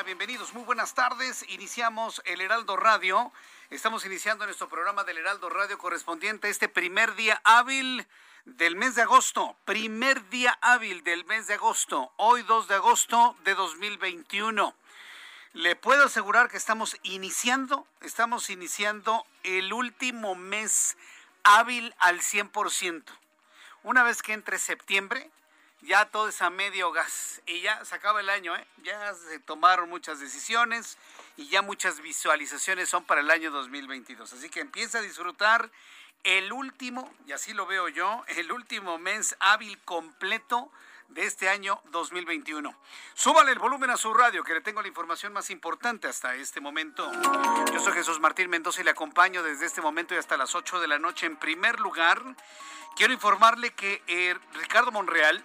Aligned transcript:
Bienvenidos, 0.00 0.54
muy 0.54 0.64
buenas 0.64 0.94
tardes. 0.94 1.44
Iniciamos 1.50 2.22
el 2.24 2.40
Heraldo 2.40 2.76
Radio. 2.76 3.30
Estamos 3.68 4.04
iniciando 4.06 4.46
nuestro 4.46 4.66
programa 4.68 5.04
del 5.04 5.18
Heraldo 5.18 5.50
Radio 5.50 5.76
correspondiente 5.76 6.48
a 6.48 6.50
este 6.50 6.68
primer 6.68 7.14
día 7.14 7.40
hábil 7.44 8.06
del 8.46 8.74
mes 8.74 8.94
de 8.94 9.02
agosto. 9.02 9.54
Primer 9.66 10.28
día 10.30 10.58
hábil 10.62 11.04
del 11.04 11.26
mes 11.26 11.46
de 11.46 11.54
agosto. 11.54 12.10
Hoy 12.16 12.42
2 12.42 12.68
de 12.68 12.74
agosto 12.74 13.36
de 13.44 13.54
2021. 13.54 14.74
Le 15.52 15.76
puedo 15.76 16.06
asegurar 16.06 16.48
que 16.48 16.56
estamos 16.56 16.96
iniciando, 17.02 17.86
estamos 18.00 18.48
iniciando 18.48 19.24
el 19.42 19.74
último 19.74 20.34
mes 20.34 20.96
hábil 21.44 21.94
al 21.98 22.22
100%. 22.22 23.04
Una 23.84 24.02
vez 24.02 24.22
que 24.22 24.32
entre 24.32 24.58
septiembre, 24.58 25.30
ya 25.82 26.06
todo 26.06 26.28
es 26.28 26.40
a 26.42 26.50
medio 26.50 26.92
gas 26.92 27.42
y 27.46 27.60
ya 27.60 27.84
se 27.84 27.94
acaba 27.94 28.20
el 28.20 28.30
año, 28.30 28.56
¿eh? 28.56 28.66
ya 28.82 29.14
se 29.14 29.38
tomaron 29.40 29.88
muchas 29.88 30.20
decisiones 30.20 30.96
y 31.36 31.48
ya 31.48 31.62
muchas 31.62 32.00
visualizaciones 32.00 32.88
son 32.88 33.04
para 33.04 33.20
el 33.20 33.30
año 33.30 33.50
2022. 33.50 34.32
Así 34.32 34.48
que 34.48 34.60
empieza 34.60 34.98
a 34.98 35.02
disfrutar 35.02 35.70
el 36.24 36.52
último, 36.52 37.12
y 37.26 37.32
así 37.32 37.52
lo 37.52 37.66
veo 37.66 37.88
yo, 37.88 38.24
el 38.28 38.52
último 38.52 38.96
mes 38.98 39.34
hábil 39.40 39.76
completo 39.80 40.70
de 41.08 41.26
este 41.26 41.48
año 41.48 41.82
2021. 41.90 42.74
Súbale 43.14 43.52
el 43.52 43.58
volumen 43.58 43.90
a 43.90 43.96
su 43.96 44.14
radio, 44.14 44.44
que 44.44 44.54
le 44.54 44.60
tengo 44.60 44.80
la 44.80 44.88
información 44.88 45.32
más 45.32 45.50
importante 45.50 46.06
hasta 46.06 46.34
este 46.36 46.60
momento. 46.60 47.10
Yo 47.72 47.80
soy 47.80 47.92
Jesús 47.92 48.20
Martín 48.20 48.48
Mendoza 48.48 48.80
y 48.80 48.84
le 48.84 48.90
acompaño 48.90 49.42
desde 49.42 49.66
este 49.66 49.80
momento 49.80 50.14
y 50.14 50.18
hasta 50.18 50.36
las 50.36 50.54
8 50.54 50.80
de 50.80 50.88
la 50.88 50.98
noche. 50.98 51.26
En 51.26 51.36
primer 51.36 51.80
lugar, 51.80 52.22
quiero 52.96 53.12
informarle 53.12 53.72
que 53.72 54.02
eh, 54.06 54.36
Ricardo 54.54 54.92
Monreal, 54.92 55.44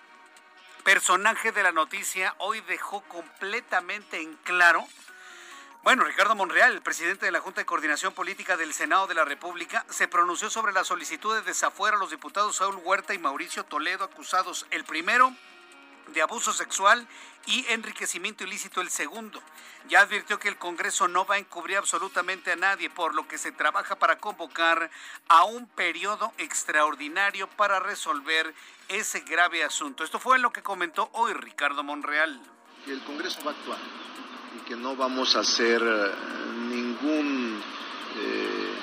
personaje 0.87 1.51
de 1.51 1.63
la 1.63 1.73
noticia, 1.73 2.33
hoy 2.37 2.61
dejó 2.61 3.01
completamente 3.09 4.21
en 4.21 4.35
claro 4.37 4.87
bueno, 5.83 6.05
Ricardo 6.05 6.33
Monreal, 6.33 6.71
el 6.71 6.81
presidente 6.81 7.25
de 7.25 7.31
la 7.33 7.41
Junta 7.41 7.59
de 7.59 7.65
Coordinación 7.65 8.13
Política 8.13 8.55
del 8.55 8.73
Senado 8.73 9.05
de 9.05 9.13
la 9.13 9.25
República, 9.25 9.85
se 9.89 10.07
pronunció 10.07 10.49
sobre 10.49 10.71
la 10.71 10.85
solicitud 10.85 11.35
de 11.35 11.41
desafuero 11.41 11.97
a 11.97 11.99
los 11.99 12.11
diputados 12.11 12.55
Saúl 12.55 12.77
Huerta 12.77 13.13
y 13.13 13.19
Mauricio 13.19 13.65
Toledo, 13.65 14.05
acusados 14.05 14.65
el 14.71 14.85
primero 14.85 15.33
de 16.13 16.21
abuso 16.21 16.53
sexual 16.53 17.05
y 17.47 17.65
enriquecimiento 17.69 18.43
ilícito 18.43 18.81
el 18.81 18.89
segundo. 18.89 19.41
Ya 19.89 20.01
advirtió 20.01 20.37
que 20.37 20.49
el 20.49 20.57
Congreso 20.57 21.07
no 21.07 21.25
va 21.25 21.35
a 21.35 21.37
encubrir 21.39 21.77
absolutamente 21.77 22.51
a 22.51 22.55
nadie, 22.57 22.89
por 22.89 23.15
lo 23.15 23.27
que 23.27 23.37
se 23.37 23.51
trabaja 23.53 23.97
para 23.97 24.19
convocar 24.19 24.91
a 25.29 25.45
un 25.45 25.65
periodo 25.67 26.33
extraordinario 26.37 27.47
para 27.47 27.79
resolver 27.79 28.53
ese 28.89 29.21
grave 29.21 29.63
asunto. 29.63 30.03
Esto 30.03 30.19
fue 30.19 30.39
lo 30.39 30.51
que 30.51 30.61
comentó 30.61 31.09
hoy 31.13 31.33
Ricardo 31.33 31.83
Monreal. 31.83 32.39
El 32.85 33.01
Congreso 33.03 33.39
va 33.43 33.51
a 33.51 33.53
actuar 33.53 33.79
y 34.55 34.59
que 34.67 34.75
no 34.75 34.95
vamos 34.95 35.35
a 35.35 35.39
hacer 35.39 35.81
ningún 36.69 37.61
eh, 38.17 38.73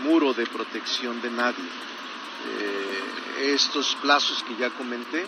muro 0.00 0.32
de 0.32 0.46
protección 0.46 1.20
de 1.20 1.30
nadie. 1.30 1.64
Eh, 2.46 3.52
estos 3.54 3.94
plazos 3.96 4.42
que 4.44 4.56
ya 4.56 4.70
comenté 4.70 5.26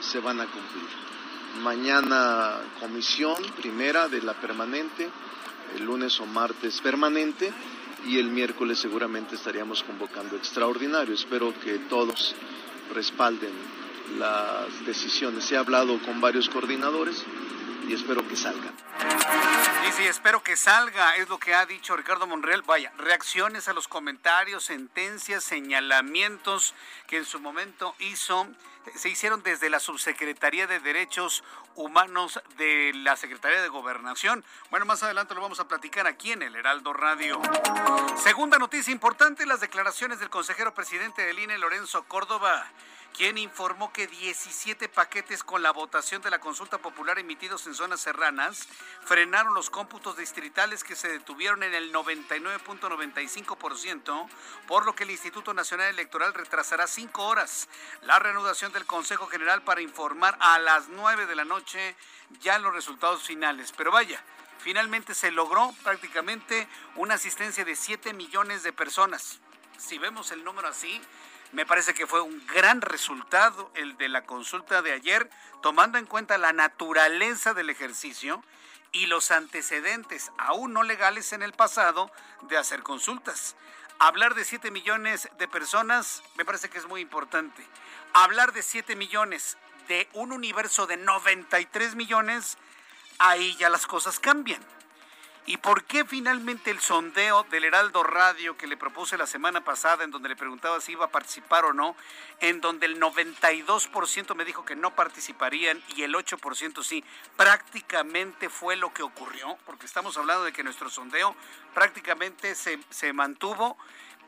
se 0.00 0.18
van 0.20 0.40
a 0.40 0.46
cumplir. 0.46 1.09
Mañana 1.58 2.58
comisión 2.78 3.36
primera 3.56 4.08
de 4.08 4.22
la 4.22 4.34
permanente, 4.34 5.10
el 5.76 5.84
lunes 5.84 6.18
o 6.20 6.26
martes 6.26 6.80
permanente 6.80 7.52
y 8.06 8.18
el 8.18 8.28
miércoles 8.28 8.78
seguramente 8.78 9.34
estaríamos 9.34 9.82
convocando 9.82 10.36
extraordinario. 10.36 11.12
Espero 11.12 11.52
que 11.60 11.78
todos 11.80 12.34
respalden 12.94 13.52
las 14.18 14.84
decisiones. 14.86 15.50
He 15.52 15.56
hablado 15.56 15.98
con 16.00 16.20
varios 16.20 16.48
coordinadores 16.48 17.24
y 17.90 17.94
espero 17.94 18.26
que 18.28 18.36
salgan. 18.36 18.72
Sí, 19.82 19.92
sí, 19.96 20.06
espero 20.06 20.44
que 20.44 20.54
salga, 20.54 21.16
es 21.16 21.28
lo 21.28 21.38
que 21.38 21.54
ha 21.54 21.66
dicho 21.66 21.96
Ricardo 21.96 22.24
Monreal. 22.24 22.62
Vaya, 22.62 22.92
reacciones 22.96 23.66
a 23.66 23.72
los 23.72 23.88
comentarios, 23.88 24.64
sentencias, 24.64 25.42
señalamientos 25.42 26.76
que 27.08 27.16
en 27.16 27.24
su 27.24 27.40
momento 27.40 27.96
hizo, 27.98 28.46
se 28.94 29.08
hicieron 29.08 29.42
desde 29.42 29.70
la 29.70 29.80
Subsecretaría 29.80 30.68
de 30.68 30.78
Derechos 30.78 31.42
Humanos 31.74 32.40
de 32.58 32.92
la 32.94 33.16
Secretaría 33.16 33.60
de 33.60 33.68
Gobernación. 33.68 34.44
Bueno, 34.70 34.86
más 34.86 35.02
adelante 35.02 35.34
lo 35.34 35.40
vamos 35.40 35.58
a 35.58 35.66
platicar 35.66 36.06
aquí 36.06 36.30
en 36.30 36.42
el 36.42 36.54
Heraldo 36.54 36.92
Radio. 36.92 37.42
Segunda 38.22 38.58
noticia 38.58 38.92
importante, 38.92 39.46
las 39.46 39.58
declaraciones 39.58 40.20
del 40.20 40.30
consejero 40.30 40.74
presidente 40.74 41.22
del 41.22 41.40
INE, 41.40 41.58
Lorenzo 41.58 42.04
Córdoba 42.04 42.68
quien 43.16 43.38
informó 43.38 43.92
que 43.92 44.06
17 44.06 44.88
paquetes 44.88 45.42
con 45.42 45.62
la 45.62 45.72
votación 45.72 46.22
de 46.22 46.30
la 46.30 46.38
consulta 46.40 46.78
popular 46.78 47.18
emitidos 47.18 47.66
en 47.66 47.74
zonas 47.74 48.00
serranas 48.00 48.68
frenaron 49.04 49.52
los 49.54 49.68
cómputos 49.70 50.16
distritales 50.16 50.84
que 50.84 50.94
se 50.96 51.08
detuvieron 51.08 51.62
en 51.62 51.74
el 51.74 51.92
99.95%, 51.92 54.28
por 54.66 54.86
lo 54.86 54.94
que 54.94 55.04
el 55.04 55.10
Instituto 55.10 55.52
Nacional 55.54 55.88
Electoral 55.88 56.34
retrasará 56.34 56.86
cinco 56.86 57.26
horas 57.26 57.68
la 58.02 58.18
reanudación 58.18 58.72
del 58.72 58.86
Consejo 58.86 59.26
General 59.26 59.62
para 59.62 59.82
informar 59.82 60.36
a 60.40 60.58
las 60.58 60.88
9 60.88 61.26
de 61.26 61.36
la 61.36 61.44
noche 61.44 61.96
ya 62.40 62.58
los 62.58 62.74
resultados 62.74 63.22
finales. 63.22 63.72
Pero 63.76 63.90
vaya, 63.90 64.22
finalmente 64.58 65.14
se 65.14 65.30
logró 65.30 65.74
prácticamente 65.82 66.68
una 66.96 67.14
asistencia 67.14 67.64
de 67.64 67.76
7 67.76 68.12
millones 68.14 68.62
de 68.62 68.72
personas. 68.72 69.40
Si 69.78 69.98
vemos 69.98 70.30
el 70.30 70.44
número 70.44 70.68
así, 70.68 71.00
me 71.52 71.66
parece 71.66 71.94
que 71.94 72.06
fue 72.06 72.20
un 72.20 72.46
gran 72.46 72.80
resultado 72.80 73.70
el 73.74 73.96
de 73.96 74.08
la 74.08 74.24
consulta 74.24 74.82
de 74.82 74.92
ayer, 74.92 75.28
tomando 75.62 75.98
en 75.98 76.06
cuenta 76.06 76.38
la 76.38 76.52
naturaleza 76.52 77.54
del 77.54 77.70
ejercicio 77.70 78.42
y 78.92 79.06
los 79.06 79.30
antecedentes 79.30 80.30
aún 80.38 80.72
no 80.72 80.82
legales 80.82 81.32
en 81.32 81.42
el 81.42 81.52
pasado 81.52 82.10
de 82.42 82.56
hacer 82.56 82.82
consultas. 82.82 83.56
Hablar 83.98 84.34
de 84.34 84.44
7 84.44 84.70
millones 84.70 85.28
de 85.38 85.48
personas 85.48 86.22
me 86.36 86.44
parece 86.44 86.70
que 86.70 86.78
es 86.78 86.86
muy 86.86 87.00
importante. 87.00 87.66
Hablar 88.14 88.52
de 88.52 88.62
7 88.62 88.96
millones 88.96 89.58
de 89.88 90.08
un 90.14 90.32
universo 90.32 90.86
de 90.86 90.96
93 90.96 91.96
millones, 91.96 92.58
ahí 93.18 93.56
ya 93.56 93.68
las 93.68 93.86
cosas 93.86 94.18
cambian. 94.18 94.64
¿Y 95.46 95.56
por 95.56 95.84
qué 95.84 96.04
finalmente 96.04 96.70
el 96.70 96.80
sondeo 96.80 97.44
del 97.44 97.64
Heraldo 97.64 98.02
Radio 98.02 98.56
que 98.56 98.66
le 98.66 98.76
propuse 98.76 99.16
la 99.16 99.26
semana 99.26 99.64
pasada, 99.64 100.04
en 100.04 100.10
donde 100.10 100.28
le 100.28 100.36
preguntaba 100.36 100.80
si 100.80 100.92
iba 100.92 101.06
a 101.06 101.10
participar 101.10 101.64
o 101.64 101.72
no, 101.72 101.96
en 102.40 102.60
donde 102.60 102.86
el 102.86 103.00
92% 103.00 104.34
me 104.34 104.44
dijo 104.44 104.64
que 104.64 104.76
no 104.76 104.94
participarían 104.94 105.82
y 105.96 106.02
el 106.02 106.14
8% 106.14 106.84
sí, 106.84 107.02
prácticamente 107.36 108.48
fue 108.48 108.76
lo 108.76 108.92
que 108.92 109.02
ocurrió, 109.02 109.56
porque 109.64 109.86
estamos 109.86 110.16
hablando 110.18 110.44
de 110.44 110.52
que 110.52 110.62
nuestro 110.62 110.90
sondeo 110.90 111.34
prácticamente 111.74 112.54
se, 112.54 112.78
se 112.90 113.12
mantuvo 113.12 113.78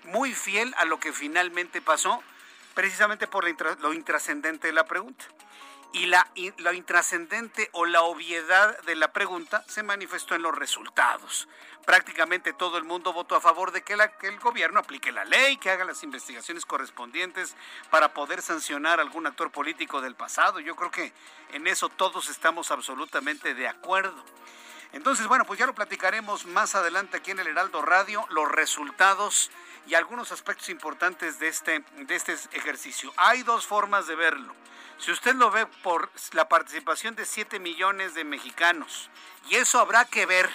muy 0.04 0.34
fiel 0.34 0.74
a 0.78 0.86
lo 0.86 0.98
que 0.98 1.12
finalmente 1.12 1.80
pasó, 1.82 2.22
precisamente 2.74 3.26
por 3.26 3.44
lo 3.80 3.92
intrascendente 3.92 4.68
de 4.68 4.72
la 4.72 4.86
pregunta. 4.86 5.24
Y 5.92 6.06
la, 6.06 6.26
lo 6.58 6.72
intrascendente 6.72 7.68
o 7.72 7.84
la 7.84 8.02
obviedad 8.02 8.80
de 8.82 8.96
la 8.96 9.12
pregunta 9.12 9.64
se 9.68 9.82
manifestó 9.82 10.34
en 10.34 10.42
los 10.42 10.56
resultados. 10.56 11.48
Prácticamente 11.84 12.52
todo 12.52 12.78
el 12.78 12.84
mundo 12.84 13.12
votó 13.12 13.34
a 13.34 13.40
favor 13.40 13.72
de 13.72 13.82
que, 13.82 13.96
que, 14.20 14.28
el 14.28 14.38
gobierno 14.38 14.80
aplique 14.80 15.12
la 15.12 15.24
ley, 15.24 15.56
que 15.56 15.70
haga 15.70 15.84
las 15.84 16.02
investigaciones 16.02 16.64
correspondientes 16.64 17.56
para 17.90 18.14
poder 18.14 18.40
sancionar 18.40 19.00
a 19.00 19.02
algún 19.02 19.26
actor 19.26 19.50
político 19.50 20.00
del 20.00 20.14
pasado. 20.14 20.60
Yo 20.60 20.76
creo 20.76 20.90
que 20.90 21.12
en 21.52 21.66
eso 21.66 21.88
todos 21.88 22.30
estamos 22.30 22.70
absolutamente 22.70 23.54
de 23.54 23.68
acuerdo. 23.68 24.24
Entonces, 24.92 25.26
bueno, 25.26 25.44
pues 25.44 25.58
ya 25.58 25.66
lo 25.66 25.74
platicaremos 25.74 26.46
más 26.46 26.74
adelante 26.74 27.16
aquí 27.16 27.30
en 27.30 27.40
el 27.40 27.46
Heraldo 27.48 27.82
Radio, 27.82 28.26
los 28.30 28.50
resultados 28.50 29.50
y 29.86 29.94
algunos 29.94 30.32
aspectos 30.32 30.68
importantes 30.68 31.38
de 31.38 31.48
este, 31.48 31.84
de 31.96 32.14
este 32.14 32.34
ejercicio. 32.52 33.12
Hay 33.16 33.42
dos 33.42 33.66
formas 33.66 34.06
de 34.06 34.14
verlo. 34.14 34.54
Si 34.98 35.10
usted 35.10 35.34
lo 35.34 35.50
ve 35.50 35.66
por 35.82 36.10
la 36.32 36.48
participación 36.48 37.16
de 37.16 37.24
7 37.24 37.58
millones 37.58 38.14
de 38.14 38.24
mexicanos, 38.24 39.10
y 39.48 39.56
eso 39.56 39.80
habrá 39.80 40.04
que 40.04 40.26
ver 40.26 40.48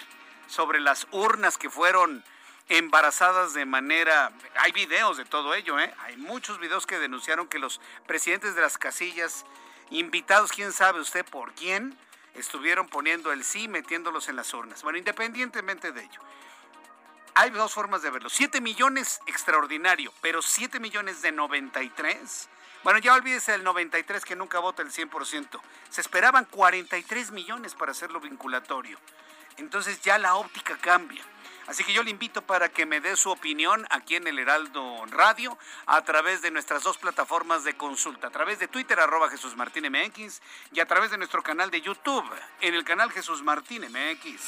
sobre 0.47 0.79
las 0.79 1.07
urnas 1.11 1.57
que 1.57 1.69
fueron 1.69 2.23
embarazadas 2.69 3.53
de 3.53 3.65
manera... 3.65 4.31
Hay 4.59 4.71
videos 4.71 5.17
de 5.17 5.25
todo 5.25 5.53
ello, 5.53 5.79
¿eh? 5.79 5.93
Hay 5.99 6.17
muchos 6.17 6.59
videos 6.59 6.85
que 6.85 6.99
denunciaron 6.99 7.47
que 7.47 7.59
los 7.59 7.81
presidentes 8.05 8.55
de 8.55 8.61
las 8.61 8.77
casillas, 8.77 9.45
invitados, 9.89 10.51
quién 10.51 10.71
sabe 10.71 10.99
usted 10.99 11.25
por 11.25 11.53
quién, 11.53 11.97
estuvieron 12.33 12.87
poniendo 12.87 13.31
el 13.31 13.43
sí, 13.43 13.67
metiéndolos 13.67 14.29
en 14.29 14.35
las 14.35 14.53
urnas. 14.53 14.83
Bueno, 14.83 14.97
independientemente 14.97 15.91
de 15.91 16.03
ello, 16.03 16.21
hay 17.37 17.51
dos 17.51 17.73
formas 17.73 18.01
de 18.01 18.09
verlo. 18.09 18.29
7 18.29 18.61
millones 18.61 19.19
extraordinario, 19.27 20.13
pero 20.21 20.41
7 20.41 20.79
millones 20.79 21.21
de 21.21 21.31
93 21.31 22.49
bueno, 22.83 22.99
ya 22.99 23.15
olvídese 23.15 23.51
del 23.51 23.65
93 23.65 24.23
que 24.23 24.37
nunca 24.37 24.59
vota 24.59 24.81
el 24.81 24.91
100%. 24.91 25.59
Se 25.89 25.99
esperaban 25.99 26.45
43 26.45 27.31
millones 27.31 27.75
para 27.75 27.91
hacerlo 27.91 28.21
vinculatorio. 28.21 28.97
Entonces 29.57 29.99
ya 30.01 30.17
la 30.17 30.35
óptica 30.35 30.77
cambia. 30.77 31.21
Así 31.67 31.83
que 31.83 31.91
yo 31.91 32.01
le 32.01 32.11
invito 32.11 32.41
para 32.41 32.69
que 32.69 32.85
me 32.85 33.01
dé 33.01 33.17
su 33.17 33.29
opinión 33.29 33.85
aquí 33.89 34.15
en 34.15 34.25
el 34.25 34.39
Heraldo 34.39 35.05
Radio 35.07 35.57
a 35.85 36.01
través 36.01 36.41
de 36.41 36.49
nuestras 36.49 36.83
dos 36.83 36.97
plataformas 36.97 37.65
de 37.65 37.75
consulta, 37.75 38.27
a 38.27 38.31
través 38.31 38.57
de 38.59 38.69
Twitter 38.69 38.99
arroba 38.99 39.29
Jesús 39.29 39.55
Martín 39.57 39.85
MX 39.91 40.41
y 40.71 40.79
a 40.79 40.85
través 40.85 41.11
de 41.11 41.17
nuestro 41.17 41.43
canal 41.43 41.69
de 41.69 41.81
YouTube 41.81 42.25
en 42.61 42.73
el 42.73 42.85
canal 42.85 43.11
Jesús 43.11 43.43
Martín 43.43 43.83
MX. 43.83 44.41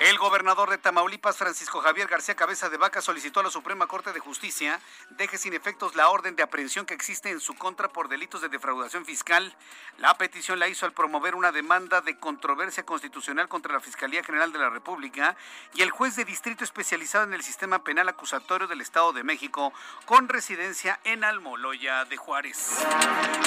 El 0.00 0.18
gobernador 0.18 0.68
de 0.68 0.78
Tamaulipas, 0.78 1.38
Francisco 1.38 1.80
Javier 1.80 2.06
García 2.06 2.34
Cabeza 2.34 2.68
de 2.68 2.76
Vaca, 2.76 3.00
solicitó 3.00 3.40
a 3.40 3.44
la 3.44 3.50
Suprema 3.50 3.86
Corte 3.86 4.12
de 4.12 4.20
Justicia 4.20 4.80
deje 5.10 5.38
sin 5.38 5.54
efectos 5.54 5.94
la 5.94 6.08
orden 6.08 6.36
de 6.36 6.42
aprehensión 6.42 6.86
que 6.86 6.94
existe 6.94 7.30
en 7.30 7.40
su 7.40 7.54
contra 7.54 7.88
por 7.88 8.08
delitos 8.08 8.42
de 8.42 8.48
defraudación 8.48 9.04
fiscal. 9.04 9.54
La 9.98 10.14
petición 10.18 10.58
la 10.58 10.68
hizo 10.68 10.84
al 10.84 10.92
promover 10.92 11.34
una 11.34 11.52
demanda 11.52 12.00
de 12.00 12.18
controversia 12.18 12.84
constitucional 12.84 13.48
contra 13.48 13.72
la 13.72 13.80
Fiscalía 13.80 14.22
General 14.22 14.52
de 14.52 14.58
la 14.58 14.70
República 14.70 15.36
y 15.74 15.82
el 15.82 15.90
juez 15.90 16.16
de 16.16 16.24
distrito 16.24 16.64
especializado 16.64 17.24
en 17.24 17.34
el 17.34 17.42
sistema 17.42 17.82
penal 17.82 18.08
acusatorio 18.08 18.66
del 18.66 18.80
Estado 18.80 19.12
de 19.12 19.24
México 19.24 19.72
con 20.04 20.28
residencia 20.28 21.00
en 21.04 21.24
Almoloya 21.24 22.04
de 22.04 22.16
Juárez. 22.16 22.84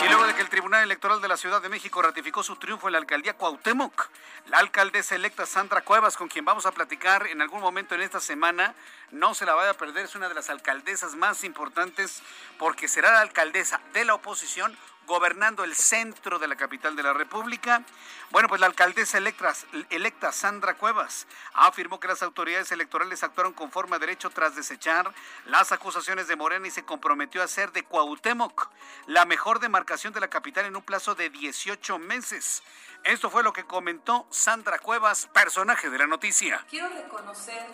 Y 0.04 0.08
luego 0.08 0.26
de 0.26 0.36
que 0.36 0.42
el 0.42 0.50
Tribunal 0.50 0.84
Electoral 0.84 1.22
de 1.22 1.28
la 1.28 1.38
Ciudad 1.38 1.62
de 1.62 1.70
México 1.70 2.02
ratificó 2.02 2.44
su 2.44 2.56
triunfo 2.56 2.88
en 2.88 2.94
la 2.94 3.00
alcaldía 3.00 3.38
Cuauhtémoc, 3.38 4.10
la 4.48 4.58
alcaldesa 4.58 5.16
electa 5.16 5.46
Sandra 5.46 5.82
Cuevas, 5.82 6.18
con 6.18 6.28
quien 6.28 6.46
vamos 6.46 6.66
a 6.66 6.72
platicar 6.72 7.28
en 7.28 7.42
algún 7.42 7.62
momento 7.62 7.96
en 7.96 8.02
esta 8.02 8.20
semana, 8.20 8.76
no 9.12 9.34
se 9.34 9.46
la 9.46 9.54
vaya 9.54 9.72
a 9.72 9.76
perder, 9.76 10.06
es 10.06 10.16
una 10.16 10.30
de 10.30 10.36
las 10.36 10.50
alcaldesas 10.50 11.16
más 11.16 11.44
importantes 11.44 12.22
porque 12.58 12.88
será 12.88 13.12
la 13.12 13.22
alcaldesa 13.22 13.80
de 13.94 14.06
la 14.06 14.16
oposición 14.16 14.78
gobernando 15.06 15.63
el 15.63 15.75
centro 15.75 16.40
de 16.40 16.48
la 16.48 16.56
capital 16.56 16.96
de 16.96 17.04
la 17.04 17.13
República. 17.13 17.84
Bueno, 18.31 18.48
pues 18.48 18.60
la 18.60 18.68
alcaldesa 18.68 19.18
electa, 19.18 20.31
Sandra 20.31 20.75
Cuevas 20.75 21.28
afirmó 21.54 22.00
que 22.00 22.07
las 22.07 22.24
autoridades 22.24 22.72
electorales 22.72 23.24
actuaron 23.24 23.54
conforme 23.54 23.96
a 23.96 24.00
derecho 24.00 24.30
tras 24.30 24.56
desechar 24.56 25.13
las 25.46 25.72
acusaciones 25.72 26.28
de 26.28 26.36
Morena 26.36 26.68
y 26.68 26.72
se 26.72 26.84
comprometió 26.84 27.42
a 27.42 27.46
hacer 27.46 27.72
de 27.72 27.84
Cuauhtémoc 27.84 28.69
la 29.07 29.25
mejor 29.25 29.60
demarcación 29.60 30.13
de 30.13 30.19
la 30.19 30.30
capital 30.30 30.66
en 30.66 30.75
un 30.75 30.84
plazo 30.84 31.16
de 31.16 31.30
18 31.30 32.00
meses. 32.00 32.63
Esto 33.04 33.30
fue 33.30 33.44
lo 33.44 33.54
que 33.54 33.66
comentó 33.66 34.25
Sandra 34.31 34.80
Cuevas, 34.80 35.28
personaje 35.28 35.90
de 35.90 36.00
la 36.00 36.07
noticia. 36.07 36.66
Quiero 36.69 36.90
reconocer 36.90 37.66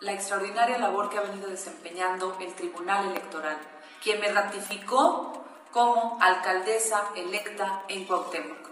la 0.00 0.12
extraordinaria 0.12 0.78
labor 0.78 1.10
que 1.10 1.18
ha 1.18 1.22
venido 1.22 1.48
desempeñando 1.48 2.36
el 2.40 2.54
Tribunal 2.54 3.10
Electoral, 3.10 3.58
quien 4.00 4.20
me 4.20 4.32
ratificó 4.32 5.44
como 5.72 6.18
alcaldesa 6.20 7.10
electa 7.14 7.82
en 7.88 8.04
Cuauhtémoc. 8.04 8.68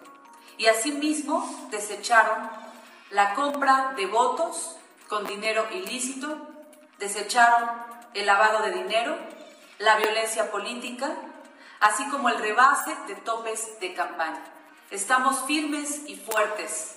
Y 0.59 0.67
asimismo 0.67 1.69
desecharon 1.71 2.49
la 3.11 3.35
compra 3.35 3.93
de 3.97 4.07
votos 4.07 4.77
con 5.09 5.27
dinero 5.27 5.67
ilícito, 5.73 6.37
desecharon 6.99 7.69
el 8.15 8.27
lavado 8.27 8.65
de 8.65 8.73
dinero, 8.73 9.17
la 9.79 9.97
violencia 9.97 10.51
política, 10.51 11.15
así 11.81 12.09
como 12.09 12.29
el 12.29 12.39
rebase 12.39 12.97
de 13.07 13.15
topes 13.17 13.79
de 13.81 13.95
campaña. 13.95 14.43
Estamos 14.91 15.45
firmes 15.47 16.03
y 16.07 16.17
fuertes. 16.17 16.97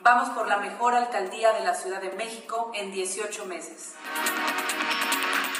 Vamos 0.00 0.28
por 0.30 0.46
la 0.46 0.58
mejor 0.58 0.94
alcaldía 0.94 1.52
de 1.52 1.64
la 1.64 1.74
Ciudad 1.74 2.00
de 2.00 2.10
México 2.10 2.70
en 2.74 2.92
18 2.92 3.46
meses. 3.46 3.94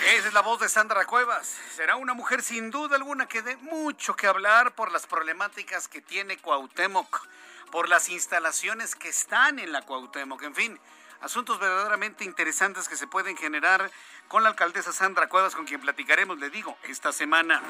Esa 0.08 0.28
es 0.28 0.32
la 0.32 0.40
voz 0.40 0.58
de 0.58 0.70
Sandra 0.70 1.04
Cuevas. 1.04 1.54
Será 1.76 1.96
una 1.96 2.14
mujer 2.14 2.40
sin 2.40 2.70
duda 2.70 2.96
alguna 2.96 3.28
que 3.28 3.42
dé 3.42 3.58
mucho 3.58 4.16
que 4.16 4.26
hablar 4.26 4.74
por 4.74 4.90
las 4.90 5.06
problemáticas 5.06 5.86
que 5.86 6.00
tiene 6.00 6.38
Cuauhtémoc, 6.38 7.28
por 7.70 7.90
las 7.90 8.08
instalaciones 8.08 8.94
que 8.94 9.10
están 9.10 9.58
en 9.58 9.70
la 9.70 9.82
Cuauhtémoc, 9.82 10.42
en 10.44 10.54
fin, 10.54 10.80
asuntos 11.20 11.58
verdaderamente 11.60 12.24
interesantes 12.24 12.88
que 12.88 12.96
se 12.96 13.06
pueden 13.06 13.36
generar 13.36 13.90
con 14.28 14.42
la 14.42 14.48
alcaldesa 14.48 14.94
Sandra 14.94 15.28
Cuevas, 15.28 15.54
con 15.54 15.66
quien 15.66 15.82
platicaremos, 15.82 16.38
le 16.38 16.48
digo, 16.48 16.78
esta 16.84 17.12
semana. 17.12 17.62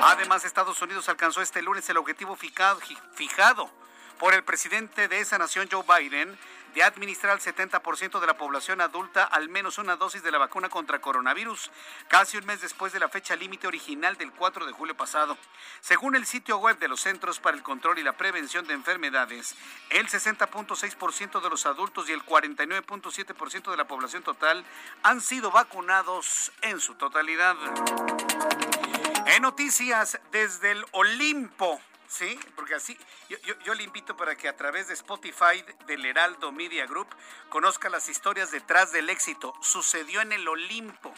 Además, 0.00 0.46
Estados 0.46 0.80
Unidos 0.80 1.10
alcanzó 1.10 1.42
este 1.42 1.60
lunes 1.60 1.86
el 1.90 1.98
objetivo 1.98 2.36
fijado, 2.36 3.70
por 4.18 4.32
el 4.32 4.44
presidente 4.44 5.08
de 5.08 5.20
esa 5.20 5.36
nación, 5.36 5.68
Joe 5.70 5.84
Biden, 5.86 6.38
de 6.74 6.82
administrar 6.82 7.32
al 7.32 7.40
70% 7.40 8.20
de 8.20 8.26
la 8.26 8.36
población 8.36 8.80
adulta 8.80 9.24
al 9.24 9.48
menos 9.48 9.78
una 9.78 9.96
dosis 9.96 10.22
de 10.22 10.30
la 10.30 10.38
vacuna 10.38 10.68
contra 10.68 11.00
coronavirus, 11.00 11.70
casi 12.08 12.36
un 12.36 12.46
mes 12.46 12.60
después 12.60 12.92
de 12.92 13.00
la 13.00 13.08
fecha 13.08 13.36
límite 13.36 13.66
original 13.66 14.16
del 14.16 14.32
4 14.32 14.66
de 14.66 14.72
julio 14.72 14.96
pasado. 14.96 15.36
Según 15.80 16.16
el 16.16 16.26
sitio 16.26 16.58
web 16.58 16.78
de 16.78 16.88
los 16.88 17.00
Centros 17.00 17.40
para 17.40 17.56
el 17.56 17.62
Control 17.62 17.98
y 17.98 18.02
la 18.02 18.16
Prevención 18.16 18.66
de 18.66 18.74
Enfermedades, 18.74 19.54
el 19.90 20.08
60.6% 20.08 21.42
de 21.42 21.50
los 21.50 21.66
adultos 21.66 22.08
y 22.08 22.12
el 22.12 22.24
49.7% 22.24 23.70
de 23.70 23.76
la 23.76 23.86
población 23.86 24.22
total 24.22 24.64
han 25.02 25.20
sido 25.20 25.50
vacunados 25.50 26.52
en 26.62 26.80
su 26.80 26.94
totalidad. 26.94 27.56
En 29.26 29.42
noticias 29.42 30.18
desde 30.30 30.72
el 30.72 30.84
Olimpo. 30.92 31.80
Sí, 32.12 32.38
porque 32.56 32.74
así 32.74 32.94
yo, 33.64 33.72
le 33.72 33.84
invito 33.84 34.14
para 34.18 34.36
que 34.36 34.46
a 34.46 34.54
través 34.54 34.86
de 34.86 34.92
Spotify 34.92 35.64
del 35.86 36.04
Heraldo 36.04 36.52
Media 36.52 36.84
Group 36.84 37.06
conozca 37.48 37.88
las 37.88 38.06
historias 38.10 38.50
detrás 38.50 38.92
del 38.92 39.08
éxito. 39.08 39.54
Sucedió 39.62 40.20
en 40.20 40.32
el 40.32 40.46
Olimpo. 40.46 41.14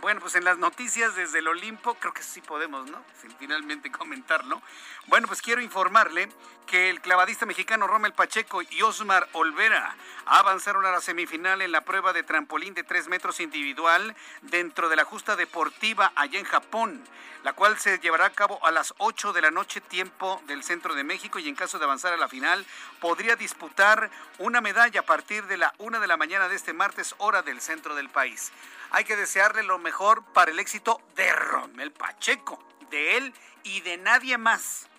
Bueno, 0.00 0.20
pues 0.20 0.34
en 0.34 0.44
las 0.44 0.56
noticias 0.56 1.14
desde 1.14 1.40
el 1.40 1.48
Olimpo, 1.48 1.92
creo 1.94 2.14
que 2.14 2.22
sí 2.22 2.40
podemos, 2.40 2.90
¿no? 2.90 3.04
Finalmente 3.38 3.90
comentarlo. 3.92 4.62
Bueno, 5.08 5.26
pues 5.26 5.42
quiero 5.42 5.60
informarle 5.60 6.30
que 6.66 6.88
el 6.88 7.02
clavadista 7.02 7.44
mexicano 7.44 7.86
Rommel 7.86 8.14
Pacheco 8.14 8.62
y 8.62 8.80
Osmar 8.80 9.28
Olvera 9.32 9.94
avanzaron 10.24 10.86
a 10.86 10.90
la 10.90 11.02
semifinal 11.02 11.60
en 11.60 11.72
la 11.72 11.82
prueba 11.82 12.14
de 12.14 12.22
trampolín 12.22 12.72
de 12.72 12.82
3 12.82 13.08
metros 13.08 13.40
individual 13.40 14.16
dentro 14.42 14.88
de 14.88 14.96
la 14.96 15.04
justa 15.04 15.36
deportiva 15.36 16.12
allá 16.14 16.38
en 16.38 16.46
Japón, 16.46 17.04
la 17.42 17.52
cual 17.52 17.78
se 17.78 17.98
llevará 17.98 18.26
a 18.26 18.30
cabo 18.30 18.64
a 18.64 18.70
las 18.70 18.94
8 18.98 19.34
de 19.34 19.42
la 19.42 19.50
noche 19.50 19.82
tiempo 19.82 20.40
del 20.46 20.62
centro 20.62 20.94
de 20.94 21.04
México 21.04 21.38
y 21.38 21.48
en 21.48 21.56
caso 21.56 21.78
de 21.78 21.84
avanzar 21.84 22.14
a 22.14 22.16
la 22.16 22.28
final 22.28 22.64
podría 23.00 23.36
disputar 23.36 24.10
una 24.38 24.62
medalla 24.62 25.00
a 25.00 25.06
partir 25.06 25.46
de 25.46 25.58
la 25.58 25.74
1 25.78 26.00
de 26.00 26.06
la 26.06 26.16
mañana 26.16 26.48
de 26.48 26.56
este 26.56 26.72
martes 26.72 27.14
hora 27.18 27.42
del 27.42 27.60
centro 27.60 27.94
del 27.94 28.08
país. 28.08 28.52
Hay 28.90 29.04
que 29.04 29.16
desearle 29.16 29.62
lo 29.62 29.78
mejor 29.78 30.24
para 30.32 30.50
el 30.50 30.58
éxito 30.58 31.00
de 31.14 31.32
Rommel 31.32 31.92
Pacheco, 31.92 32.62
de 32.90 33.16
él 33.16 33.34
y 33.62 33.80
de 33.82 33.96
nadie 33.96 34.36
más 34.38 34.90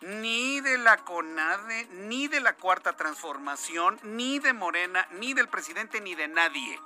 ni 0.00 0.60
de 0.60 0.78
la 0.78 0.96
CONADE, 0.98 1.86
ni 1.92 2.28
de 2.28 2.40
la 2.40 2.54
Cuarta 2.54 2.96
Transformación, 2.96 4.00
ni 4.02 4.38
de 4.38 4.52
Morena, 4.52 5.06
ni 5.12 5.34
del 5.34 5.48
presidente, 5.48 6.00
ni 6.00 6.14
de 6.14 6.28
nadie. 6.28 6.80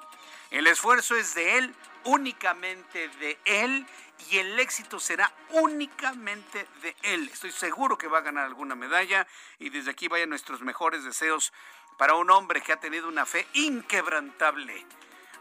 El 0.50 0.66
esfuerzo 0.66 1.16
es 1.16 1.34
de 1.34 1.58
él, 1.58 1.74
únicamente 2.04 3.08
de 3.20 3.38
él, 3.44 3.86
y 4.30 4.38
el 4.38 4.58
éxito 4.58 4.98
será 4.98 5.32
únicamente 5.50 6.66
de 6.82 6.96
él. 7.02 7.28
Estoy 7.32 7.52
seguro 7.52 7.98
que 7.98 8.08
va 8.08 8.18
a 8.18 8.22
ganar 8.22 8.44
alguna 8.44 8.74
medalla 8.74 9.26
y 9.58 9.70
desde 9.70 9.90
aquí 9.90 10.08
vayan 10.08 10.30
nuestros 10.30 10.60
mejores 10.62 11.04
deseos 11.04 11.52
para 11.98 12.14
un 12.14 12.30
hombre 12.30 12.62
que 12.62 12.72
ha 12.72 12.80
tenido 12.80 13.08
una 13.08 13.26
fe 13.26 13.46
inquebrantable 13.52 14.86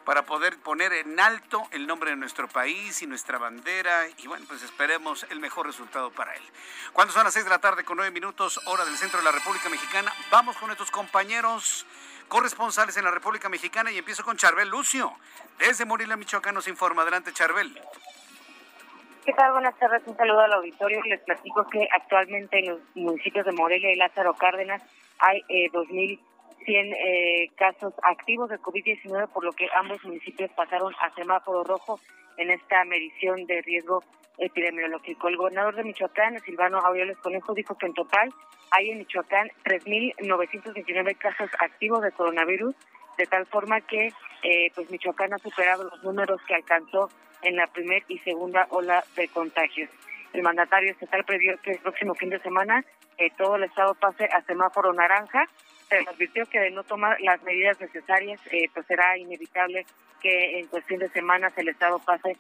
para 0.06 0.24
poder 0.26 0.58
poner 0.60 0.94
en 0.94 1.20
alto 1.20 1.64
el 1.72 1.88
nombre 1.88 2.12
de 2.12 2.16
nuestro 2.16 2.48
país 2.48 3.02
y 3.02 3.08
nuestra 3.08 3.38
bandera 3.38 4.08
y 4.18 4.28
bueno, 4.28 4.46
pues 4.48 4.62
esperemos 4.64 5.26
el 5.30 5.40
mejor 5.40 5.66
resultado 5.66 6.12
para 6.12 6.36
él. 6.36 6.44
Cuando 6.92 7.14
son 7.14 7.24
las 7.24 7.34
6 7.34 7.46
de 7.46 7.52
la 7.52 7.60
tarde 7.60 7.84
con 7.84 7.98
9 7.98 8.12
minutos, 8.12 8.60
hora 8.66 8.86
del 8.86 8.98
centro 8.98 9.20
de 9.20 9.26
la 9.26 9.32
República 9.32 9.70
Mexicana, 9.70 10.12
vamos 10.32 10.58
con 10.58 10.68
nuestros 10.68 10.92
compañeros 10.92 11.86
corresponsales 12.28 12.98
en 12.98 13.06
la 13.06 13.12
República 13.12 13.50
Mexicana 13.50 13.92
y 13.92 13.98
empiezo 13.98 14.24
con 14.24 14.38
Charbel 14.38 14.70
Lucio. 14.70 15.14
Desde 15.60 15.86
Morelia, 15.86 16.18
Michoacán 16.18 16.56
nos 16.56 16.68
informa. 16.68 17.04
Adelante, 17.04 17.32
Charbel. 17.32 17.80
¿Qué 19.26 19.34
tal? 19.34 19.54
Buenas 19.54 19.78
tardes. 19.78 20.02
Un 20.06 20.18
saludo 20.18 20.42
al 20.42 20.54
auditorio. 20.54 21.02
Les 21.04 21.22
platico 21.22 21.68
que 21.70 21.88
actualmente 21.92 22.60
en 22.60 22.72
los 22.72 22.80
municipios 22.96 23.46
de 23.46 23.54
Morelia 23.54 23.92
y 23.92 23.96
Lázaro 23.96 24.34
Cárdenas 24.34 24.82
hay 25.20 25.42
eh, 25.48 25.70
2.100 26.64 26.96
eh, 26.96 27.52
casos 27.56 27.94
activos 28.04 28.50
de 28.50 28.60
COVID-19, 28.60 29.30
por 29.30 29.44
lo 29.44 29.52
que 29.52 29.68
ambos 29.76 30.04
municipios 30.04 30.52
pasaron 30.52 30.94
a 31.02 31.14
semáforo 31.16 31.64
rojo 31.64 32.00
en 32.38 32.52
esta 32.52 32.84
medición 32.86 33.46
de 33.46 33.62
riesgo 33.62 34.04
epidemiológico. 34.38 35.28
El 35.28 35.38
gobernador 35.38 35.76
de 35.76 35.84
Michoacán, 35.84 36.40
Silvano 36.40 36.80
Aureoles 36.80 37.18
Conejo, 37.18 37.54
dijo 37.54 37.78
que 37.78 37.86
en 37.86 37.94
total 37.94 38.30
hay 38.72 38.90
en 38.90 39.00
Michoacán 39.00 39.50
3.929 39.64 41.18
casos 41.18 41.50
activos 41.60 42.02
de 42.02 42.12
coronavirus, 42.12 42.76
de 43.18 43.28
tal 43.28 43.46
forma 43.46 43.82
que 43.82 44.12
eh, 44.44 44.72
pues 44.74 44.90
Michoacán 44.90 45.34
ha 45.34 45.38
superado 45.38 45.84
los 45.84 46.04
números 46.04 46.42
que 46.48 46.56
alcanzó 46.56 47.10
en 47.44 47.56
la 47.56 47.68
primera 47.68 48.04
y 48.08 48.18
segunda 48.20 48.68
ola 48.70 49.04
de 49.16 49.28
contagios. 49.28 49.90
El 50.34 50.42
mandatario 50.42 50.92
estatal 50.92 51.24
previó 51.26 51.56
que 51.62 51.72
el 51.72 51.80
próximo 51.80 52.16
fin 52.16 52.30
de 52.30 52.40
semana 52.40 52.84
eh, 53.18 53.30
todo 53.38 53.56
el 53.56 53.64
estado 53.64 53.94
pase 53.94 54.26
a 54.26 54.42
semáforo 54.46 54.92
naranja, 54.94 55.46
pero 55.94 56.10
advirtió 56.10 56.46
que 56.48 56.72
no 56.72 56.84
tomar 56.84 57.22
las 57.22 57.42
medidas 57.44 57.80
necesarias, 57.80 58.42
eh, 58.52 58.68
pues 58.74 58.84
será 58.88 59.16
inevitable 59.16 59.86
que 60.20 60.60
en 60.60 60.66
cuestión 60.66 61.00
de 61.00 61.10
semanas 61.10 61.54
el 61.56 61.70
estado 61.70 62.00
pase 62.00 62.36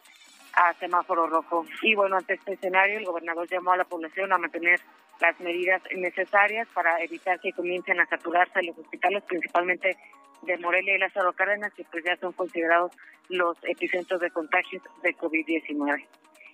a 0.53 0.73
semáforo 0.79 1.27
rojo. 1.27 1.63
Y 1.83 1.93
bueno, 1.93 2.17
ante 2.17 2.33
este 2.33 2.53
escenario, 2.53 2.97
el 2.97 3.05
gobernador 3.05 3.47
llamó 3.47 3.73
a 3.73 3.77
la 3.77 3.83
población 3.83 4.33
a 4.33 4.39
mantener 4.39 4.79
las 5.21 5.39
medidas 5.39 5.83
necesarias 5.95 6.67
para 6.73 6.99
evitar 7.03 7.39
que 7.39 7.51
comiencen 7.51 7.99
a 7.99 8.07
saturarse 8.07 8.63
los 8.63 8.75
hospitales, 8.75 9.23
principalmente 9.23 9.97
de 10.41 10.57
Morelia 10.57 10.95
y 10.95 10.99
Lázaro 10.99 11.33
Cárdenas, 11.33 11.71
que 11.75 11.83
pues 11.91 12.03
ya 12.03 12.15
son 12.17 12.33
considerados 12.33 12.91
los 13.29 13.55
epicentros 13.65 14.19
de 14.19 14.31
contagios 14.31 14.81
de 15.03 15.15
COVID-19. 15.15 16.07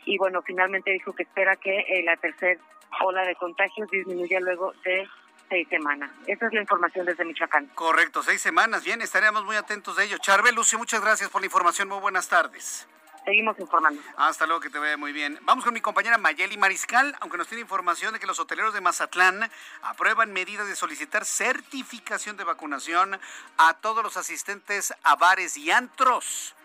Y 0.03 0.17
bueno, 0.17 0.41
finalmente 0.41 0.91
dijo 0.91 1.13
que 1.13 1.23
espera 1.23 1.55
que 1.55 1.79
eh, 1.79 2.03
la 2.03 2.17
tercera 2.17 2.59
ola 3.05 3.23
de 3.23 3.35
contagios 3.35 3.89
disminuya 3.89 4.41
luego 4.41 4.73
de 4.83 5.07
seis 5.49 5.67
semanas. 5.69 6.11
Esa 6.27 6.47
es 6.47 6.53
la 6.53 6.61
información 6.61 7.05
desde 7.05 7.25
Michoacán. 7.25 7.67
Correcto, 7.75 8.23
seis 8.23 8.41
semanas. 8.41 8.83
Bien, 8.83 9.01
estaremos 9.01 9.43
muy 9.43 9.55
atentos 9.55 9.95
de 9.97 10.05
ello. 10.05 10.17
Charbel 10.19 10.55
Lucio, 10.55 10.77
muchas 10.77 11.01
gracias 11.01 11.29
por 11.29 11.41
la 11.41 11.47
información. 11.47 11.87
Muy 11.89 11.99
buenas 11.99 12.27
tardes. 12.27 12.87
Seguimos 13.25 13.59
informando. 13.59 14.01
Hasta 14.17 14.45
luego, 14.45 14.61
que 14.61 14.69
te 14.69 14.79
vaya 14.79 14.97
muy 14.97 15.11
bien. 15.11 15.37
Vamos 15.41 15.65
con 15.65 15.73
mi 15.73 15.81
compañera 15.81 16.17
Mayeli 16.17 16.57
Mariscal, 16.57 17.15
aunque 17.19 17.37
nos 17.37 17.47
tiene 17.47 17.61
información 17.61 18.13
de 18.13 18.19
que 18.19 18.25
los 18.25 18.39
hoteleros 18.39 18.73
de 18.73 18.81
Mazatlán 18.81 19.51
aprueban 19.81 20.31
medidas 20.31 20.67
de 20.67 20.75
solicitar 20.75 21.25
certificación 21.25 22.37
de 22.37 22.43
vacunación 22.43 23.19
a 23.57 23.73
todos 23.75 24.03
los 24.03 24.17
asistentes 24.17 24.93
a 25.03 25.15
bares 25.15 25.57
y 25.57 25.69
antros. 25.69 26.55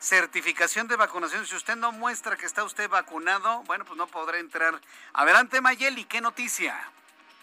Certificación 0.00 0.88
de 0.88 0.96
vacunación. 0.96 1.46
Si 1.46 1.54
usted 1.54 1.76
no 1.76 1.92
muestra 1.92 2.36
que 2.36 2.46
está 2.46 2.64
usted 2.64 2.88
vacunado, 2.88 3.62
bueno, 3.64 3.84
pues 3.84 3.96
no 3.96 4.06
podrá 4.06 4.38
entrar. 4.38 4.80
Adelante, 5.12 5.60
Mayeli, 5.60 6.04
¿qué 6.04 6.20
noticia? 6.20 6.76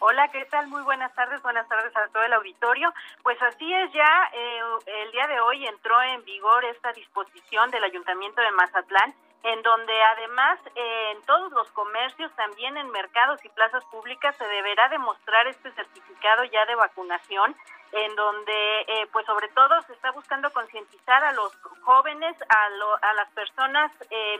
Hola, 0.07 0.27
¿qué 0.27 0.45
tal? 0.45 0.67
Muy 0.67 0.83
buenas 0.83 1.11
tardes, 1.15 1.41
buenas 1.41 1.67
tardes 1.67 1.91
a 1.97 2.07
todo 2.09 2.21
el 2.21 2.33
auditorio. 2.33 2.93
Pues 3.23 3.41
así 3.41 3.73
es, 3.73 3.91
ya 3.91 4.29
eh, 4.33 4.61
el 4.85 5.11
día 5.11 5.25
de 5.25 5.39
hoy 5.39 5.65
entró 5.65 5.99
en 5.99 6.23
vigor 6.23 6.63
esta 6.65 6.93
disposición 6.93 7.71
del 7.71 7.83
Ayuntamiento 7.83 8.39
de 8.39 8.51
Mazatlán, 8.51 9.15
en 9.41 9.63
donde 9.63 10.03
además 10.03 10.59
eh, 10.75 11.13
en 11.15 11.23
todos 11.23 11.51
los 11.53 11.71
comercios, 11.71 12.31
también 12.35 12.77
en 12.77 12.91
mercados 12.91 13.43
y 13.43 13.49
plazas 13.49 13.83
públicas, 13.85 14.35
se 14.37 14.47
deberá 14.47 14.89
demostrar 14.89 15.47
este 15.47 15.71
certificado 15.71 16.43
ya 16.43 16.67
de 16.67 16.75
vacunación, 16.75 17.55
en 17.91 18.15
donde 18.15 18.81
eh, 18.81 19.07
pues 19.11 19.25
sobre 19.25 19.47
todo 19.55 19.81
se 19.87 19.93
está 19.93 20.11
buscando 20.11 20.53
concientizar 20.53 21.23
a 21.23 21.31
los 21.31 21.51
jóvenes, 21.81 22.35
a, 22.47 22.69
lo, 22.77 22.93
a 22.93 23.13
las 23.13 23.31
personas 23.31 23.91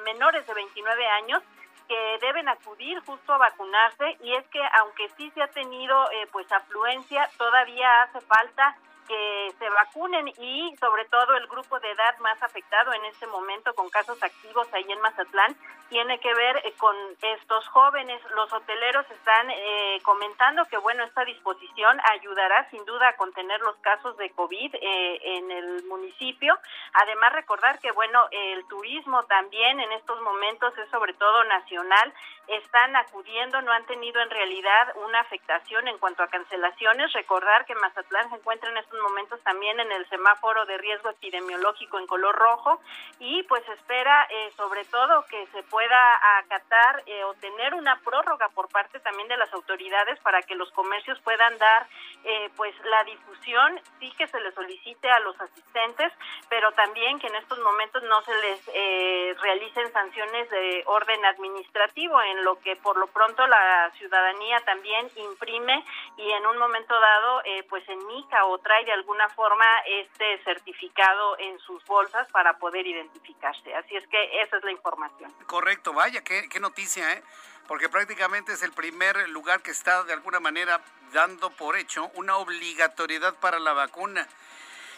menores 0.04 0.46
de 0.46 0.54
29 0.54 1.08
años, 1.08 1.42
que 1.88 2.18
deben 2.22 2.48
acudir 2.50 3.00
justo 3.06 3.34
a 3.34 3.38
vacunarse 3.38 4.18
y 4.22 4.34
es 4.34 4.46
que 4.48 4.62
aunque 4.80 5.10
sí 5.18 5.32
se 5.32 5.42
ha 5.42 5.48
tenido 5.48 6.12
eh, 6.12 6.28
pues 6.32 6.52
afluencia, 6.52 7.30
todavía 7.38 8.04
hace 8.04 8.22
falta 8.22 8.76
que 9.08 9.54
se 9.58 9.70
vacunen 9.70 10.28
y 10.40 10.76
sobre 10.78 11.06
todo 11.06 11.36
el 11.36 11.48
grupo 11.48 11.80
de 11.80 11.92
edad 11.92 12.18
más 12.20 12.42
afectado 12.42 12.94
en 12.94 13.06
este 13.06 13.28
momento 13.28 13.74
con 13.74 13.90
casos 13.90 14.22
activos 14.22 14.68
ahí 14.74 14.86
en 14.90 15.02
Mazatlán 15.02 15.56
tiene 15.90 16.20
que 16.20 16.34
ver 16.34 16.58
eh, 16.58 16.74
con 16.78 16.96
estos 17.22 17.68
jóvenes. 17.68 18.22
Los 18.36 18.52
hoteleros 18.52 19.06
están 19.12 19.50
eh, 19.52 20.00
comentando 20.04 20.66
que 20.66 20.78
bueno 20.78 21.04
esta 21.04 21.24
disposición 21.26 22.00
ayudará 22.12 22.68
sin 22.72 22.84
duda 22.86 23.10
a 23.10 23.16
contener 23.16 23.60
los 23.62 23.76
casos 23.78 24.18
de 24.18 24.32
COVID 24.32 24.76
eh, 24.76 25.38
en 25.38 25.52
el 25.52 25.84
municipio. 25.86 26.58
Además 26.94 27.34
recordar 27.34 27.80
que 27.80 27.92
bueno 27.92 28.26
el 28.32 28.66
turismo 28.68 29.24
también 29.24 29.80
en 29.80 29.92
estos 29.92 30.20
momentos 30.22 30.78
es 30.78 30.90
sobre 30.90 31.14
todo 31.14 31.44
nacional 31.46 32.14
están 32.48 32.96
acudiendo, 32.96 33.62
no 33.62 33.72
han 33.72 33.86
tenido 33.86 34.22
en 34.22 34.30
realidad 34.30 34.96
una 35.04 35.20
afectación 35.20 35.88
en 35.88 35.98
cuanto 35.98 36.24
a 36.24 36.28
cancelaciones. 36.28 37.12
Recordar 37.14 37.66
que 37.66 37.76
Mazatlán 37.76 38.30
se 38.30 38.36
encuentra 38.36 38.70
en 38.70 38.78
estos 38.78 38.95
momentos 39.02 39.40
también 39.42 39.80
en 39.80 39.92
el 39.92 40.08
semáforo 40.10 40.66
de 40.66 40.78
riesgo 40.78 41.10
epidemiológico 41.10 42.00
en 42.00 42.08
color 42.08 42.36
rojo 42.36 42.80
y 43.20 43.44
pues 43.44 43.68
espera 43.70 44.28
eh, 44.30 44.52
sobre 44.56 44.86
todo 44.86 45.26
que 45.26 45.48
se 45.48 45.64
pueda 45.64 46.40
acatar 46.40 47.04
eh, 47.06 47.24
o 47.24 47.34
tener 47.36 47.74
una 47.74 48.00
prórroga 48.02 48.50
por 48.50 48.70
parte 48.70 49.00
también 49.00 49.28
de 49.28 49.38
las 49.38 49.52
autoridades 49.54 50.20
para 50.20 50.42
que 50.42 50.56
los 50.56 50.72
comercios 50.72 51.20
puedan 51.22 51.58
dar 51.58 51.88
eh, 52.24 52.50
pues 52.56 52.74
la 52.86 53.04
difusión, 53.04 53.80
sí 54.00 54.12
que 54.18 54.28
se 54.28 54.40
les 54.40 54.54
solicite 54.54 55.10
a 55.10 55.20
los 55.20 55.40
asistentes, 55.40 56.12
pero 56.50 56.72
también 56.72 57.20
que 57.20 57.28
en 57.28 57.36
estos 57.36 57.60
momentos 57.60 58.02
no 58.04 58.22
se 58.24 58.34
les 58.42 59.38
realicen 59.42 59.92
sanciones 59.92 60.50
de 60.50 60.84
orden 60.86 61.24
administrativo 61.26 62.22
en 62.22 62.44
lo 62.44 62.60
que 62.60 62.76
por 62.78 62.98
lo 62.98 63.08
pronto 63.08 63.46
la 63.48 63.92
ciudadanía 63.98 64.60
también 64.62 65.10
imprime 65.16 65.84
y 66.18 66.32
en 66.32 66.48
un 66.48 66.58
momento 66.58 67.00
dado 67.00 67.42
pues 67.70 67.88
en 67.90 68.06
mica 68.08 68.46
o 68.46 68.58
trae 68.60 68.85
de 68.86 68.94
alguna 68.94 69.28
forma 69.30 69.66
este 69.86 70.42
certificado 70.44 71.38
en 71.40 71.60
sus 71.60 71.84
bolsas 71.86 72.28
para 72.32 72.58
poder 72.58 72.86
identificarse. 72.88 73.74
Así 73.76 73.96
es 73.96 74.08
que 74.08 74.42
esa 74.42 74.58
es 74.58 74.64
la 74.64 74.72
información. 74.72 75.34
Correcto, 75.48 75.94
vaya, 75.94 76.24
qué, 76.24 76.48
qué 76.50 76.60
noticia, 76.60 77.14
¿eh? 77.14 77.24
Porque 77.68 77.90
prácticamente 77.90 78.54
es 78.54 78.62
el 78.62 78.72
primer 78.72 79.28
lugar 79.30 79.62
que 79.62 79.72
está 79.72 80.04
de 80.04 80.14
alguna 80.14 80.40
manera 80.40 80.82
dando 81.12 81.50
por 81.50 81.76
hecho 81.76 82.12
una 82.14 82.38
obligatoriedad 82.38 83.36
para 83.36 83.60
la 83.60 83.74
vacuna. 83.74 84.28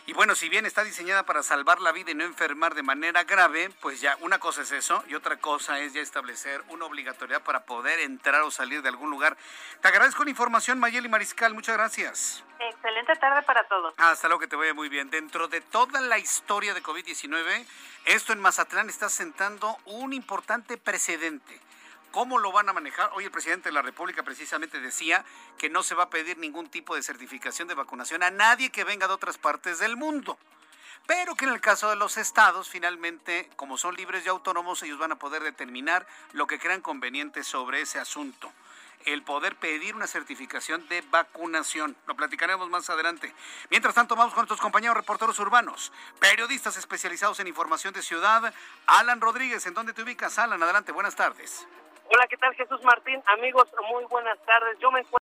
Y 0.07 0.13
bueno, 0.13 0.35
si 0.35 0.47
bien 0.47 0.65
está 0.65 0.85
diseñada 0.85 1.23
para 1.23 1.43
salvar 1.43 1.81
la 1.81 1.91
vida 1.91 2.11
y 2.11 2.15
no 2.15 2.23
enfermar 2.23 2.75
de 2.75 2.81
manera 2.81 3.25
grave, 3.25 3.69
pues 3.81 3.99
ya 3.99 4.15
una 4.21 4.39
cosa 4.39 4.61
es 4.61 4.71
eso 4.71 5.03
y 5.09 5.15
otra 5.15 5.35
cosa 5.35 5.81
es 5.81 5.91
ya 5.91 5.99
establecer 5.99 6.63
una 6.69 6.85
obligatoriedad 6.85 7.43
para 7.43 7.65
poder 7.65 7.99
entrar 7.99 8.41
o 8.43 8.49
salir 8.49 8.81
de 8.81 8.87
algún 8.87 9.09
lugar. 9.11 9.35
Te 9.81 9.89
agradezco 9.89 10.23
la 10.23 10.29
información, 10.29 10.79
Mayeli 10.79 11.09
Mariscal. 11.09 11.53
Muchas 11.53 11.75
gracias. 11.75 12.41
Excelente 12.57 13.17
tarde 13.17 13.43
para 13.43 13.67
todos. 13.67 13.95
Hasta 13.97 14.29
luego, 14.29 14.39
que 14.39 14.47
te 14.47 14.55
vaya 14.55 14.73
muy 14.73 14.87
bien. 14.87 15.09
Dentro 15.09 15.49
de 15.49 15.59
toda 15.59 15.99
la 15.99 16.17
historia 16.17 16.73
de 16.73 16.81
COVID-19, 16.81 17.65
esto 18.05 18.31
en 18.31 18.39
Mazatlán 18.39 18.87
está 18.87 19.09
sentando 19.09 19.77
un 19.83 20.13
importante 20.13 20.77
precedente. 20.77 21.59
¿Cómo 22.11 22.39
lo 22.39 22.51
van 22.51 22.69
a 22.69 22.73
manejar? 22.73 23.11
Hoy 23.13 23.25
el 23.25 23.31
presidente 23.31 23.69
de 23.69 23.73
la 23.73 23.81
República 23.81 24.23
precisamente 24.23 24.79
decía 24.79 25.23
que 25.57 25.69
no 25.69 25.83
se 25.83 25.95
va 25.95 26.03
a 26.03 26.09
pedir 26.09 26.37
ningún 26.37 26.69
tipo 26.69 26.95
de 26.95 27.03
certificación 27.03 27.67
de 27.67 27.75
vacunación 27.75 28.23
a 28.23 28.31
nadie 28.31 28.71
que 28.71 28.83
venga 28.83 29.07
de 29.07 29.13
otras 29.13 29.37
partes 29.37 29.79
del 29.79 29.97
mundo. 29.97 30.37
Pero 31.05 31.35
que 31.35 31.45
en 31.45 31.51
el 31.51 31.61
caso 31.61 31.89
de 31.89 31.95
los 31.95 32.17
estados, 32.17 32.69
finalmente, 32.69 33.49
como 33.55 33.77
son 33.77 33.95
libres 33.95 34.25
y 34.25 34.29
autónomos, 34.29 34.83
ellos 34.83 34.99
van 34.99 35.11
a 35.11 35.19
poder 35.19 35.43
determinar 35.43 36.07
lo 36.33 36.47
que 36.47 36.59
crean 36.59 36.81
conveniente 36.81 37.43
sobre 37.43 37.81
ese 37.81 37.99
asunto 37.99 38.51
el 39.05 39.23
poder 39.23 39.55
pedir 39.55 39.95
una 39.95 40.05
certificación 40.05 40.85
de 40.89 41.01
vacunación. 41.01 41.95
Lo 42.07 42.15
platicaremos 42.15 42.69
más 42.69 42.89
adelante. 42.89 43.33
Mientras 43.69 43.95
tanto, 43.95 44.15
vamos 44.15 44.33
con 44.33 44.41
nuestros 44.41 44.59
compañeros 44.59 44.97
reporteros 44.97 45.39
urbanos, 45.39 45.93
periodistas 46.19 46.75
especializados 46.75 47.39
en 47.39 47.47
información 47.47 47.93
de 47.93 48.01
ciudad. 48.01 48.53
Alan 48.85 49.21
Rodríguez, 49.21 49.65
¿en 49.65 49.73
dónde 49.73 49.93
te 49.93 50.03
ubicas, 50.03 50.37
Alan? 50.39 50.61
Adelante, 50.61 50.91
buenas 50.91 51.15
tardes. 51.15 51.65
Hola, 52.09 52.27
¿qué 52.27 52.37
tal 52.37 52.55
Jesús 52.55 52.81
Martín? 52.83 53.21
Amigos, 53.25 53.67
muy 53.91 54.05
buenas 54.05 54.39
tardes. 54.45 54.79
Yo 54.79 54.91
me 54.91 54.99
encuentro 55.01 55.17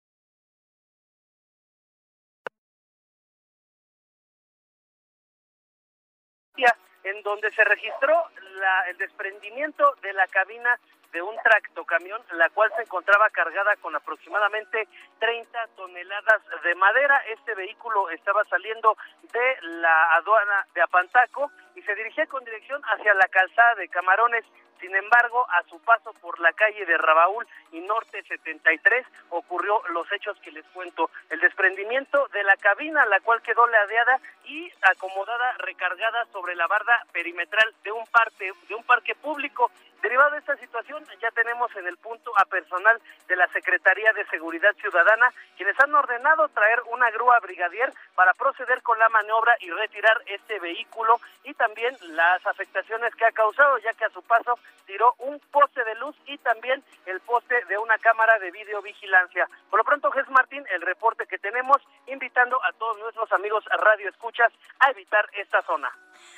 en 7.05 7.23
donde 7.23 7.51
se 7.53 7.65
registró 7.65 8.15
la, 8.57 8.89
el 8.91 8.97
desprendimiento 8.99 9.95
de 10.03 10.13
la 10.13 10.27
cabina 10.29 10.79
de 11.13 11.23
un 11.23 11.37
tractocamión, 11.43 12.23
la 12.33 12.49
cual 12.51 12.71
se 12.77 12.83
encontraba 12.83 13.31
cargada 13.31 13.75
con 13.77 13.95
aproximadamente 13.97 14.87
30 15.19 15.67
toneladas 15.77 16.43
de 16.63 16.75
madera. 16.77 17.17
Este 17.29 17.55
vehículo 17.55 18.11
estaba 18.11 18.45
saliendo 18.45 18.97
de 19.33 19.57
la 19.63 20.15
aduana 20.15 20.67
de 20.75 20.83
Apantaco 20.83 21.51
y 21.75 21.83
se 21.83 21.95
dirigía 21.95 22.27
con 22.27 22.45
dirección 22.45 22.81
hacia 22.85 23.15
la 23.15 23.27
calzada 23.29 23.75
de 23.77 23.89
Camarones. 23.89 24.45
Sin 24.81 24.95
embargo, 24.97 25.47
a 25.51 25.63
su 25.69 25.79
paso 25.81 26.13
por 26.15 26.41
la 26.41 26.53
calle 26.55 26.87
de 26.87 26.97
Rabaul 26.97 27.47
y 27.73 27.81
Norte 27.81 28.23
73 28.23 29.07
ocurrió 29.29 29.83
los 29.91 30.11
hechos 30.11 30.39
que 30.41 30.51
les 30.51 30.65
cuento. 30.69 31.11
El 31.29 31.41
desprendimiento 31.41 32.29
de 32.29 32.43
la 32.45 32.57
cabina, 32.57 33.05
la 33.07 33.21
cual 33.21 33.43
quedó 33.43 33.67
ladeada 33.67 34.21
y 34.45 34.73
acomodada, 34.83 35.53
recargada 35.59 36.25
sobre 36.33 36.55
la 36.55 36.67
barda 36.67 37.05
perimetral 37.13 37.75
de 37.85 37.93
un 37.93 38.07
parque, 38.07 38.53
de 38.69 38.75
un 38.75 38.83
parque 38.85 39.15
público. 39.15 39.71
Derivado 40.03 40.31
de 40.31 40.39
esta 40.39 40.57
situación, 40.57 41.05
ya 41.21 41.31
tenemos 41.33 41.75
en 41.77 41.87
el 41.87 41.97
punto 41.99 42.33
a 42.39 42.45
personal 42.47 43.01
de 43.29 43.37
la 43.37 43.47
Secretaría 43.49 44.13
de 44.15 44.25
Seguridad 44.27 44.75
Ciudadana, 44.81 45.33
quienes 45.57 45.79
han 45.79 45.95
ordenado 45.95 46.49
traer 46.49 46.81
una 46.91 47.11
grúa 47.11 47.39
brigadier 47.41 47.93
para 48.15 48.33
proceder 48.35 48.83
con 48.83 48.99
la 48.99 49.09
maniobra 49.11 49.57
y 49.61 49.71
retirar 49.71 50.23
este 50.27 50.59
vehículo 50.59 51.21
y 51.45 51.53
también 51.55 51.97
las 52.01 52.45
afectaciones 52.47 53.15
que 53.15 53.27
ha 53.27 53.33
causado, 53.33 53.77
ya 53.79 53.93
que 53.93 54.07
a 54.07 54.11
su 54.11 54.23
paso 54.23 54.59
tiró 54.87 55.15
un 55.19 55.39
poste 55.51 55.85
de 55.85 55.95
luz 55.97 56.17
y 56.27 56.39
también 56.39 56.83
el 57.05 57.21
poste 57.21 57.65
de 57.67 57.77
una 57.77 57.99
cámara 57.99 58.39
de 58.39 58.51
videovigilancia. 58.51 59.49
Por 59.69 59.81
lo 59.81 59.85
pronto, 59.85 60.11
Jesús 60.11 60.31
Martín, 60.31 60.65
el 60.71 60.81
reporte 60.81 61.27
que 61.27 61.39
tenemos, 61.39 61.77
invitando 62.07 62.59
a 62.65 62.73
todos 62.73 62.99
nuestros 62.99 63.31
amigos 63.33 63.65
radio 63.67 64.09
escuchas 64.09 64.53
a 64.79 64.91
evitar 64.91 65.29
esta 65.35 65.63
zona. 65.63 65.91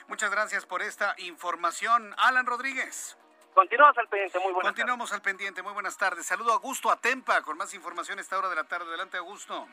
Muchas 0.08 0.30
gracias 0.30 0.66
por 0.66 0.82
esta 0.82 1.14
información, 1.18 2.14
Alan 2.18 2.46
Rodríguez. 2.46 3.16
Continuamos 3.54 3.98
al 3.98 4.08
pendiente, 4.08 4.38
muy 4.38 4.52
buenas 4.52 4.70
Continuamos 4.70 5.12
al 5.12 5.22
pendiente, 5.22 5.62
muy 5.62 5.72
buenas 5.74 5.96
tardes. 5.98 6.24
Saludo 6.26 6.52
a 6.52 6.54
Augusto 6.54 6.90
Atempa 6.90 7.42
con 7.42 7.58
más 7.58 7.74
información 7.74 8.18
a 8.18 8.22
esta 8.22 8.38
hora 8.38 8.48
de 8.48 8.56
la 8.56 8.64
tarde. 8.64 8.86
Adelante, 8.88 9.18
Augusto. 9.18 9.66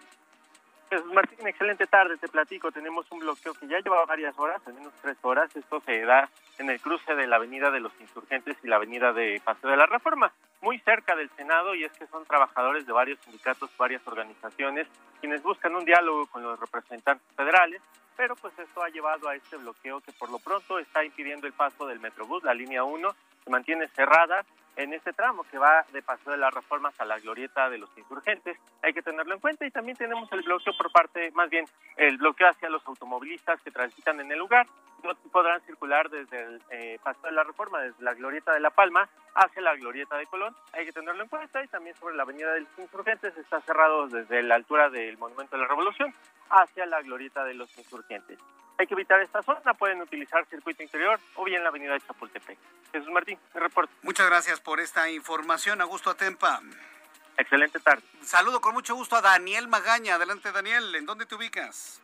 Jesús 0.90 1.14
Martín, 1.14 1.48
excelente 1.48 1.86
tarde, 1.88 2.18
te 2.18 2.28
platico. 2.28 2.72
Tenemos 2.72 3.10
un 3.12 3.20
bloqueo 3.20 3.54
que 3.54 3.68
ya 3.68 3.80
lleva 3.80 4.04
varias 4.06 4.38
horas, 4.38 4.62
al 4.66 4.74
menos 4.74 4.92
tres 5.02 5.18
horas. 5.22 5.56
Esto 5.56 5.82
se 5.86 6.02
da 6.02 6.30
en 6.58 6.70
el 6.70 6.82
cruce 6.82 7.16
de 7.16 7.28
la 7.28 7.38
Avenida 7.38 7.72
de 7.72 7.80
los 7.80 7.94
Insurgentes 8.02 8.58
y 8.64 8.68
la 8.68 8.78
Avenida 8.78 9.14
de 9.14 9.40
Paseo 9.46 9.70
de 9.70 9.78
la 9.78 9.86
Reforma, 9.86 10.34
muy 10.62 10.80
cerca 10.80 11.16
del 11.16 11.30
Senado, 11.38 11.74
y 11.74 11.86
es 11.86 11.92
que 11.94 12.08
son 12.08 12.26
trabajadores 12.26 12.86
de 12.86 12.92
varios 12.92 13.20
sindicatos, 13.20 13.70
varias 13.78 14.06
organizaciones, 14.08 14.88
quienes 15.22 15.42
buscan 15.42 15.76
un 15.76 15.86
diálogo 15.86 16.26
con 16.28 16.44
los 16.44 16.60
representantes 16.60 17.26
federales, 17.36 17.82
pero 18.20 18.36
pues 18.36 18.54
esto 18.60 18.84
ha 18.84 18.90
llevado 18.90 19.30
a 19.30 19.36
este 19.36 19.56
bloqueo 19.56 20.02
que 20.02 20.12
por 20.12 20.30
lo 20.30 20.40
pronto 20.40 20.78
está 20.78 21.06
impidiendo 21.06 21.48
el 21.48 21.54
paso 21.54 21.88
del 21.88 22.02
Metrobús, 22.02 22.44
la 22.44 22.54
línea 22.54 22.84
1, 22.84 23.16
se 23.46 23.50
mantiene 23.50 23.88
cerrada 23.88 24.44
en 24.76 24.92
este 24.92 25.14
tramo 25.14 25.46
que 25.50 25.58
va 25.58 25.86
de 25.94 26.02
Paseo 26.02 26.34
de 26.34 26.38
las 26.38 26.54
Reformas 26.54 26.94
a 27.00 27.06
la 27.06 27.18
glorieta 27.18 27.70
de 27.70 27.78
los 27.78 27.90
insurgentes. 27.98 28.58
Hay 28.84 28.92
que 28.92 29.02
tenerlo 29.02 29.36
en 29.36 29.40
cuenta 29.40 29.66
y 29.66 29.72
también 29.72 29.96
tenemos 29.96 30.30
el 30.34 30.42
bloqueo 30.42 30.74
por 30.78 30.92
parte, 30.92 31.32
más 31.32 31.50
bien 31.50 31.64
el 31.96 32.18
bloqueo 32.18 32.50
hacia 32.50 32.70
los 32.70 32.86
automovilistas 32.86 33.62
que 33.62 33.72
transitan 33.72 34.20
en 34.20 34.30
el 34.30 34.38
lugar. 34.38 34.68
No 35.02 35.16
podrán 35.32 35.62
circular 35.62 36.10
desde 36.10 36.44
el 36.44 36.62
eh, 36.72 37.00
Paseo 37.02 37.30
de 37.30 37.32
la 37.32 37.46
Reforma, 37.46 37.80
desde 37.80 38.04
la 38.04 38.16
glorieta 38.16 38.52
de 38.54 38.60
La 38.60 38.72
Palma 38.72 39.08
hacia 39.34 39.62
la 39.62 39.78
glorieta 39.78 40.18
de 40.18 40.28
Colón. 40.28 40.54
Hay 40.74 40.86
que 40.86 40.92
tenerlo 40.92 41.24
en 41.24 41.30
cuenta 41.30 41.64
y 41.64 41.70
también 41.70 41.96
sobre 41.96 42.18
la 42.18 42.24
avenida 42.24 42.52
de 42.54 42.62
los 42.62 42.80
insurgentes 42.80 43.38
está 43.38 43.62
cerrado 43.62 44.10
desde 44.10 44.44
la 44.44 44.56
altura 44.56 44.90
del 44.90 45.18
Monumento 45.18 45.56
de 45.56 45.62
la 45.62 45.70
Revolución 45.70 46.14
hacia 46.50 46.86
la 46.86 47.02
glorieta 47.02 47.44
de 47.44 47.54
los 47.54 47.76
insurgentes. 47.78 48.40
Hay 48.78 48.88
que 48.88 48.94
evitar 48.94 49.20
esta 49.20 49.44
zona, 49.44 49.74
pueden 49.74 50.02
utilizar 50.02 50.46
circuito 50.46 50.82
interior 50.82 51.20
o 51.36 51.44
bien 51.44 51.62
la 51.64 51.70
avenida 51.70 51.94
de 51.94 52.00
Chapultepec. 52.00 52.58
Jesús 52.94 53.12
Martín, 53.12 53.38
mi 53.54 53.60
reporte. 53.60 53.94
Muchas 54.04 54.28
gracias 54.28 54.62
por 54.62 54.80
esta 54.80 55.10
información, 55.10 55.82
Augusto 55.82 56.10
Atempa. 56.10 56.62
Excelente 57.38 57.80
tarde. 57.80 58.04
Saludo 58.22 58.62
con 58.62 58.74
mucho 58.74 58.96
gusto 58.96 59.16
a 59.16 59.22
Daniel 59.22 59.68
Magaña. 59.68 60.16
Adelante, 60.16 60.52
Daniel, 60.52 60.96
¿en 60.96 61.06
dónde 61.06 61.26
te 61.26 61.36
ubicas? 61.36 62.02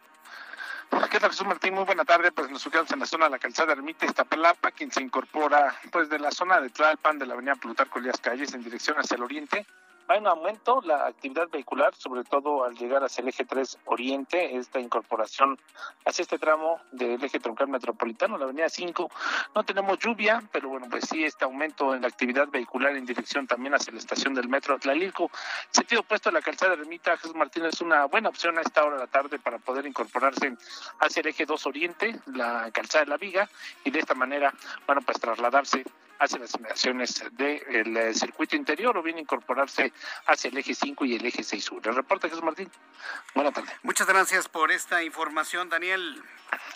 ¿Qué 1.09 1.19
tal, 1.19 1.31
Jesús 1.31 1.47
Martín? 1.47 1.73
Muy 1.73 1.83
buena 1.83 2.05
tarde. 2.05 2.31
Pues 2.31 2.49
nos 2.51 2.65
ubicamos 2.65 2.91
en 2.91 2.99
la 2.99 3.05
zona 3.05 3.25
de 3.25 3.31
la 3.31 3.39
calzada 3.39 3.73
Ermita 3.73 4.05
Iztapalapa, 4.05 4.71
quien 4.71 4.91
se 4.91 5.01
incorpora 5.01 5.75
pues 5.91 6.09
de 6.09 6.19
la 6.19 6.31
zona 6.31 6.61
de 6.61 6.69
Tlalpan 6.69 7.19
de 7.19 7.25
la 7.25 7.33
avenida 7.33 7.55
Plutarco 7.55 7.99
Elías 7.99 8.19
Calles 8.19 8.53
en 8.53 8.63
dirección 8.63 8.97
hacia 8.97 9.15
el 9.15 9.23
oriente 9.23 9.65
va 10.09 10.15
en 10.17 10.27
aumento 10.27 10.81
la 10.81 11.07
actividad 11.07 11.49
vehicular, 11.49 11.93
sobre 11.95 12.23
todo 12.23 12.63
al 12.63 12.75
llegar 12.75 13.03
hacia 13.03 13.21
el 13.21 13.29
eje 13.29 13.45
3 13.45 13.79
Oriente, 13.85 14.55
esta 14.57 14.79
incorporación 14.79 15.59
hacia 16.05 16.23
este 16.23 16.37
tramo 16.37 16.79
del 16.91 17.23
eje 17.23 17.39
troncal 17.39 17.67
metropolitano, 17.67 18.37
la 18.37 18.45
avenida 18.45 18.69
5. 18.69 19.09
No 19.55 19.63
tenemos 19.63 19.99
lluvia, 19.99 20.41
pero 20.51 20.69
bueno, 20.69 20.87
pues 20.89 21.05
sí, 21.09 21.23
este 21.23 21.45
aumento 21.45 21.95
en 21.95 22.01
la 22.01 22.07
actividad 22.07 22.47
vehicular 22.47 22.95
en 22.95 23.05
dirección 23.05 23.47
también 23.47 23.73
hacia 23.73 23.93
la 23.93 23.99
estación 23.99 24.33
del 24.33 24.47
metro 24.47 24.77
Tlalilco. 24.77 25.29
Sentido 25.71 26.01
opuesto 26.01 26.29
a 26.29 26.31
la 26.31 26.41
calzada 26.41 26.73
Ermita, 26.73 27.17
Jesús 27.17 27.35
Martínez 27.35 27.73
es 27.73 27.81
una 27.81 28.05
buena 28.05 28.29
opción 28.29 28.57
a 28.57 28.61
esta 28.61 28.83
hora 28.83 28.95
de 28.95 29.01
la 29.01 29.07
tarde 29.07 29.39
para 29.39 29.57
poder 29.57 29.85
incorporarse 29.85 30.55
hacia 30.99 31.21
el 31.21 31.27
eje 31.27 31.45
2 31.45 31.65
Oriente, 31.65 32.19
la 32.27 32.69
calzada 32.71 33.05
de 33.05 33.09
la 33.09 33.17
Viga, 33.17 33.49
y 33.83 33.91
de 33.91 33.99
esta 33.99 34.13
manera, 34.13 34.53
bueno, 34.85 35.01
pues 35.01 35.19
trasladarse 35.19 35.83
hacia 36.19 36.39
las 36.39 36.53
inmediaciones 36.55 37.23
del 37.31 37.97
eh, 37.97 38.13
circuito 38.13 38.55
interior 38.55 38.97
o 38.97 39.03
bien 39.03 39.19
incorporarse 39.19 39.91
hacia 40.27 40.49
el 40.49 40.57
eje 40.57 40.73
5 40.73 41.05
y 41.05 41.15
el 41.15 41.25
eje 41.25 41.43
6 41.43 41.63
sur. 41.63 41.81
El 41.87 41.95
reporte 41.95 42.29
Jesús 42.29 42.43
Martín. 42.43 42.69
Buenas 43.33 43.53
tardes. 43.53 43.71
Muchas 43.83 44.07
gracias 44.07 44.47
por 44.47 44.71
esta 44.71 45.03
información, 45.03 45.69
Daniel. 45.69 46.23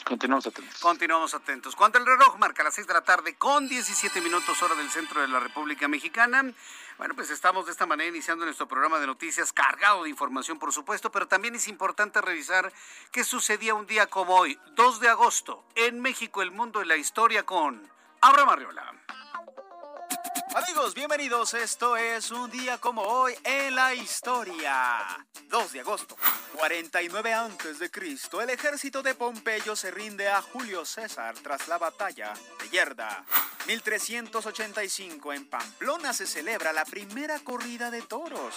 Continuamos 0.03 0.47
atentos. 0.47 0.79
Continuamos 0.79 1.33
atentos. 1.33 1.75
Cuando 1.75 1.99
el 1.99 2.05
reloj 2.05 2.37
marca 2.37 2.63
las 2.63 2.75
6 2.75 2.87
de 2.87 2.93
la 2.93 3.01
tarde 3.01 3.35
con 3.35 3.67
17 3.67 4.21
minutos 4.21 4.61
hora 4.61 4.75
del 4.75 4.89
centro 4.89 5.21
de 5.21 5.27
la 5.27 5.39
República 5.39 5.87
Mexicana, 5.87 6.43
bueno, 6.97 7.15
pues 7.15 7.29
estamos 7.29 7.65
de 7.65 7.71
esta 7.71 7.85
manera 7.85 8.09
iniciando 8.09 8.45
nuestro 8.45 8.67
programa 8.67 8.99
de 8.99 9.07
noticias 9.07 9.53
cargado 9.53 10.03
de 10.03 10.09
información, 10.09 10.59
por 10.59 10.73
supuesto, 10.73 11.11
pero 11.11 11.27
también 11.27 11.55
es 11.55 11.67
importante 11.67 12.21
revisar 12.21 12.73
qué 13.11 13.23
sucedía 13.23 13.73
un 13.73 13.87
día 13.87 14.07
como 14.07 14.35
hoy, 14.35 14.59
2 14.75 14.99
de 14.99 15.09
agosto, 15.09 15.63
en 15.75 16.01
México, 16.01 16.41
el 16.41 16.51
mundo 16.51 16.81
y 16.81 16.85
la 16.85 16.97
historia 16.97 17.45
con 17.45 17.89
Abraham 18.21 18.49
Arriola. 18.49 18.93
Amigos, 20.55 20.95
bienvenidos. 20.95 21.53
Esto 21.53 21.95
es 21.95 22.31
un 22.31 22.49
día 22.49 22.79
como 22.79 23.03
hoy 23.03 23.35
en 23.43 23.75
la 23.75 23.93
historia. 23.93 25.25
2 25.47 25.73
de 25.73 25.79
agosto, 25.81 26.17
49 26.55 27.33
antes 27.33 27.77
de 27.77 27.91
Cristo, 27.91 28.41
el 28.41 28.49
ejército 28.49 29.03
de 29.03 29.13
Pompeyo 29.13 29.75
se 29.75 29.91
rinde 29.91 30.27
a 30.27 30.41
Julio 30.41 30.85
César 30.85 31.35
tras 31.43 31.67
la 31.67 31.77
batalla 31.77 32.33
de 32.59 32.69
Yerda. 32.69 33.23
1385 33.67 35.33
en 35.33 35.47
Pamplona 35.47 36.13
se 36.13 36.25
celebra 36.25 36.73
la 36.73 36.83
primera 36.83 37.39
corrida 37.39 37.91
de 37.91 38.01
toros. 38.01 38.55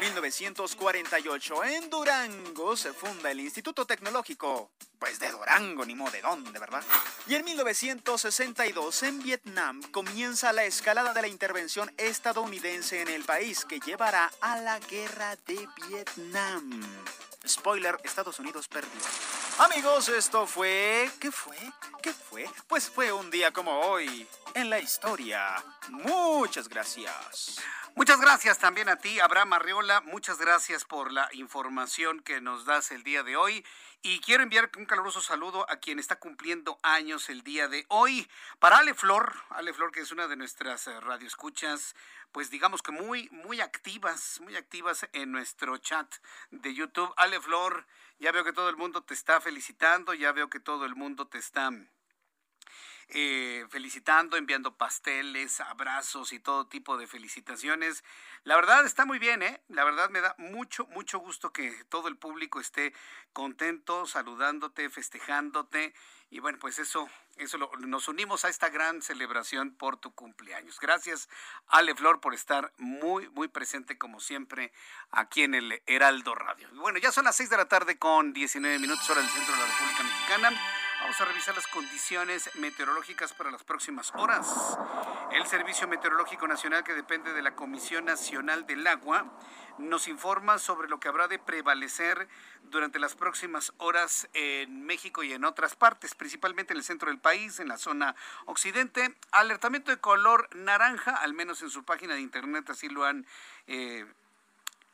1948 0.00 1.64
en 1.64 1.90
Durango 1.90 2.76
se 2.76 2.92
funda 2.92 3.30
el 3.30 3.40
Instituto 3.40 3.86
Tecnológico. 3.86 4.70
Pues 4.98 5.18
de 5.18 5.30
Durango, 5.30 5.84
ni 5.84 5.94
modo 5.94 6.10
de 6.10 6.22
dónde, 6.22 6.58
¿verdad? 6.58 6.82
Y 7.26 7.34
en 7.34 7.44
1962 7.44 9.02
en 9.02 9.22
Vietnam 9.22 9.82
comienza 9.90 10.52
la 10.52 10.64
escalada 10.64 11.12
de 11.12 11.22
la 11.22 11.28
intervención 11.28 11.92
estadounidense 11.96 13.02
en 13.02 13.08
el 13.08 13.24
país 13.24 13.64
que 13.64 13.80
llevará 13.80 14.32
a 14.40 14.58
la 14.60 14.78
guerra 14.80 15.36
de 15.46 15.68
Vietnam. 15.88 16.82
Spoiler, 17.46 17.98
Estados 18.04 18.38
Unidos 18.38 18.68
perdió. 18.68 19.00
Amigos, 19.58 20.08
esto 20.08 20.46
fue... 20.46 21.10
¿Qué 21.20 21.30
fue? 21.30 21.56
¿Qué 22.02 22.12
fue? 22.12 22.48
Pues 22.66 22.88
fue 22.88 23.12
un 23.12 23.30
día 23.30 23.52
como 23.52 23.80
hoy 23.80 24.26
en 24.54 24.70
la 24.70 24.78
historia. 24.78 25.62
Muchas 25.90 26.68
gracias. 26.68 27.60
Muchas 27.94 28.20
gracias 28.20 28.58
también 28.58 28.88
a 28.88 28.96
ti, 28.96 29.20
Abraham 29.20 29.52
Arriola. 29.52 30.00
Muchas 30.00 30.38
gracias 30.38 30.84
por 30.84 31.12
la 31.12 31.28
información 31.32 32.20
que 32.20 32.40
nos 32.40 32.64
das 32.64 32.90
el 32.90 33.04
día 33.04 33.22
de 33.22 33.36
hoy. 33.36 33.64
Y 34.06 34.20
quiero 34.20 34.42
enviar 34.42 34.70
un 34.76 34.84
caluroso 34.84 35.22
saludo 35.22 35.64
a 35.70 35.76
quien 35.76 35.98
está 35.98 36.16
cumpliendo 36.16 36.78
años 36.82 37.30
el 37.30 37.40
día 37.40 37.68
de 37.68 37.86
hoy. 37.88 38.28
Para 38.58 38.76
Ale 38.76 38.92
Flor, 38.92 39.32
Ale 39.48 39.72
Flor, 39.72 39.92
que 39.92 40.00
es 40.00 40.12
una 40.12 40.28
de 40.28 40.36
nuestras 40.36 40.86
eh, 40.88 41.00
radioescuchas, 41.00 41.96
pues 42.30 42.50
digamos 42.50 42.82
que 42.82 42.92
muy, 42.92 43.30
muy 43.30 43.62
activas, 43.62 44.42
muy 44.42 44.56
activas 44.56 45.08
en 45.14 45.32
nuestro 45.32 45.78
chat 45.78 46.16
de 46.50 46.74
YouTube. 46.74 47.14
Ale 47.16 47.40
Flor, 47.40 47.86
ya 48.18 48.30
veo 48.30 48.44
que 48.44 48.52
todo 48.52 48.68
el 48.68 48.76
mundo 48.76 49.02
te 49.02 49.14
está 49.14 49.40
felicitando, 49.40 50.12
ya 50.12 50.32
veo 50.32 50.50
que 50.50 50.60
todo 50.60 50.84
el 50.84 50.94
mundo 50.94 51.26
te 51.26 51.38
está 51.38 51.70
eh, 53.08 53.66
felicitando, 53.70 54.36
enviando 54.36 54.76
pasteles, 54.76 55.60
abrazos 55.60 56.32
y 56.32 56.38
todo 56.38 56.66
tipo 56.66 56.96
de 56.96 57.06
felicitaciones. 57.06 58.04
La 58.44 58.56
verdad 58.56 58.84
está 58.84 59.04
muy 59.04 59.18
bien, 59.18 59.42
¿eh? 59.42 59.60
La 59.68 59.84
verdad 59.84 60.10
me 60.10 60.20
da 60.20 60.34
mucho, 60.38 60.86
mucho 60.88 61.18
gusto 61.18 61.52
que 61.52 61.84
todo 61.88 62.08
el 62.08 62.16
público 62.16 62.60
esté 62.60 62.92
contento, 63.32 64.06
saludándote, 64.06 64.88
festejándote. 64.90 65.94
Y 66.30 66.40
bueno, 66.40 66.58
pues 66.58 66.78
eso, 66.78 67.08
eso 67.36 67.58
nos 67.58 68.08
unimos 68.08 68.44
a 68.44 68.48
esta 68.48 68.68
gran 68.68 69.02
celebración 69.02 69.74
por 69.74 69.96
tu 69.96 70.12
cumpleaños. 70.14 70.80
Gracias, 70.80 71.28
Ale 71.68 71.94
Flor, 71.94 72.20
por 72.20 72.34
estar 72.34 72.72
muy, 72.76 73.28
muy 73.30 73.48
presente 73.48 73.98
como 73.98 74.18
siempre 74.18 74.72
aquí 75.10 75.42
en 75.42 75.54
el 75.54 75.82
Heraldo 75.86 76.34
Radio. 76.34 76.68
Bueno, 76.72 76.98
ya 76.98 77.12
son 77.12 77.24
las 77.24 77.36
6 77.36 77.50
de 77.50 77.56
la 77.56 77.68
tarde 77.68 77.98
con 77.98 78.32
19 78.32 78.78
minutos 78.78 79.08
hora 79.10 79.20
del 79.20 79.30
centro 79.30 79.54
de 79.54 79.60
la 79.60 79.66
República 79.66 80.02
Mexicana. 80.02 80.73
Vamos 81.04 81.20
a 81.20 81.26
revisar 81.26 81.54
las 81.54 81.66
condiciones 81.66 82.48
meteorológicas 82.54 83.34
para 83.34 83.50
las 83.50 83.62
próximas 83.62 84.10
horas. 84.16 84.78
El 85.32 85.46
Servicio 85.46 85.86
Meteorológico 85.86 86.48
Nacional, 86.48 86.82
que 86.82 86.94
depende 86.94 87.34
de 87.34 87.42
la 87.42 87.54
Comisión 87.54 88.06
Nacional 88.06 88.64
del 88.64 88.86
Agua, 88.86 89.30
nos 89.76 90.08
informa 90.08 90.58
sobre 90.58 90.88
lo 90.88 91.00
que 91.00 91.08
habrá 91.08 91.28
de 91.28 91.38
prevalecer 91.38 92.26
durante 92.62 92.98
las 92.98 93.14
próximas 93.16 93.74
horas 93.76 94.30
en 94.32 94.86
México 94.86 95.22
y 95.22 95.34
en 95.34 95.44
otras 95.44 95.76
partes, 95.76 96.14
principalmente 96.14 96.72
en 96.72 96.78
el 96.78 96.84
centro 96.84 97.10
del 97.10 97.20
país, 97.20 97.60
en 97.60 97.68
la 97.68 97.76
zona 97.76 98.16
occidente. 98.46 99.14
Alertamiento 99.30 99.90
de 99.90 99.98
color 99.98 100.48
naranja, 100.56 101.14
al 101.16 101.34
menos 101.34 101.60
en 101.60 101.68
su 101.68 101.84
página 101.84 102.14
de 102.14 102.22
internet 102.22 102.70
así 102.70 102.88
lo 102.88 103.04
han 103.04 103.26
eh, 103.66 104.06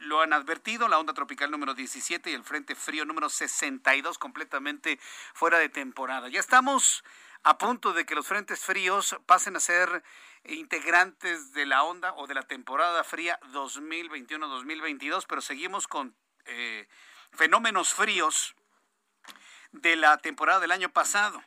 lo 0.00 0.22
han 0.22 0.32
advertido, 0.32 0.88
la 0.88 0.98
onda 0.98 1.12
tropical 1.12 1.50
número 1.50 1.74
17 1.74 2.30
y 2.30 2.34
el 2.34 2.42
frente 2.42 2.74
frío 2.74 3.04
número 3.04 3.28
62 3.28 4.18
completamente 4.18 4.98
fuera 5.34 5.58
de 5.58 5.68
temporada. 5.68 6.28
Ya 6.28 6.40
estamos 6.40 7.04
a 7.42 7.58
punto 7.58 7.92
de 7.92 8.04
que 8.04 8.14
los 8.14 8.26
frentes 8.26 8.60
fríos 8.60 9.16
pasen 9.26 9.56
a 9.56 9.60
ser 9.60 10.02
integrantes 10.44 11.52
de 11.52 11.66
la 11.66 11.82
onda 11.82 12.14
o 12.14 12.26
de 12.26 12.34
la 12.34 12.42
temporada 12.42 13.04
fría 13.04 13.38
2021-2022, 13.52 15.26
pero 15.28 15.42
seguimos 15.42 15.86
con 15.86 16.16
eh, 16.46 16.88
fenómenos 17.32 17.92
fríos 17.92 18.54
de 19.72 19.96
la 19.96 20.16
temporada 20.18 20.60
del 20.60 20.72
año 20.72 20.90
pasado. 20.90 21.42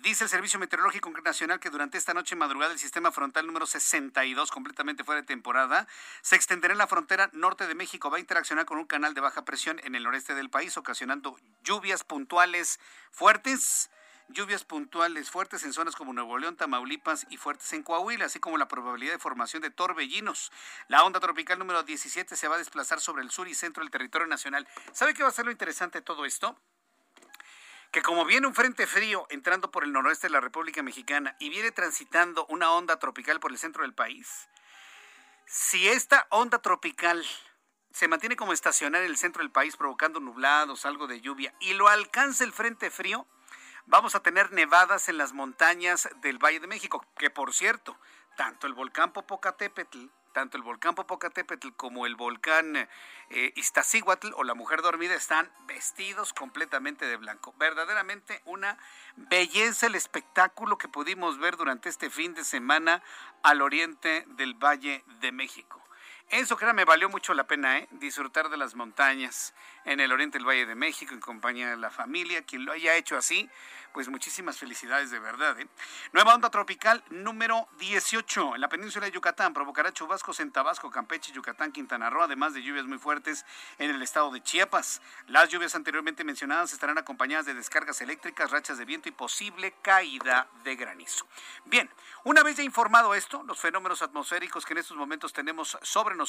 Dice 0.00 0.24
el 0.24 0.30
Servicio 0.30 0.58
Meteorológico 0.58 1.10
Nacional 1.22 1.60
que 1.60 1.68
durante 1.68 1.98
esta 1.98 2.14
noche 2.14 2.34
madrugada 2.34 2.72
el 2.72 2.78
sistema 2.78 3.12
frontal 3.12 3.46
número 3.46 3.66
62, 3.66 4.50
completamente 4.50 5.04
fuera 5.04 5.20
de 5.20 5.26
temporada, 5.26 5.86
se 6.22 6.34
extenderá 6.34 6.72
en 6.72 6.78
la 6.78 6.86
frontera 6.86 7.28
norte 7.34 7.66
de 7.66 7.74
México. 7.74 8.10
Va 8.10 8.16
a 8.16 8.20
interaccionar 8.20 8.64
con 8.64 8.78
un 8.78 8.86
canal 8.86 9.12
de 9.12 9.20
baja 9.20 9.44
presión 9.44 9.80
en 9.84 9.94
el 9.94 10.04
noreste 10.04 10.34
del 10.34 10.48
país, 10.48 10.78
ocasionando 10.78 11.38
lluvias 11.62 12.04
puntuales 12.04 12.80
fuertes. 13.10 13.90
Lluvias 14.28 14.64
puntuales 14.64 15.30
fuertes 15.30 15.62
en 15.62 15.74
zonas 15.74 15.94
como 15.94 16.14
Nuevo 16.14 16.38
León, 16.38 16.56
Tamaulipas 16.56 17.26
y 17.28 17.36
fuertes 17.36 17.70
en 17.74 17.82
Coahuila, 17.82 18.24
así 18.24 18.40
como 18.40 18.56
la 18.56 18.68
probabilidad 18.68 19.12
de 19.12 19.18
formación 19.18 19.60
de 19.60 19.70
torbellinos. 19.70 20.52
La 20.88 21.04
onda 21.04 21.20
tropical 21.20 21.58
número 21.58 21.82
17 21.82 22.34
se 22.34 22.48
va 22.48 22.54
a 22.54 22.58
desplazar 22.58 23.00
sobre 23.00 23.22
el 23.22 23.30
sur 23.30 23.46
y 23.46 23.54
centro 23.54 23.82
del 23.82 23.90
territorio 23.90 24.26
nacional. 24.26 24.66
¿Sabe 24.92 25.12
qué 25.12 25.22
va 25.22 25.28
a 25.28 25.32
ser 25.32 25.44
lo 25.44 25.50
interesante 25.50 25.98
de 25.98 26.02
todo 26.02 26.24
esto? 26.24 26.58
Que 27.92 28.00
como 28.00 28.24
viene 28.24 28.46
un 28.46 28.54
frente 28.54 28.86
frío 28.86 29.26
entrando 29.28 29.70
por 29.70 29.84
el 29.84 29.92
noroeste 29.92 30.26
de 30.26 30.32
la 30.32 30.40
República 30.40 30.82
Mexicana 30.82 31.36
y 31.38 31.50
viene 31.50 31.70
transitando 31.72 32.46
una 32.46 32.72
onda 32.72 32.98
tropical 32.98 33.38
por 33.38 33.52
el 33.52 33.58
centro 33.58 33.82
del 33.82 33.92
país, 33.92 34.48
si 35.46 35.86
esta 35.86 36.26
onda 36.30 36.60
tropical 36.60 37.22
se 37.92 38.08
mantiene 38.08 38.34
como 38.34 38.54
estacionaria 38.54 39.04
en 39.04 39.10
el 39.10 39.18
centro 39.18 39.42
del 39.42 39.52
país 39.52 39.76
provocando 39.76 40.20
nublados, 40.20 40.86
algo 40.86 41.06
de 41.06 41.20
lluvia, 41.20 41.54
y 41.60 41.74
lo 41.74 41.88
alcanza 41.88 42.44
el 42.44 42.54
frente 42.54 42.90
frío, 42.90 43.26
vamos 43.84 44.14
a 44.14 44.22
tener 44.22 44.52
nevadas 44.52 45.10
en 45.10 45.18
las 45.18 45.34
montañas 45.34 46.08
del 46.22 46.38
Valle 46.38 46.60
de 46.60 46.68
México, 46.68 47.06
que 47.18 47.28
por 47.28 47.52
cierto, 47.52 47.98
tanto 48.38 48.66
el 48.66 48.72
volcán 48.72 49.12
Popocatépetl 49.12 50.06
tanto 50.32 50.56
el 50.56 50.62
volcán 50.62 50.94
Popocatépetl 50.94 51.70
como 51.76 52.06
el 52.06 52.16
volcán 52.16 52.88
eh, 53.30 53.54
o 54.34 54.44
la 54.44 54.54
mujer 54.54 54.82
dormida 54.82 55.14
están 55.14 55.50
vestidos 55.66 56.32
completamente 56.32 57.06
de 57.06 57.16
blanco. 57.16 57.54
Verdaderamente 57.58 58.42
una 58.44 58.78
belleza 59.16 59.86
el 59.86 59.94
espectáculo 59.94 60.78
que 60.78 60.88
pudimos 60.88 61.38
ver 61.38 61.56
durante 61.56 61.88
este 61.88 62.10
fin 62.10 62.34
de 62.34 62.44
semana 62.44 63.02
al 63.42 63.62
oriente 63.62 64.24
del 64.28 64.54
Valle 64.54 65.04
de 65.20 65.32
México. 65.32 65.82
Eso, 66.32 66.56
me 66.72 66.86
valió 66.86 67.10
mucho 67.10 67.34
la 67.34 67.46
pena, 67.46 67.76
¿eh? 67.76 67.88
Disfrutar 67.90 68.48
de 68.48 68.56
las 68.56 68.74
montañas 68.74 69.52
en 69.84 70.00
el 70.00 70.12
oriente 70.12 70.38
del 70.38 70.48
Valle 70.48 70.64
de 70.64 70.74
México 70.74 71.12
en 71.12 71.20
compañía 71.20 71.68
de 71.68 71.76
la 71.76 71.90
familia. 71.90 72.42
Quien 72.42 72.64
lo 72.64 72.72
haya 72.72 72.96
hecho 72.96 73.18
así, 73.18 73.50
pues 73.92 74.08
muchísimas 74.08 74.56
felicidades 74.56 75.10
de 75.10 75.18
verdad. 75.18 75.60
¿eh? 75.60 75.68
Nueva 76.12 76.34
onda 76.34 76.48
tropical 76.48 77.04
número 77.10 77.68
18 77.78 78.54
en 78.54 78.62
la 78.62 78.70
península 78.70 79.04
de 79.04 79.12
Yucatán 79.12 79.52
provocará 79.52 79.92
chubascos 79.92 80.40
en 80.40 80.50
Tabasco, 80.50 80.90
Campeche, 80.90 81.32
Yucatán, 81.32 81.70
Quintana 81.70 82.08
Roo, 82.08 82.22
además 82.22 82.54
de 82.54 82.62
lluvias 82.62 82.86
muy 82.86 82.96
fuertes 82.96 83.44
en 83.78 83.90
el 83.90 84.00
estado 84.00 84.30
de 84.30 84.42
Chiapas. 84.42 85.02
Las 85.26 85.50
lluvias 85.50 85.74
anteriormente 85.74 86.24
mencionadas 86.24 86.72
estarán 86.72 86.96
acompañadas 86.96 87.44
de 87.44 87.52
descargas 87.52 88.00
eléctricas, 88.00 88.50
rachas 88.50 88.78
de 88.78 88.86
viento 88.86 89.10
y 89.10 89.12
posible 89.12 89.74
caída 89.82 90.48
de 90.64 90.76
granizo. 90.76 91.26
Bien, 91.66 91.90
una 92.24 92.42
vez 92.42 92.56
ya 92.56 92.62
informado 92.62 93.14
esto, 93.14 93.42
los 93.42 93.60
fenómenos 93.60 94.00
atmosféricos 94.00 94.64
que 94.64 94.72
en 94.72 94.78
estos 94.78 94.96
momentos 94.96 95.34
tenemos 95.34 95.76
sobre 95.82 96.14
nosotros, 96.14 96.21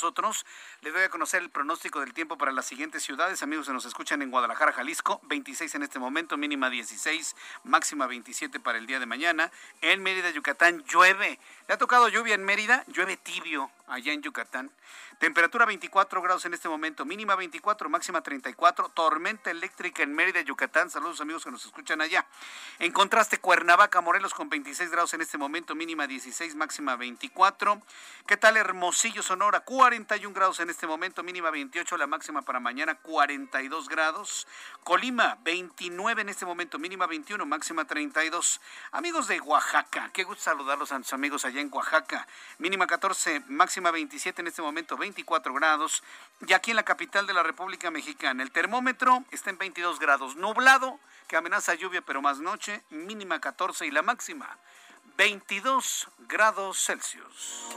les 0.82 0.94
doy 0.94 1.04
a 1.04 1.10
conocer 1.10 1.44
el 1.44 1.52
pronóstico 1.52 2.00
del 2.00 2.14
tiempo 2.14 2.36
para 2.36 2.52
las 2.52 2.66
siguientes 2.66 3.04
ciudades. 3.04 3.44
Amigos 3.44 3.68
que 3.68 3.74
nos 3.74 3.86
escuchan 3.86 4.24
en 4.24 4.32
Guadalajara, 4.32 4.72
Jalisco, 4.72 5.22
26 5.26 5.76
en 5.76 5.84
este 5.84 6.00
momento, 6.00 6.36
mínima 6.36 6.72
16 6.72 7.36
máxima 7.64 8.08
27 8.08 8.60
para 8.60 8.80
el 8.80 8.88
día 8.88 9.00
de 9.00 9.06
mañana. 9.06 9.52
En 9.82 10.02
Mérida, 10.02 10.32
Yucatán, 10.32 10.84
llueve. 10.86 11.40
¿Le 11.68 11.76
ha 11.76 11.78
tocado 11.78 12.10
lluvia 12.10 12.34
en 12.34 12.44
Mérida? 12.44 12.84
Llueve 12.88 13.18
tibio 13.18 13.70
allá 13.88 14.14
en 14.14 14.22
Yucatán. 14.22 14.72
Temperatura 15.20 15.66
24 15.66 16.22
grados 16.22 16.46
en 16.46 16.54
este 16.54 16.68
momento, 16.68 17.06
mínima 17.06 17.36
24, 17.36 17.90
máxima 17.90 18.22
34. 18.22 18.90
Tormenta 18.90 19.52
eléctrica 19.52 20.04
en 20.04 20.14
Mérida, 20.14 20.42
Yucatán. 20.42 20.90
Saludos 20.90 21.22
amigos 21.22 21.44
que 21.44 21.52
nos 21.52 21.66
escuchan 21.66 22.02
allá. 22.02 22.26
En 22.80 22.92
contraste, 22.92 23.38
Cuernavaca, 23.38 24.02
Morelos 24.02 24.34
con 24.34 24.50
26 24.50 24.90
grados 24.92 25.14
en 25.14 25.22
este 25.22 25.38
momento, 25.38 25.76
mínima 25.76 26.08
16, 26.08 26.56
máxima 26.56 26.96
24. 26.96 27.82
¿Qué 28.28 28.38
tal 28.38 28.58
Hermosillo, 28.58 29.24
Sonora? 29.24 29.62
41 29.76 30.36
grados 30.36 30.60
en 30.60 30.70
este 30.70 30.86
momento, 30.86 31.24
mínima 31.24 31.50
28, 31.50 31.98
la 31.98 32.06
máxima 32.06 32.44
para 32.44 32.60
mañana 32.60 32.94
42 32.94 33.90
grados. 33.90 34.46
Colima, 34.84 35.40
29 35.44 36.22
en 36.22 36.30
este 36.30 36.46
momento, 36.46 36.78
mínima 36.78 37.08
21, 37.08 37.44
máxima 37.48 37.84
32. 37.84 38.62
Amigos 38.92 39.28
de 39.28 39.42
Oaxaca, 39.42 40.12
qué 40.14 40.26
gusto 40.26 40.44
saludarlos 40.44 40.92
a 40.92 40.96
nuestros 41.00 41.18
amigos 41.18 41.44
allá 41.44 41.60
en 41.60 41.74
Oaxaca. 41.74 42.28
Mínima 42.60 42.86
14, 42.86 43.40
máxima 43.48 43.90
27 43.90 44.42
en 44.42 44.48
este 44.48 44.62
momento, 44.62 44.96
24 44.96 45.52
grados. 45.56 46.04
Y 46.46 46.54
aquí 46.54 46.70
en 46.70 46.78
la 46.78 46.84
capital 46.84 47.26
de 47.26 47.34
la 47.34 47.42
República 47.42 47.90
Mexicana, 47.90 48.44
el 48.44 48.52
termómetro 48.52 49.24
está 49.32 49.50
en 49.50 49.58
22 49.58 49.98
grados, 49.98 50.36
nublado, 50.36 51.00
que 51.28 51.36
amenaza 51.36 51.74
lluvia, 51.74 52.04
pero 52.04 52.22
más 52.22 52.38
noche, 52.38 52.84
mínima 52.92 53.42
14 53.42 53.88
y 53.88 53.92
la 53.92 54.04
máxima 54.04 54.56
22 55.18 56.08
grados 56.28 56.86
Celsius. 56.86 57.70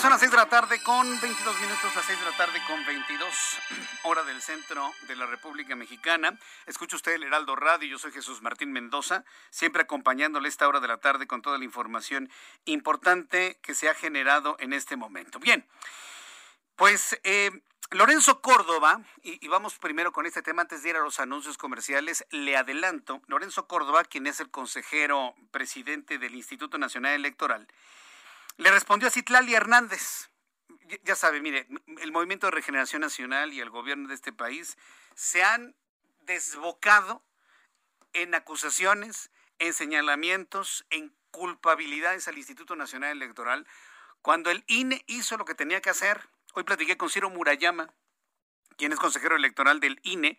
Son 0.00 0.10
las 0.10 0.20
6 0.20 0.30
de 0.30 0.36
la 0.36 0.48
tarde 0.48 0.80
con 0.82 1.20
22 1.20 1.60
minutos, 1.60 1.94
las 1.96 2.04
6 2.04 2.18
de 2.20 2.24
la 2.24 2.36
tarde 2.36 2.62
con 2.68 2.84
22, 2.86 3.58
hora 4.04 4.22
del 4.22 4.40
centro 4.40 4.92
de 5.08 5.16
la 5.16 5.26
República 5.26 5.74
Mexicana. 5.74 6.38
Escucha 6.66 6.94
usted 6.94 7.12
el 7.12 7.24
Heraldo 7.24 7.56
Radio, 7.56 7.88
yo 7.88 7.98
soy 7.98 8.12
Jesús 8.12 8.40
Martín 8.40 8.70
Mendoza, 8.70 9.24
siempre 9.50 9.82
acompañándole 9.82 10.48
esta 10.48 10.68
hora 10.68 10.78
de 10.78 10.86
la 10.86 10.98
tarde 10.98 11.26
con 11.26 11.42
toda 11.42 11.58
la 11.58 11.64
información 11.64 12.30
importante 12.64 13.58
que 13.60 13.74
se 13.74 13.88
ha 13.88 13.94
generado 13.94 14.56
en 14.60 14.72
este 14.72 14.96
momento. 14.96 15.40
Bien, 15.40 15.66
pues 16.76 17.18
eh, 17.24 17.50
Lorenzo 17.90 18.40
Córdoba, 18.40 19.00
y, 19.22 19.48
vamos 19.48 19.78
primero 19.78 20.12
con 20.12 20.26
este 20.26 20.42
tema 20.42 20.62
antes 20.62 20.84
de 20.84 20.90
ir 20.90 20.96
a 20.96 21.00
los 21.00 21.18
anuncios 21.18 21.58
comerciales, 21.58 22.24
le 22.30 22.56
adelanto, 22.56 23.20
Lorenzo 23.26 23.66
Córdoba, 23.66 24.04
quien 24.04 24.28
es 24.28 24.38
el 24.38 24.50
consejero 24.50 25.34
presidente 25.50 26.18
del 26.18 26.36
Instituto 26.36 26.78
Nacional 26.78 27.14
Electoral, 27.14 27.66
le 28.58 28.70
respondió 28.70 29.08
a 29.08 29.10
Citlali 29.10 29.54
Hernández. 29.54 30.28
Ya 31.04 31.14
sabe, 31.14 31.40
mire, 31.40 31.66
el 32.00 32.12
Movimiento 32.12 32.46
de 32.46 32.50
Regeneración 32.50 33.00
Nacional 33.00 33.52
y 33.52 33.60
el 33.60 33.70
gobierno 33.70 34.08
de 34.08 34.14
este 34.14 34.32
país 34.32 34.76
se 35.14 35.42
han 35.42 35.74
desbocado 36.22 37.22
en 38.12 38.34
acusaciones, 38.34 39.30
en 39.58 39.72
señalamientos, 39.74 40.86
en 40.90 41.14
culpabilidades 41.30 42.26
al 42.26 42.38
Instituto 42.38 42.74
Nacional 42.74 43.12
Electoral, 43.12 43.66
cuando 44.22 44.50
el 44.50 44.64
INE 44.66 45.04
hizo 45.06 45.36
lo 45.36 45.44
que 45.44 45.54
tenía 45.54 45.80
que 45.80 45.90
hacer. 45.90 46.28
Hoy 46.54 46.64
platiqué 46.64 46.96
con 46.96 47.10
Ciro 47.10 47.30
Murayama, 47.30 47.92
quien 48.76 48.92
es 48.92 48.98
consejero 48.98 49.36
electoral 49.36 49.78
del 49.78 50.00
INE, 50.02 50.38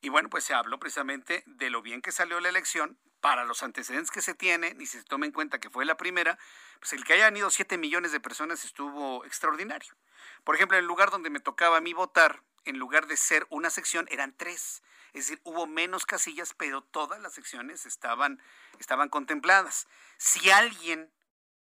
y 0.00 0.08
bueno, 0.08 0.28
pues 0.28 0.44
se 0.44 0.54
habló 0.54 0.78
precisamente 0.78 1.42
de 1.46 1.70
lo 1.70 1.82
bien 1.82 2.02
que 2.02 2.12
salió 2.12 2.40
la 2.40 2.48
elección, 2.48 2.98
para 3.20 3.44
los 3.44 3.62
antecedentes 3.62 4.10
que 4.10 4.22
se 4.22 4.34
tienen, 4.34 4.80
y 4.80 4.86
si 4.86 4.98
se 4.98 5.04
toma 5.04 5.26
en 5.26 5.32
cuenta 5.32 5.58
que 5.58 5.70
fue 5.70 5.84
la 5.84 5.96
primera, 5.96 6.38
pues 6.78 6.92
el 6.92 7.04
que 7.04 7.14
hayan 7.14 7.36
ido 7.36 7.50
7 7.50 7.76
millones 7.78 8.12
de 8.12 8.20
personas 8.20 8.64
estuvo 8.64 9.24
extraordinario. 9.24 9.96
Por 10.44 10.54
ejemplo, 10.54 10.76
en 10.76 10.84
el 10.84 10.88
lugar 10.88 11.10
donde 11.10 11.30
me 11.30 11.40
tocaba 11.40 11.78
a 11.78 11.80
mí 11.80 11.92
votar, 11.92 12.42
en 12.64 12.78
lugar 12.78 13.06
de 13.06 13.16
ser 13.16 13.46
una 13.50 13.70
sección, 13.70 14.06
eran 14.10 14.36
tres. 14.36 14.82
Es 15.12 15.26
decir, 15.26 15.40
hubo 15.44 15.66
menos 15.66 16.04
casillas, 16.06 16.54
pero 16.54 16.82
todas 16.82 17.20
las 17.20 17.34
secciones 17.34 17.86
estaban, 17.86 18.40
estaban 18.78 19.08
contempladas. 19.08 19.88
Si 20.18 20.50
alguien 20.50 21.10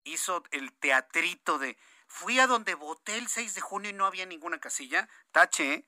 hizo 0.04 0.44
el 0.52 0.72
teatrito 0.74 1.58
de 1.58 1.78
fui 2.08 2.40
a 2.40 2.48
donde 2.48 2.76
voté 2.76 3.18
el 3.18 3.28
6 3.28 3.56
de 3.56 3.62
junio 3.62 3.90
y 3.90 3.94
no 3.94 4.06
había 4.06 4.26
ninguna 4.26 4.60
casilla, 4.60 5.10
tache, 5.32 5.74
¿eh? 5.74 5.86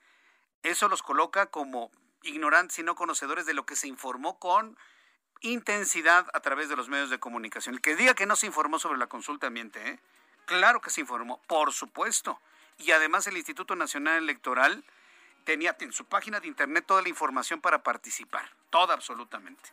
eso 0.63 0.89
los 0.89 1.03
coloca 1.03 1.51
como 1.51 1.91
ignorantes 2.23 2.79
y 2.79 2.83
no 2.83 2.95
conocedores 2.95 3.45
de 3.45 3.53
lo 3.53 3.65
que 3.65 3.75
se 3.75 3.87
informó 3.87 4.39
con 4.39 4.77
intensidad 5.41 6.27
a 6.33 6.39
través 6.39 6.69
de 6.69 6.75
los 6.75 6.89
medios 6.89 7.09
de 7.09 7.19
comunicación. 7.19 7.75
El 7.75 7.81
que 7.81 7.95
diga 7.95 8.13
que 8.13 8.25
no 8.25 8.35
se 8.35 8.47
informó 8.47 8.79
sobre 8.79 8.97
la 8.97 9.07
consulta 9.07 9.47
ambiente, 9.47 9.87
¿eh? 9.87 9.99
claro 10.45 10.81
que 10.81 10.89
se 10.89 11.01
informó, 11.01 11.41
por 11.47 11.73
supuesto. 11.73 12.39
Y 12.79 12.91
además 12.91 13.27
el 13.27 13.37
Instituto 13.37 13.75
Nacional 13.75 14.17
Electoral 14.17 14.83
tenía 15.43 15.75
en 15.79 15.93
su 15.93 16.05
página 16.05 16.39
de 16.39 16.47
internet 16.47 16.85
toda 16.85 17.01
la 17.01 17.09
información 17.09 17.61
para 17.61 17.83
participar, 17.83 18.51
toda 18.69 18.93
absolutamente. 18.93 19.69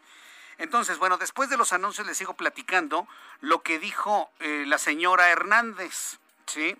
Entonces, 0.58 0.98
bueno, 0.98 1.18
después 1.18 1.50
de 1.50 1.56
los 1.56 1.72
anuncios 1.72 2.06
les 2.06 2.16
sigo 2.16 2.34
platicando 2.34 3.08
lo 3.40 3.62
que 3.62 3.78
dijo 3.78 4.30
eh, 4.38 4.64
la 4.66 4.78
señora 4.78 5.30
Hernández, 5.30 6.18
¿sí? 6.46 6.76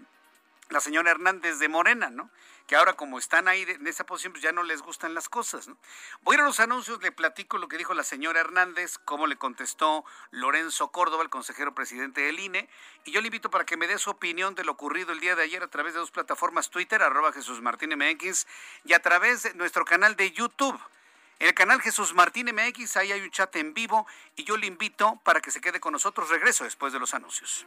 La 0.69 0.81
señora 0.81 1.11
Hernández 1.11 1.59
de 1.59 1.69
Morena, 1.69 2.09
¿no? 2.09 2.31
Que 2.67 2.77
ahora 2.77 2.95
como 2.95 3.19
están 3.19 3.49
ahí 3.49 3.63
en 3.63 3.87
esa 3.87 4.05
posición, 4.05 4.33
pues 4.33 4.43
ya 4.43 4.53
no 4.53 4.63
les 4.63 4.81
gustan 4.81 5.15
las 5.15 5.29
cosas. 5.29 5.69
¿no? 5.69 5.77
Voy 6.23 6.35
a 6.35 6.39
ir 6.39 6.41
a 6.43 6.45
los 6.47 6.61
anuncios, 6.61 7.03
le 7.03 7.13
platico 7.13 7.59
lo 7.59 7.69
que 7.69 7.77
dijo 7.77 7.95
la 7.95 8.05
señora 8.05 8.41
Hernández, 8.41 8.99
cómo 9.05 9.27
le 9.27 9.37
contestó 9.37 10.05
Lorenzo 10.31 10.89
Córdoba, 10.89 11.23
el 11.23 11.31
consejero 11.31 11.75
presidente 11.75 12.23
del 12.23 12.41
INE, 12.41 12.69
y 13.05 13.13
yo 13.13 13.21
le 13.21 13.29
invito 13.29 13.51
para 13.51 13.65
que 13.65 13.77
me 13.77 13.87
dé 13.87 13.99
su 13.99 14.11
opinión 14.11 14.55
de 14.55 14.65
lo 14.65 14.73
ocurrido 14.73 15.13
el 15.13 15.21
día 15.21 15.37
de 15.37 15.43
ayer 15.43 15.63
a 15.63 15.69
través 15.69 15.95
de 15.95 16.01
dos 16.01 16.11
plataformas 16.11 16.71
Twitter, 16.71 17.03
arroba 17.03 17.33
Jesús 17.33 17.61
Martín 17.61 17.91
MX, 17.97 18.47
y 18.85 18.95
a 18.95 19.01
través 19.01 19.43
de 19.43 19.55
nuestro 19.55 19.85
canal 19.85 20.17
de 20.17 20.33
YouTube. 20.33 20.81
El 21.41 21.53
canal 21.53 21.83
Jesús 21.83 22.15
Martín 22.15 22.49
MX, 22.55 22.97
ahí 22.97 23.13
hay 23.13 23.21
un 23.21 23.31
chat 23.31 23.55
en 23.57 23.75
vivo 23.75 24.07
y 24.37 24.45
yo 24.45 24.57
le 24.57 24.67
invito 24.67 25.21
para 25.25 25.41
que 25.41 25.51
se 25.51 25.61
quede 25.61 25.81
con 25.81 25.93
nosotros. 25.93 26.31
Regreso 26.31 26.65
después 26.65 26.93
de 26.93 27.01
los 27.01 27.13
anuncios. 27.13 27.67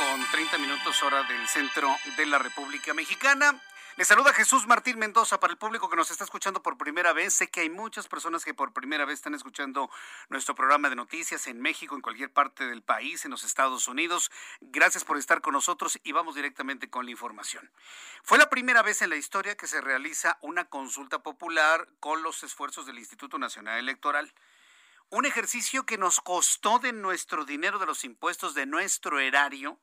Con 0.00 0.30
30 0.30 0.56
minutos 0.56 1.02
hora 1.02 1.24
del 1.24 1.46
centro 1.46 1.94
de 2.16 2.24
la 2.24 2.38
República 2.38 2.94
Mexicana. 2.94 3.60
Le 3.98 4.06
saluda 4.06 4.32
Jesús 4.32 4.66
Martín 4.66 4.98
Mendoza 4.98 5.38
para 5.38 5.52
el 5.52 5.58
público 5.58 5.90
que 5.90 5.96
nos 5.96 6.10
está 6.10 6.24
escuchando 6.24 6.62
por 6.62 6.78
primera 6.78 7.12
vez. 7.12 7.34
Sé 7.34 7.50
que 7.50 7.60
hay 7.60 7.68
muchas 7.68 8.08
personas 8.08 8.42
que 8.42 8.54
por 8.54 8.72
primera 8.72 9.04
vez 9.04 9.18
están 9.18 9.34
escuchando 9.34 9.90
nuestro 10.30 10.54
programa 10.54 10.88
de 10.88 10.96
noticias 10.96 11.46
en 11.48 11.60
México, 11.60 11.94
en 11.94 12.00
cualquier 12.00 12.32
parte 12.32 12.66
del 12.66 12.82
país, 12.82 13.26
en 13.26 13.30
los 13.30 13.44
Estados 13.44 13.88
Unidos. 13.88 14.30
Gracias 14.62 15.04
por 15.04 15.18
estar 15.18 15.42
con 15.42 15.52
nosotros 15.52 16.00
y 16.02 16.12
vamos 16.12 16.34
directamente 16.34 16.88
con 16.88 17.04
la 17.04 17.10
información. 17.10 17.70
Fue 18.22 18.38
la 18.38 18.48
primera 18.48 18.80
vez 18.80 19.02
en 19.02 19.10
la 19.10 19.16
historia 19.16 19.58
que 19.58 19.66
se 19.66 19.82
realiza 19.82 20.38
una 20.40 20.64
consulta 20.70 21.22
popular 21.22 21.88
con 22.00 22.22
los 22.22 22.42
esfuerzos 22.42 22.86
del 22.86 22.98
Instituto 22.98 23.38
Nacional 23.38 23.78
Electoral. 23.78 24.32
Un 25.10 25.26
ejercicio 25.26 25.84
que 25.84 25.98
nos 25.98 26.20
costó 26.22 26.78
de 26.78 26.94
nuestro 26.94 27.44
dinero, 27.44 27.78
de 27.78 27.86
los 27.86 28.04
impuestos, 28.04 28.54
de 28.54 28.64
nuestro 28.64 29.20
erario, 29.20 29.78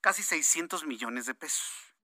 casi 0.00 0.22
600 0.22 0.84
millones 0.84 1.26
de 1.26 1.34
pesos. 1.34 1.94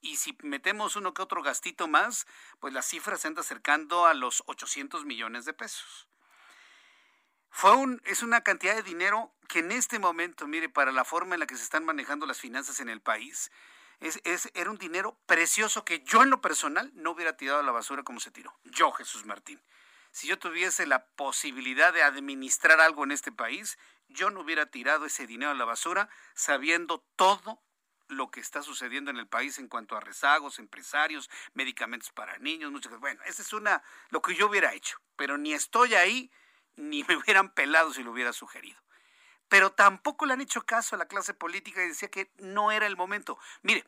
Y 0.00 0.16
si 0.16 0.36
metemos 0.42 0.96
uno 0.96 1.14
que 1.14 1.22
otro 1.22 1.42
gastito 1.42 1.88
más, 1.88 2.26
pues 2.60 2.72
la 2.72 2.82
cifra 2.82 3.16
se 3.16 3.28
anda 3.28 3.40
acercando 3.40 4.06
a 4.06 4.14
los 4.14 4.42
800 4.46 5.04
millones 5.04 5.44
de 5.44 5.52
pesos. 5.52 6.08
Fue 7.50 7.74
un, 7.74 8.02
es 8.04 8.22
una 8.22 8.42
cantidad 8.42 8.74
de 8.74 8.82
dinero 8.82 9.34
que 9.48 9.60
en 9.60 9.72
este 9.72 9.98
momento, 9.98 10.46
mire, 10.46 10.68
para 10.68 10.92
la 10.92 11.04
forma 11.04 11.34
en 11.34 11.40
la 11.40 11.46
que 11.46 11.56
se 11.56 11.64
están 11.64 11.84
manejando 11.84 12.26
las 12.26 12.40
finanzas 12.40 12.80
en 12.80 12.88
el 12.88 13.00
país, 13.00 13.50
es, 14.00 14.20
es, 14.24 14.50
era 14.54 14.70
un 14.70 14.76
dinero 14.76 15.18
precioso 15.26 15.84
que 15.84 16.00
yo 16.04 16.22
en 16.22 16.28
lo 16.28 16.42
personal 16.42 16.92
no 16.94 17.12
hubiera 17.12 17.36
tirado 17.36 17.60
a 17.60 17.62
la 17.62 17.72
basura 17.72 18.02
como 18.02 18.20
se 18.20 18.30
tiró. 18.30 18.54
Yo, 18.64 18.92
Jesús 18.92 19.24
Martín 19.24 19.60
si 20.16 20.28
yo 20.28 20.38
tuviese 20.38 20.86
la 20.86 21.04
posibilidad 21.08 21.92
de 21.92 22.02
administrar 22.02 22.80
algo 22.80 23.04
en 23.04 23.12
este 23.12 23.32
país, 23.32 23.78
yo 24.08 24.30
no 24.30 24.40
hubiera 24.40 24.66
tirado 24.66 25.06
ese 25.06 25.26
dinero 25.26 25.50
a 25.50 25.54
la 25.54 25.64
basura 25.64 26.08
sabiendo 26.34 27.04
todo 27.16 27.62
lo 28.08 28.30
que 28.30 28.40
está 28.40 28.62
sucediendo 28.62 29.10
en 29.10 29.16
el 29.16 29.26
país 29.26 29.58
en 29.58 29.68
cuanto 29.68 29.96
a 29.96 30.00
rezagos, 30.00 30.58
empresarios, 30.58 31.28
medicamentos 31.54 32.12
para 32.12 32.38
niños, 32.38 32.70
muchas 32.70 32.90
cosas. 32.90 33.00
Bueno, 33.00 33.22
esa 33.24 33.42
es 33.42 33.52
una 33.52 33.82
lo 34.10 34.22
que 34.22 34.34
yo 34.34 34.46
hubiera 34.46 34.74
hecho, 34.74 34.98
pero 35.16 35.38
ni 35.38 35.52
estoy 35.52 35.94
ahí 35.94 36.30
ni 36.76 37.02
me 37.04 37.16
hubieran 37.16 37.52
pelado 37.52 37.92
si 37.92 38.02
lo 38.02 38.12
hubiera 38.12 38.32
sugerido. 38.32 38.80
Pero 39.48 39.72
tampoco 39.72 40.26
le 40.26 40.34
han 40.34 40.40
hecho 40.40 40.62
caso 40.62 40.94
a 40.94 40.98
la 40.98 41.06
clase 41.06 41.34
política 41.34 41.82
y 41.82 41.88
decía 41.88 42.10
que 42.10 42.32
no 42.38 42.72
era 42.72 42.86
el 42.86 42.96
momento. 42.96 43.38
Mire, 43.62 43.84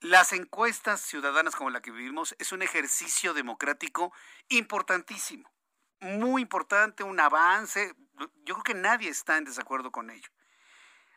las 0.00 0.32
encuestas 0.32 1.00
ciudadanas 1.00 1.56
como 1.56 1.70
la 1.70 1.82
que 1.82 1.90
vivimos 1.90 2.34
es 2.38 2.52
un 2.52 2.62
ejercicio 2.62 3.34
democrático 3.34 4.12
importantísimo 4.48 5.50
muy 6.00 6.42
importante, 6.42 7.02
un 7.02 7.20
avance. 7.20 7.94
Yo 8.18 8.54
creo 8.54 8.64
que 8.64 8.74
nadie 8.74 9.08
está 9.08 9.36
en 9.36 9.44
desacuerdo 9.44 9.90
con 9.90 10.10
ello. 10.10 10.30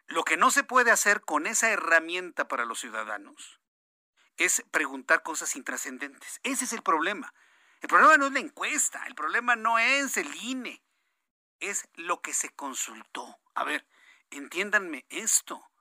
Lo 0.07 0.23
que 0.23 0.37
no 0.37 0.51
se 0.51 0.63
puede 0.63 0.91
hacer 0.91 1.21
con 1.21 1.47
esa 1.47 1.69
herramienta 1.69 2.47
para 2.47 2.65
los 2.65 2.79
ciudadanos 2.79 3.59
es 4.37 4.63
preguntar 4.71 5.23
cosas 5.23 5.55
intrascendentes. 5.55 6.39
Ese 6.43 6.65
es 6.65 6.73
el 6.73 6.81
problema. 6.81 7.33
El 7.81 7.89
problema 7.89 8.17
no 8.17 8.27
es 8.27 8.33
la 8.33 8.39
encuesta, 8.39 9.03
el 9.07 9.15
problema 9.15 9.55
no 9.55 9.79
es 9.79 10.17
el 10.17 10.35
INE, 10.43 10.83
es 11.59 11.87
lo 11.95 12.21
que 12.21 12.33
se 12.33 12.49
consultó. 12.49 13.39
A 13.55 13.63
ver, 13.63 13.87
entiéndanme 14.29 15.05
esto. 15.09 15.71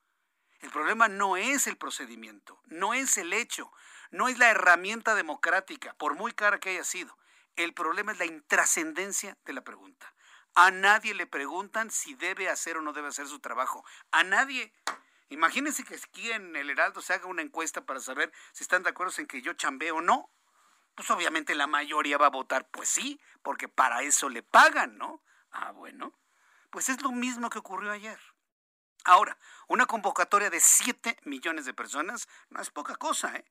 El 0.60 0.70
problema 0.70 1.08
no 1.08 1.36
es 1.36 1.66
el 1.66 1.76
procedimiento, 1.76 2.60
no 2.66 2.94
es 2.94 3.18
el 3.18 3.32
hecho, 3.32 3.72
no 4.10 4.28
es 4.28 4.38
la 4.38 4.50
herramienta 4.50 5.14
democrática, 5.14 5.94
por 5.94 6.14
muy 6.14 6.32
cara 6.32 6.58
que 6.58 6.70
haya 6.70 6.84
sido. 6.84 7.16
El 7.56 7.74
problema 7.74 8.12
es 8.12 8.18
la 8.18 8.26
intrascendencia 8.26 9.36
de 9.44 9.52
la 9.52 9.62
pregunta. 9.62 10.14
A 10.54 10.70
nadie 10.70 11.14
le 11.14 11.26
preguntan 11.26 11.90
si 11.90 12.14
debe 12.14 12.48
hacer 12.48 12.76
o 12.76 12.82
no 12.82 12.92
debe 12.92 13.08
hacer 13.08 13.26
su 13.26 13.40
trabajo. 13.40 13.84
A 14.10 14.24
nadie. 14.24 14.72
Imagínense 15.28 15.84
que 15.84 15.94
aquí 15.94 16.32
en 16.32 16.56
el 16.56 16.70
Heraldo 16.70 17.00
se 17.00 17.14
haga 17.14 17.26
una 17.26 17.42
encuesta 17.42 17.86
para 17.86 18.00
saber 18.00 18.32
si 18.52 18.64
están 18.64 18.82
de 18.82 18.90
acuerdo 18.90 19.14
en 19.18 19.26
que 19.26 19.42
yo 19.42 19.52
chambeo 19.52 19.96
o 19.96 20.00
no. 20.00 20.30
Pues 20.96 21.10
obviamente 21.10 21.54
la 21.54 21.66
mayoría 21.66 22.18
va 22.18 22.26
a 22.26 22.30
votar, 22.30 22.68
pues 22.70 22.88
sí, 22.88 23.20
porque 23.42 23.68
para 23.68 24.02
eso 24.02 24.28
le 24.28 24.42
pagan, 24.42 24.98
¿no? 24.98 25.22
Ah, 25.52 25.70
bueno. 25.70 26.12
Pues 26.70 26.88
es 26.88 27.00
lo 27.02 27.12
mismo 27.12 27.48
que 27.48 27.58
ocurrió 27.58 27.92
ayer. 27.92 28.18
Ahora, 29.04 29.38
una 29.68 29.86
convocatoria 29.86 30.50
de 30.50 30.60
7 30.60 31.16
millones 31.24 31.64
de 31.64 31.74
personas 31.74 32.28
no 32.50 32.60
es 32.60 32.70
poca 32.70 32.96
cosa, 32.96 33.34
¿eh? 33.36 33.44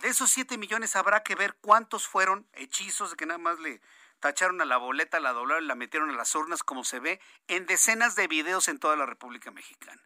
De 0.00 0.08
esos 0.08 0.30
7 0.30 0.56
millones 0.56 0.96
habrá 0.96 1.22
que 1.22 1.34
ver 1.34 1.54
cuántos 1.60 2.06
fueron 2.06 2.48
hechizos 2.52 3.10
de 3.10 3.16
que 3.16 3.26
nada 3.26 3.38
más 3.38 3.58
le 3.58 3.80
tacharon 4.20 4.60
a 4.60 4.64
la 4.64 4.76
boleta, 4.76 5.18
la 5.20 5.32
doblaron 5.32 5.64
y 5.64 5.66
la 5.66 5.74
metieron 5.74 6.10
a 6.10 6.14
las 6.14 6.34
urnas, 6.34 6.62
como 6.62 6.84
se 6.84 7.00
ve 7.00 7.20
en 7.48 7.66
decenas 7.66 8.14
de 8.14 8.28
videos 8.28 8.68
en 8.68 8.78
toda 8.78 8.96
la 8.96 9.06
República 9.06 9.50
Mexicana. 9.50 10.02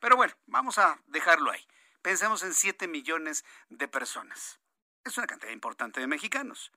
Pero 0.00 0.16
bueno, 0.16 0.34
vamos 0.46 0.78
a 0.78 1.00
dejarlo 1.06 1.50
ahí. 1.50 1.66
Pensemos 2.02 2.42
en 2.42 2.54
7 2.54 2.88
millones 2.88 3.44
de 3.68 3.88
personas. 3.88 4.60
Es 5.04 5.16
una 5.18 5.26
cantidad 5.26 5.52
importante 5.52 6.00
de 6.00 6.06
mexicanos. 6.06 6.72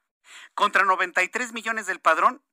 Contra 0.53 0.83
93 0.83 1.53
millones 1.53 1.85
del 1.85 1.99
padrón, 1.99 2.43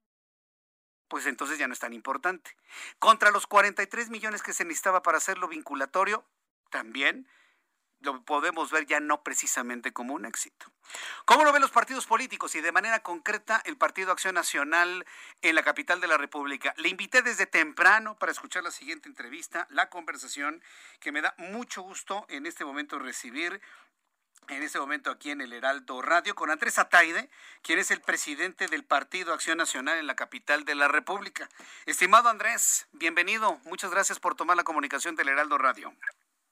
pues 1.08 1.26
entonces 1.26 1.58
ya 1.58 1.66
no 1.66 1.72
es 1.72 1.80
tan 1.80 1.92
importante. 1.92 2.56
Contra 2.98 3.30
los 3.30 3.46
43 3.46 4.10
millones 4.10 4.42
que 4.42 4.52
se 4.52 4.64
necesitaba 4.64 5.02
para 5.02 5.18
hacerlo 5.18 5.48
vinculatorio, 5.48 6.26
también 6.70 7.28
lo 8.00 8.22
podemos 8.22 8.70
ver 8.70 8.86
ya 8.86 9.00
no 9.00 9.22
precisamente 9.22 9.92
como 9.92 10.14
un 10.14 10.24
éxito. 10.24 10.66
¿Cómo 11.24 11.44
lo 11.44 11.52
ven 11.52 11.62
los 11.62 11.70
partidos 11.70 12.06
políticos 12.06 12.54
y 12.54 12.60
de 12.60 12.72
manera 12.72 13.02
concreta 13.02 13.60
el 13.64 13.76
Partido 13.76 14.12
Acción 14.12 14.34
Nacional 14.34 15.04
en 15.42 15.54
la 15.54 15.62
capital 15.62 16.00
de 16.00 16.08
la 16.08 16.16
República? 16.16 16.74
Le 16.78 16.88
invité 16.88 17.22
desde 17.22 17.46
temprano 17.46 18.16
para 18.18 18.32
escuchar 18.32 18.62
la 18.62 18.70
siguiente 18.70 19.08
entrevista, 19.08 19.66
la 19.70 19.90
conversación 19.90 20.62
que 21.00 21.12
me 21.12 21.22
da 21.22 21.34
mucho 21.38 21.82
gusto 21.82 22.24
en 22.28 22.46
este 22.46 22.64
momento 22.64 22.98
recibir 22.98 23.60
en 24.48 24.62
este 24.62 24.78
momento 24.78 25.10
aquí 25.10 25.30
en 25.30 25.40
el 25.40 25.52
Heraldo 25.52 26.00
Radio 26.00 26.34
con 26.34 26.50
Andrés 26.50 26.78
Ataide, 26.78 27.28
quien 27.62 27.78
es 27.78 27.90
el 27.90 28.00
presidente 28.00 28.66
del 28.66 28.82
Partido 28.82 29.34
Acción 29.34 29.58
Nacional 29.58 29.98
en 29.98 30.06
la 30.06 30.16
capital 30.16 30.64
de 30.64 30.74
la 30.74 30.88
República. 30.88 31.48
Estimado 31.84 32.30
Andrés, 32.30 32.86
bienvenido. 32.92 33.60
Muchas 33.64 33.90
gracias 33.90 34.18
por 34.18 34.36
tomar 34.36 34.56
la 34.56 34.64
comunicación 34.64 35.16
del 35.16 35.28
Heraldo 35.28 35.58
Radio. 35.58 35.92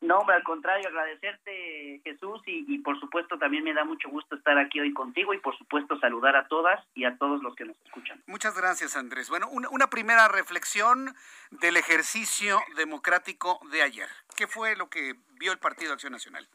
No, 0.01 0.19
hombre, 0.19 0.37
al 0.37 0.43
contrario, 0.43 0.89
agradecerte, 0.89 2.01
Jesús, 2.05 2.43
y, 2.47 2.79
por 2.79 3.01
supuesto 3.01 3.39
también 3.39 3.65
me 3.65 3.73
da 3.73 3.85
mucho 3.85 4.09
gusto 4.11 4.37
estar 4.37 4.59
aquí 4.59 4.79
hoy 4.79 4.93
contigo 4.93 5.33
y 5.33 5.39
por 5.39 5.57
supuesto 5.57 5.99
saludar 5.99 6.37
a 6.37 6.47
todas 6.49 6.85
y 6.95 7.05
a 7.05 7.17
todos 7.17 7.43
los 7.43 7.55
que 7.55 7.65
nos 7.65 7.77
escuchan. 7.85 8.23
Muchas 8.27 8.57
gracias, 8.57 8.97
Andrés. 8.97 9.31
Bueno, 9.31 9.49
una, 9.51 9.69
una 9.71 9.89
primera 9.89 10.29
reflexión 10.29 11.15
del 11.51 11.77
ejercicio 11.77 12.61
democrático 12.77 13.59
de 13.71 13.83
ayer. 13.83 14.09
¿Qué 14.37 14.47
fue 14.47 14.77
lo 14.77 14.89
que 14.89 15.15
vio 15.39 15.53
el 15.53 15.59
Partido 15.59 15.95
Acción 15.95 16.13
Nacional? 16.13 16.47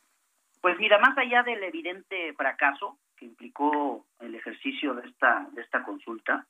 Pues 0.62 0.78
mira, 0.78 1.00
más 1.00 1.18
allá 1.18 1.42
del 1.42 1.64
evidente 1.64 2.34
fracaso 2.34 3.00
que 3.18 3.26
implicó 3.26 4.06
el 4.20 4.36
ejercicio 4.36 4.94
de 4.94 5.08
esta, 5.08 5.48
de 5.52 5.62
esta 5.62 5.84
consulta, 5.84 6.46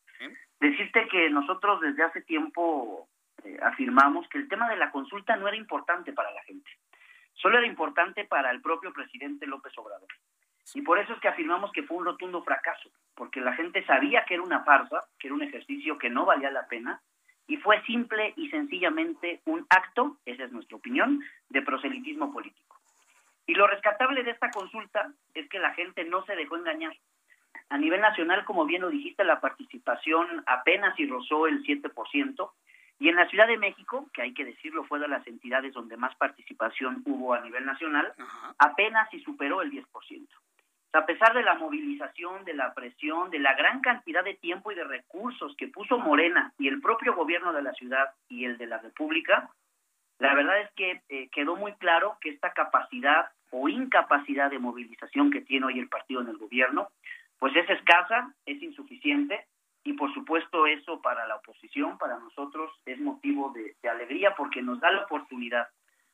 decirte 0.59 1.07
que 1.09 1.29
nosotros 1.29 1.81
desde 1.81 2.03
hace 2.03 2.21
tiempo 2.21 3.07
eh, 3.43 3.57
afirmamos 3.61 4.27
que 4.29 4.37
el 4.37 4.47
tema 4.47 4.69
de 4.69 4.77
la 4.77 4.91
consulta 4.91 5.35
no 5.35 5.47
era 5.47 5.57
importante 5.57 6.13
para 6.13 6.31
la 6.31 6.43
gente, 6.43 6.69
solo 7.33 7.57
era 7.57 7.67
importante 7.67 8.25
para 8.25 8.51
el 8.51 8.61
propio 8.61 8.91
presidente 8.93 9.45
López 9.45 9.77
Obrador. 9.77 10.09
Y 10.73 10.81
por 10.81 10.99
eso 10.99 11.13
es 11.13 11.19
que 11.19 11.27
afirmamos 11.27 11.71
que 11.71 11.83
fue 11.83 11.97
un 11.97 12.05
rotundo 12.05 12.43
fracaso, 12.43 12.89
porque 13.15 13.41
la 13.41 13.53
gente 13.53 13.83
sabía 13.85 14.25
que 14.25 14.35
era 14.35 14.43
una 14.43 14.63
farsa, 14.63 15.03
que 15.19 15.27
era 15.27 15.35
un 15.35 15.43
ejercicio 15.43 15.97
que 15.97 16.09
no 16.09 16.25
valía 16.25 16.51
la 16.51 16.67
pena, 16.67 17.01
y 17.47 17.57
fue 17.57 17.81
simple 17.83 18.33
y 18.37 18.49
sencillamente 18.49 19.41
un 19.45 19.65
acto, 19.69 20.17
esa 20.25 20.45
es 20.45 20.51
nuestra 20.51 20.77
opinión, 20.77 21.21
de 21.49 21.61
proselitismo 21.61 22.31
político. 22.31 22.79
Y 23.45 23.55
lo 23.55 23.67
rescatable 23.67 24.23
de 24.23 24.31
esta 24.31 24.49
consulta 24.51 25.11
es 25.33 25.49
que 25.49 25.59
la 25.59 25.73
gente 25.73 26.05
no 26.05 26.23
se 26.25 26.35
dejó 26.35 26.55
engañar. 26.55 26.95
A 27.69 27.77
nivel 27.77 27.99
nacional, 27.99 28.45
como 28.45 28.65
bien 28.65 28.81
lo 28.81 28.89
dijiste, 28.89 29.23
la 29.23 29.41
participación 29.41 30.43
apenas 30.45 30.97
y 30.99 31.07
rozó 31.07 31.47
el 31.47 31.63
7%, 31.63 32.51
y 33.01 33.09
en 33.09 33.15
la 33.15 33.27
Ciudad 33.29 33.47
de 33.47 33.57
México, 33.57 34.07
que 34.13 34.21
hay 34.21 34.31
que 34.31 34.45
decirlo, 34.45 34.83
fue 34.83 34.99
de 34.99 35.07
las 35.07 35.25
entidades 35.25 35.73
donde 35.73 35.97
más 35.97 36.15
participación 36.17 37.01
hubo 37.03 37.33
a 37.33 37.41
nivel 37.41 37.65
nacional, 37.65 38.13
apenas 38.59 39.11
y 39.11 39.19
superó 39.21 39.63
el 39.63 39.71
10%. 39.71 40.27
a 40.93 41.05
pesar 41.07 41.33
de 41.33 41.41
la 41.41 41.55
movilización, 41.55 42.45
de 42.45 42.53
la 42.53 42.75
presión, 42.75 43.31
de 43.31 43.39
la 43.39 43.55
gran 43.55 43.81
cantidad 43.81 44.23
de 44.23 44.35
tiempo 44.35 44.71
y 44.71 44.75
de 44.75 44.83
recursos 44.83 45.55
que 45.57 45.69
puso 45.69 45.97
Morena 45.97 46.53
y 46.59 46.67
el 46.67 46.79
propio 46.79 47.15
gobierno 47.15 47.53
de 47.53 47.63
la 47.63 47.71
ciudad 47.73 48.13
y 48.29 48.45
el 48.45 48.59
de 48.59 48.67
la 48.67 48.77
República, 48.77 49.49
la 50.19 50.35
verdad 50.35 50.61
es 50.61 50.69
que 50.75 51.01
eh, 51.09 51.27
quedó 51.31 51.55
muy 51.55 51.73
claro 51.77 52.17
que 52.21 52.29
esta 52.29 52.53
capacidad 52.53 53.31
o 53.49 53.67
incapacidad 53.67 54.51
de 54.51 54.59
movilización 54.59 55.31
que 55.31 55.41
tiene 55.41 55.65
hoy 55.65 55.79
el 55.79 55.89
partido 55.89 56.21
en 56.21 56.27
el 56.27 56.37
gobierno, 56.37 56.89
pues 57.39 57.55
es 57.55 57.67
escasa, 57.67 58.31
es 58.45 58.61
insuficiente 58.61 59.47
y 59.83 59.93
por 59.93 60.13
supuesto 60.13 60.67
eso 60.67 61.01
para 61.01 61.25
la 61.27 61.37
oposición, 61.37 61.97
para 61.97 62.19
nosotros 62.19 62.71
es 62.85 62.99
motivo 62.99 63.51
de, 63.53 63.75
alegría 63.89 64.35
porque 64.35 64.61
nos 64.61 64.79
da 64.79 64.91
la 64.91 65.03
oportunidad 65.03 65.67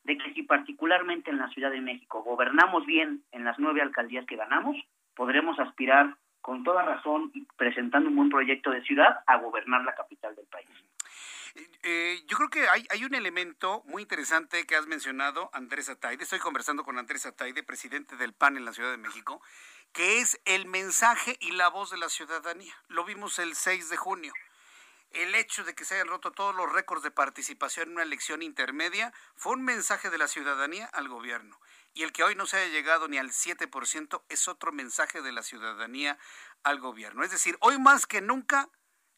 de 0.04 0.16
que 0.16 0.32
si 0.32 0.42
particularmente 0.42 1.30
en 1.30 1.38
la 1.38 1.48
Ciudad 1.50 1.70
de 1.70 1.80
México 1.80 2.22
gobernamos 2.22 2.86
bien 2.86 3.22
en 3.32 3.44
las 3.44 3.58
nueve 3.58 3.82
alcaldías 3.82 4.26
que 4.26 4.36
ganamos, 4.36 4.76
podremos 5.14 5.58
aspirar 5.58 6.16
con 6.40 6.64
toda 6.64 6.82
razón 6.82 7.30
y 7.34 7.46
presentando 7.56 8.08
un 8.08 8.16
buen 8.16 8.30
proyecto 8.30 8.70
de 8.70 8.82
ciudad 8.82 9.20
a 9.26 9.36
gobernar 9.36 9.84
la 9.84 9.94
capital 9.94 10.34
del 10.34 10.46
país. 10.46 10.68
Eh, 11.82 12.22
yo 12.26 12.36
creo 12.36 12.48
que 12.48 12.68
hay, 12.68 12.86
hay, 12.90 13.04
un 13.04 13.14
elemento 13.14 13.82
muy 13.86 14.02
interesante 14.02 14.64
que 14.64 14.76
has 14.76 14.86
mencionado, 14.86 15.50
Andrés 15.52 15.88
Ataide. 15.88 16.22
Estoy 16.22 16.38
conversando 16.38 16.84
con 16.84 16.98
Andrés 16.98 17.26
Ataide, 17.26 17.62
presidente 17.62 18.16
del 18.16 18.32
PAN 18.32 18.56
en 18.56 18.64
la 18.64 18.72
Ciudad 18.72 18.92
de 18.92 18.96
México, 18.96 19.42
que 19.98 20.20
es 20.20 20.40
el 20.44 20.66
mensaje 20.66 21.36
y 21.40 21.50
la 21.50 21.66
voz 21.70 21.90
de 21.90 21.96
la 21.96 22.08
ciudadanía. 22.08 22.72
Lo 22.86 23.04
vimos 23.04 23.40
el 23.40 23.56
6 23.56 23.88
de 23.88 23.96
junio. 23.96 24.32
El 25.10 25.34
hecho 25.34 25.64
de 25.64 25.74
que 25.74 25.84
se 25.84 25.96
hayan 25.96 26.06
roto 26.06 26.30
todos 26.30 26.54
los 26.54 26.72
récords 26.72 27.02
de 27.02 27.10
participación 27.10 27.88
en 27.88 27.94
una 27.94 28.04
elección 28.04 28.40
intermedia 28.42 29.12
fue 29.34 29.54
un 29.54 29.64
mensaje 29.64 30.08
de 30.08 30.18
la 30.18 30.28
ciudadanía 30.28 30.86
al 30.86 31.08
gobierno. 31.08 31.58
Y 31.94 32.04
el 32.04 32.12
que 32.12 32.22
hoy 32.22 32.36
no 32.36 32.46
se 32.46 32.58
haya 32.58 32.72
llegado 32.72 33.08
ni 33.08 33.18
al 33.18 33.32
7% 33.32 34.22
es 34.28 34.46
otro 34.46 34.70
mensaje 34.70 35.20
de 35.20 35.32
la 35.32 35.42
ciudadanía 35.42 36.16
al 36.62 36.78
gobierno. 36.78 37.24
Es 37.24 37.32
decir, 37.32 37.56
hoy 37.58 37.80
más 37.80 38.06
que 38.06 38.20
nunca 38.20 38.68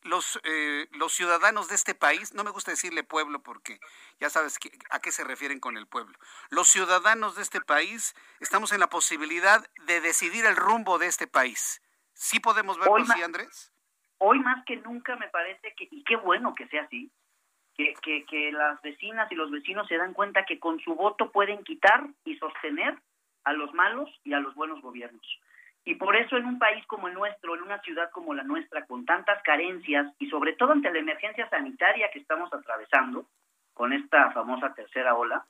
los, 0.03 0.41
eh, 0.45 0.89
los 0.93 1.13
ciudadanos 1.13 1.69
de 1.69 1.75
este 1.75 1.95
país, 1.95 2.35
no 2.35 2.45
me 2.45 2.51
gusta 2.51 2.71
decirle 2.71 3.03
pueblo 3.03 3.43
porque 3.43 3.81
ya 4.19 4.31
sabes 4.31 4.59
a 4.91 5.01
qué 5.01 5.13
se 5.13 5.25
refieren 5.25 5.61
con 5.61 5.77
el 5.77 5.87
pueblo, 5.87 6.17
los 6.51 6.69
ciudadanos 6.69 7.37
de 7.37 7.43
este 7.43 7.61
país 7.61 8.15
estamos 8.41 8.73
en 8.73 8.81
la 8.81 8.89
posibilidad 8.89 9.69
de 9.87 10.01
decidir 10.01 10.47
el 10.47 10.57
rumbo 10.57 10.99
de 10.99 11.07
este 11.07 11.27
país. 11.27 11.83
¿Sí 12.15 12.41
podemos 12.41 12.79
verlo 12.79 12.97
así, 12.97 13.23
Andrés? 13.23 13.73
Hoy 14.19 14.39
más 14.41 14.65
que 14.67 14.77
nunca 14.77 15.17
me 15.17 15.29
parece 15.29 15.75
que, 15.75 15.89
y 15.91 16.05
qué 16.05 16.17
bueno 16.17 16.55
que 16.55 16.69
sea 16.69 16.83
así, 16.83 17.11
que, 17.75 17.95
que, 18.03 18.27
que 18.27 18.53
las 18.53 18.81
vecinas 18.83 19.31
y 19.33 19.35
los 19.35 19.51
vecinos 19.51 19.89
se 19.89 19.97
dan 19.97 20.13
cuenta 20.13 20.45
que 20.45 20.59
con 20.59 20.79
su 20.81 20.95
voto 20.95 21.33
pueden 21.33 21.65
quitar 21.65 22.07
y 22.25 22.37
sostener 22.37 22.99
a 23.45 23.53
los 23.55 23.73
malos 23.73 24.11
y 24.25 24.35
a 24.35 24.41
los 24.41 24.55
buenos 24.55 24.83
gobiernos. 24.83 25.41
Y 25.85 25.95
por 25.95 26.15
eso 26.17 26.37
en 26.37 26.47
un 26.47 26.59
país 26.59 26.85
como 26.87 27.09
el 27.09 27.15
nuestro, 27.15 27.55
en 27.55 27.63
una 27.63 27.81
ciudad 27.81 28.11
como 28.11 28.35
la 28.35 28.43
nuestra, 28.43 28.85
con 28.87 29.05
tantas 29.05 29.43
carencias 29.43 30.13
y 30.19 30.29
sobre 30.29 30.53
todo 30.55 30.73
ante 30.73 30.93
la 30.93 30.99
emergencia 30.99 31.49
sanitaria 31.49 32.11
que 32.13 32.19
estamos 32.19 32.53
atravesando 32.53 33.27
con 33.73 33.93
esta 33.93 34.31
famosa 34.33 34.75
tercera 34.75 35.15
ola, 35.15 35.45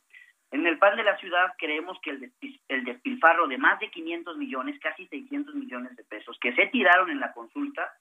en 0.53 0.67
el 0.67 0.79
PAN 0.79 0.97
de 0.97 1.05
la 1.05 1.17
ciudad 1.19 1.55
creemos 1.59 1.99
que 2.03 2.11
el, 2.11 2.33
el 2.69 2.85
despilfarro 2.85 3.47
de 3.47 3.59
más 3.59 3.79
de 3.79 3.91
500 3.91 4.37
millones, 4.37 4.81
casi 4.81 5.07
600 5.07 5.55
millones 5.55 5.97
de 5.97 6.05
pesos 6.05 6.37
que 6.41 6.55
se 6.55 6.67
tiraron 6.67 7.11
en 7.11 7.21
la 7.21 7.33
consulta, 7.33 7.93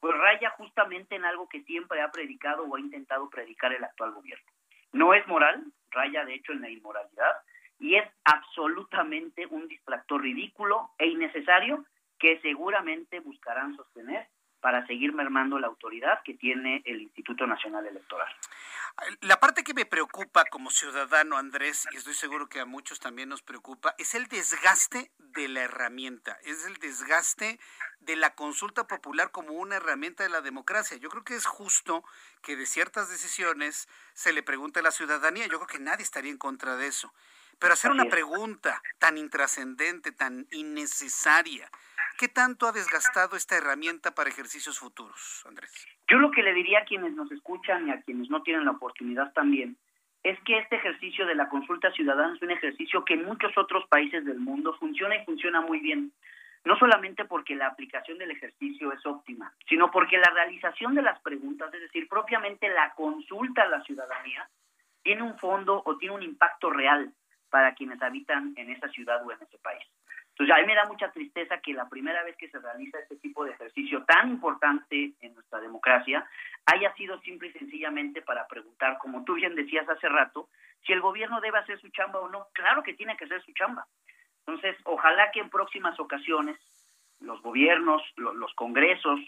pues 0.00 0.16
raya 0.16 0.50
justamente 0.50 1.16
en 1.16 1.24
algo 1.24 1.48
que 1.48 1.62
siempre 1.64 2.00
ha 2.00 2.10
predicado 2.10 2.64
o 2.64 2.76
ha 2.76 2.80
intentado 2.80 3.28
predicar 3.28 3.72
el 3.72 3.84
actual 3.84 4.12
gobierno. 4.12 4.46
No 4.92 5.12
es 5.12 5.26
moral, 5.26 5.64
raya 5.90 6.24
de 6.24 6.34
hecho 6.34 6.52
en 6.52 6.62
la 6.62 6.70
inmoralidad, 6.70 7.32
y 7.78 7.96
es 7.96 8.08
absolutamente 8.24 9.46
un 9.46 9.68
distractor 9.68 10.22
ridículo 10.22 10.90
e 10.98 11.06
innecesario 11.06 11.84
que 12.18 12.40
seguramente 12.40 13.20
buscarán 13.20 13.76
sostener 13.76 14.28
para 14.60 14.84
seguir 14.86 15.12
mermando 15.12 15.58
la 15.58 15.68
autoridad 15.68 16.20
que 16.24 16.34
tiene 16.34 16.82
el 16.84 17.02
Instituto 17.02 17.46
Nacional 17.46 17.86
Electoral. 17.86 18.28
La 19.20 19.38
parte 19.38 19.62
que 19.62 19.74
me 19.74 19.86
preocupa 19.86 20.44
como 20.46 20.70
ciudadano, 20.70 21.36
Andrés, 21.36 21.86
y 21.92 21.96
estoy 21.96 22.14
seguro 22.14 22.48
que 22.48 22.58
a 22.58 22.64
muchos 22.64 22.98
también 22.98 23.28
nos 23.28 23.42
preocupa, 23.42 23.94
es 23.98 24.16
el 24.16 24.26
desgaste 24.26 25.12
de 25.18 25.46
la 25.46 25.60
herramienta, 25.60 26.36
es 26.42 26.66
el 26.66 26.74
desgaste 26.78 27.60
de 28.00 28.16
la 28.16 28.34
consulta 28.34 28.88
popular 28.88 29.30
como 29.30 29.52
una 29.52 29.76
herramienta 29.76 30.24
de 30.24 30.30
la 30.30 30.40
democracia. 30.40 30.96
Yo 30.96 31.10
creo 31.10 31.22
que 31.22 31.36
es 31.36 31.46
justo 31.46 32.02
que 32.42 32.56
de 32.56 32.66
ciertas 32.66 33.08
decisiones 33.08 33.88
se 34.14 34.32
le 34.32 34.42
pregunte 34.42 34.80
a 34.80 34.82
la 34.82 34.90
ciudadanía. 34.90 35.46
Yo 35.46 35.58
creo 35.58 35.68
que 35.68 35.78
nadie 35.78 36.02
estaría 36.02 36.32
en 36.32 36.38
contra 36.38 36.76
de 36.76 36.88
eso. 36.88 37.12
Pero 37.60 37.72
hacer 37.72 37.90
una 37.90 38.04
pregunta 38.04 38.80
tan 38.98 39.18
intrascendente, 39.18 40.12
tan 40.12 40.46
innecesaria, 40.52 41.68
¿qué 42.18 42.28
tanto 42.28 42.66
ha 42.66 42.72
desgastado 42.72 43.36
esta 43.36 43.56
herramienta 43.56 44.14
para 44.14 44.30
ejercicios 44.30 44.78
futuros, 44.78 45.44
Andrés? 45.46 45.86
Yo 46.08 46.18
lo 46.18 46.30
que 46.30 46.42
le 46.42 46.54
diría 46.54 46.80
a 46.80 46.84
quienes 46.84 47.14
nos 47.14 47.30
escuchan 47.32 47.88
y 47.88 47.90
a 47.90 48.00
quienes 48.02 48.30
no 48.30 48.42
tienen 48.42 48.64
la 48.64 48.72
oportunidad 48.72 49.32
también 49.32 49.76
es 50.22 50.38
que 50.44 50.58
este 50.58 50.76
ejercicio 50.76 51.26
de 51.26 51.34
la 51.34 51.48
consulta 51.48 51.90
ciudadana 51.92 52.34
es 52.34 52.42
un 52.42 52.50
ejercicio 52.50 53.04
que 53.04 53.14
en 53.14 53.24
muchos 53.24 53.56
otros 53.56 53.86
países 53.88 54.24
del 54.24 54.38
mundo 54.38 54.74
funciona 54.78 55.16
y 55.16 55.24
funciona 55.24 55.60
muy 55.60 55.80
bien. 55.80 56.12
No 56.64 56.76
solamente 56.76 57.24
porque 57.24 57.54
la 57.54 57.68
aplicación 57.68 58.18
del 58.18 58.32
ejercicio 58.32 58.92
es 58.92 59.04
óptima, 59.06 59.52
sino 59.68 59.90
porque 59.90 60.18
la 60.18 60.30
realización 60.30 60.94
de 60.94 61.02
las 61.02 61.20
preguntas, 61.20 61.72
es 61.72 61.80
decir, 61.80 62.08
propiamente 62.08 62.68
la 62.68 62.92
consulta 62.94 63.62
a 63.62 63.68
la 63.68 63.82
ciudadanía, 63.82 64.48
tiene 65.02 65.22
un 65.22 65.38
fondo 65.38 65.82
o 65.84 65.96
tiene 65.96 66.16
un 66.16 66.22
impacto 66.22 66.70
real 66.70 67.12
para 67.50 67.74
quienes 67.74 68.00
habitan 68.02 68.54
en 68.56 68.70
esa 68.70 68.88
ciudad 68.88 69.24
o 69.26 69.32
en 69.32 69.38
ese 69.42 69.58
país. 69.58 69.84
Entonces, 70.38 70.54
a 70.54 70.60
mí 70.60 70.66
me 70.66 70.76
da 70.76 70.84
mucha 70.86 71.10
tristeza 71.10 71.58
que 71.58 71.72
la 71.72 71.88
primera 71.88 72.22
vez 72.22 72.36
que 72.36 72.48
se 72.48 72.60
realiza 72.60 73.00
este 73.00 73.16
tipo 73.16 73.44
de 73.44 73.50
ejercicio 73.50 74.04
tan 74.04 74.30
importante 74.30 75.12
en 75.20 75.34
nuestra 75.34 75.58
democracia 75.60 76.24
haya 76.66 76.94
sido 76.94 77.18
simple 77.22 77.48
y 77.48 77.52
sencillamente 77.52 78.22
para 78.22 78.46
preguntar, 78.46 78.98
como 78.98 79.24
tú 79.24 79.34
bien 79.34 79.56
decías 79.56 79.88
hace 79.88 80.08
rato, 80.08 80.48
si 80.86 80.92
el 80.92 81.00
gobierno 81.00 81.40
debe 81.40 81.58
hacer 81.58 81.80
su 81.80 81.88
chamba 81.88 82.20
o 82.20 82.28
no. 82.28 82.46
Claro 82.52 82.84
que 82.84 82.94
tiene 82.94 83.16
que 83.16 83.24
hacer 83.24 83.42
su 83.42 83.52
chamba. 83.52 83.84
Entonces, 84.46 84.76
ojalá 84.84 85.30
que 85.32 85.40
en 85.40 85.50
próximas 85.50 85.98
ocasiones 85.98 86.56
los 87.20 87.42
gobiernos, 87.42 88.00
los, 88.16 88.54
congresos, 88.54 89.18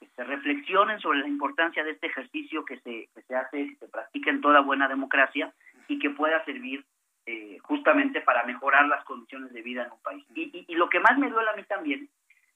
este, 0.00 0.22
reflexionen 0.22 1.00
sobre 1.00 1.18
la 1.18 1.28
importancia 1.28 1.82
de 1.82 1.90
este 1.90 2.06
ejercicio 2.06 2.64
que 2.64 2.78
se, 2.80 3.08
que 3.12 3.22
se 3.26 3.34
hace, 3.34 3.66
que 3.70 3.76
se 3.76 3.88
practica 3.88 4.30
en 4.30 4.40
toda 4.40 4.60
buena 4.60 4.86
democracia 4.86 5.52
y 5.88 5.98
que 5.98 6.10
pueda 6.10 6.44
servir 6.44 6.84
eh, 7.30 7.58
justamente 7.62 8.20
para 8.22 8.42
mejorar 8.44 8.88
las 8.88 9.04
condiciones 9.04 9.52
de 9.52 9.62
vida 9.62 9.84
en 9.84 9.92
un 9.92 10.02
país. 10.02 10.24
Y, 10.34 10.74
lo 10.74 10.88
que 10.88 10.98
más 10.98 11.16
me 11.16 11.30
duele 11.30 11.48
a 11.48 11.54
mí 11.54 11.62
también 11.62 12.08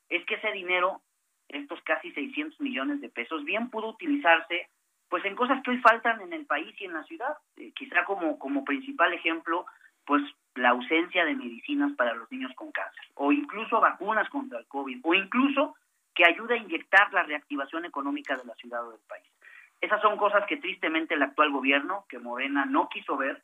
es 0.08 0.24
que 0.26 0.34
ese 0.34 0.50
dinero, 0.50 1.00
estos 1.48 1.80
casi 1.82 2.10
600 2.10 2.60
millones 2.60 3.00
de 3.00 3.08
pesos, 3.08 3.44
bien 3.44 3.70
pudo 3.70 3.90
utilizarse 3.90 4.68
pues 5.08 5.24
en 5.26 5.36
cosas 5.36 5.62
que 5.62 5.70
hoy 5.70 5.78
faltan 5.78 6.20
en 6.22 6.32
el 6.32 6.44
país 6.44 6.74
y 6.80 6.86
en 6.86 6.94
la 6.94 7.04
ciudad. 7.04 7.36
Eh, 7.56 7.70
quizá 7.72 8.04
como, 8.04 8.36
como 8.36 8.64
principal 8.64 9.12
ejemplo, 9.12 9.64
pues 10.04 10.24
la 10.56 10.70
ausencia 10.70 11.24
de 11.24 11.36
medicinas 11.36 11.92
para 11.92 12.14
los 12.14 12.28
niños 12.32 12.50
con 12.56 12.72
cáncer, 12.72 13.04
o 13.14 13.30
incluso 13.30 13.80
vacunas 13.80 14.28
contra 14.28 14.58
el 14.58 14.66
COVID, 14.66 15.00
o 15.04 15.14
incluso 15.14 15.76
que 16.16 16.24
ayude 16.24 16.54
a 16.54 16.58
inyectar 16.58 17.12
la 17.12 17.22
reactivación 17.22 17.84
económica 17.84 18.36
de 18.36 18.44
la 18.44 18.54
ciudad 18.54 18.84
o 18.88 18.90
del 18.90 19.06
país. 19.06 19.30
Esas 19.80 20.02
son 20.02 20.16
cosas 20.16 20.44
que 20.48 20.56
tristemente 20.56 21.14
el 21.14 21.22
actual 21.22 21.52
gobierno, 21.52 22.06
que 22.08 22.18
Morena 22.18 22.64
no 22.64 22.88
quiso 22.88 23.16
ver, 23.16 23.40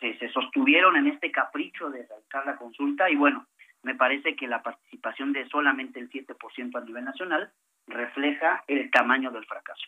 se, 0.00 0.28
sostuvieron 0.30 0.96
en 0.96 1.06
este 1.08 1.30
capricho 1.30 1.90
de 1.90 2.06
sacar 2.06 2.46
la 2.46 2.56
consulta 2.56 3.10
y 3.10 3.16
bueno, 3.16 3.46
me 3.82 3.94
parece 3.94 4.34
que 4.36 4.46
la 4.46 4.62
participación 4.62 5.32
de 5.32 5.48
solamente 5.48 6.00
el 6.00 6.10
7% 6.10 6.76
a 6.76 6.84
nivel 6.84 7.04
nacional 7.04 7.52
refleja 7.86 8.64
el 8.66 8.90
tamaño 8.90 9.30
del 9.30 9.44
fracaso. 9.46 9.84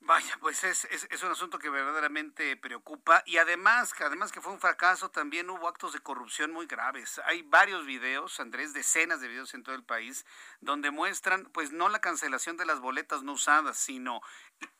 Vaya, 0.00 0.38
pues 0.40 0.62
es, 0.62 0.84
es, 0.84 1.22
un 1.24 1.32
asunto 1.32 1.58
que 1.58 1.68
verdaderamente 1.68 2.56
preocupa 2.56 3.22
y 3.26 3.36
además, 3.38 3.92
además 4.00 4.30
que 4.30 4.40
fue 4.40 4.52
un 4.52 4.60
fracaso, 4.60 5.10
también 5.10 5.50
hubo 5.50 5.66
actos 5.66 5.92
de 5.92 5.98
corrupción 5.98 6.52
muy 6.52 6.66
graves. 6.66 7.20
Hay 7.26 7.42
varios 7.42 7.84
videos, 7.84 8.38
Andrés, 8.38 8.72
decenas 8.72 9.20
de 9.20 9.28
videos 9.28 9.54
en 9.54 9.64
todo 9.64 9.74
el 9.74 9.82
país, 9.82 10.24
donde 10.60 10.92
muestran, 10.92 11.46
pues 11.52 11.72
no 11.72 11.88
la 11.88 12.00
cancelación 12.00 12.56
de 12.56 12.64
las 12.64 12.80
boletas 12.80 13.24
no 13.24 13.32
usadas, 13.32 13.76
sino 13.76 14.20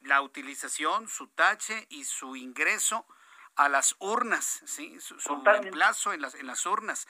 la 0.03 0.23
utilización, 0.23 1.09
su 1.09 1.27
tache 1.27 1.87
y 1.91 2.05
su 2.05 2.37
ingreso 2.37 3.05
a 3.59 3.69
las 3.69 3.97
urnas, 3.99 4.63
¿sí? 4.67 4.99
Su, 5.01 5.43
reemplazo 5.45 6.13
en 6.13 6.23
las, 6.23 6.37
en 6.37 6.47
las 6.47 6.65
urnas. 6.65 7.09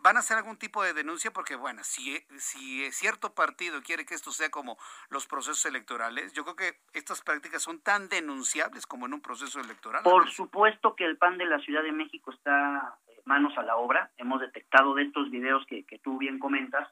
¿Van 0.00 0.16
a 0.16 0.20
hacer 0.20 0.38
algún 0.38 0.56
tipo 0.56 0.82
de 0.82 0.94
denuncia? 0.94 1.30
Porque, 1.30 1.54
bueno, 1.54 1.84
si, 1.84 2.16
si 2.38 2.90
cierto 2.92 3.34
partido 3.34 3.82
quiere 3.82 4.06
que 4.06 4.14
esto 4.14 4.30
sea 4.30 4.50
como 4.50 4.78
los 5.10 5.26
procesos 5.26 5.66
electorales, 5.66 6.32
yo 6.32 6.44
creo 6.44 6.56
que 6.56 6.80
estas 6.94 7.20
prácticas 7.20 7.62
son 7.62 7.78
tan 7.82 8.08
denunciables 8.08 8.86
como 8.86 9.04
en 9.04 9.12
un 9.12 9.20
proceso 9.20 9.60
electoral. 9.60 10.02
Por 10.02 10.30
supuesto 10.30 10.96
que 10.96 11.04
el 11.04 11.18
PAN 11.18 11.36
de 11.36 11.44
la 11.44 11.58
Ciudad 11.58 11.82
de 11.82 11.92
México 11.92 12.32
está 12.32 12.96
eh, 13.08 13.20
manos 13.26 13.56
a 13.58 13.62
la 13.62 13.76
obra. 13.76 14.10
Hemos 14.16 14.40
detectado 14.40 14.94
de 14.94 15.02
estos 15.02 15.30
videos 15.30 15.62
que, 15.66 15.84
que 15.84 15.98
tú 15.98 16.16
bien 16.16 16.38
comentas, 16.38 16.88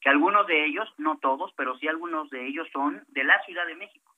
que 0.00 0.10
algunos 0.10 0.46
de 0.46 0.64
ellos, 0.64 0.88
no 0.96 1.18
todos, 1.18 1.52
pero 1.56 1.76
sí 1.78 1.88
algunos 1.88 2.30
de 2.30 2.46
ellos 2.46 2.68
son 2.72 3.02
de 3.08 3.24
la 3.24 3.42
Ciudad 3.46 3.66
de 3.66 3.74
México 3.74 4.13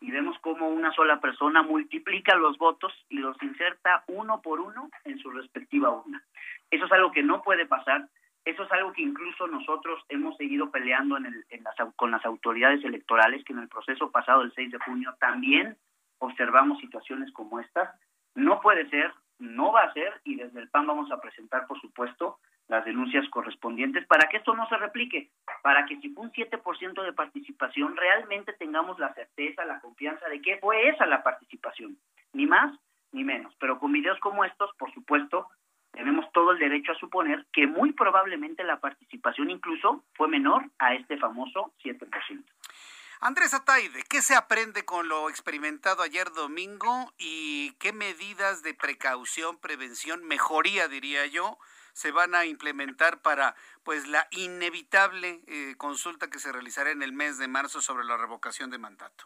y 0.00 0.10
vemos 0.10 0.38
cómo 0.40 0.68
una 0.68 0.92
sola 0.92 1.20
persona 1.20 1.62
multiplica 1.62 2.36
los 2.36 2.56
votos 2.58 2.92
y 3.08 3.18
los 3.18 3.40
inserta 3.42 4.04
uno 4.06 4.40
por 4.40 4.60
uno 4.60 4.90
en 5.04 5.18
su 5.18 5.30
respectiva 5.30 5.90
urna. 5.90 6.22
Eso 6.70 6.86
es 6.86 6.92
algo 6.92 7.10
que 7.10 7.22
no 7.22 7.42
puede 7.42 7.66
pasar, 7.66 8.08
eso 8.44 8.62
es 8.62 8.72
algo 8.72 8.92
que 8.92 9.02
incluso 9.02 9.46
nosotros 9.46 10.02
hemos 10.08 10.36
seguido 10.36 10.70
peleando 10.70 11.16
en 11.16 11.26
el, 11.26 11.44
en 11.50 11.64
las, 11.64 11.74
con 11.96 12.10
las 12.10 12.24
autoridades 12.24 12.82
electorales, 12.84 13.44
que 13.44 13.52
en 13.52 13.58
el 13.58 13.68
proceso 13.68 14.10
pasado 14.10 14.40
del 14.40 14.54
6 14.54 14.72
de 14.72 14.78
junio 14.78 15.14
también 15.20 15.76
observamos 16.18 16.78
situaciones 16.78 17.32
como 17.32 17.60
estas. 17.60 17.90
No 18.34 18.60
puede 18.60 18.88
ser, 18.88 19.12
no 19.38 19.72
va 19.72 19.80
a 19.82 19.92
ser, 19.92 20.20
y 20.24 20.36
desde 20.36 20.60
el 20.60 20.68
PAN 20.70 20.86
vamos 20.86 21.10
a 21.10 21.20
presentar, 21.20 21.66
por 21.66 21.80
supuesto, 21.80 22.38
las 22.68 22.84
denuncias 22.84 23.28
correspondientes 23.30 24.06
para 24.06 24.28
que 24.28 24.36
esto 24.36 24.54
no 24.54 24.68
se 24.68 24.76
replique, 24.76 25.30
para 25.62 25.86
que 25.86 25.96
si 26.00 26.10
fue 26.10 26.24
un 26.24 26.32
7% 26.32 27.02
de 27.02 27.12
participación, 27.12 27.96
realmente 27.96 28.52
tengamos 28.52 28.98
la 28.98 29.12
certeza, 29.14 29.64
la 29.64 29.80
confianza 29.80 30.28
de 30.28 30.40
que 30.40 30.58
fue 30.58 30.88
esa 30.88 31.06
la 31.06 31.22
participación, 31.22 31.98
ni 32.32 32.46
más 32.46 32.78
ni 33.12 33.24
menos. 33.24 33.54
Pero 33.58 33.78
con 33.78 33.92
videos 33.92 34.18
como 34.20 34.44
estos, 34.44 34.70
por 34.76 34.92
supuesto, 34.92 35.48
tenemos 35.92 36.30
todo 36.32 36.52
el 36.52 36.58
derecho 36.58 36.92
a 36.92 36.98
suponer 36.98 37.46
que 37.52 37.66
muy 37.66 37.92
probablemente 37.92 38.62
la 38.64 38.78
participación 38.78 39.50
incluso 39.50 40.04
fue 40.14 40.28
menor 40.28 40.70
a 40.78 40.94
este 40.94 41.16
famoso 41.16 41.72
7%. 41.82 42.44
Andrés 43.20 43.52
Ataide, 43.52 44.04
¿qué 44.08 44.22
se 44.22 44.36
aprende 44.36 44.84
con 44.84 45.08
lo 45.08 45.28
experimentado 45.28 46.02
ayer 46.02 46.30
domingo 46.32 47.12
y 47.18 47.72
qué 47.80 47.92
medidas 47.92 48.62
de 48.62 48.74
precaución, 48.74 49.58
prevención, 49.58 50.24
mejoría, 50.24 50.86
diría 50.86 51.26
yo, 51.26 51.58
se 51.98 52.12
van 52.12 52.36
a 52.36 52.46
implementar 52.46 53.22
para 53.22 53.56
pues 53.82 54.06
la 54.06 54.28
inevitable 54.30 55.40
eh, 55.48 55.74
consulta 55.76 56.30
que 56.30 56.38
se 56.38 56.52
realizará 56.52 56.92
en 56.92 57.02
el 57.02 57.12
mes 57.12 57.38
de 57.38 57.48
marzo 57.48 57.80
sobre 57.80 58.04
la 58.04 58.16
revocación 58.16 58.70
de 58.70 58.78
mandato? 58.78 59.24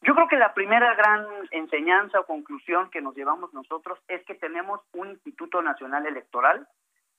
Yo 0.00 0.14
creo 0.14 0.26
que 0.28 0.38
la 0.38 0.54
primera 0.54 0.94
gran 0.94 1.26
enseñanza 1.50 2.20
o 2.20 2.24
conclusión 2.24 2.88
que 2.90 3.02
nos 3.02 3.14
llevamos 3.14 3.52
nosotros 3.52 3.98
es 4.08 4.24
que 4.24 4.34
tenemos 4.34 4.80
un 4.92 5.10
Instituto 5.10 5.60
Nacional 5.60 6.06
Electoral 6.06 6.66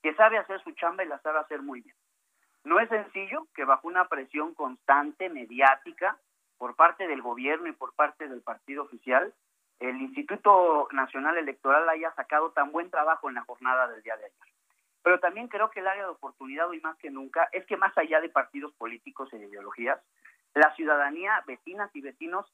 que 0.02 0.14
sabe 0.14 0.38
hacer 0.38 0.60
su 0.64 0.72
chamba 0.72 1.04
y 1.04 1.08
la 1.08 1.20
sabe 1.20 1.38
hacer 1.38 1.62
muy 1.62 1.82
bien. 1.82 1.94
No 2.64 2.80
es 2.80 2.88
sencillo 2.88 3.46
que 3.54 3.64
bajo 3.64 3.86
una 3.86 4.08
presión 4.08 4.52
constante, 4.54 5.28
mediática, 5.28 6.18
por 6.58 6.74
parte 6.74 7.06
del 7.06 7.22
gobierno 7.22 7.68
y 7.68 7.72
por 7.72 7.94
parte 7.94 8.26
del 8.26 8.42
partido 8.42 8.82
oficial, 8.82 9.32
el 9.78 10.02
Instituto 10.02 10.88
Nacional 10.90 11.38
Electoral 11.38 11.88
haya 11.88 12.12
sacado 12.14 12.50
tan 12.50 12.72
buen 12.72 12.90
trabajo 12.90 13.28
en 13.28 13.36
la 13.36 13.42
jornada 13.42 13.86
del 13.86 14.02
día 14.02 14.16
de 14.16 14.24
ayer. 14.24 14.51
Pero 15.02 15.18
también 15.20 15.48
creo 15.48 15.70
que 15.70 15.80
el 15.80 15.88
área 15.88 16.04
de 16.04 16.10
oportunidad 16.10 16.68
hoy 16.68 16.80
más 16.80 16.96
que 16.98 17.10
nunca 17.10 17.48
es 17.52 17.66
que 17.66 17.76
más 17.76 17.96
allá 17.98 18.20
de 18.20 18.28
partidos 18.28 18.72
políticos 18.74 19.32
e 19.32 19.38
ideologías, 19.38 20.00
la 20.54 20.74
ciudadanía, 20.74 21.42
vecinas 21.46 21.90
y 21.94 22.00
vecinos, 22.00 22.46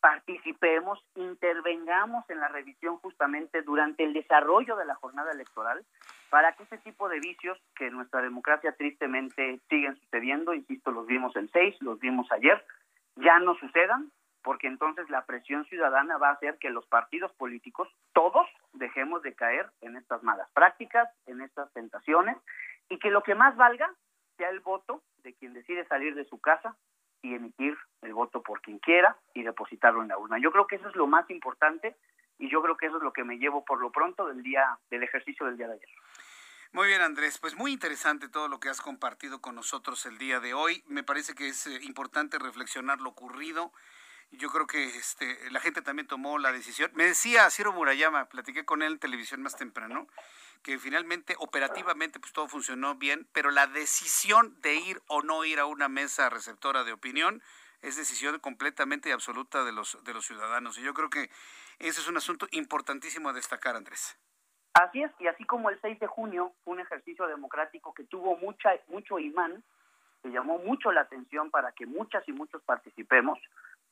participemos, 0.00 1.04
intervengamos 1.14 2.28
en 2.30 2.38
la 2.38 2.48
revisión 2.48 2.98
justamente 2.98 3.62
durante 3.62 4.04
el 4.04 4.12
desarrollo 4.12 4.76
de 4.76 4.84
la 4.84 4.94
jornada 4.94 5.32
electoral 5.32 5.84
para 6.30 6.52
que 6.52 6.64
ese 6.64 6.78
tipo 6.78 7.08
de 7.08 7.18
vicios 7.18 7.58
que 7.74 7.86
en 7.86 7.94
nuestra 7.94 8.20
democracia 8.20 8.72
tristemente 8.72 9.60
siguen 9.68 9.96
sucediendo, 9.96 10.54
insisto, 10.54 10.90
los 10.90 11.06
vimos 11.06 11.34
el 11.36 11.50
6, 11.50 11.76
los 11.80 11.98
vimos 11.98 12.30
ayer, 12.30 12.64
ya 13.16 13.38
no 13.38 13.54
sucedan 13.56 14.10
porque 14.46 14.68
entonces 14.68 15.10
la 15.10 15.26
presión 15.26 15.64
ciudadana 15.64 16.18
va 16.18 16.28
a 16.28 16.34
hacer 16.34 16.56
que 16.58 16.70
los 16.70 16.86
partidos 16.86 17.32
políticos, 17.32 17.88
todos, 18.12 18.46
dejemos 18.74 19.20
de 19.22 19.34
caer 19.34 19.68
en 19.80 19.96
estas 19.96 20.22
malas 20.22 20.48
prácticas, 20.54 21.08
en 21.26 21.40
estas 21.40 21.72
tentaciones, 21.72 22.36
y 22.88 23.00
que 23.00 23.10
lo 23.10 23.24
que 23.24 23.34
más 23.34 23.56
valga 23.56 23.92
sea 24.36 24.50
el 24.50 24.60
voto 24.60 25.02
de 25.24 25.34
quien 25.34 25.52
decide 25.52 25.84
salir 25.88 26.14
de 26.14 26.26
su 26.26 26.38
casa 26.40 26.76
y 27.22 27.34
emitir 27.34 27.76
el 28.02 28.14
voto 28.14 28.40
por 28.40 28.60
quien 28.60 28.78
quiera 28.78 29.16
y 29.34 29.42
depositarlo 29.42 30.00
en 30.00 30.08
la 30.08 30.18
urna. 30.18 30.38
Yo 30.38 30.52
creo 30.52 30.68
que 30.68 30.76
eso 30.76 30.88
es 30.90 30.94
lo 30.94 31.08
más 31.08 31.28
importante 31.28 31.96
y 32.38 32.48
yo 32.48 32.62
creo 32.62 32.76
que 32.76 32.86
eso 32.86 32.98
es 32.98 33.02
lo 33.02 33.12
que 33.12 33.24
me 33.24 33.38
llevo 33.38 33.64
por 33.64 33.80
lo 33.80 33.90
pronto 33.90 34.28
del 34.28 34.44
día 34.44 34.78
del 34.90 35.02
ejercicio 35.02 35.46
del 35.46 35.56
día 35.56 35.66
de 35.66 35.74
ayer. 35.74 35.88
Muy 36.70 36.86
bien, 36.86 37.02
Andrés. 37.02 37.38
Pues 37.38 37.56
muy 37.56 37.72
interesante 37.72 38.28
todo 38.28 38.46
lo 38.46 38.60
que 38.60 38.68
has 38.68 38.80
compartido 38.80 39.40
con 39.40 39.56
nosotros 39.56 40.06
el 40.06 40.18
día 40.18 40.38
de 40.38 40.54
hoy. 40.54 40.84
Me 40.86 41.02
parece 41.02 41.34
que 41.34 41.48
es 41.48 41.66
eh, 41.66 41.80
importante 41.82 42.38
reflexionar 42.38 43.00
lo 43.00 43.10
ocurrido 43.10 43.72
yo 44.30 44.50
creo 44.50 44.66
que 44.66 44.84
este, 44.84 45.50
la 45.50 45.60
gente 45.60 45.82
también 45.82 46.06
tomó 46.06 46.38
la 46.38 46.52
decisión. 46.52 46.90
Me 46.94 47.04
decía 47.04 47.50
Ciro 47.50 47.72
Murayama, 47.72 48.26
platiqué 48.26 48.64
con 48.64 48.82
él 48.82 48.94
en 48.94 48.98
televisión 48.98 49.42
más 49.42 49.56
temprano, 49.56 50.06
que 50.62 50.78
finalmente 50.78 51.36
operativamente 51.38 52.18
pues 52.18 52.32
todo 52.32 52.48
funcionó 52.48 52.94
bien, 52.94 53.26
pero 53.32 53.50
la 53.50 53.66
decisión 53.66 54.60
de 54.60 54.74
ir 54.74 55.02
o 55.06 55.22
no 55.22 55.44
ir 55.44 55.58
a 55.58 55.66
una 55.66 55.88
mesa 55.88 56.28
receptora 56.28 56.84
de 56.84 56.92
opinión 56.92 57.42
es 57.82 57.96
decisión 57.96 58.38
completamente 58.40 59.08
y 59.08 59.12
absoluta 59.12 59.64
de 59.64 59.72
los, 59.72 60.02
de 60.04 60.14
los 60.14 60.26
ciudadanos. 60.26 60.78
Y 60.78 60.82
yo 60.82 60.94
creo 60.94 61.10
que 61.10 61.30
ese 61.78 62.00
es 62.00 62.08
un 62.08 62.16
asunto 62.16 62.46
importantísimo 62.50 63.28
a 63.28 63.32
destacar, 63.32 63.76
Andrés. 63.76 64.18
Así 64.74 65.02
es, 65.02 65.10
y 65.18 65.26
así 65.26 65.44
como 65.44 65.70
el 65.70 65.80
6 65.80 66.00
de 66.00 66.06
junio 66.06 66.52
fue 66.64 66.74
un 66.74 66.80
ejercicio 66.80 67.26
democrático 67.26 67.94
que 67.94 68.04
tuvo 68.04 68.36
mucha, 68.36 68.72
mucho 68.88 69.18
imán, 69.18 69.62
que 70.22 70.28
llamó 70.30 70.58
mucho 70.58 70.92
la 70.92 71.02
atención 71.02 71.50
para 71.50 71.72
que 71.72 71.86
muchas 71.86 72.28
y 72.28 72.32
muchos 72.32 72.62
participemos, 72.62 73.38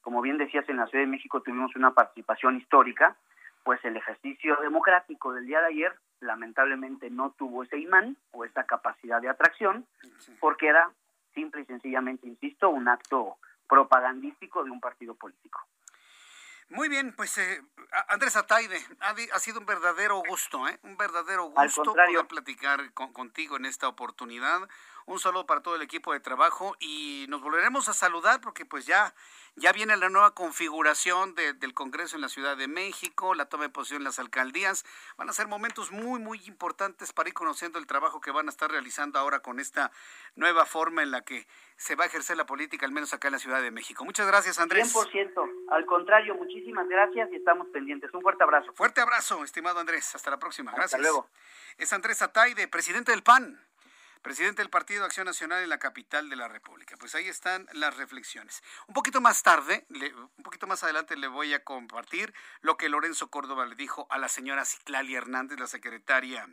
como 0.05 0.20
bien 0.20 0.36
decías, 0.36 0.68
en 0.68 0.76
la 0.76 0.86
Ciudad 0.86 1.02
de 1.02 1.11
México 1.11 1.40
tuvimos 1.40 1.74
una 1.74 1.92
participación 1.92 2.59
histórica, 2.59 3.16
pues 3.64 3.82
el 3.84 3.96
ejercicio 3.96 4.57
democrático 4.61 5.32
del 5.32 5.46
día 5.46 5.61
de 5.61 5.68
ayer 5.68 5.94
lamentablemente 6.20 7.09
no 7.11 7.30
tuvo 7.30 7.62
ese 7.64 7.78
imán 7.78 8.16
o 8.30 8.44
esa 8.44 8.64
capacidad 8.64 9.20
de 9.22 9.30
atracción, 9.30 9.86
porque 10.40 10.68
era 10.68 10.90
simple 11.32 11.62
y 11.62 11.64
sencillamente, 11.64 12.26
insisto, 12.26 12.68
un 12.68 12.86
acto 12.86 13.38
propagandístico 13.66 14.62
de 14.62 14.70
un 14.70 14.80
partido 14.80 15.14
político. 15.14 15.61
Muy 16.68 16.88
bien, 16.88 17.14
pues 17.14 17.36
eh, 17.38 17.62
Andrés 18.09 18.36
Ataide, 18.36 18.78
ha, 19.00 19.38
sido 19.38 19.61
un 19.61 19.66
verdadero 19.66 20.22
gusto, 20.26 20.66
¿eh? 20.68 20.78
un 20.82 20.96
verdadero 20.96 21.44
gusto 21.44 21.82
poder 21.82 22.26
platicar 22.26 22.92
contigo 22.92 23.57
en 23.57 23.66
esta 23.66 23.86
oportunidad. 23.88 24.68
Un 25.07 25.20
saludo 25.20 25.44
para 25.44 25.62
todo 25.62 25.76
el 25.76 25.82
equipo 25.82 26.14
de 26.14 26.20
trabajo 26.20 26.74
y 26.80 27.26
nos 27.28 27.42
volveremos 27.42 27.88
a 27.90 27.94
saludar 27.94 28.40
porque 28.40 28.64
pues 28.64 28.86
ya 28.86 29.14
ya 29.57 29.72
viene 29.72 29.96
la 29.96 30.09
nueva 30.09 30.34
configuración 30.34 31.34
del 31.34 31.74
Congreso 31.74 32.16
en 32.16 32.22
la 32.22 32.28
Ciudad 32.28 32.57
de 32.57 32.66
México, 32.66 33.34
la 33.34 33.46
toma 33.46 33.64
de 33.64 33.70
posición 33.70 34.00
en 34.00 34.05
las 34.05 34.18
alcaldías. 34.18 34.84
Van 35.16 35.28
a 35.28 35.32
ser 35.32 35.46
momentos 35.46 35.92
muy, 35.92 36.18
muy 36.18 36.40
importantes 36.46 37.12
para 37.12 37.28
ir 37.28 37.34
conociendo 37.34 37.78
el 37.78 37.86
trabajo 37.86 38.20
que 38.20 38.32
van 38.32 38.48
a 38.48 38.50
estar 38.50 38.70
realizando 38.70 39.18
ahora 39.18 39.40
con 39.40 39.61
esta 39.61 39.92
nueva 40.34 40.66
forma 40.66 41.02
en 41.02 41.12
la 41.12 41.20
que 41.20 41.46
se 41.76 41.94
va 41.94 42.05
a 42.05 42.07
ejercer 42.09 42.36
la 42.36 42.46
política, 42.46 42.84
al 42.84 42.92
menos 42.92 43.14
acá 43.14 43.28
en 43.28 43.32
la 43.32 43.38
Ciudad 43.38 43.62
de 43.62 43.70
México. 43.70 44.05
Muchas 44.05 44.26
gracias, 44.26 44.59
Andrés. 44.59 44.92
100%. 44.92 45.68
Al 45.70 45.86
contrario, 45.86 46.34
muchísimas 46.34 46.88
gracias 46.88 47.30
y 47.32 47.36
estamos 47.36 47.68
pendientes. 47.68 48.12
Un 48.12 48.22
fuerte 48.22 48.42
abrazo. 48.42 48.72
Fuerte 48.72 49.00
abrazo, 49.00 49.44
estimado 49.44 49.78
Andrés. 49.78 50.14
Hasta 50.14 50.30
la 50.30 50.38
próxima. 50.38 50.72
Gracias. 50.72 50.94
Hasta 50.94 50.98
luego. 50.98 51.28
Es 51.78 51.92
Andrés 51.92 52.22
Ataide, 52.22 52.66
presidente 52.66 53.12
del 53.12 53.22
PAN 53.22 53.61
presidente 54.25 54.62
del 54.62 54.70
Partido 54.70 55.05
Acción 55.05 55.27
Nacional 55.27 55.62
en 55.62 55.68
la 55.68 55.79
capital 55.79 56.31
de 56.31 56.37
la 56.37 56.49
República. 56.49 56.97
Pues 56.97 57.14
ahí 57.14 57.29
están 57.29 57.68
las 57.75 57.95
reflexiones. 57.95 58.62
Un 58.89 58.95
poquito 58.95 59.20
más 59.20 59.43
tarde, 59.43 59.87
un 59.91 60.43
poquito 60.43 60.66
más 60.66 60.83
adelante 60.83 61.14
le 61.16 61.29
voy 61.29 61.53
a 61.53 61.62
compartir 61.62 62.33
lo 62.62 62.79
que 62.79 62.89
Lorenzo 62.89 63.29
Córdoba 63.29 63.66
le 63.66 63.77
dijo 63.77 64.07
a 64.11 64.16
la 64.16 64.29
señora 64.29 64.64
Ciclalia 64.64 65.18
Hernández, 65.18 65.61
la 65.61 65.66
secretaria, 65.66 66.49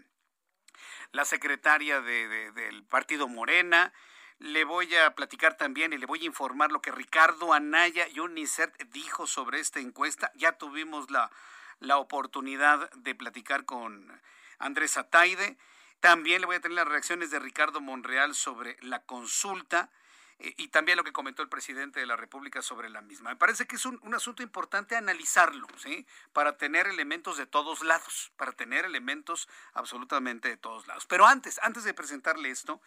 la 1.14 1.24
secretaria 1.24 2.02
del 2.02 2.84
Partido 2.84 3.30
Morena. 3.30 3.94
Le 4.38 4.66
voy 4.66 4.94
a 4.98 5.16
platicar 5.16 5.56
también 5.56 5.94
y 5.94 5.98
le 5.98 6.06
voy 6.06 6.24
a 6.24 6.26
informar 6.26 6.74
lo 6.74 6.82
que 6.82 6.92
Ricardo 6.92 7.54
Anaya 7.54 8.06
y 8.10 8.20
UNICEF 8.20 8.70
dijo 8.88 9.28
sobre 9.28 9.62
esta 9.62 9.80
encuesta. 9.80 10.30
Ya 10.36 10.58
tuvimos 10.58 11.10
la, 11.10 11.32
la 11.80 11.98
oportunidad 12.00 12.92
de 12.92 13.16
platicar 13.16 13.64
con 13.64 14.22
Andrés 14.60 14.98
Ataide. 14.98 15.58
También 16.02 16.41
le 16.41 16.47
voy 16.47 16.56
a 16.56 16.60
tener 16.60 16.76
las 16.76 16.88
reacciones 16.88 17.30
de 17.30 17.38
Ricardo 17.38 17.80
Monreal 17.80 18.34
sobre 18.34 18.76
la 18.82 19.04
consulta 19.04 19.91
eh, 20.39 20.56
y 20.58 20.70
también 20.70 20.97
lo 20.97 21.04
que 21.04 21.14
comentó 21.14 21.43
el 21.43 21.47
presidente 21.47 21.99
de 21.99 22.08
la 22.08 22.16
República 22.16 22.64
sobre 22.64 22.89
la 22.89 23.02
misma. 23.02 23.30
Me 23.30 23.36
parece 23.36 23.68
que 23.68 23.76
es 23.76 23.86
un, 23.86 23.99
asunto 24.16 24.41
importante 24.41 24.95
analizarlo, 24.95 25.68
¿sí? 25.78 26.08
Para 26.34 26.58
tener 26.58 26.88
elementos 26.88 27.38
de 27.38 27.45
todos 27.45 27.84
lados, 27.84 28.34
para 28.36 28.52
tener 28.52 28.84
elementos 28.84 29.47
absolutamente 29.74 30.49
de 30.49 30.58
todos 30.58 30.88
lados. 30.88 31.06
Pero 31.06 31.28
antes, 31.28 31.60
antes 31.62 31.84
de 31.84 31.93
presentarle 31.93 32.49
esto, 32.49 32.82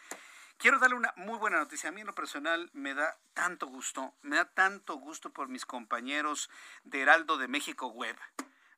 quiero 0.58 0.80
darle 0.80 0.96
una 0.96 1.14
muy 1.14 1.38
buena 1.38 1.58
noticia. 1.58 1.90
A 1.90 1.92
mí 1.92 2.00
en 2.00 2.08
lo 2.08 2.16
personal 2.16 2.68
me 2.72 2.94
da 2.94 3.16
tanto 3.32 3.68
gusto, 3.68 4.12
me 4.22 4.36
da 4.36 4.46
tanto 4.46 4.96
gusto 4.96 5.32
por 5.32 5.46
mis 5.46 5.64
compañeros 5.64 6.50
de 6.82 7.02
Heraldo 7.02 7.38
de 7.38 7.46
México 7.46 7.86
Web 7.86 8.16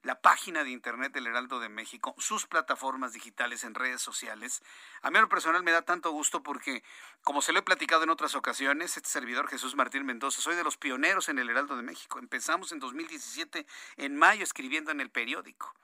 la 0.07 0.21
página 0.21 0.63
de 0.63 0.71
internet 0.71 1.13
del 1.13 1.27
Heraldo 1.27 1.59
de 1.59 1.69
México, 1.69 2.15
sus 2.17 2.47
plataformas 2.47 3.13
digitales 3.13 3.65
en 3.65 3.75
redes 3.75 4.01
sociales. 4.01 4.63
A 5.03 5.11
mí 5.11 5.17
en 5.17 5.23
lo 5.23 5.29
personal 5.29 5.65
me 5.65 5.73
da 5.73 5.83
tanto 5.83 6.13
gusto 6.13 6.45
porque, 6.45 6.85
como 7.23 7.43
se 7.43 7.53
lo 7.53 7.59
he 7.59 7.63
platicado 7.63 8.05
en 8.05 8.11
otras 8.11 8.37
ocasiones, 8.37 8.97
este 8.97 9.09
servidor 9.09 9.49
Jesús 9.49 9.75
Martín 9.75 10.07
Mendoza, 10.07 10.41
soy 10.41 10.55
de 10.55 10.63
los 10.63 10.77
pioneros 10.77 11.29
en 11.29 11.41
el 11.41 11.51
Heraldo 11.51 11.77
de 11.77 11.83
México. 11.83 12.21
Empezamos 12.21 12.71
en 12.71 12.79
2017, 12.79 13.67
en 13.97 14.17
mayo, 14.17 14.45
escribiendo 14.45 14.93
en 14.93 15.01
el 15.01 15.11
periódico. 15.11 15.75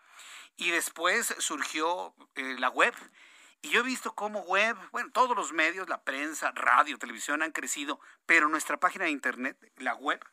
Y 0.56 0.70
después 0.70 1.34
surgió 1.38 2.14
eh, 2.36 2.54
la 2.60 2.68
web. 2.68 2.94
Y 3.60 3.70
yo 3.70 3.80
he 3.80 3.84
visto 3.84 4.14
cómo 4.14 4.42
web, 4.42 4.76
bueno, 4.92 5.10
todos 5.10 5.36
los 5.36 5.52
medios, 5.52 5.88
la 5.88 6.04
prensa, 6.04 6.52
radio, 6.52 6.96
televisión 6.96 7.42
han 7.42 7.50
crecido, 7.50 7.98
pero 8.24 8.48
nuestra 8.48 8.76
página 8.76 9.06
de 9.06 9.10
internet, 9.10 9.56
la 9.78 9.96
web, 9.96 10.24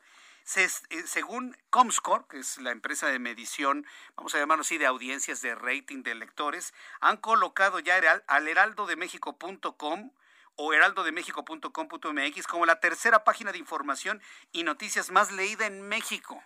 eh, 0.58 1.04
según 1.06 1.56
Comscore, 1.70 2.26
que 2.30 2.40
es 2.40 2.58
la 2.58 2.72
empresa 2.72 3.08
de 3.08 3.20
medición, 3.20 3.86
vamos 4.16 4.34
a 4.34 4.40
llamarlo 4.40 4.62
así, 4.62 4.78
de 4.78 4.86
audiencias 4.86 5.42
de 5.42 5.54
rating 5.56 6.02
de 6.04 6.16
lectores, 6.16 6.74
han 7.02 7.18
colocado 7.18 7.80
ya 7.80 8.00
al 8.28 8.48
heraldodemexico.com 8.48 10.12
o 10.56 10.74
heraldodemexico.com.mx 10.74 12.48
como 12.48 12.66
la 12.66 12.80
tercera 12.80 13.24
página 13.24 13.52
de 13.52 13.60
información 13.60 14.22
y 14.52 14.64
noticias 14.64 15.12
más 15.12 15.32
leída 15.32 15.68
en 15.68 15.88
México. 15.88 16.44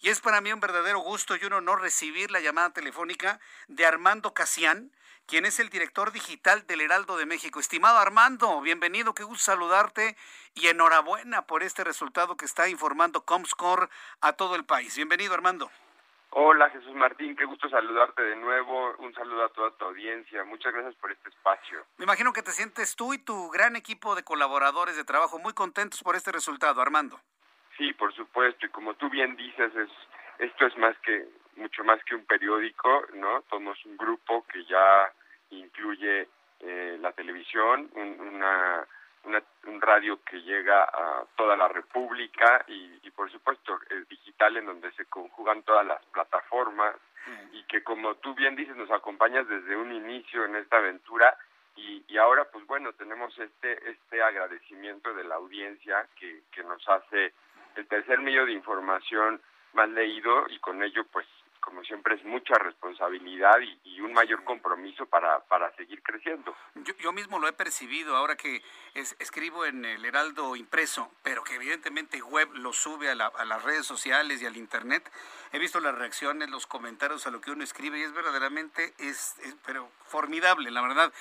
Y 0.00 0.10
es 0.10 0.20
para 0.20 0.40
mí 0.40 0.52
un 0.52 0.60
verdadero 0.60 0.98
gusto 0.98 1.36
y 1.36 1.44
un 1.44 1.54
honor 1.54 1.80
recibir 1.80 2.30
la 2.30 2.40
llamada 2.40 2.70
telefónica 2.70 3.40
de 3.66 3.86
Armando 3.86 4.34
Casián, 4.34 4.92
quien 5.26 5.44
es 5.44 5.58
el 5.58 5.68
director 5.70 6.12
digital 6.12 6.66
del 6.66 6.80
Heraldo 6.80 7.16
de 7.16 7.26
México. 7.26 7.58
Estimado 7.58 7.98
Armando, 7.98 8.60
bienvenido, 8.60 9.12
qué 9.12 9.24
gusto 9.24 9.52
saludarte 9.52 10.16
y 10.54 10.68
enhorabuena 10.68 11.42
por 11.42 11.62
este 11.62 11.82
resultado 11.82 12.36
que 12.36 12.44
está 12.44 12.68
informando 12.68 13.24
Comscore 13.24 13.88
a 14.20 14.34
todo 14.34 14.54
el 14.54 14.64
país. 14.64 14.94
Bienvenido, 14.96 15.34
Armando. 15.34 15.70
Hola 16.30 16.68
Jesús 16.70 16.94
Martín, 16.94 17.34
qué 17.34 17.44
gusto 17.44 17.68
saludarte 17.68 18.22
de 18.22 18.36
nuevo. 18.36 18.94
Un 18.98 19.14
saludo 19.14 19.44
a 19.44 19.48
toda 19.48 19.70
tu 19.72 19.84
audiencia. 19.86 20.44
Muchas 20.44 20.72
gracias 20.72 20.94
por 20.96 21.10
este 21.10 21.28
espacio. 21.28 21.84
Me 21.96 22.04
imagino 22.04 22.32
que 22.32 22.42
te 22.42 22.52
sientes 22.52 22.94
tú 22.94 23.14
y 23.14 23.18
tu 23.18 23.48
gran 23.50 23.74
equipo 23.74 24.14
de 24.14 24.22
colaboradores 24.22 24.96
de 24.96 25.04
trabajo 25.04 25.38
muy 25.38 25.54
contentos 25.54 26.02
por 26.02 26.14
este 26.14 26.30
resultado, 26.30 26.80
Armando. 26.80 27.18
Sí, 27.76 27.92
por 27.94 28.14
supuesto. 28.14 28.66
Y 28.66 28.68
como 28.68 28.94
tú 28.94 29.08
bien 29.08 29.34
dices, 29.36 29.74
es, 29.74 29.90
esto 30.38 30.66
es 30.66 30.76
más 30.76 30.96
que 30.98 31.26
mucho 31.56 31.84
más 31.84 32.02
que 32.04 32.14
un 32.14 32.24
periódico, 32.24 33.06
¿no? 33.14 33.42
Somos 33.48 33.82
un 33.86 33.96
grupo 33.96 34.44
que 34.52 34.64
ya 34.64 35.12
incluye 35.50 36.28
eh, 36.60 36.98
la 37.00 37.12
televisión, 37.12 37.90
un, 37.94 38.20
una, 38.20 38.86
un 39.66 39.80
radio 39.80 40.20
que 40.22 40.40
llega 40.42 40.84
a 40.84 41.24
toda 41.36 41.56
la 41.56 41.68
República 41.68 42.64
y, 42.68 43.00
y, 43.02 43.10
por 43.10 43.30
supuesto 43.30 43.78
el 43.90 44.06
digital 44.06 44.56
en 44.56 44.66
donde 44.66 44.90
se 44.92 45.06
conjugan 45.06 45.62
todas 45.62 45.86
las 45.86 46.04
plataformas 46.06 46.94
y 47.52 47.64
que 47.64 47.82
como 47.82 48.14
tú 48.16 48.34
bien 48.34 48.54
dices 48.54 48.76
nos 48.76 48.90
acompañas 48.90 49.48
desde 49.48 49.76
un 49.76 49.92
inicio 49.92 50.44
en 50.44 50.54
esta 50.54 50.76
aventura 50.78 51.36
y, 51.74 52.04
y 52.06 52.18
ahora 52.18 52.44
pues 52.44 52.64
bueno 52.66 52.92
tenemos 52.92 53.36
este 53.38 53.90
este 53.90 54.22
agradecimiento 54.22 55.12
de 55.12 55.24
la 55.24 55.34
audiencia 55.34 56.06
que, 56.18 56.42
que 56.52 56.62
nos 56.62 56.88
hace 56.88 57.32
el 57.74 57.86
tercer 57.88 58.20
medio 58.20 58.46
de 58.46 58.52
información 58.52 59.40
más 59.72 59.88
leído 59.88 60.46
y 60.48 60.58
con 60.60 60.82
ello 60.82 61.04
pues 61.10 61.26
como 61.66 61.82
siempre 61.82 62.14
es 62.14 62.24
mucha 62.24 62.54
responsabilidad 62.54 63.56
y, 63.60 64.00
un 64.00 64.12
mayor 64.12 64.44
compromiso 64.44 65.04
para, 65.06 65.40
para 65.46 65.74
seguir 65.74 66.00
creciendo. 66.00 66.54
Yo, 66.76 66.94
yo 66.98 67.12
mismo 67.12 67.40
lo 67.40 67.48
he 67.48 67.52
percibido 67.52 68.14
ahora 68.14 68.36
que 68.36 68.62
es, 68.94 69.16
escribo 69.18 69.64
en 69.64 69.84
el 69.84 70.04
Heraldo 70.04 70.54
impreso, 70.54 71.10
pero 71.24 71.42
que 71.42 71.56
evidentemente 71.56 72.22
web 72.22 72.48
lo 72.54 72.72
sube 72.72 73.10
a, 73.10 73.12
a 73.12 73.44
las 73.44 73.64
redes 73.64 73.84
sociales 73.84 74.40
y 74.40 74.46
al 74.46 74.56
internet. 74.56 75.10
He 75.50 75.58
visto 75.58 75.80
las 75.80 75.96
reacciones, 75.96 76.50
los 76.50 76.68
comentarios 76.68 77.26
a 77.26 77.30
lo 77.30 77.40
que 77.40 77.50
uno 77.50 77.64
escribe 77.64 77.98
y 77.98 78.02
es 78.02 78.12
verdaderamente 78.12 78.94
es, 78.98 79.34
pero 79.66 79.90
formidable, 80.08 80.70
la 80.70 80.82
verdad. 80.82 81.12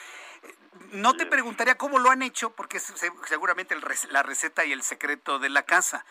No 0.92 1.16
te 1.16 1.26
preguntaría 1.26 1.78
cómo 1.78 2.00
lo 2.00 2.10
han 2.12 2.22
hecho, 2.22 2.52
porque 2.52 2.78
es 2.78 2.94
seguramente 3.26 3.76
la 4.10 4.24
receta 4.24 4.66
y 4.66 4.74
el 4.74 4.84
secreto 4.84 5.40
de 5.40 5.50
la 5.50 5.64
casa, 5.64 6.06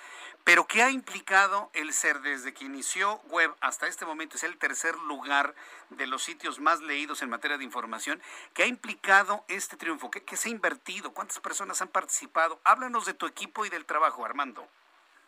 pero 0.45 0.67
¿qué 0.67 0.83
ha 0.83 0.91
implicado 0.91 1.71
el 1.75 1.93
ser 1.93 2.21
desde 2.21 2.53
que 2.53 2.65
inició 2.65 3.17
web 3.29 3.55
hasta 3.61 3.87
este 3.87 4.05
momento? 4.05 4.37
Es 4.37 4.45
el 4.45 4.59
tercer 4.59 4.95
lugar 5.07 5.55
de 5.91 6.07
los 6.07 6.23
sitios 6.23 6.61
más 6.61 6.81
leídos 6.81 7.23
en 7.23 7.31
materia 7.31 7.59
de 7.59 7.65
información. 7.65 8.21
¿Qué 8.55 8.65
ha 8.65 8.67
implicado 8.67 9.45
este 9.49 9.77
triunfo? 9.77 10.11
¿Qué, 10.11 10.25
qué 10.25 10.37
se 10.37 10.49
ha 10.49 10.53
invertido? 10.53 11.13
¿Cuántas 11.13 11.41
personas 11.41 11.81
han 11.81 11.89
participado? 11.89 12.61
Háblanos 12.65 13.07
de 13.07 13.15
tu 13.15 13.27
equipo 13.27 13.65
y 13.65 13.71
del 13.71 13.87
trabajo, 13.87 14.25
Armando. 14.25 14.67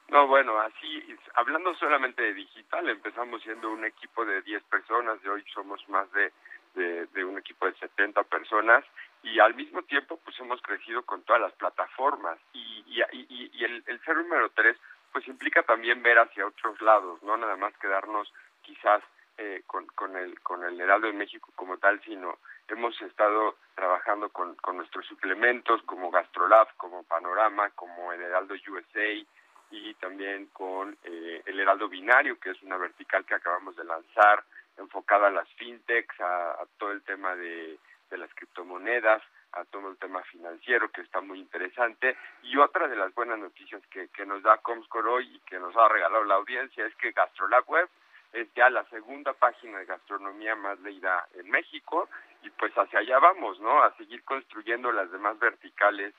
No, 0.08 0.26
bueno, 0.28 0.58
así, 0.60 1.16
hablando 1.34 1.74
solamente 1.76 2.22
de 2.22 2.34
digital, 2.34 2.88
empezamos 2.88 3.42
siendo 3.42 3.70
un 3.70 3.84
equipo 3.84 4.24
de 4.24 4.40
10 4.42 4.62
personas, 4.64 5.20
de 5.22 5.30
hoy 5.30 5.44
somos 5.52 5.86
más 5.88 6.10
de 6.12 6.32
de, 6.76 7.24
un 7.24 7.38
equipo 7.38 7.66
de 7.66 7.74
70 7.74 8.22
personas 8.24 8.84
y 9.22 9.40
al 9.40 9.54
mismo 9.54 9.82
tiempo 9.82 10.20
pues 10.22 10.38
hemos 10.38 10.60
crecido 10.62 11.02
con 11.02 11.22
todas 11.22 11.42
las 11.42 11.52
plataformas. 11.54 12.38
Y, 12.52 12.84
y, 12.86 13.50
y, 13.52 13.64
el, 13.64 13.82
el 13.86 14.00
ser 14.04 14.16
número 14.16 14.50
tres 14.50 14.76
pues 15.12 15.26
implica 15.26 15.62
también 15.62 16.02
ver 16.02 16.18
hacia 16.18 16.46
otros 16.46 16.80
lados, 16.80 17.22
no 17.22 17.36
nada 17.36 17.56
más 17.56 17.76
quedarnos 17.78 18.32
quizás 18.62 19.02
eh, 19.38 19.62
con, 19.66 19.86
con, 19.88 20.16
el, 20.16 20.40
con 20.40 20.62
el 20.64 20.80
Heraldo 20.80 21.06
de 21.06 21.12
México 21.12 21.50
como 21.56 21.78
tal, 21.78 22.00
sino 22.02 22.38
hemos 22.68 23.00
estado 23.02 23.56
trabajando 23.74 24.28
con, 24.30 24.54
con 24.56 24.76
nuestros 24.76 25.06
suplementos 25.06 25.82
como 25.82 26.10
Gastrolab, 26.10 26.68
como 26.76 27.02
Panorama, 27.04 27.70
como 27.70 28.12
el 28.12 28.22
Heraldo 28.22 28.54
USA 28.54 29.26
y 29.70 29.94
también 29.94 30.46
con 30.52 30.96
eh, 31.04 31.42
el 31.44 31.60
Heraldo 31.60 31.88
Binario, 31.88 32.38
que 32.38 32.50
es 32.50 32.62
una 32.62 32.76
vertical 32.76 33.24
que 33.24 33.34
acabamos 33.34 33.76
de 33.76 33.84
lanzar, 33.84 34.44
enfocada 34.78 35.28
a 35.28 35.30
las 35.30 35.48
fintechs, 35.54 36.20
a, 36.20 36.64
todo 36.78 36.92
el 36.92 37.02
tema 37.02 37.34
de, 37.36 37.78
las 38.10 38.32
criptomonedas, 38.34 39.22
a 39.52 39.64
todo 39.66 39.90
el 39.90 39.96
tema 39.98 40.22
financiero 40.24 40.90
que 40.90 41.02
está 41.02 41.20
muy 41.20 41.38
interesante 41.38 42.16
y 42.42 42.56
otra 42.56 42.88
de 42.88 42.96
las 42.96 43.14
buenas 43.14 43.38
noticias 43.38 43.82
que, 43.88 44.08
que 44.08 44.24
nos 44.24 44.42
da 44.42 44.58
Comscore 44.58 45.08
hoy 45.08 45.36
y 45.36 45.40
que 45.40 45.58
nos 45.58 45.76
ha 45.76 45.88
regalado 45.88 46.24
la 46.24 46.36
audiencia 46.36 46.86
es 46.86 46.94
que 46.96 47.12
Gastrolab 47.12 47.68
Web 47.68 47.88
es 48.32 48.52
ya 48.54 48.70
la 48.70 48.84
segunda 48.90 49.32
página 49.32 49.78
de 49.78 49.86
gastronomía 49.86 50.54
más 50.56 50.78
leída 50.80 51.26
en 51.34 51.50
México 51.50 52.08
y 52.42 52.50
pues 52.50 52.72
hacia 52.74 53.00
allá 53.00 53.18
vamos, 53.18 53.58
¿no? 53.60 53.82
A 53.82 53.96
seguir 53.96 54.22
construyendo 54.24 54.92
las 54.92 55.10
demás 55.10 55.38
verticales 55.38 56.14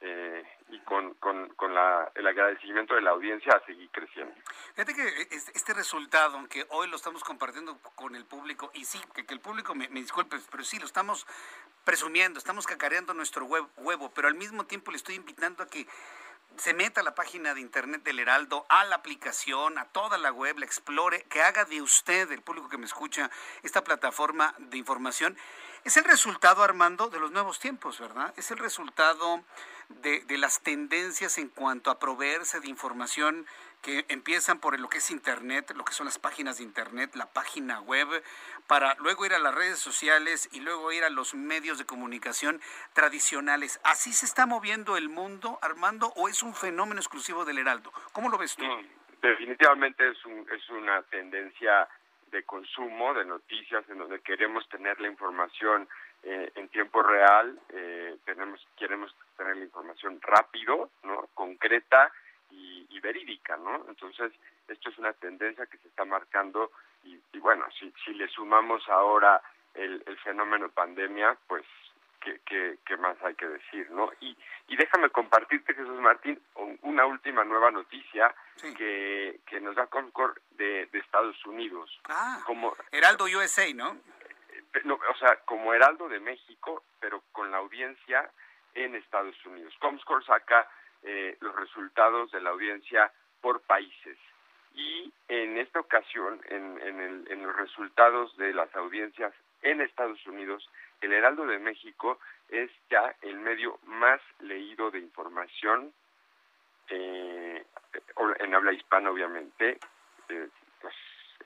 eh, 0.00 0.44
y 0.70 0.78
con, 0.80 1.14
con, 1.14 1.48
con 1.54 1.74
la, 1.74 2.10
el 2.14 2.26
agradecimiento 2.26 2.94
de 2.94 3.02
la 3.02 3.10
audiencia 3.10 3.52
a 3.52 3.64
seguir 3.64 3.88
creciendo. 3.90 4.34
Fíjate 4.74 4.94
que 4.94 5.28
este 5.30 5.72
resultado, 5.72 6.36
aunque 6.36 6.66
hoy 6.70 6.88
lo 6.88 6.96
estamos 6.96 7.22
compartiendo 7.24 7.78
con 7.94 8.14
el 8.14 8.24
público, 8.24 8.70
y 8.74 8.84
sí, 8.84 9.00
que, 9.14 9.24
el 9.28 9.40
público 9.40 9.74
me, 9.74 9.88
disculpe, 9.88 10.36
pero 10.50 10.64
sí, 10.64 10.78
lo 10.78 10.86
estamos 10.86 11.26
presumiendo, 11.84 12.38
estamos 12.38 12.66
cacareando 12.66 13.14
nuestro 13.14 13.46
huevo, 13.46 14.10
pero 14.14 14.28
al 14.28 14.34
mismo 14.34 14.66
tiempo 14.66 14.90
le 14.90 14.96
estoy 14.96 15.14
invitando 15.14 15.62
a 15.62 15.68
que 15.68 15.86
se 16.56 16.72
meta 16.72 17.00
a 17.00 17.04
la 17.04 17.14
página 17.14 17.54
de 17.54 17.60
internet 17.60 18.02
del 18.04 18.20
Heraldo, 18.20 18.64
a 18.68 18.84
la 18.84 18.96
aplicación, 18.96 19.78
a 19.78 19.86
toda 19.86 20.18
la 20.18 20.30
web, 20.32 20.58
la 20.58 20.66
explore, 20.66 21.24
que 21.24 21.42
haga 21.42 21.64
de 21.64 21.82
usted, 21.82 22.30
el 22.30 22.42
público 22.42 22.68
que 22.68 22.78
me 22.78 22.86
escucha, 22.86 23.30
esta 23.62 23.82
plataforma 23.82 24.54
de 24.58 24.78
información. 24.78 25.36
Es 25.84 25.96
el 25.96 26.04
resultado, 26.04 26.62
Armando, 26.62 27.08
de 27.08 27.18
los 27.18 27.32
nuevos 27.32 27.58
tiempos, 27.58 27.98
¿verdad? 27.98 28.32
Es 28.36 28.50
el 28.50 28.58
resultado 28.58 29.42
de, 29.88 30.20
de 30.20 30.38
las 30.38 30.62
tendencias 30.62 31.38
en 31.38 31.48
cuanto 31.48 31.90
a 31.90 31.98
proveerse 31.98 32.60
de 32.60 32.68
información 32.68 33.46
que 33.82 34.06
empiezan 34.08 34.60
por 34.60 34.78
lo 34.80 34.88
que 34.88 34.98
es 34.98 35.10
Internet, 35.10 35.72
lo 35.76 35.84
que 35.84 35.92
son 35.92 36.06
las 36.06 36.18
páginas 36.18 36.56
de 36.56 36.64
Internet, 36.64 37.14
la 37.16 37.26
página 37.26 37.80
web, 37.80 38.08
para 38.66 38.94
luego 38.94 39.26
ir 39.26 39.34
a 39.34 39.38
las 39.38 39.54
redes 39.54 39.78
sociales 39.78 40.48
y 40.52 40.60
luego 40.60 40.90
ir 40.90 41.04
a 41.04 41.10
los 41.10 41.34
medios 41.34 41.76
de 41.76 41.84
comunicación 41.84 42.62
tradicionales. 42.94 43.78
¿Así 43.84 44.14
se 44.14 44.24
está 44.24 44.46
moviendo 44.46 44.96
el 44.96 45.10
mundo, 45.10 45.58
Armando, 45.60 46.12
o 46.16 46.28
es 46.28 46.42
un 46.42 46.54
fenómeno 46.54 46.98
exclusivo 46.98 47.44
del 47.44 47.58
Heraldo? 47.58 47.92
¿Cómo 48.12 48.30
lo 48.30 48.38
ves 48.38 48.56
tú? 48.56 48.64
definitivamente 49.24 50.06
es, 50.06 50.24
un, 50.26 50.46
es 50.50 50.68
una 50.68 51.02
tendencia 51.04 51.88
de 52.30 52.42
consumo 52.42 53.14
de 53.14 53.24
noticias 53.24 53.88
en 53.88 53.98
donde 53.98 54.20
queremos 54.20 54.68
tener 54.68 55.00
la 55.00 55.08
información 55.08 55.88
eh, 56.22 56.52
en 56.54 56.68
tiempo 56.68 57.02
real, 57.02 57.58
eh, 57.70 58.16
tenemos 58.24 58.60
queremos 58.76 59.14
tener 59.36 59.56
la 59.56 59.64
información 59.64 60.20
rápido, 60.22 60.90
no, 61.02 61.28
concreta 61.34 62.10
y, 62.50 62.86
y, 62.90 63.00
verídica, 63.00 63.56
¿no? 63.56 63.84
Entonces 63.88 64.32
esto 64.68 64.90
es 64.90 64.98
una 64.98 65.12
tendencia 65.12 65.66
que 65.66 65.78
se 65.78 65.88
está 65.88 66.04
marcando 66.04 66.70
y, 67.04 67.18
y 67.32 67.38
bueno, 67.38 67.66
si, 67.78 67.92
si 68.04 68.14
le 68.14 68.28
sumamos 68.28 68.88
ahora 68.88 69.42
el, 69.74 70.02
el 70.06 70.18
fenómeno 70.18 70.68
pandemia, 70.70 71.36
pues 71.46 71.64
¿qué, 72.46 72.78
qué, 72.84 72.96
más 72.96 73.16
hay 73.22 73.34
que 73.34 73.46
decir, 73.46 73.90
¿no? 73.90 74.10
Y, 74.20 74.36
y 74.68 74.76
déjame 74.76 75.10
compartirte, 75.10 75.74
Jesús 75.74 76.00
Martín, 76.00 76.40
una 76.82 77.06
última 77.06 77.44
nueva 77.44 77.70
noticia 77.70 78.34
que, 78.76 79.40
que 79.46 79.60
nos 79.60 79.76
da 79.76 79.86
Concord 79.86 80.38
de, 80.52 80.86
de 80.86 80.98
Estados 80.98 81.44
Unidos. 81.44 82.00
Ah, 82.08 82.40
como 82.46 82.74
Heraldo 82.90 83.24
USA, 83.24 83.72
¿no? 83.74 83.92
Eh, 83.92 84.80
no, 84.84 84.94
o 84.94 85.16
sea, 85.18 85.36
como 85.44 85.74
Heraldo 85.74 86.08
de 86.08 86.20
México, 86.20 86.84
pero 87.00 87.22
con 87.32 87.50
la 87.50 87.58
audiencia 87.58 88.30
en 88.74 88.94
Estados 88.94 89.36
Unidos. 89.46 89.74
Comscore 89.80 90.24
saca 90.24 90.68
eh, 91.02 91.36
los 91.40 91.54
resultados 91.56 92.30
de 92.32 92.40
la 92.40 92.50
audiencia 92.50 93.12
por 93.40 93.60
países. 93.62 94.18
Y 94.74 95.12
en 95.28 95.58
esta 95.58 95.80
ocasión, 95.80 96.40
en, 96.48 96.80
en, 96.80 97.00
el, 97.00 97.30
en 97.30 97.46
los 97.46 97.54
resultados 97.56 98.36
de 98.36 98.52
las 98.52 98.74
audiencias 98.74 99.32
en 99.62 99.80
Estados 99.80 100.24
Unidos, 100.26 100.68
el 101.00 101.12
Heraldo 101.12 101.46
de 101.46 101.58
México 101.58 102.18
es 102.48 102.70
ya 102.90 103.14
el 103.22 103.38
medio 103.38 103.78
más 103.84 104.20
leído 104.40 104.90
de 104.90 104.98
información 104.98 105.92
eh, 106.88 107.64
en 108.40 108.54
habla 108.54 108.72
hispana, 108.72 109.10
obviamente, 109.10 109.78
eh, 110.28 110.48
pues, 110.80 110.94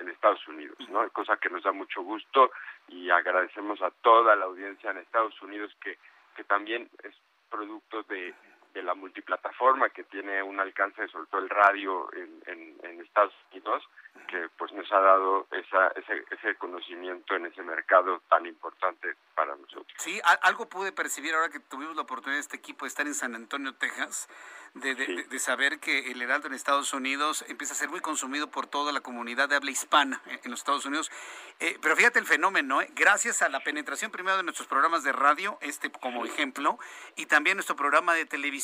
en 0.00 0.08
Estados 0.08 0.46
Unidos, 0.48 0.76
¿no? 0.88 1.08
Cosa 1.10 1.36
que 1.36 1.50
nos 1.50 1.62
da 1.62 1.72
mucho 1.72 2.02
gusto 2.02 2.50
y 2.88 3.10
agradecemos 3.10 3.80
a 3.82 3.90
toda 3.90 4.36
la 4.36 4.46
audiencia 4.46 4.90
en 4.90 4.98
Estados 4.98 5.40
Unidos 5.42 5.74
que, 5.80 5.98
que 6.38 6.44
también 6.44 6.88
es 7.02 7.16
producto 7.50 8.04
de, 8.04 8.32
de 8.74 8.82
la 8.82 8.94
multiplataforma 8.94 9.90
que 9.90 10.04
tiene 10.04 10.42
un 10.42 10.60
alcance 10.60 11.06
sobre 11.08 11.26
todo 11.26 11.40
el 11.40 11.48
radio 11.48 12.12
en, 12.12 12.42
en, 12.46 12.76
en 12.82 13.00
Estados 13.00 13.34
Unidos 13.50 13.82
que 14.28 14.48
pues 14.58 14.72
nos 14.72 14.90
ha 14.92 15.00
dado 15.00 15.46
esa, 15.50 15.88
ese, 15.88 16.24
ese 16.30 16.54
conocimiento 16.56 17.34
en 17.34 17.46
ese 17.46 17.62
mercado 17.62 18.20
tan 18.28 18.46
importante 18.46 19.16
para 19.34 19.56
nosotros. 19.56 19.86
Sí, 19.96 20.20
algo 20.42 20.68
pude 20.68 20.92
percibir 20.92 21.34
ahora 21.34 21.48
que 21.48 21.60
tuvimos 21.60 21.96
la 21.96 22.02
oportunidad 22.02 22.36
de 22.36 22.42
este 22.42 22.56
equipo 22.56 22.84
de 22.84 22.88
estar 22.88 23.06
en 23.06 23.14
San 23.14 23.34
Antonio, 23.34 23.74
Texas, 23.74 24.28
de, 24.74 24.94
de, 24.94 25.38
saber 25.38 25.80
que 25.80 26.10
el 26.10 26.20
Heraldo 26.20 26.48
en 26.48 26.54
Estados 26.54 26.92
Unidos 26.92 27.44
empieza 27.48 27.72
a 27.72 27.76
ser 27.76 27.88
muy 27.88 28.00
consumido 28.00 28.50
por 28.50 28.66
toda 28.66 28.92
la 28.92 29.00
comunidad 29.00 29.48
de 29.48 29.56
habla 29.56 29.70
hispana 29.70 30.20
en 30.44 30.50
los 30.50 30.60
Estados 30.60 30.84
Unidos. 30.84 31.10
Eh, 31.58 31.78
pero 31.80 31.96
fíjate 31.96 32.18
el 32.18 32.26
fenómeno, 32.26 32.82
¿eh? 32.82 32.88
gracias 32.94 33.40
a 33.40 33.48
la 33.48 33.60
penetración 33.60 34.10
primero 34.10 34.36
de 34.36 34.42
nuestros 34.42 34.68
programas 34.68 35.04
de 35.04 35.12
radio, 35.12 35.58
este 35.62 35.90
como 35.90 36.26
ejemplo, 36.26 36.78
y 37.16 37.26
también 37.26 37.56
nuestro 37.56 37.76
programa 37.76 38.14
de 38.14 38.26
televisión 38.26 38.57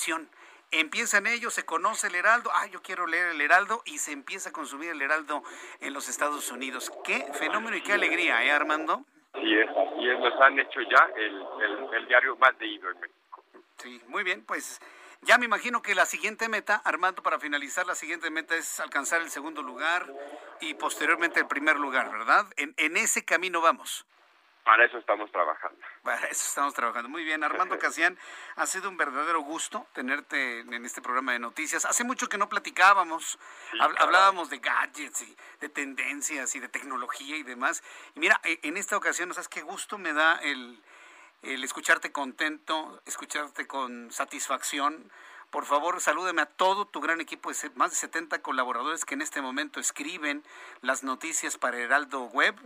empiezan 0.71 1.27
ellos, 1.27 1.55
se 1.55 1.65
conoce 1.65 2.09
el 2.09 2.15
Heraldo, 2.15 2.51
ah, 2.55 2.67
yo 2.67 2.83
quiero 2.83 3.07
leer 3.07 3.29
el 3.29 3.41
Heraldo 3.41 3.83
y 3.85 3.99
se 3.99 4.13
empieza 4.13 4.51
a 4.51 4.53
consumir 4.53 4.91
el 4.91 5.03
Heraldo 5.03 5.43
en 5.81 5.93
los 5.93 6.09
Estados 6.09 6.51
Unidos. 6.51 6.93
Qué 7.05 7.27
fenómeno 7.35 7.77
y 7.77 7.83
qué 7.83 7.93
alegría, 7.93 8.45
¿eh, 8.45 8.51
Armando? 8.51 9.05
Sí, 9.35 9.55
es, 9.55 9.69
y 9.99 10.09
es, 10.09 10.19
nos 10.19 10.41
han 10.41 10.59
hecho 10.59 10.81
ya 10.83 11.09
el, 11.17 11.47
el, 11.63 11.95
el 11.95 12.09
diario 12.09 12.37
más 12.37 12.55
leído 12.59 12.91
en 12.91 13.01
México. 13.01 13.45
Sí, 13.79 14.01
muy 14.09 14.23
bien, 14.23 14.45
pues 14.45 14.81
ya 15.23 15.39
me 15.39 15.47
imagino 15.47 15.83
que 15.83 15.95
la 15.95 16.07
siguiente 16.07 16.49
meta, 16.49 16.81
Armando, 16.85 17.23
para 17.23 17.39
finalizar, 17.39 17.87
la 17.87 17.95
siguiente 17.95 18.31
meta 18.31 18.55
es 18.55 18.81
alcanzar 18.81 19.23
el 19.23 19.31
segundo 19.31 19.63
lugar 19.63 20.13
y 20.61 20.75
posteriormente 20.75 21.41
el 21.41 21.47
primer 21.47 21.77
lugar, 21.77 22.11
¿verdad? 22.11 22.47
En, 22.57 22.75
en 22.77 22.97
ese 22.97 23.25
camino 23.25 23.61
vamos. 23.61 24.07
Para 24.65 24.87
eso 24.87 24.97
estamos 24.97 25.31
trabajando. 25.31 25.79
Para 26.03 26.27
eso 26.27 26.47
estamos 26.49 26.73
trabajando. 26.73 27.11
Muy 27.11 27.23
bien, 27.23 27.45
Armando 27.45 27.79
Casián, 27.79 28.19
ha 28.57 28.65
sido 28.65 28.89
un 28.89 28.97
verdadero 28.97 29.41
gusto 29.43 29.87
tenerte 29.93 30.61
en 30.61 30.85
este 30.87 31.03
programa 31.03 31.33
de 31.33 31.39
noticias. 31.39 31.85
Hace 31.85 32.03
mucho 32.03 32.31
que 32.31 32.39
no 32.39 32.49
platicábamos, 32.49 33.39
hablábamos 33.79 34.49
de 34.49 34.59
gadgets 34.59 35.21
y 35.21 35.37
de 35.61 35.69
tendencias 35.69 36.55
y 36.57 36.61
de 36.61 36.69
tecnología 36.69 37.37
y 37.37 37.43
demás. 37.43 37.83
Y 38.15 38.21
mira, 38.21 38.41
e, 38.43 38.59
en 38.63 38.79
esta 38.79 38.97
ocasión, 38.97 39.33
¿sabes 39.35 39.49
qué 39.49 39.61
gusto 39.61 39.99
me 39.99 40.15
da 40.15 40.37
el, 40.37 40.83
el 41.43 41.63
escucharte 41.63 42.11
contento, 42.11 43.03
escucharte 43.05 43.67
con 43.67 44.11
satisfacción? 44.13 45.13
Por 45.51 45.67
favor, 45.67 46.01
salúdeme 46.01 46.41
a 46.41 46.47
todo 46.47 46.87
tu 46.87 47.03
gran 47.03 47.21
equipo 47.21 47.53
de 47.53 47.71
más 47.75 47.91
de 47.91 47.97
70 47.97 48.41
colaboradores 48.41 49.05
que 49.05 49.15
en 49.15 49.21
este 49.21 49.43
momento 49.43 49.79
escriben 49.79 50.43
las 50.81 51.05
noticias 51.05 51.59
para 51.59 51.79
Heraldo 51.79 52.23
Web 52.25 52.57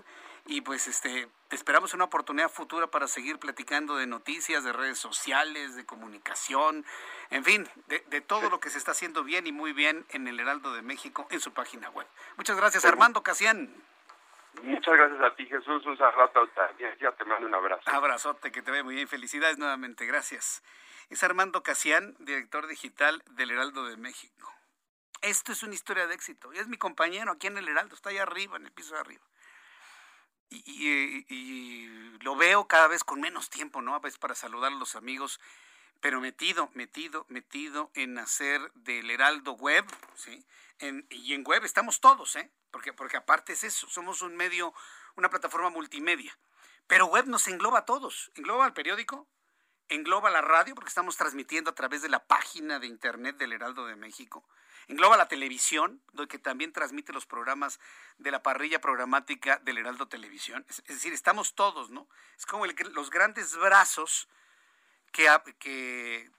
y 0.48 0.62
pues 0.62 0.88
este 0.88 1.28
esperamos 1.50 1.92
una 1.92 2.04
oportunidad 2.04 2.50
futura 2.50 2.86
para 2.86 3.06
seguir 3.06 3.38
platicando 3.38 3.96
de 3.96 4.06
noticias, 4.06 4.64
de 4.64 4.72
redes 4.72 4.98
sociales, 4.98 5.76
de 5.76 5.84
comunicación, 5.84 6.84
en 7.30 7.44
fin, 7.44 7.68
de, 7.86 8.20
todo 8.22 8.48
lo 8.48 8.58
que 8.58 8.70
se 8.70 8.78
está 8.78 8.92
haciendo 8.92 9.24
bien 9.24 9.46
y 9.46 9.52
muy 9.52 9.72
bien 9.72 10.06
en 10.10 10.26
el 10.26 10.40
Heraldo 10.40 10.72
de 10.72 10.82
México 10.82 11.28
en 11.30 11.40
su 11.40 11.52
página 11.52 11.90
web. 11.90 12.06
Muchas 12.36 12.56
gracias, 12.56 12.84
Armando 12.86 13.22
Casián. 13.22 13.70
Muchas 14.62 14.96
gracias 14.96 15.20
a 15.20 15.34
ti, 15.36 15.46
Jesús. 15.46 15.86
Un 15.86 15.96
saludo 15.96 16.50
Ya 16.98 17.12
te 17.12 17.24
mando 17.24 17.46
un 17.46 17.54
abrazo. 17.54 17.82
Abrazote, 17.86 18.50
que 18.50 18.62
te 18.62 18.70
ve 18.70 18.82
muy 18.82 18.94
bien. 18.94 19.06
Felicidades 19.06 19.58
nuevamente. 19.58 20.06
Gracias. 20.06 20.62
Es 21.10 21.22
Armando 21.22 21.62
Casián, 21.62 22.16
director 22.18 22.66
digital 22.66 23.22
del 23.30 23.50
Heraldo 23.50 23.84
de 23.86 23.96
México. 23.96 24.52
Esto 25.20 25.52
es 25.52 25.62
una 25.62 25.74
historia 25.74 26.06
de 26.06 26.14
éxito. 26.14 26.52
Y 26.52 26.58
es 26.58 26.68
mi 26.68 26.76
compañero 26.76 27.32
aquí 27.32 27.46
en 27.46 27.58
el 27.58 27.68
Heraldo. 27.68 27.94
Está 27.94 28.10
allá 28.10 28.22
arriba, 28.22 28.56
en 28.56 28.66
el 28.66 28.72
piso 28.72 28.94
de 28.94 29.00
arriba 29.00 29.22
y, 30.50 31.86
lo 32.20 32.36
veo 32.36 32.66
cada 32.66 32.88
vez 32.88 33.04
con 33.04 33.20
menos 33.20 33.48
tiempo, 33.48 33.80
¿no? 33.80 33.94
A 33.94 34.00
veces 34.00 34.18
para 34.18 34.34
saludar 34.34 34.72
a 34.72 34.76
los 34.76 34.96
amigos, 34.96 35.40
pero 36.00 36.20
metido, 36.20 36.70
metido, 36.74 37.26
metido 37.28 37.90
en 37.94 38.18
hacer 38.18 38.72
del 38.74 39.10
Heraldo 39.10 39.52
Web, 39.52 39.86
¿sí? 40.14 40.44
En, 40.80 41.06
y 41.10 41.34
en 41.34 41.44
web 41.44 41.64
estamos 41.64 42.00
todos, 42.00 42.36
¿eh? 42.36 42.50
Porque, 42.70 42.92
porque 42.92 43.16
aparte 43.16 43.52
es 43.52 43.64
eso, 43.64 43.88
somos 43.88 44.22
un 44.22 44.36
medio, 44.36 44.74
una 45.16 45.30
plataforma 45.30 45.70
multimedia. 45.70 46.36
Pero 46.86 47.06
web 47.06 47.26
nos 47.26 47.48
engloba 47.48 47.80
a 47.80 47.84
todos, 47.84 48.30
engloba 48.34 48.64
al 48.64 48.72
periódico, 48.72 49.26
engloba 49.88 50.30
la 50.30 50.40
radio, 50.40 50.74
porque 50.74 50.88
estamos 50.88 51.16
transmitiendo 51.16 51.70
a 51.70 51.74
través 51.74 52.02
de 52.02 52.08
la 52.08 52.26
página 52.26 52.78
de 52.78 52.86
internet 52.86 53.36
del 53.36 53.52
Heraldo 53.52 53.86
de 53.86 53.96
México, 53.96 54.44
engloba 54.88 55.16
la 55.16 55.28
televisión, 55.28 56.02
que 56.28 56.38
también 56.38 56.72
transmite 56.72 57.12
los 57.12 57.26
programas 57.26 57.78
de 58.16 58.30
la 58.30 58.42
parrilla 58.42 58.80
programática 58.80 59.58
del 59.58 59.78
Heraldo 59.78 60.08
Televisión. 60.08 60.64
Es, 60.68 60.82
decir, 60.86 61.12
estamos 61.12 61.54
todos, 61.54 61.90
¿no? 61.90 62.08
Es 62.36 62.46
como 62.46 62.66
los 62.66 63.10
grandes 63.10 63.54
brazos 63.56 64.28
que, 65.12 65.28
que, 65.58 66.30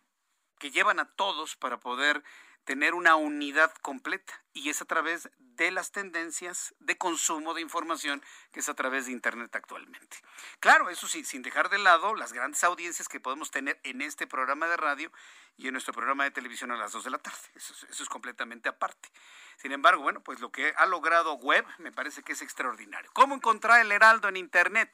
que 0.58 0.72
llevan 0.72 1.00
a 1.00 1.06
todos 1.06 1.56
para 1.56 1.80
poder 1.80 2.24
tener 2.70 2.94
una 2.94 3.16
unidad 3.16 3.74
completa 3.82 4.44
y 4.54 4.70
es 4.70 4.80
a 4.84 4.86
través 4.86 5.32
de 5.40 5.72
las 5.72 5.92
tendencias 5.92 6.76
de 6.78 7.00
consumo 7.00 7.56
de 7.56 7.62
información 7.62 8.24
que 8.52 8.60
es 8.60 8.70
a 8.70 8.76
través 8.76 9.08
de 9.08 9.12
Internet 9.12 9.56
actualmente. 9.56 10.18
Claro, 10.60 10.92
eso 10.92 11.08
sí, 11.08 11.26
sin 11.26 11.42
dejar 11.42 11.72
de 11.72 11.80
lado 11.80 12.14
las 12.14 12.32
grandes 12.32 12.64
audiencias 12.64 13.08
que 13.08 13.20
podemos 13.20 13.50
tener 13.50 13.80
en 13.82 14.04
este 14.04 14.28
programa 14.28 14.68
de 14.68 14.78
radio 14.78 15.12
y 15.58 15.66
en 15.66 15.74
nuestro 15.74 15.96
programa 15.96 16.26
de 16.26 16.30
televisión 16.30 16.70
a 16.70 16.78
las 16.78 16.92
2 16.92 17.06
de 17.06 17.10
la 17.10 17.18
tarde. 17.18 17.40
Eso, 17.56 17.74
es 17.90 18.08
completamente 18.08 18.70
aparte. 18.70 19.10
Sin 19.58 19.72
embargo, 19.72 20.04
bueno, 20.04 20.22
pues 20.22 20.40
lo 20.40 20.52
que 20.52 20.72
ha 20.78 20.86
logrado 20.86 21.34
web 21.38 21.66
me 21.80 21.92
parece 21.92 22.22
que 22.22 22.34
es 22.34 22.44
extraordinario. 22.44 23.10
¿Cómo 23.14 23.34
encontrar 23.34 23.82
el 23.82 23.92
Heraldo 23.92 24.28
en 24.28 24.38
Internet? 24.38 24.92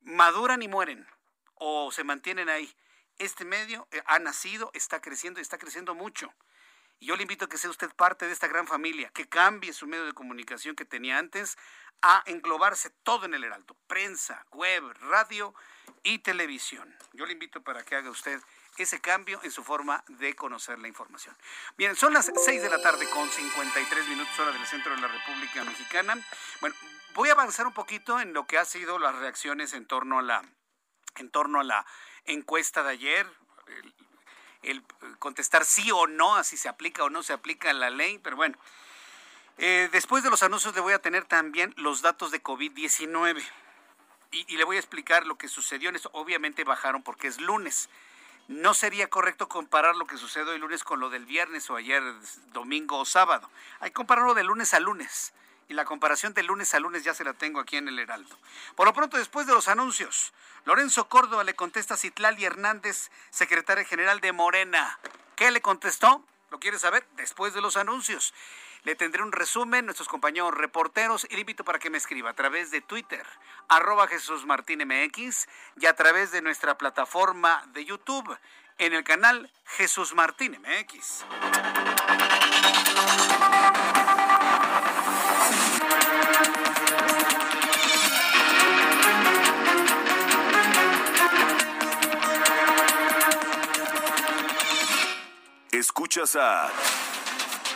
maduran 0.00 0.62
y 0.62 0.68
mueren, 0.68 1.06
o 1.54 1.90
se 1.90 2.04
mantienen 2.04 2.48
ahí. 2.48 2.74
Este 3.18 3.44
medio 3.44 3.88
eh, 3.90 4.02
ha 4.06 4.18
nacido, 4.18 4.70
está 4.74 5.00
creciendo 5.00 5.40
y 5.40 5.42
está 5.42 5.58
creciendo 5.58 5.94
mucho. 5.94 6.32
Y 7.00 7.06
yo 7.06 7.16
le 7.16 7.22
invito 7.22 7.46
a 7.46 7.48
que 7.48 7.58
sea 7.58 7.70
usted 7.70 7.90
parte 7.94 8.26
de 8.26 8.32
esta 8.32 8.46
gran 8.46 8.66
familia, 8.66 9.10
que 9.10 9.28
cambie 9.28 9.72
su 9.72 9.86
medio 9.86 10.04
de 10.04 10.12
comunicación 10.12 10.76
que 10.76 10.84
tenía 10.84 11.18
antes 11.18 11.56
a 12.02 12.22
englobarse 12.26 12.90
todo 13.02 13.26
en 13.26 13.34
el 13.34 13.44
Heraldo, 13.44 13.76
prensa, 13.86 14.46
web, 14.52 14.84
radio 15.00 15.54
y 16.02 16.18
televisión. 16.18 16.94
Yo 17.12 17.26
le 17.26 17.32
invito 17.32 17.62
para 17.62 17.82
que 17.82 17.96
haga 17.96 18.10
usted 18.10 18.40
ese 18.82 19.00
cambio 19.00 19.40
en 19.42 19.50
su 19.50 19.62
forma 19.62 20.04
de 20.08 20.34
conocer 20.34 20.78
la 20.78 20.88
información. 20.88 21.36
Bien, 21.76 21.94
son 21.96 22.12
las 22.12 22.30
6 22.34 22.62
de 22.62 22.70
la 22.70 22.82
tarde 22.82 23.08
con 23.10 23.28
53 23.28 24.08
minutos 24.08 24.38
hora 24.38 24.52
del 24.52 24.66
centro 24.66 24.94
de 24.94 25.00
la 25.00 25.08
República 25.08 25.64
Mexicana. 25.64 26.16
Bueno, 26.60 26.74
voy 27.14 27.28
a 27.28 27.32
avanzar 27.32 27.66
un 27.66 27.72
poquito 27.72 28.20
en 28.20 28.32
lo 28.32 28.46
que 28.46 28.58
ha 28.58 28.64
sido 28.64 28.98
las 28.98 29.14
reacciones 29.16 29.72
en 29.72 29.86
torno 29.86 30.18
a 30.18 30.22
la 30.22 30.42
en 31.16 31.30
torno 31.30 31.60
a 31.60 31.64
la 31.64 31.86
encuesta 32.24 32.82
de 32.82 32.90
ayer, 32.90 33.26
el, 34.62 34.82
contestar 35.18 35.64
sí 35.64 35.90
o 35.92 36.06
no, 36.06 36.34
así 36.34 36.56
se 36.56 36.68
aplica 36.68 37.04
o 37.04 37.10
no 37.10 37.22
se 37.22 37.32
aplica 37.32 37.72
la 37.72 37.90
ley, 37.90 38.18
pero 38.18 38.36
bueno. 38.36 38.58
Eh, 39.58 39.88
después 39.92 40.24
de 40.24 40.30
los 40.30 40.42
anuncios 40.42 40.74
le 40.74 40.80
voy 40.80 40.94
a 40.94 40.98
tener 40.98 41.26
también 41.26 41.72
los 41.76 42.02
datos 42.02 42.32
de 42.32 42.42
COVID-19 42.42 43.40
y, 44.32 44.52
y, 44.52 44.56
le 44.56 44.64
voy 44.64 44.74
a 44.74 44.80
explicar 44.80 45.28
lo 45.28 45.38
que 45.38 45.46
sucedió 45.46 45.90
en 45.90 45.96
esto. 45.96 46.10
Obviamente 46.12 46.64
bajaron 46.64 47.04
porque 47.04 47.28
es 47.28 47.40
lunes. 47.40 47.88
No 48.48 48.74
sería 48.74 49.08
correcto 49.08 49.48
comparar 49.48 49.96
lo 49.96 50.06
que 50.06 50.18
sucedió 50.18 50.52
el 50.52 50.60
lunes 50.60 50.84
con 50.84 51.00
lo 51.00 51.08
del 51.08 51.24
viernes 51.24 51.70
o 51.70 51.76
ayer 51.76 52.02
domingo 52.52 52.98
o 52.98 53.04
sábado. 53.06 53.48
Hay 53.80 53.90
que 53.90 53.94
compararlo 53.94 54.34
de 54.34 54.44
lunes 54.44 54.74
a 54.74 54.80
lunes 54.80 55.32
y 55.68 55.74
la 55.74 55.86
comparación 55.86 56.34
de 56.34 56.42
lunes 56.42 56.74
a 56.74 56.80
lunes 56.80 57.04
ya 57.04 57.14
se 57.14 57.24
la 57.24 57.32
tengo 57.32 57.60
aquí 57.60 57.76
en 57.76 57.88
el 57.88 57.98
Heraldo. 57.98 58.36
Por 58.76 58.86
lo 58.86 58.92
pronto, 58.92 59.16
después 59.16 59.46
de 59.46 59.54
los 59.54 59.68
anuncios, 59.68 60.34
Lorenzo 60.66 61.08
Córdoba 61.08 61.42
le 61.42 61.54
contesta 61.54 61.94
a 61.94 61.96
Citlali 61.96 62.44
Hernández, 62.44 63.10
secretaria 63.30 63.84
general 63.84 64.20
de 64.20 64.32
Morena. 64.32 64.98
¿Qué 65.36 65.50
le 65.50 65.62
contestó? 65.62 66.22
¿Lo 66.50 66.60
quiere 66.60 66.78
saber? 66.78 67.06
Después 67.16 67.54
de 67.54 67.62
los 67.62 67.76
anuncios. 67.76 68.34
Le 68.84 68.94
tendré 68.96 69.22
un 69.22 69.32
resumen, 69.32 69.86
nuestros 69.86 70.08
compañeros 70.08 70.52
reporteros, 70.52 71.26
y 71.30 71.34
le 71.34 71.40
invito 71.40 71.64
para 71.64 71.78
que 71.78 71.88
me 71.88 71.96
escriba 71.96 72.28
a 72.30 72.34
través 72.34 72.70
de 72.70 72.82
Twitter, 72.82 73.24
arroba 73.68 74.06
Jesús 74.06 74.44
Martín 74.44 74.86
MX, 74.86 75.48
y 75.80 75.86
a 75.86 75.94
través 75.94 76.32
de 76.32 76.42
nuestra 76.42 76.76
plataforma 76.76 77.64
de 77.72 77.86
YouTube, 77.86 78.36
en 78.76 78.92
el 78.92 79.02
canal 79.02 79.50
Jesús 79.64 80.14
Martín 80.14 80.60
MX. 80.60 81.24
Escuchas 95.72 96.36
a 96.36 96.70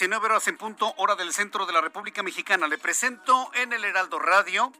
19 0.00 0.24
horas 0.24 0.48
en 0.48 0.56
punto, 0.56 0.94
hora 0.96 1.14
del 1.14 1.30
centro 1.34 1.66
de 1.66 1.74
la 1.74 1.82
República 1.82 2.22
Mexicana. 2.22 2.66
Le 2.66 2.78
presento 2.78 3.50
en 3.52 3.74
el 3.74 3.84
Heraldo 3.84 4.18
Radio 4.18 4.72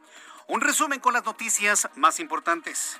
un 0.47 0.61
resumen 0.61 0.99
con 0.99 1.13
las 1.13 1.23
noticias 1.23 1.87
más 1.93 2.19
importantes. 2.19 2.99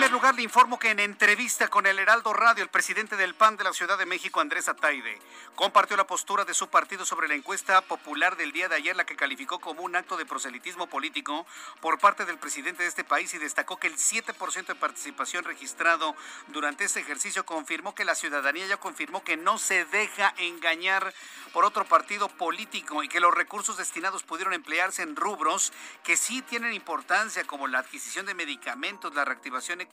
Primer 0.00 0.12
lugar, 0.14 0.34
le 0.34 0.40
informo 0.40 0.78
que 0.78 0.88
en 0.88 0.98
entrevista 0.98 1.68
con 1.68 1.86
el 1.86 1.98
Heraldo 1.98 2.32
Radio, 2.32 2.62
el 2.62 2.70
presidente 2.70 3.16
del 3.16 3.34
PAN 3.34 3.58
de 3.58 3.64
la 3.64 3.74
Ciudad 3.74 3.98
de 3.98 4.06
México, 4.06 4.40
Andrés 4.40 4.66
Ataide, 4.66 5.18
compartió 5.54 5.94
la 5.94 6.06
postura 6.06 6.46
de 6.46 6.54
su 6.54 6.68
partido 6.68 7.04
sobre 7.04 7.28
la 7.28 7.34
encuesta 7.34 7.82
popular 7.82 8.38
del 8.38 8.50
día 8.50 8.70
de 8.70 8.76
ayer, 8.76 8.96
la 8.96 9.04
que 9.04 9.14
calificó 9.14 9.58
como 9.58 9.82
un 9.82 9.94
acto 9.94 10.16
de 10.16 10.24
proselitismo 10.24 10.86
político 10.86 11.46
por 11.82 11.98
parte 11.98 12.24
del 12.24 12.38
presidente 12.38 12.82
de 12.82 12.88
este 12.88 13.04
país 13.04 13.34
y 13.34 13.38
destacó 13.38 13.76
que 13.76 13.88
el 13.88 13.98
7% 13.98 14.66
de 14.68 14.74
participación 14.74 15.44
registrado 15.44 16.16
durante 16.46 16.84
este 16.84 17.00
ejercicio 17.00 17.44
confirmó 17.44 17.94
que 17.94 18.06
la 18.06 18.14
ciudadanía 18.14 18.66
ya 18.66 18.78
confirmó 18.78 19.22
que 19.22 19.36
no 19.36 19.58
se 19.58 19.84
deja 19.84 20.32
engañar 20.38 21.12
por 21.52 21.66
otro 21.66 21.84
partido 21.84 22.28
político 22.30 23.02
y 23.02 23.08
que 23.08 23.20
los 23.20 23.34
recursos 23.34 23.76
destinados 23.76 24.22
pudieron 24.22 24.54
emplearse 24.54 25.02
en 25.02 25.14
rubros 25.14 25.74
que 26.04 26.16
sí 26.16 26.40
tienen 26.40 26.72
importancia, 26.72 27.44
como 27.44 27.66
la 27.66 27.80
adquisición 27.80 28.24
de 28.24 28.32
medicamentos, 28.32 29.14
la 29.14 29.26
reactivación 29.26 29.82
económica. 29.82 29.89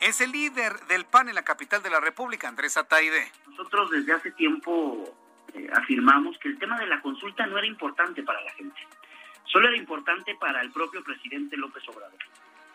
Es 0.00 0.20
el 0.20 0.32
líder 0.32 0.86
del 0.86 1.04
PAN 1.04 1.28
en 1.28 1.34
la 1.34 1.44
capital 1.44 1.82
de 1.82 1.90
la 1.90 2.00
República, 2.00 2.48
Andrés 2.48 2.76
Ataide. 2.76 3.30
Nosotros 3.48 3.90
desde 3.90 4.12
hace 4.12 4.30
tiempo 4.32 5.16
eh, 5.54 5.68
afirmamos 5.72 6.38
que 6.38 6.48
el 6.48 6.58
tema 6.58 6.78
de 6.78 6.86
la 6.86 7.00
consulta 7.00 7.46
no 7.46 7.58
era 7.58 7.66
importante 7.66 8.22
para 8.22 8.42
la 8.42 8.52
gente, 8.52 8.80
solo 9.44 9.68
era 9.68 9.76
importante 9.76 10.34
para 10.34 10.60
el 10.60 10.70
propio 10.70 11.02
presidente 11.02 11.56
López 11.56 11.82
Obrador. 11.88 12.18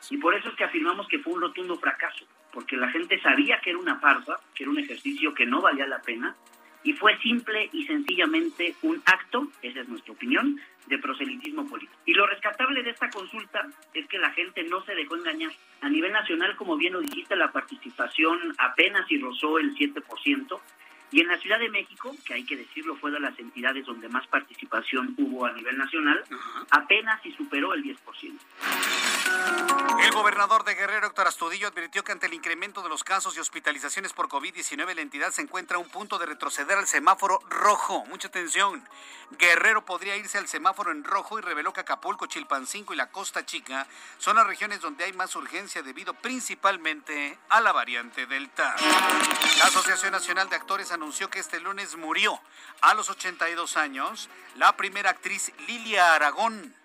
Y 0.09 0.17
por 0.17 0.33
eso 0.33 0.49
es 0.49 0.55
que 0.55 0.63
afirmamos 0.63 1.07
que 1.07 1.19
fue 1.19 1.33
un 1.33 1.41
rotundo 1.41 1.77
fracaso, 1.77 2.25
porque 2.53 2.77
la 2.77 2.89
gente 2.89 3.21
sabía 3.21 3.59
que 3.59 3.71
era 3.71 3.79
una 3.79 3.99
farsa, 3.99 4.39
que 4.55 4.63
era 4.63 4.71
un 4.71 4.79
ejercicio 4.79 5.33
que 5.33 5.45
no 5.45 5.61
valía 5.61 5.87
la 5.87 6.01
pena, 6.01 6.35
y 6.83 6.93
fue 6.93 7.17
simple 7.19 7.69
y 7.73 7.85
sencillamente 7.85 8.75
un 8.83 9.01
acto, 9.05 9.47
esa 9.61 9.81
es 9.81 9.89
nuestra 9.89 10.13
opinión, 10.13 10.59
de 10.87 10.97
proselitismo 10.97 11.67
político. 11.67 11.99
Y 12.05 12.13
lo 12.13 12.25
rescatable 12.25 12.81
de 12.83 12.91
esta 12.91 13.09
consulta 13.09 13.67
es 13.93 14.07
que 14.07 14.17
la 14.17 14.31
gente 14.31 14.63
no 14.63 14.83
se 14.83 14.95
dejó 14.95 15.15
engañar. 15.15 15.51
A 15.81 15.89
nivel 15.89 16.11
nacional, 16.11 16.55
como 16.55 16.77
bien 16.77 16.93
lo 16.93 17.01
dijiste, 17.01 17.35
la 17.35 17.51
participación 17.51 18.55
apenas 18.57 19.07
si 19.07 19.17
rozó 19.17 19.59
el 19.59 19.75
7%, 19.75 20.59
y 21.11 21.21
en 21.21 21.27
la 21.27 21.37
Ciudad 21.39 21.59
de 21.59 21.69
México, 21.69 22.15
que 22.25 22.33
hay 22.33 22.45
que 22.45 22.55
decirlo, 22.55 22.95
fue 22.95 23.11
de 23.11 23.19
las 23.19 23.37
entidades 23.39 23.85
donde 23.85 24.09
más 24.09 24.27
participación 24.27 25.15
hubo 25.17 25.45
a 25.45 25.53
nivel 25.53 25.77
nacional, 25.77 26.23
apenas 26.69 27.21
si 27.23 27.31
superó 27.33 27.73
el 27.73 27.83
10%. 27.83 28.39
El 30.03 30.11
gobernador 30.11 30.63
de 30.63 30.75
Guerrero, 30.75 31.07
Héctor 31.07 31.27
Astudillo, 31.27 31.67
advirtió 31.67 32.03
que 32.03 32.11
ante 32.11 32.27
el 32.27 32.33
incremento 32.33 32.81
de 32.81 32.89
los 32.89 33.03
casos 33.03 33.35
y 33.35 33.39
hospitalizaciones 33.39 34.13
por 34.13 34.27
COVID-19, 34.27 34.95
la 34.95 35.01
entidad 35.01 35.31
se 35.31 35.41
encuentra 35.41 35.77
a 35.77 35.79
un 35.79 35.89
punto 35.89 36.17
de 36.17 36.25
retroceder 36.25 36.77
al 36.77 36.87
semáforo 36.87 37.39
rojo. 37.49 38.05
Mucha 38.07 38.27
atención. 38.27 38.83
Guerrero 39.37 39.85
podría 39.85 40.15
irse 40.15 40.37
al 40.37 40.47
semáforo 40.47 40.91
en 40.91 41.03
rojo 41.03 41.37
y 41.37 41.41
reveló 41.41 41.73
que 41.73 41.81
Acapulco, 41.81 42.25
Chilpancingo 42.25 42.93
y 42.93 42.97
la 42.97 43.11
Costa 43.11 43.45
Chica 43.45 43.87
son 44.17 44.37
las 44.37 44.47
regiones 44.47 44.81
donde 44.81 45.03
hay 45.03 45.13
más 45.13 45.35
urgencia 45.35 45.83
debido 45.83 46.13
principalmente 46.13 47.37
a 47.49 47.61
la 47.61 47.71
variante 47.71 48.25
Delta. 48.25 48.75
La 49.59 49.65
Asociación 49.65 50.11
Nacional 50.11 50.49
de 50.49 50.55
Actores 50.55 50.91
anunció 50.99 51.29
que 51.29 51.39
este 51.39 51.61
lunes 51.61 51.95
murió 51.95 52.37
a 52.81 52.93
los 52.93 53.09
82 53.09 53.77
años 53.77 54.29
la 54.57 54.75
primera 54.75 55.11
actriz 55.11 55.53
Lilia 55.65 56.13
Aragón 56.13 56.75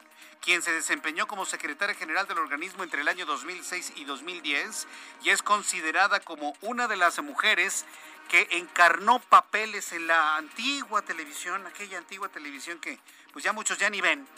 quien 0.41 0.63
se 0.63 0.71
desempeñó 0.71 1.27
como 1.27 1.45
secretaria 1.45 1.97
general 1.97 2.29
del 2.29 2.39
organismo 2.39 2.85
entre 2.85 3.01
el 3.01 3.09
año 3.09 3.27
2006 3.27 3.95
y 3.97 4.05
2010 4.05 4.87
y 5.25 5.31
es 5.31 5.43
considerada 5.43 6.21
como 6.21 6.55
una 6.61 6.87
de 6.87 6.97
las 6.97 7.21
mujeres 7.23 7.85
que 8.29 8.47
encarnó 8.53 9.19
papeles 9.19 9.93
en 9.93 10.07
la 10.07 10.37
antigua 10.37 11.03
televisión, 11.03 11.67
aquella 11.67 11.99
antigua 11.99 12.29
televisión 12.29 12.79
que 12.79 13.01
pues 13.33 13.45
ya 13.45 13.53
muchos 13.53 13.79
ya 13.79 13.91
ni 13.91 14.01
ven, 14.01 14.29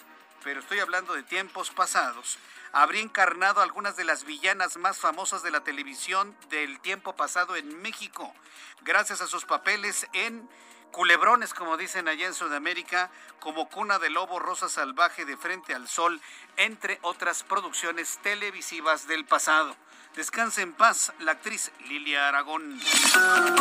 pero 0.46 0.60
estoy 0.60 0.78
hablando 0.78 1.12
de 1.14 1.24
tiempos 1.24 1.70
pasados. 1.70 2.38
Habría 2.70 3.02
encarnado 3.02 3.62
algunas 3.62 3.96
de 3.96 4.04
las 4.04 4.22
villanas 4.22 4.76
más 4.76 4.96
famosas 4.96 5.42
de 5.42 5.50
la 5.50 5.64
televisión 5.64 6.36
del 6.50 6.78
tiempo 6.78 7.16
pasado 7.16 7.56
en 7.56 7.82
México, 7.82 8.32
gracias 8.82 9.20
a 9.20 9.26
sus 9.26 9.44
papeles 9.44 10.06
en 10.12 10.48
culebrones, 10.92 11.52
como 11.52 11.76
dicen 11.76 12.06
allá 12.06 12.28
en 12.28 12.34
Sudamérica, 12.34 13.10
como 13.40 13.68
Cuna 13.68 13.98
de 13.98 14.08
Lobo, 14.08 14.38
Rosa 14.38 14.68
Salvaje, 14.68 15.24
De 15.24 15.36
Frente 15.36 15.74
al 15.74 15.88
Sol, 15.88 16.20
entre 16.56 17.00
otras 17.02 17.42
producciones 17.42 18.20
televisivas 18.22 19.08
del 19.08 19.24
pasado. 19.24 19.74
Descanse 20.14 20.62
en 20.62 20.74
paz 20.74 21.12
la 21.18 21.32
actriz 21.32 21.72
Lilia 21.88 22.28
Aragón. 22.28 22.80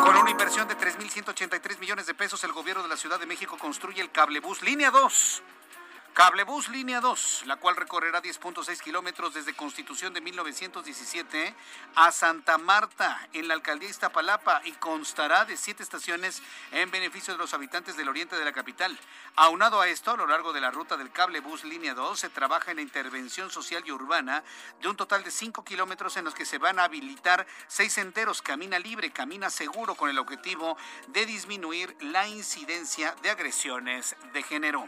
Con 0.04 0.18
una 0.18 0.30
inversión 0.30 0.68
de 0.68 0.78
3.183 0.78 1.80
millones 1.80 2.06
de 2.06 2.14
pesos, 2.14 2.44
el 2.44 2.52
gobierno 2.52 2.84
de 2.84 2.90
la 2.90 2.96
Ciudad 2.96 3.20
de 3.20 3.26
México 3.26 3.58
construye 3.58 4.04
el 4.04 4.12
cablebús 4.12 4.62
Línea 4.62 4.92
2 4.92 5.42
Cablebús 6.16 6.70
Línea 6.70 7.02
2, 7.02 7.44
la 7.46 7.58
cual 7.58 7.76
recorrerá 7.76 8.22
10.6 8.22 8.80
kilómetros 8.80 9.34
desde 9.34 9.54
Constitución 9.54 10.14
de 10.14 10.22
1917 10.22 11.54
a 11.94 12.10
Santa 12.14 12.58
Marta, 12.58 13.28
en 13.34 13.50
la 13.50 13.54
alcaldía 13.54 13.90
Iztapalapa, 13.90 14.62
y 14.64 14.72
constará 14.72 15.44
de 15.44 15.58
siete 15.58 15.84
estaciones 15.84 16.42
en 16.72 16.90
beneficio 16.90 17.34
de 17.34 17.38
los 17.38 17.54
habitantes 17.54 17.98
del 17.98 18.08
oriente 18.08 18.38
de 18.38 18.46
la 18.46 18.54
capital. 18.54 18.98
Aunado 19.36 19.82
a 19.82 19.90
esto, 19.90 20.12
a 20.12 20.16
lo 20.16 20.26
largo 20.26 20.54
de 20.54 20.62
la 20.62 20.72
ruta 20.72 20.96
del 20.96 21.12
Cablebús 21.12 21.66
Línea 21.66 21.94
2 21.94 22.18
se 22.18 22.30
trabaja 22.30 22.72
en 22.72 22.78
la 22.78 22.84
intervención 22.84 23.52
social 23.52 23.84
y 23.86 23.92
urbana 23.92 24.42
de 24.82 24.88
un 24.88 24.96
total 24.96 25.22
de 25.22 25.32
5 25.32 25.66
kilómetros 25.66 26.16
en 26.16 26.24
los 26.24 26.34
que 26.34 26.46
se 26.46 26.60
van 26.60 26.80
a 26.80 26.86
habilitar 26.86 27.46
seis 27.68 27.92
senderos, 27.92 28.42
camina 28.42 28.80
libre, 28.80 29.12
camina 29.12 29.50
seguro, 29.50 29.96
con 29.96 30.10
el 30.10 30.18
objetivo 30.18 30.78
de 31.10 31.26
disminuir 31.26 31.94
la 32.00 32.26
incidencia 32.26 33.14
de 33.22 33.32
agresiones 33.32 34.16
de 34.32 34.44
género. 34.44 34.88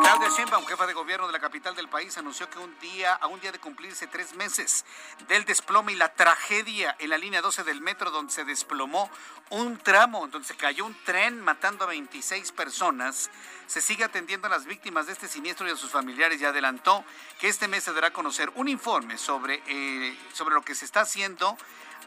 Claudia 0.00 0.30
Sheinbaum, 0.30 0.64
jefa 0.66 0.86
de 0.86 0.94
gobierno 0.94 1.26
de 1.26 1.32
la 1.32 1.38
capital 1.38 1.74
del 1.74 1.88
país, 1.88 2.16
anunció 2.16 2.48
que 2.48 2.58
un 2.58 2.78
día, 2.80 3.14
a 3.14 3.26
un 3.26 3.40
día 3.40 3.52
de 3.52 3.58
cumplirse 3.58 4.06
tres 4.06 4.34
meses 4.34 4.84
del 5.28 5.44
desplome 5.44 5.92
y 5.92 5.96
la 5.96 6.14
tragedia 6.14 6.96
en 6.98 7.10
la 7.10 7.18
línea 7.18 7.42
12 7.42 7.62
del 7.64 7.80
metro 7.80 8.10
donde 8.10 8.32
se 8.32 8.44
desplomó 8.44 9.10
un 9.50 9.76
tramo, 9.76 10.26
donde 10.28 10.48
se 10.48 10.56
cayó 10.56 10.86
un 10.86 10.96
tren 11.04 11.40
matando 11.40 11.84
a 11.84 11.88
26 11.88 12.52
personas, 12.52 13.30
se 13.66 13.80
sigue 13.80 14.04
atendiendo 14.04 14.46
a 14.46 14.50
las 14.50 14.64
víctimas 14.64 15.06
de 15.06 15.12
este 15.12 15.28
siniestro 15.28 15.68
y 15.68 15.70
a 15.70 15.76
sus 15.76 15.90
familiares. 15.90 16.40
Y 16.40 16.44
adelantó 16.44 17.04
que 17.38 17.48
este 17.48 17.68
mes 17.68 17.84
se 17.84 17.92
dará 17.92 18.08
a 18.08 18.12
conocer 18.12 18.50
un 18.54 18.68
informe 18.68 19.18
sobre, 19.18 19.62
eh, 19.66 20.18
sobre 20.32 20.54
lo 20.54 20.62
que 20.62 20.74
se 20.74 20.86
está 20.86 21.02
haciendo 21.02 21.56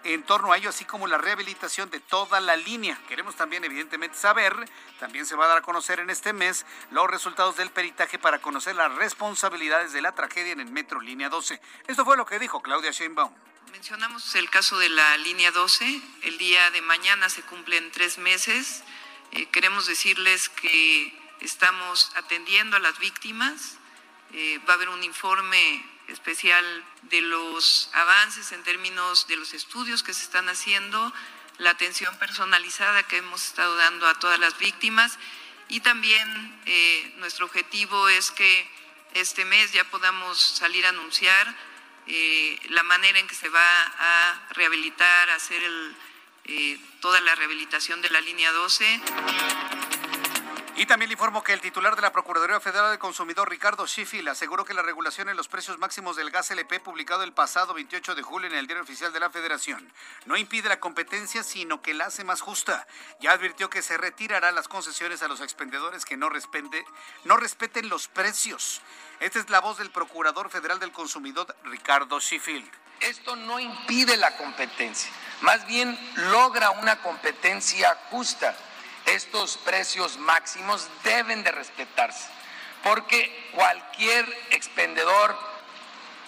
en 0.06 0.24
torno 0.24 0.54
a 0.54 0.58
ello, 0.58 0.70
así 0.70 0.86
como 0.86 1.08
la 1.08 1.18
rehabilitación 1.18 1.90
de 1.90 2.00
toda 2.00 2.40
la 2.40 2.56
línea. 2.56 3.00
Queremos 3.08 3.36
también, 3.36 3.64
evidentemente, 3.64 4.18
saber, 4.18 4.54
también 5.00 5.26
se 5.26 5.36
va 5.36 5.46
a 5.46 5.48
dar 5.48 5.58
a 5.58 5.62
conocer 5.62 6.00
en 6.00 6.10
este 6.10 6.32
mes 6.32 6.66
los 6.92 7.10
resultados 7.10 7.58
del 7.58 7.72
peritaje 7.72 8.20
para 8.20 8.40
conocer 8.40 8.76
las 8.76 8.94
responsabilidades 8.96 9.94
de 9.94 10.02
la 10.02 10.14
tragedia 10.14 10.54
en 10.54 10.60
el 10.60 10.72
metro 10.72 11.02
línea 11.02 11.30
12. 11.30 11.60
Esto 11.88 12.06
fue 12.06 12.18
lo 12.18 12.26
que 12.26 12.38
dijo 12.38 12.62
Claudia 12.62 12.92
Sheinbaum. 12.92 13.34
Mencionamos 13.72 14.36
el 14.36 14.50
caso 14.50 14.78
de 14.78 14.90
la 14.90 15.18
línea 15.18 15.52
12. 15.52 16.02
El 16.22 16.38
día 16.38 16.70
de 16.72 16.82
mañana 16.82 17.30
se 17.30 17.42
cumplen 17.42 17.92
tres 17.92 18.20
meses. 18.20 18.84
Eh, 19.32 19.48
queremos 19.48 19.88
decirles 19.88 20.50
que 20.50 21.20
estamos 21.42 22.12
atendiendo 22.16 22.78
a 22.78 22.80
las 22.80 23.00
víctimas. 23.00 23.78
Eh, 24.34 24.60
va 24.70 24.74
a 24.74 24.76
haber 24.76 24.90
un 24.90 25.04
informe 25.04 25.84
especial 26.08 26.66
de 27.04 27.22
los 27.22 27.90
avances 27.94 28.52
en 28.52 28.64
términos 28.64 29.28
de 29.28 29.36
los 29.36 29.54
estudios 29.54 30.04
que 30.04 30.14
se 30.14 30.24
están 30.24 30.50
haciendo, 30.50 31.14
la 31.58 31.72
atención 31.72 32.18
personalizada 32.18 33.04
que 33.04 33.18
hemos 33.18 33.46
estado 33.46 33.76
dando 33.76 34.08
a 34.08 34.20
todas 34.20 34.40
las 34.40 34.58
víctimas 34.58 35.18
y 35.68 35.80
también 35.80 36.62
eh, 36.66 37.14
nuestro 37.18 37.46
objetivo 37.46 38.10
es 38.10 38.32
que 38.32 38.70
este 39.14 39.46
mes 39.46 39.72
ya 39.72 39.84
podamos 39.86 40.40
salir 40.40 40.86
a 40.86 40.90
anunciar 40.90 41.56
eh, 42.08 42.60
la 42.70 42.84
manera 42.84 43.18
en 43.18 43.28
que 43.28 43.36
se 43.36 43.50
va 43.50 43.82
a 43.98 44.48
rehabilitar, 44.52 45.30
hacer 45.32 45.62
eh, 46.46 46.78
toda 47.00 47.20
la 47.22 47.34
rehabilitación 47.34 48.02
de 48.02 48.10
la 48.10 48.22
línea 48.22 48.52
12. 48.52 49.02
Y 50.78 50.86
también 50.88 51.08
le 51.08 51.14
informo 51.14 51.42
que 51.42 51.54
el 51.54 51.62
titular 51.62 51.96
de 51.96 52.02
la 52.02 52.12
Procuraduría 52.12 52.60
Federal 52.60 52.90
del 52.90 53.00
Consumidor, 53.00 53.50
Ricardo 53.50 53.88
Schiffel, 53.88 54.28
aseguró 54.28 54.66
que 54.66 54.74
la 54.74 54.82
regulación 54.82 55.30
en 55.30 55.38
los 55.38 55.48
precios 55.48 55.78
máximos 55.78 56.18
del 56.18 56.32
gas 56.32 56.52
LP 56.52 56.82
publicado 56.82 57.24
el 57.24 57.32
pasado 57.32 57.74
28 57.74 58.14
de 58.14 58.22
julio 58.22 58.50
en 58.50 58.56
el 58.58 58.68
Diario 58.68 58.84
Oficial 58.84 59.14
de 59.14 59.22
la 59.22 59.30
Federación 59.30 59.90
no 60.26 60.36
impide 60.36 60.68
la 60.68 60.82
competencia, 60.82 61.44
sino 61.44 61.82
que 61.82 61.94
la 61.94 62.08
hace 62.08 62.26
más 62.26 62.42
justa. 62.42 62.88
Ya 63.22 63.32
advirtió 63.32 63.70
que 63.70 63.82
se 63.82 63.96
retirará 63.96 64.52
las 64.52 64.68
concesiones 64.68 65.22
a 65.22 65.30
los 65.30 65.40
expendedores 65.40 66.04
que 66.04 66.18
no, 66.18 66.30
respeten 66.30 67.88
los 67.88 68.10
precios. 68.10 68.82
Esta 69.22 69.40
es 69.40 69.50
la 69.50 69.62
voz 69.62 69.78
del 69.78 69.92
Procurador 69.92 70.50
Federal 70.50 70.80
del 70.80 70.92
Consumidor, 70.92 71.56
Ricardo 71.64 72.20
Schiffel. 72.20 72.70
Esto 73.00 73.38
no 73.38 73.62
impide 73.62 74.18
la 74.18 74.36
competencia, 74.36 75.10
más 75.40 75.66
bien 75.68 75.98
logra 76.32 76.72
una 76.72 77.02
competencia 77.02 77.98
justa 78.10 78.58
estos 79.08 79.58
precios 79.58 80.18
máximos 80.18 80.88
deben 81.04 81.44
de 81.44 81.52
respetarse, 81.52 82.28
porque 82.84 83.52
cualquier 83.54 84.26
expendedor, 84.52 85.38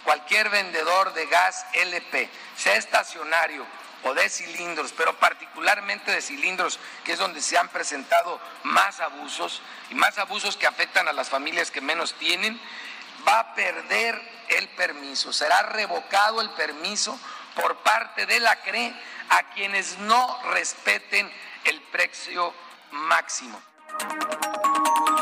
cualquier 0.04 0.50
vendedor 0.50 1.14
de 1.14 1.26
gas 1.28 1.66
LP, 1.74 2.30
sea 2.56 2.76
estacionario 2.76 3.66
o 4.04 4.14
de 4.14 4.30
cilindros, 4.30 4.94
pero 4.96 5.18
particularmente 5.18 6.12
de 6.12 6.22
cilindros, 6.22 6.80
que 7.04 7.14
es 7.14 7.20
donde 7.20 7.42
se 7.42 7.58
han 7.58 7.70
presentado 7.70 8.40
más 8.64 9.00
abusos 9.00 9.62
y 9.90 9.96
más 9.96 10.18
abusos 10.18 10.56
que 10.56 10.68
afectan 10.68 11.08
a 11.08 11.14
las 11.14 11.30
familias 11.30 11.72
que 11.72 11.82
menos 11.82 12.14
tienen, 12.14 12.60
va 13.28 13.40
a 13.40 13.56
perder 13.56 14.22
el 14.50 14.68
permiso, 14.70 15.34
será 15.34 15.64
revocado 15.64 16.42
el 16.42 16.50
permiso 16.52 17.20
por 17.56 17.78
parte 17.78 18.26
de 18.26 18.40
la 18.40 18.56
CRE 18.58 18.94
a 19.30 19.50
quienes 19.50 19.98
no 19.98 20.40
respeten 20.52 21.30
el 21.66 21.82
precio 21.82 22.54
máximo. 22.92 23.62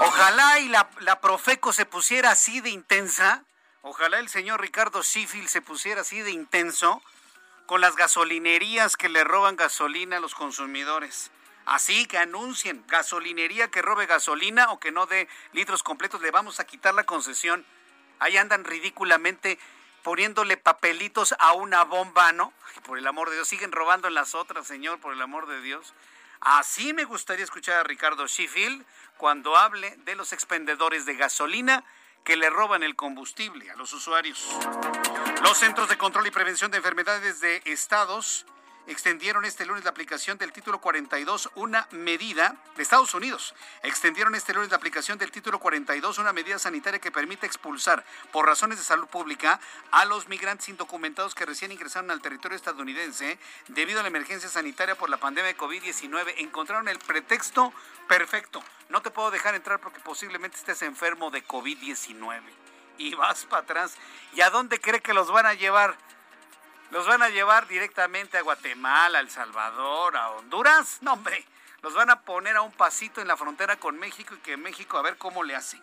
Ojalá 0.02 0.60
y 0.60 0.70
la, 0.70 0.90
Profeco 1.22 1.74
se 1.74 1.86
pusiera 1.86 2.32
así 2.32 2.62
de 2.62 2.70
intensa, 2.70 3.44
ojalá 3.82 4.20
el 4.20 4.30
señor 4.30 4.62
Ricardo 4.62 5.04
Schiffel 5.04 5.48
se 5.48 5.62
pusiera 5.62 6.02
así 6.02 6.22
de 6.22 6.32
intenso 6.32 7.02
con 7.66 7.82
las 7.82 7.96
gasolinerías 7.96 8.98
que 8.98 9.10
le 9.10 9.24
roban 9.24 9.56
gasolina 9.56 10.18
a 10.18 10.20
los 10.20 10.36
consumidores. 10.36 11.32
Así 11.66 12.06
que 12.06 12.20
anuncien 12.20 12.84
gasolinería 12.88 13.70
que 13.72 13.82
robe 13.82 14.06
gasolina 14.06 14.72
o 14.72 14.80
que 14.80 14.92
no 14.92 15.08
dé 15.08 15.28
litros 15.52 15.82
completos, 15.82 16.22
le 16.22 16.30
vamos 16.30 16.60
a 16.60 16.66
quitar 16.66 16.94
la 16.94 17.06
concesión. 17.06 17.66
Ahí 18.20 18.38
andan 18.38 18.64
ridículamente 18.66 19.58
poniéndole 20.04 20.58
papelitos 20.58 21.34
a 21.40 21.54
una 21.54 21.84
bomba, 21.84 22.32
¿no? 22.32 22.54
Por 22.86 23.00
el 23.00 23.08
amor 23.08 23.30
de 23.30 23.38
Dios, 23.38 23.48
siguen 23.48 23.72
robando 23.72 24.08
en 24.08 24.14
las 24.14 24.36
otras, 24.36 24.68
señor, 24.68 25.00
por 25.00 25.14
el 25.14 25.22
amor 25.22 25.48
de 25.48 25.60
Dios. 25.62 25.96
Así 26.46 26.94
me 26.94 27.06
gustaría 27.06 27.44
escuchar 27.44 27.80
a 27.80 27.84
Ricardo 27.84 28.28
Sheffield 28.28 28.86
cuando 29.18 29.58
hable 29.58 29.98
de 30.06 30.16
los 30.16 30.32
expendedores 30.32 31.08
de 31.08 31.16
gasolina 31.16 31.84
que 32.24 32.38
le 32.38 32.52
roban 32.52 32.84
el 32.84 32.96
combustible 32.96 33.72
a 33.72 33.76
los 33.76 33.92
usuarios. 33.94 34.48
Los 35.42 35.58
Centros 35.58 35.90
de 35.90 35.98
Control 35.98 36.28
y 36.28 36.32
Prevención 36.32 36.70
de 36.70 36.78
Enfermedades 36.78 37.42
de 37.42 37.64
Estados 37.66 38.46
extendieron 38.88 39.46
este 39.46 39.66
lunes 39.66 39.84
la 39.84 39.90
aplicación 39.90 40.38
del 40.38 40.52
título 40.52 40.80
42, 40.80 41.50
una 41.56 41.88
medida 41.92 42.56
de 42.76 42.84
Estados 42.84 43.14
Unidos. 43.14 43.56
Extendieron 43.84 44.36
este 44.36 44.54
lunes 44.54 44.70
la 44.70 44.78
aplicación 44.78 45.18
del 45.18 45.32
título 45.32 45.60
42, 45.60 46.18
una 46.20 46.34
medida 46.34 46.60
sanitaria 46.60 47.00
que 47.00 47.12
permite 47.12 47.46
expulsar 47.46 48.06
por 48.32 48.46
razones 48.46 48.78
de 48.78 48.84
salud 48.84 49.08
pública 49.08 49.60
a 49.92 50.06
los 50.06 50.28
migrantes 50.28 50.70
indocumentados 50.70 51.36
que 51.36 51.46
recién 51.46 51.72
ingresaron 51.72 52.12
al 52.12 52.22
territorio 52.22 52.56
estadounidense 52.56 53.40
debido 53.70 54.00
a 54.00 54.04
la 54.04 54.10
emergencia 54.10 54.50
sanitaria 54.50 54.96
por 54.96 55.10
la 55.10 55.18
pandemia 55.18 55.52
de 55.52 55.58
COVID-19. 55.58 56.36
Encontraron 56.38 56.88
el 56.88 57.00
pretexto 57.00 57.74
perfecto. 58.08 58.64
No 58.90 59.02
te 59.02 59.12
puedo 59.12 59.32
dejar 59.32 59.56
entrar 59.56 59.80
porque 59.80 60.00
posiblemente 60.00 60.58
estés 60.58 60.82
enfermo 60.82 61.32
de 61.32 61.46
COVID-19. 61.46 62.42
y 62.98 63.14
vas 63.14 63.44
para 63.44 63.64
atrás. 63.64 63.98
¿Y 64.36 64.42
a 64.42 64.50
dónde 64.50 64.80
cree 64.80 65.02
que 65.02 65.14
los 65.14 65.30
van 65.30 65.46
a 65.46 65.54
llevar? 65.54 65.98
¿Los 66.92 67.08
van 67.08 67.24
a 67.24 67.30
llevar 67.30 67.68
directamente 67.68 68.38
a 68.38 68.42
Guatemala, 68.42 69.18
a 69.18 69.22
El 69.22 69.30
Salvador, 69.30 70.16
a 70.16 70.30
Honduras? 70.32 71.00
No, 71.02 71.14
hombre, 71.14 71.44
los 71.82 71.94
van 71.94 72.10
a 72.10 72.22
poner 72.22 72.56
a 72.56 72.62
un 72.62 72.72
pasito 72.72 73.22
en 73.22 73.28
la 73.28 73.38
frontera 73.38 73.78
con 73.78 73.98
México 73.98 74.36
y 74.36 74.40
que 74.40 74.58
México 74.58 74.98
a 74.98 75.02
ver 75.02 75.18
cómo 75.18 75.44
le 75.44 75.56
hace. 75.56 75.80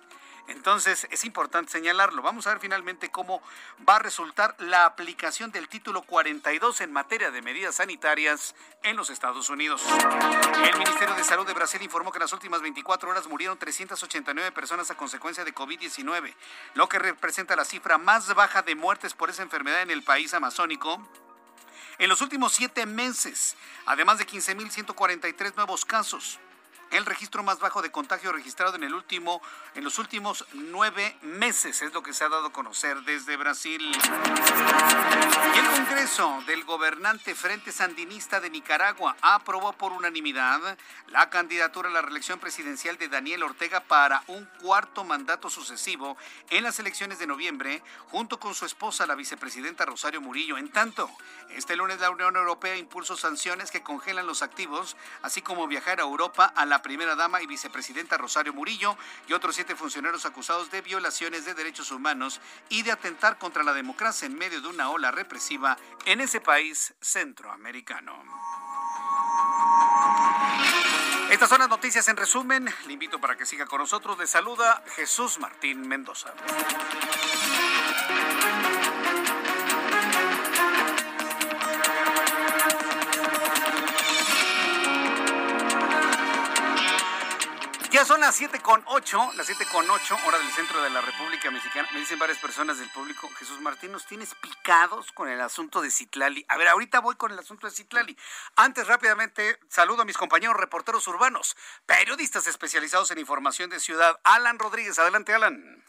Entonces 0.48 1.06
es 1.10 1.24
importante 1.24 1.72
señalarlo. 1.72 2.22
Vamos 2.22 2.46
a 2.46 2.50
ver 2.50 2.60
finalmente 2.60 3.10
cómo 3.10 3.42
va 3.88 3.96
a 3.96 3.98
resultar 4.00 4.54
la 4.58 4.86
aplicación 4.86 5.50
del 5.52 5.68
título 5.68 6.02
42 6.02 6.80
en 6.80 6.92
materia 6.92 7.30
de 7.30 7.42
medidas 7.42 7.76
sanitarias 7.76 8.54
en 8.82 8.96
los 8.96 9.10
Estados 9.10 9.48
Unidos. 9.50 9.82
El 10.64 10.78
Ministerio 10.78 11.14
de 11.14 11.24
Salud 11.24 11.46
de 11.46 11.54
Brasil 11.54 11.80
informó 11.82 12.10
que 12.10 12.18
en 12.18 12.22
las 12.22 12.32
últimas 12.32 12.60
24 12.60 13.10
horas 13.10 13.26
murieron 13.28 13.58
389 13.58 14.52
personas 14.52 14.90
a 14.90 14.96
consecuencia 14.96 15.44
de 15.44 15.54
COVID-19, 15.54 16.34
lo 16.74 16.88
que 16.88 16.98
representa 16.98 17.56
la 17.56 17.64
cifra 17.64 17.98
más 17.98 18.34
baja 18.34 18.62
de 18.62 18.74
muertes 18.74 19.14
por 19.14 19.30
esa 19.30 19.42
enfermedad 19.42 19.82
en 19.82 19.90
el 19.90 20.02
país 20.02 20.34
amazónico 20.34 21.00
en 21.98 22.08
los 22.08 22.20
últimos 22.20 22.52
siete 22.52 22.86
meses, 22.86 23.56
además 23.86 24.18
de 24.18 24.26
15.143 24.26 25.54
nuevos 25.54 25.84
casos 25.84 26.40
el 26.92 27.06
registro 27.06 27.42
más 27.42 27.58
bajo 27.58 27.82
de 27.82 27.90
contagio 27.90 28.32
registrado 28.32 28.76
en 28.76 28.84
el 28.84 28.94
último, 28.94 29.42
en 29.74 29.82
los 29.82 29.98
últimos 29.98 30.44
nueve 30.52 31.16
meses, 31.22 31.82
es 31.82 31.92
lo 31.92 32.02
que 32.02 32.12
se 32.12 32.24
ha 32.24 32.28
dado 32.28 32.46
a 32.46 32.52
conocer 32.52 33.00
desde 33.02 33.36
Brasil. 33.36 33.80
Y 35.54 35.58
el 35.58 35.66
Congreso 35.70 36.42
del 36.46 36.64
gobernante 36.64 37.34
Frente 37.34 37.72
Sandinista 37.72 38.40
de 38.40 38.50
Nicaragua 38.50 39.16
aprobó 39.22 39.72
por 39.72 39.92
unanimidad 39.92 40.76
la 41.08 41.30
candidatura 41.30 41.88
a 41.88 41.92
la 41.92 42.02
reelección 42.02 42.38
presidencial 42.38 42.98
de 42.98 43.08
Daniel 43.08 43.42
Ortega 43.42 43.80
para 43.80 44.22
un 44.26 44.44
cuarto 44.60 45.04
mandato 45.04 45.48
sucesivo 45.48 46.16
en 46.50 46.62
las 46.62 46.78
elecciones 46.78 47.18
de 47.18 47.26
noviembre, 47.26 47.82
junto 48.08 48.38
con 48.38 48.54
su 48.54 48.66
esposa, 48.66 49.06
la 49.06 49.14
vicepresidenta 49.14 49.86
Rosario 49.86 50.20
Murillo. 50.20 50.58
En 50.58 50.70
tanto, 50.70 51.10
este 51.50 51.74
lunes 51.74 52.00
la 52.00 52.10
Unión 52.10 52.36
Europea 52.36 52.76
impulsó 52.76 53.16
sanciones 53.16 53.70
que 53.70 53.82
congelan 53.82 54.26
los 54.26 54.42
activos, 54.42 54.96
así 55.22 55.40
como 55.40 55.66
viajar 55.66 56.00
a 56.00 56.02
Europa 56.02 56.52
a 56.54 56.66
la 56.66 56.81
primera 56.82 57.14
dama 57.14 57.40
y 57.40 57.46
vicepresidenta 57.46 58.18
Rosario 58.18 58.52
Murillo 58.52 58.96
y 59.28 59.32
otros 59.32 59.54
siete 59.54 59.76
funcionarios 59.76 60.26
acusados 60.26 60.70
de 60.70 60.82
violaciones 60.82 61.44
de 61.44 61.54
derechos 61.54 61.90
humanos 61.90 62.40
y 62.68 62.82
de 62.82 62.92
atentar 62.92 63.38
contra 63.38 63.62
la 63.62 63.72
democracia 63.72 64.26
en 64.26 64.36
medio 64.36 64.60
de 64.60 64.68
una 64.68 64.90
ola 64.90 65.10
represiva 65.10 65.78
en 66.04 66.20
ese 66.20 66.40
país 66.40 66.94
centroamericano. 67.00 68.22
Estas 71.30 71.48
son 71.48 71.60
las 71.60 71.68
noticias 71.70 72.06
en 72.08 72.16
resumen. 72.16 72.68
Le 72.86 72.92
invito 72.92 73.18
para 73.18 73.36
que 73.36 73.46
siga 73.46 73.64
con 73.64 73.78
nosotros. 73.78 74.18
Le 74.18 74.26
saluda 74.26 74.82
Jesús 74.94 75.38
Martín 75.38 75.88
Mendoza. 75.88 76.34
Son 88.06 88.20
las 88.20 88.34
7 88.34 88.60
con 88.60 88.82
8, 88.86 89.32
las 89.36 89.46
7 89.46 89.64
con 89.70 89.88
8, 89.88 90.18
hora 90.26 90.36
del 90.36 90.50
centro 90.50 90.82
de 90.82 90.90
la 90.90 91.00
República 91.00 91.50
Mexicana. 91.52 91.88
Me 91.92 92.00
dicen 92.00 92.18
varias 92.18 92.38
personas 92.38 92.78
del 92.78 92.90
público, 92.90 93.28
Jesús 93.38 93.60
Martín, 93.60 93.92
nos 93.92 94.06
tienes 94.06 94.34
picados 94.34 95.12
con 95.12 95.28
el 95.28 95.40
asunto 95.40 95.80
de 95.80 95.90
Citlali. 95.90 96.44
A 96.48 96.56
ver, 96.56 96.66
ahorita 96.66 97.00
voy 97.00 97.14
con 97.14 97.30
el 97.30 97.38
asunto 97.38 97.68
de 97.68 97.72
Citlali. 97.72 98.18
Antes, 98.56 98.88
rápidamente, 98.88 99.58
saludo 99.68 100.02
a 100.02 100.04
mis 100.04 100.18
compañeros 100.18 100.56
reporteros 100.56 101.06
urbanos, 101.06 101.56
periodistas 101.86 102.48
especializados 102.48 103.10
en 103.12 103.18
información 103.18 103.70
de 103.70 103.78
ciudad. 103.78 104.18
Alan 104.24 104.58
Rodríguez, 104.58 104.98
adelante, 104.98 105.32
Alan. 105.32 105.84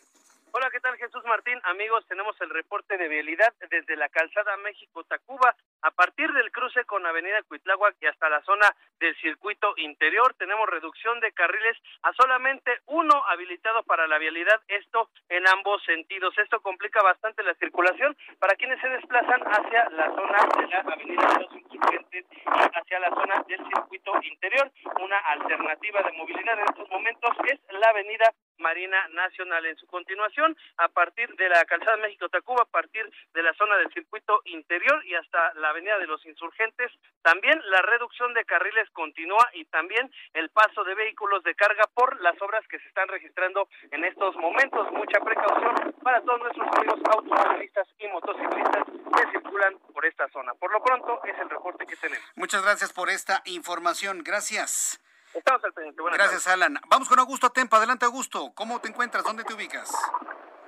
Hola, 0.56 0.70
¿qué 0.70 0.80
tal 0.80 0.96
Jesús 0.98 1.24
Martín? 1.26 1.60
Amigos, 1.64 2.06
tenemos 2.08 2.40
el 2.40 2.52
reporte 2.52 2.96
de 2.96 3.08
vialidad 3.08 3.52
desde 3.72 3.96
la 3.96 4.08
calzada 4.10 4.56
México-Tacuba 4.58 5.56
a 5.82 5.90
partir 5.90 6.32
del 6.32 6.52
cruce 6.52 6.86
con 6.86 7.04
Avenida 7.08 7.42
Cuitláhuac 7.48 7.96
y 8.00 8.06
hasta 8.06 8.30
la 8.30 8.40
zona 8.44 8.70
del 9.00 9.16
circuito 9.16 9.74
interior. 9.78 10.36
Tenemos 10.36 10.70
reducción 10.70 11.20
de 11.22 11.32
carriles 11.32 11.76
a 12.04 12.14
solamente 12.14 12.72
uno 12.86 13.24
habilitado 13.30 13.82
para 13.82 14.06
la 14.06 14.20
vialidad, 14.20 14.62
esto 14.68 15.10
en 15.28 15.48
ambos 15.48 15.84
sentidos. 15.86 16.38
Esto 16.38 16.62
complica 16.62 17.02
bastante 17.02 17.42
la 17.42 17.56
circulación 17.56 18.16
para 18.38 18.54
quienes 18.54 18.80
se 18.80 18.90
desplazan 18.90 19.42
hacia 19.42 19.90
la 19.90 20.06
zona 20.14 20.38
de 20.56 20.68
la 20.68 20.80
Avenida 20.82 21.28
de 21.30 21.40
los 21.46 22.03
Y 22.14 22.24
hacia 22.46 23.00
la 23.00 23.10
zona 23.10 23.44
del 23.48 23.60
circuito 23.66 24.12
interior. 24.22 24.72
Una 25.02 25.18
alternativa 25.18 26.04
de 26.04 26.12
movilidad 26.12 26.60
en 26.60 26.66
estos 26.70 26.88
momentos 26.90 27.32
es 27.48 27.60
la 27.72 27.90
Avenida 27.90 28.32
Marina 28.60 29.08
Nacional. 29.14 29.66
En 29.66 29.76
su 29.78 29.88
continuación, 29.88 30.56
a 30.78 30.90
partir 30.90 31.28
de 31.36 31.50
la 31.50 31.66
calzada 31.66 31.98
México-Tacuba, 31.98 32.64
a 32.64 32.66
partir 32.66 33.10
de 33.34 33.42
la 33.42 33.54
zona 33.56 33.78
del 33.78 33.92
circuito 33.94 34.42
interior 34.46 35.04
y 35.06 35.16
hasta 35.16 35.54
la 35.56 35.70
avenida 35.70 35.98
de 35.98 36.08
los 36.08 36.24
insurgentes, 36.26 36.92
también 37.24 37.60
la 37.66 37.82
reducción 37.82 38.34
de 38.34 38.46
carriles 38.46 38.90
continúa 38.92 39.50
y 39.54 39.66
también 39.66 40.12
el 40.34 40.50
paso 40.50 40.84
de 40.84 40.94
vehículos 40.94 41.44
de 41.44 41.56
carga 41.56 41.84
por 41.96 42.22
las 42.22 42.40
obras 42.42 42.66
que 42.68 42.80
se 42.80 42.88
están 42.88 43.08
registrando 43.08 43.68
en 43.92 44.06
estos 44.06 44.36
momentos. 44.36 44.92
Mucha 44.92 45.20
precaución 45.20 45.94
para 46.04 46.22
todos 46.22 46.40
nuestros 46.42 46.68
amigos 46.78 47.00
automovilistas 47.10 47.88
y 47.98 48.08
motociclistas 48.08 48.84
que 48.86 49.32
circulan 49.32 49.78
por 49.94 50.06
esta 50.06 50.28
zona. 50.30 50.54
Por 50.56 50.72
lo 50.72 50.82
pronto, 50.84 51.20
es 51.26 51.38
el 51.40 51.50
reporte 51.50 51.86
que 51.86 51.96
tenemos. 52.04 52.26
Muchas 52.36 52.62
gracias 52.62 52.92
por 52.92 53.10
esta 53.10 53.42
información. 53.46 54.24
Gracias. 54.24 55.00
Estamos 55.34 55.64
al 55.64 55.74
pendiente. 55.74 56.04
Gracias, 56.14 56.48
Alan. 56.48 56.78
Vamos 56.88 57.08
con 57.08 57.18
Augusto 57.18 57.50
Tempa. 57.50 57.78
Adelante, 57.78 58.06
Augusto. 58.06 58.52
¿Cómo 58.54 58.80
te 58.82 58.90
encuentras? 58.90 59.24
¿Dónde 59.24 59.44
te 59.44 59.54
ubicas? 59.54 59.90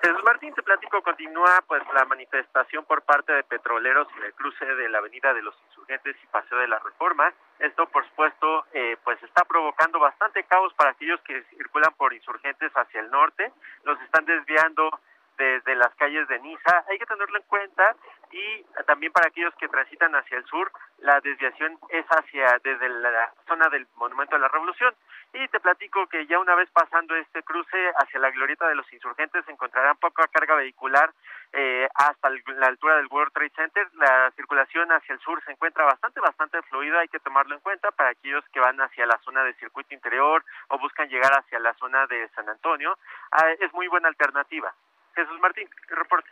Jesús 0.01 0.23
Martín, 0.23 0.53
te 0.53 0.61
platico, 0.61 1.01
continúa 1.01 1.63
pues 1.67 1.81
la 1.93 2.05
manifestación 2.05 2.85
por 2.85 3.01
parte 3.01 3.33
de 3.33 3.43
petroleros 3.43 4.07
en 4.17 4.23
el 4.25 4.33
cruce 4.35 4.63
de 4.63 4.87
la 4.87 4.99
Avenida 4.99 5.33
de 5.33 5.41
los 5.41 5.55
Insurgentes 5.69 6.15
y 6.23 6.27
Paseo 6.27 6.59
de 6.59 6.67
la 6.67 6.77
Reforma. 6.79 7.33
Esto, 7.57 7.87
por 7.87 8.07
supuesto, 8.09 8.65
eh, 8.73 8.97
pues 9.03 9.21
está 9.23 9.43
provocando 9.45 9.99
bastante 9.99 10.43
caos 10.43 10.73
para 10.75 10.91
aquellos 10.91 11.19
que 11.21 11.43
circulan 11.57 11.93
por 11.97 12.13
insurgentes 12.13 12.71
hacia 12.75 12.99
el 12.99 13.09
norte. 13.09 13.51
Los 13.83 13.99
están 14.01 14.25
desviando 14.25 14.91
desde 15.37 15.75
las 15.75 15.93
calles 15.95 16.27
de 16.27 16.39
Niza. 16.39 16.85
Hay 16.89 16.97
que 16.97 17.05
tenerlo 17.05 17.37
en 17.37 17.43
cuenta 17.43 17.95
y 18.31 18.63
también 18.85 19.13
para 19.13 19.27
aquellos 19.27 19.55
que 19.55 19.67
transitan 19.67 20.13
hacia 20.15 20.37
el 20.37 20.45
sur, 20.45 20.71
la 20.99 21.21
desviación 21.21 21.77
es 21.89 22.05
hacia 22.07 22.59
desde 22.63 22.89
la 22.89 23.31
zona 23.47 23.69
del 23.69 23.87
Monumento 23.95 24.35
de 24.35 24.41
la 24.41 24.47
Revolución. 24.47 24.93
Y 25.33 25.47
te 25.49 25.59
platico 25.59 26.07
que 26.07 26.25
ya 26.27 26.39
una 26.39 26.55
vez 26.55 26.69
pasando 26.71 27.15
este 27.15 27.43
cruce 27.43 27.77
hacia 27.97 28.19
la 28.19 28.31
glorieta 28.31 28.67
de 28.67 28.75
los 28.75 28.91
insurgentes 28.91 29.47
encontrarán 29.47 29.97
poca 29.97 30.27
carga 30.27 30.55
vehicular 30.55 31.11
eh, 31.53 31.87
hasta 31.93 32.29
la 32.29 32.67
altura 32.67 32.97
del 32.97 33.07
World 33.07 33.33
Trade 33.33 33.51
Center. 33.55 33.87
La 33.93 34.31
circulación 34.31 34.91
hacia 34.91 35.13
el 35.13 35.19
sur 35.19 35.43
se 35.43 35.51
encuentra 35.51 35.85
bastante, 35.85 36.19
bastante 36.19 36.61
fluida, 36.63 36.99
hay 36.99 37.07
que 37.07 37.19
tomarlo 37.19 37.55
en 37.55 37.61
cuenta 37.61 37.91
para 37.91 38.09
aquellos 38.09 38.43
que 38.49 38.59
van 38.59 38.79
hacia 38.81 39.05
la 39.05 39.17
zona 39.19 39.43
del 39.43 39.55
circuito 39.55 39.93
interior 39.93 40.43
o 40.69 40.79
buscan 40.79 41.09
llegar 41.09 41.31
hacia 41.33 41.59
la 41.59 41.73
zona 41.75 42.07
de 42.07 42.27
San 42.29 42.49
Antonio. 42.49 42.97
Ah, 43.31 43.49
es 43.59 43.73
muy 43.73 43.87
buena 43.87 44.07
alternativa. 44.07 44.73
Jesús 45.15 45.39
Martín, 45.39 45.69
el 45.89 45.97
reporte. 45.97 46.29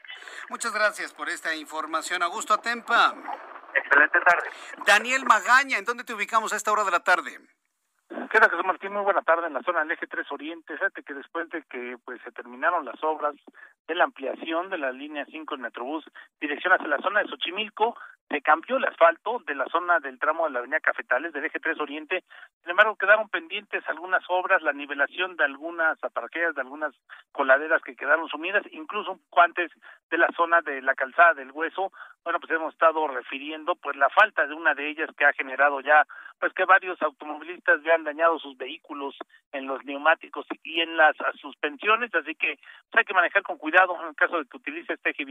Muchas 0.49 0.73
gracias 0.73 1.13
por 1.13 1.29
esta 1.29 1.55
información. 1.55 2.21
Augusto 2.21 2.53
Atempa. 2.53 3.13
Excelente 3.73 4.19
tarde. 4.19 4.49
Daniel 4.85 5.23
Magaña, 5.25 5.77
¿en 5.77 5.85
dónde 5.85 6.03
te 6.03 6.13
ubicamos 6.13 6.53
a 6.53 6.57
esta 6.57 6.71
hora 6.71 6.83
de 6.83 6.91
la 6.91 6.99
tarde? 6.99 7.39
¿Qué 8.09 8.39
tal, 8.39 8.49
Jesús 8.49 8.65
Martín? 8.65 8.93
Muy 8.93 9.03
buena 9.03 9.21
tarde 9.21 9.47
en 9.47 9.53
la 9.53 9.61
zona 9.61 9.79
del 9.79 9.91
Eje 9.91 10.07
3 10.07 10.31
Oriente. 10.31 10.73
Fíjate 10.73 11.03
que 11.03 11.13
después 11.13 11.49
de 11.49 11.63
que 11.63 11.97
pues 12.03 12.21
se 12.23 12.31
terminaron 12.31 12.85
las 12.85 13.01
obras 13.03 13.35
de 13.87 13.95
la 13.95 14.05
ampliación 14.05 14.69
de 14.69 14.77
la 14.77 14.91
línea 14.91 15.25
5 15.25 15.55
del 15.55 15.61
Metrobús, 15.61 16.03
dirección 16.41 16.73
hacia 16.73 16.87
la 16.87 16.97
zona 16.97 17.21
de 17.21 17.29
Xochimilco, 17.29 17.95
se 18.29 18.41
cambió 18.41 18.77
el 18.77 18.85
asfalto 18.85 19.41
de 19.45 19.55
la 19.55 19.65
zona 19.65 19.99
del 19.99 20.17
tramo 20.19 20.45
de 20.45 20.51
la 20.51 20.59
avenida 20.59 20.79
Cafetales 20.79 21.33
del 21.33 21.45
eje 21.45 21.59
3 21.59 21.79
Oriente. 21.79 22.23
Sin 22.61 22.71
embargo, 22.71 22.95
quedaron 22.95 23.29
pendientes 23.29 23.83
algunas 23.87 24.23
obras, 24.27 24.61
la 24.61 24.73
nivelación 24.73 25.35
de 25.35 25.43
algunas 25.43 26.03
aparqueas, 26.03 26.55
de 26.55 26.61
algunas 26.61 26.93
coladeras 27.31 27.81
que 27.83 27.95
quedaron 27.95 28.27
sumidas, 28.29 28.63
incluso 28.71 29.11
un 29.11 29.19
poco 29.19 29.41
antes 29.41 29.71
de 30.09 30.17
la 30.17 30.29
zona 30.35 30.61
de 30.61 30.81
la 30.81 30.95
calzada 30.95 31.33
del 31.35 31.51
Hueso. 31.51 31.91
Bueno, 32.23 32.39
pues 32.39 32.51
hemos 32.51 32.73
estado 32.73 33.07
refiriendo 33.07 33.75
pues 33.75 33.95
la 33.97 34.09
falta 34.09 34.47
de 34.47 34.53
una 34.53 34.73
de 34.73 34.89
ellas 34.89 35.09
que 35.17 35.25
ha 35.25 35.33
generado 35.33 35.81
ya 35.81 36.05
pues 36.43 36.51
que 36.51 36.65
varios 36.65 37.01
automovilistas 37.01 37.81
vean 37.83 38.03
dañado 38.03 38.37
sus 38.37 38.57
vehículos 38.57 39.15
en 39.53 39.65
los 39.65 39.81
neumáticos 39.85 40.45
y 40.61 40.81
en 40.81 40.97
las 40.97 41.15
suspensiones, 41.39 42.13
así 42.13 42.35
que 42.35 42.57
pues, 42.57 42.95
hay 42.99 43.05
que 43.05 43.13
manejar 43.13 43.43
con 43.43 43.57
cuidado 43.57 43.95
en 44.01 44.09
el 44.09 44.15
caso 44.15 44.39
de 44.39 44.45
que 44.49 44.57
utilice 44.57 44.91
este 44.91 45.11
eje 45.11 45.25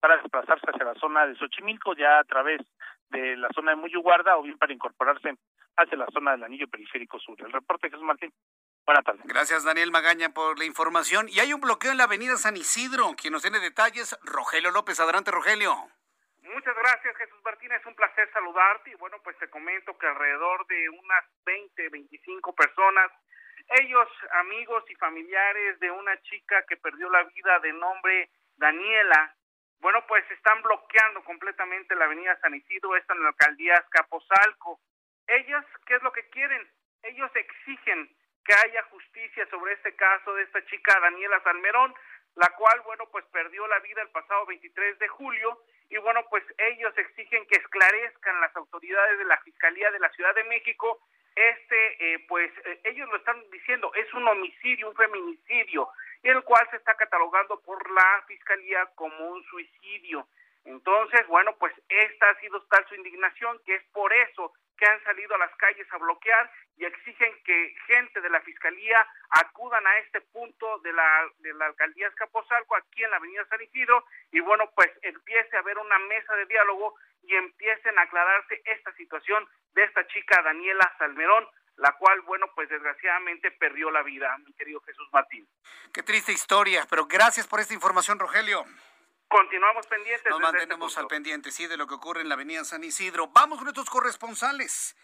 para 0.00 0.16
desplazarse 0.16 0.64
hacia 0.66 0.86
la 0.86 0.94
zona 0.94 1.26
de 1.26 1.36
Xochimilco, 1.36 1.94
ya 1.94 2.20
a 2.20 2.24
través 2.24 2.62
de 3.10 3.36
la 3.36 3.50
zona 3.54 3.72
de 3.72 3.76
Muyuguarda 3.76 4.38
o 4.38 4.44
bien 4.44 4.56
para 4.56 4.72
incorporarse 4.72 5.34
hacia 5.76 5.98
la 5.98 6.06
zona 6.06 6.30
del 6.30 6.44
anillo 6.44 6.68
periférico 6.68 7.18
sur. 7.18 7.36
El 7.38 7.52
reporte 7.52 7.90
Jesús 7.90 8.06
Martín. 8.06 8.32
Buenas 8.86 9.04
tardes. 9.04 9.20
Gracias, 9.26 9.62
Daniel 9.62 9.90
Magaña, 9.90 10.30
por 10.30 10.58
la 10.58 10.64
información. 10.64 11.28
Y 11.28 11.40
hay 11.40 11.52
un 11.52 11.60
bloqueo 11.60 11.90
en 11.90 11.98
la 11.98 12.04
avenida 12.04 12.38
San 12.38 12.56
Isidro. 12.56 13.14
Quien 13.20 13.34
nos 13.34 13.42
tiene 13.42 13.60
detalles, 13.60 14.18
Rogelio 14.22 14.70
López. 14.70 14.98
Adelante, 15.00 15.30
Rogelio. 15.32 15.74
Muchas 16.54 16.76
gracias, 16.76 17.16
Jesús 17.16 17.40
Martín. 17.44 17.72
Es 17.72 17.84
un 17.86 17.94
placer 17.94 18.30
saludarte. 18.32 18.90
Y 18.90 18.94
bueno, 18.94 19.18
pues 19.22 19.36
te 19.38 19.50
comento 19.50 19.96
que 19.98 20.06
alrededor 20.06 20.66
de 20.66 20.88
unas 20.90 21.24
20, 21.44 21.88
25 21.88 22.54
personas 22.54 23.10
Ellos, 23.80 24.08
amigos 24.32 24.84
y 24.88 24.94
familiares 24.94 25.80
de 25.80 25.90
una 25.90 26.20
chica 26.22 26.64
que 26.68 26.76
perdió 26.76 27.10
la 27.10 27.24
vida 27.24 27.58
de 27.60 27.72
nombre 27.72 28.30
Daniela, 28.56 29.34
bueno, 29.80 30.06
pues 30.06 30.24
están 30.30 30.62
bloqueando 30.62 31.24
completamente 31.24 31.96
la 31.96 32.04
avenida 32.04 32.38
San 32.40 32.54
Isidro, 32.54 32.94
esto 32.94 33.12
en 33.12 33.22
la 33.24 33.30
alcaldía 33.30 33.74
Escaposalco. 33.74 34.80
Ellos, 35.26 35.64
¿qué 35.86 35.96
es 35.96 36.02
lo 36.02 36.12
que 36.12 36.28
quieren? 36.30 36.62
Ellos 37.02 37.30
exigen 37.34 38.08
que 38.44 38.54
haya 38.54 38.84
justicia 38.84 39.46
sobre 39.50 39.72
este 39.72 39.96
caso 39.96 40.32
de 40.34 40.44
esta 40.44 40.64
chica 40.66 41.00
Daniela 41.00 41.42
Salmerón, 41.42 41.92
la 42.36 42.48
cual, 42.50 42.80
bueno, 42.82 43.08
pues 43.10 43.24
perdió 43.32 43.66
la 43.66 43.80
vida 43.80 44.02
el 44.02 44.10
pasado 44.10 44.46
23 44.46 44.98
de 45.00 45.08
julio 45.08 45.58
y 45.88 45.96
bueno, 45.98 46.24
pues 46.30 46.44
ellos 46.58 46.96
exigen 46.96 47.46
que 47.46 47.56
esclarezcan 47.56 48.40
las 48.40 48.54
autoridades 48.56 49.18
de 49.18 49.24
la 49.24 49.38
Fiscalía 49.38 49.90
de 49.90 50.00
la 50.00 50.10
Ciudad 50.10 50.34
de 50.34 50.44
México 50.44 51.00
este, 51.36 52.14
eh, 52.14 52.24
pues 52.28 52.50
eh, 52.64 52.80
ellos 52.84 53.08
lo 53.10 53.16
están 53.16 53.36
diciendo, 53.50 53.92
es 53.94 54.12
un 54.14 54.26
homicidio, 54.26 54.88
un 54.88 54.96
feminicidio, 54.96 55.88
el 56.22 56.42
cual 56.42 56.66
se 56.70 56.78
está 56.78 56.94
catalogando 56.94 57.60
por 57.60 57.90
la 57.90 58.24
Fiscalía 58.26 58.86
como 58.94 59.32
un 59.32 59.44
suicidio. 59.44 60.26
Entonces, 60.64 61.26
bueno, 61.28 61.54
pues 61.58 61.74
esta 61.88 62.30
ha 62.30 62.40
sido 62.40 62.62
tal 62.62 62.86
su 62.88 62.94
indignación 62.94 63.60
que 63.66 63.74
es 63.74 63.84
por 63.92 64.12
eso 64.14 64.52
que 64.76 64.86
han 64.86 65.02
salido 65.04 65.34
a 65.34 65.38
las 65.38 65.54
calles 65.56 65.86
a 65.92 65.98
bloquear 65.98 66.50
y 66.76 66.84
exigen 66.84 67.32
que 67.44 67.74
gente 67.86 68.20
de 68.20 68.30
la 68.30 68.40
Fiscalía 68.42 69.06
acudan 69.30 69.86
a 69.86 69.98
este 69.98 70.20
punto 70.20 70.78
de 70.80 70.92
la, 70.92 71.28
de 71.38 71.54
la 71.54 71.66
alcaldía 71.66 72.08
Escaposalco, 72.08 72.76
aquí 72.76 73.02
en 73.02 73.10
la 73.10 73.16
avenida 73.16 73.46
San 73.48 73.62
Isidro, 73.62 74.04
y 74.30 74.40
bueno, 74.40 74.70
pues 74.74 74.90
empiece 75.02 75.56
a 75.56 75.60
haber 75.60 75.78
una 75.78 75.98
mesa 76.00 76.34
de 76.36 76.46
diálogo 76.46 76.94
y 77.22 77.34
empiecen 77.34 77.98
a 77.98 78.02
aclararse 78.02 78.62
esta 78.64 78.92
situación 78.94 79.46
de 79.74 79.84
esta 79.84 80.06
chica 80.08 80.42
Daniela 80.42 80.92
Salmerón, 80.98 81.46
la 81.76 81.92
cual, 81.92 82.20
bueno, 82.22 82.46
pues 82.54 82.68
desgraciadamente 82.68 83.50
perdió 83.50 83.90
la 83.90 84.02
vida, 84.02 84.36
mi 84.38 84.52
querido 84.54 84.80
Jesús 84.80 85.08
Martín. 85.12 85.46
Qué 85.92 86.02
triste 86.02 86.32
historia, 86.32 86.86
pero 86.88 87.06
gracias 87.06 87.46
por 87.46 87.60
esta 87.60 87.74
información, 87.74 88.18
Rogelio. 88.18 88.64
Continuamos 89.28 89.86
pendientes. 89.86 90.30
Nos 90.30 90.40
este 90.40 90.52
mantenemos 90.52 90.98
al 90.98 91.06
pendiente, 91.08 91.50
sí, 91.50 91.66
de 91.66 91.76
lo 91.76 91.86
que 91.86 91.94
ocurre 91.94 92.20
en 92.20 92.28
la 92.28 92.34
avenida 92.34 92.64
San 92.64 92.84
Isidro. 92.84 93.28
Vamos 93.28 93.58
con 93.58 93.64
nuestros 93.64 93.90
corresponsales. 93.90 94.96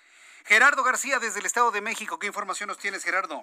Gerardo 0.44 0.82
García, 0.82 1.18
desde 1.18 1.40
el 1.40 1.46
Estado 1.46 1.70
de 1.70 1.80
México. 1.80 2.18
¿Qué 2.18 2.26
información 2.26 2.68
nos 2.68 2.78
tienes, 2.78 3.04
Gerardo? 3.04 3.42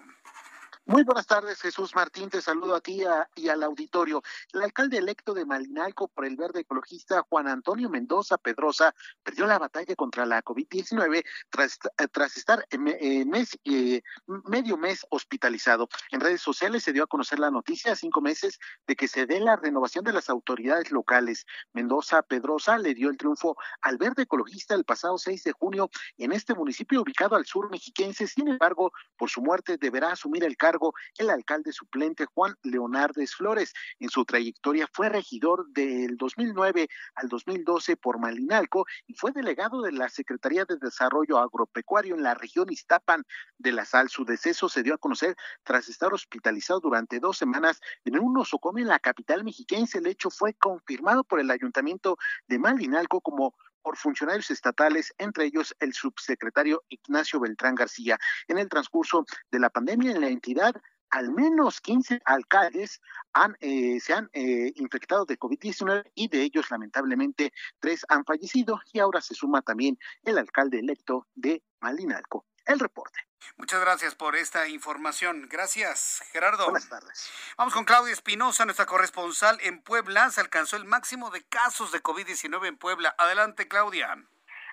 Muy 0.85 1.03
buenas 1.03 1.27
tardes, 1.27 1.61
Jesús 1.61 1.93
Martín. 1.93 2.31
Te 2.31 2.41
saludo 2.41 2.73
a 2.75 2.81
ti 2.81 3.03
y 3.35 3.47
al 3.47 3.61
auditorio. 3.61 4.23
El 4.51 4.63
alcalde 4.63 4.97
electo 4.97 5.35
de 5.35 5.45
Malinalco 5.45 6.07
por 6.07 6.25
el 6.25 6.35
verde 6.35 6.61
ecologista 6.61 7.21
Juan 7.29 7.47
Antonio 7.47 7.89
Mendoza 7.89 8.39
Pedrosa 8.39 8.95
perdió 9.21 9.45
la 9.45 9.59
batalla 9.59 9.95
contra 9.95 10.25
la 10.25 10.41
COVID-19 10.41 11.23
tras, 11.51 11.77
eh, 11.95 12.07
tras 12.11 12.37
estar 12.37 12.65
mes, 12.79 13.59
eh, 13.65 14.01
medio 14.45 14.77
mes 14.77 15.05
hospitalizado. 15.11 15.89
En 16.09 16.21
redes 16.21 16.41
sociales 16.41 16.83
se 16.83 16.91
dio 16.91 17.03
a 17.03 17.07
conocer 17.07 17.37
la 17.37 17.51
noticia 17.51 17.91
a 17.91 17.95
cinco 17.95 18.19
meses 18.19 18.57
de 18.87 18.95
que 18.95 19.07
se 19.07 19.27
dé 19.27 19.39
la 19.39 19.57
renovación 19.57 20.03
de 20.03 20.13
las 20.13 20.27
autoridades 20.27 20.89
locales. 20.89 21.45
Mendoza 21.71 22.23
Pedrosa 22.23 22.79
le 22.79 22.95
dio 22.95 23.11
el 23.11 23.17
triunfo 23.17 23.57
al 23.81 23.97
verde 23.97 24.23
ecologista 24.23 24.73
el 24.73 24.85
pasado 24.85 25.19
6 25.19 25.43
de 25.43 25.51
junio 25.51 25.91
en 26.17 26.31
este 26.31 26.55
municipio 26.55 27.03
ubicado 27.03 27.35
al 27.35 27.45
sur 27.45 27.69
mexiquense. 27.69 28.25
Sin 28.25 28.47
embargo, 28.47 28.91
por 29.17 29.29
su 29.29 29.43
muerte 29.43 29.77
deberá 29.77 30.13
asumir 30.13 30.43
el 30.43 30.57
cargo 30.57 30.78
el 31.17 31.29
alcalde 31.29 31.71
suplente 31.71 32.25
Juan 32.25 32.55
Leonardes 32.63 33.35
Flores. 33.35 33.73
En 33.99 34.09
su 34.09 34.25
trayectoria 34.25 34.87
fue 34.91 35.09
regidor 35.09 35.67
del 35.69 36.17
2009 36.17 36.87
al 37.15 37.29
2012 37.29 37.97
por 37.97 38.19
Malinalco 38.19 38.85
y 39.07 39.13
fue 39.13 39.31
delegado 39.31 39.81
de 39.81 39.91
la 39.91 40.09
Secretaría 40.09 40.65
de 40.65 40.77
Desarrollo 40.77 41.39
Agropecuario 41.39 42.15
en 42.15 42.23
la 42.23 42.33
región 42.33 42.71
Iztapan 42.71 43.23
de 43.57 43.71
la 43.71 43.85
Sal. 43.85 44.09
Su 44.09 44.25
deceso 44.25 44.69
se 44.69 44.83
dio 44.83 44.93
a 44.93 44.97
conocer 44.97 45.35
tras 45.63 45.89
estar 45.89 46.13
hospitalizado 46.13 46.79
durante 46.79 47.19
dos 47.19 47.37
semanas 47.37 47.79
en 48.05 48.19
un 48.19 48.33
nosocomio 48.33 48.83
en 48.83 48.89
la 48.89 48.99
capital 48.99 49.43
mexiquense. 49.43 49.99
El 49.99 50.07
hecho 50.07 50.29
fue 50.29 50.53
confirmado 50.53 51.23
por 51.23 51.39
el 51.39 51.51
ayuntamiento 51.51 52.17
de 52.47 52.59
Malinalco 52.59 53.21
como 53.21 53.55
por 53.81 53.97
funcionarios 53.97 54.51
estatales, 54.51 55.13
entre 55.17 55.45
ellos 55.45 55.75
el 55.79 55.93
subsecretario 55.93 56.83
Ignacio 56.89 57.39
Beltrán 57.39 57.75
García. 57.75 58.17
En 58.47 58.57
el 58.57 58.69
transcurso 58.69 59.25
de 59.51 59.59
la 59.59 59.69
pandemia 59.69 60.11
en 60.11 60.21
la 60.21 60.29
entidad, 60.29 60.73
al 61.09 61.31
menos 61.31 61.81
15 61.81 62.21
alcaldes 62.25 63.01
han, 63.33 63.55
eh, 63.59 63.99
se 63.99 64.13
han 64.13 64.29
eh, 64.33 64.71
infectado 64.75 65.25
de 65.25 65.39
COVID-19 65.39 66.11
y 66.13 66.27
de 66.27 66.43
ellos 66.43 66.69
lamentablemente 66.69 67.51
tres 67.79 68.05
han 68.09 68.25
fallecido 68.25 68.79
y 68.93 68.99
ahora 68.99 69.21
se 69.21 69.33
suma 69.33 69.61
también 69.61 69.97
el 70.23 70.37
alcalde 70.37 70.79
electo 70.79 71.27
de 71.33 71.63
Malinalco. 71.81 72.45
El 72.69 72.79
reporte. 72.79 73.19
Muchas 73.57 73.81
gracias 73.81 74.13
por 74.13 74.35
esta 74.35 74.67
información. 74.67 75.47
Gracias, 75.49 76.21
Gerardo. 76.31 76.65
Buenas 76.65 76.87
tardes. 76.87 77.27
Vamos 77.57 77.73
con 77.73 77.83
Claudia 77.83 78.13
Espinosa, 78.13 78.63
nuestra 78.63 78.85
corresponsal 78.85 79.57
en 79.61 79.81
Puebla. 79.81 80.29
Se 80.29 80.39
alcanzó 80.39 80.77
el 80.77 80.85
máximo 80.85 81.31
de 81.31 81.43
casos 81.43 81.91
de 81.91 82.03
COVID-19 82.03 82.67
en 82.67 82.77
Puebla. 82.77 83.15
Adelante, 83.17 83.67
Claudia. 83.67 84.23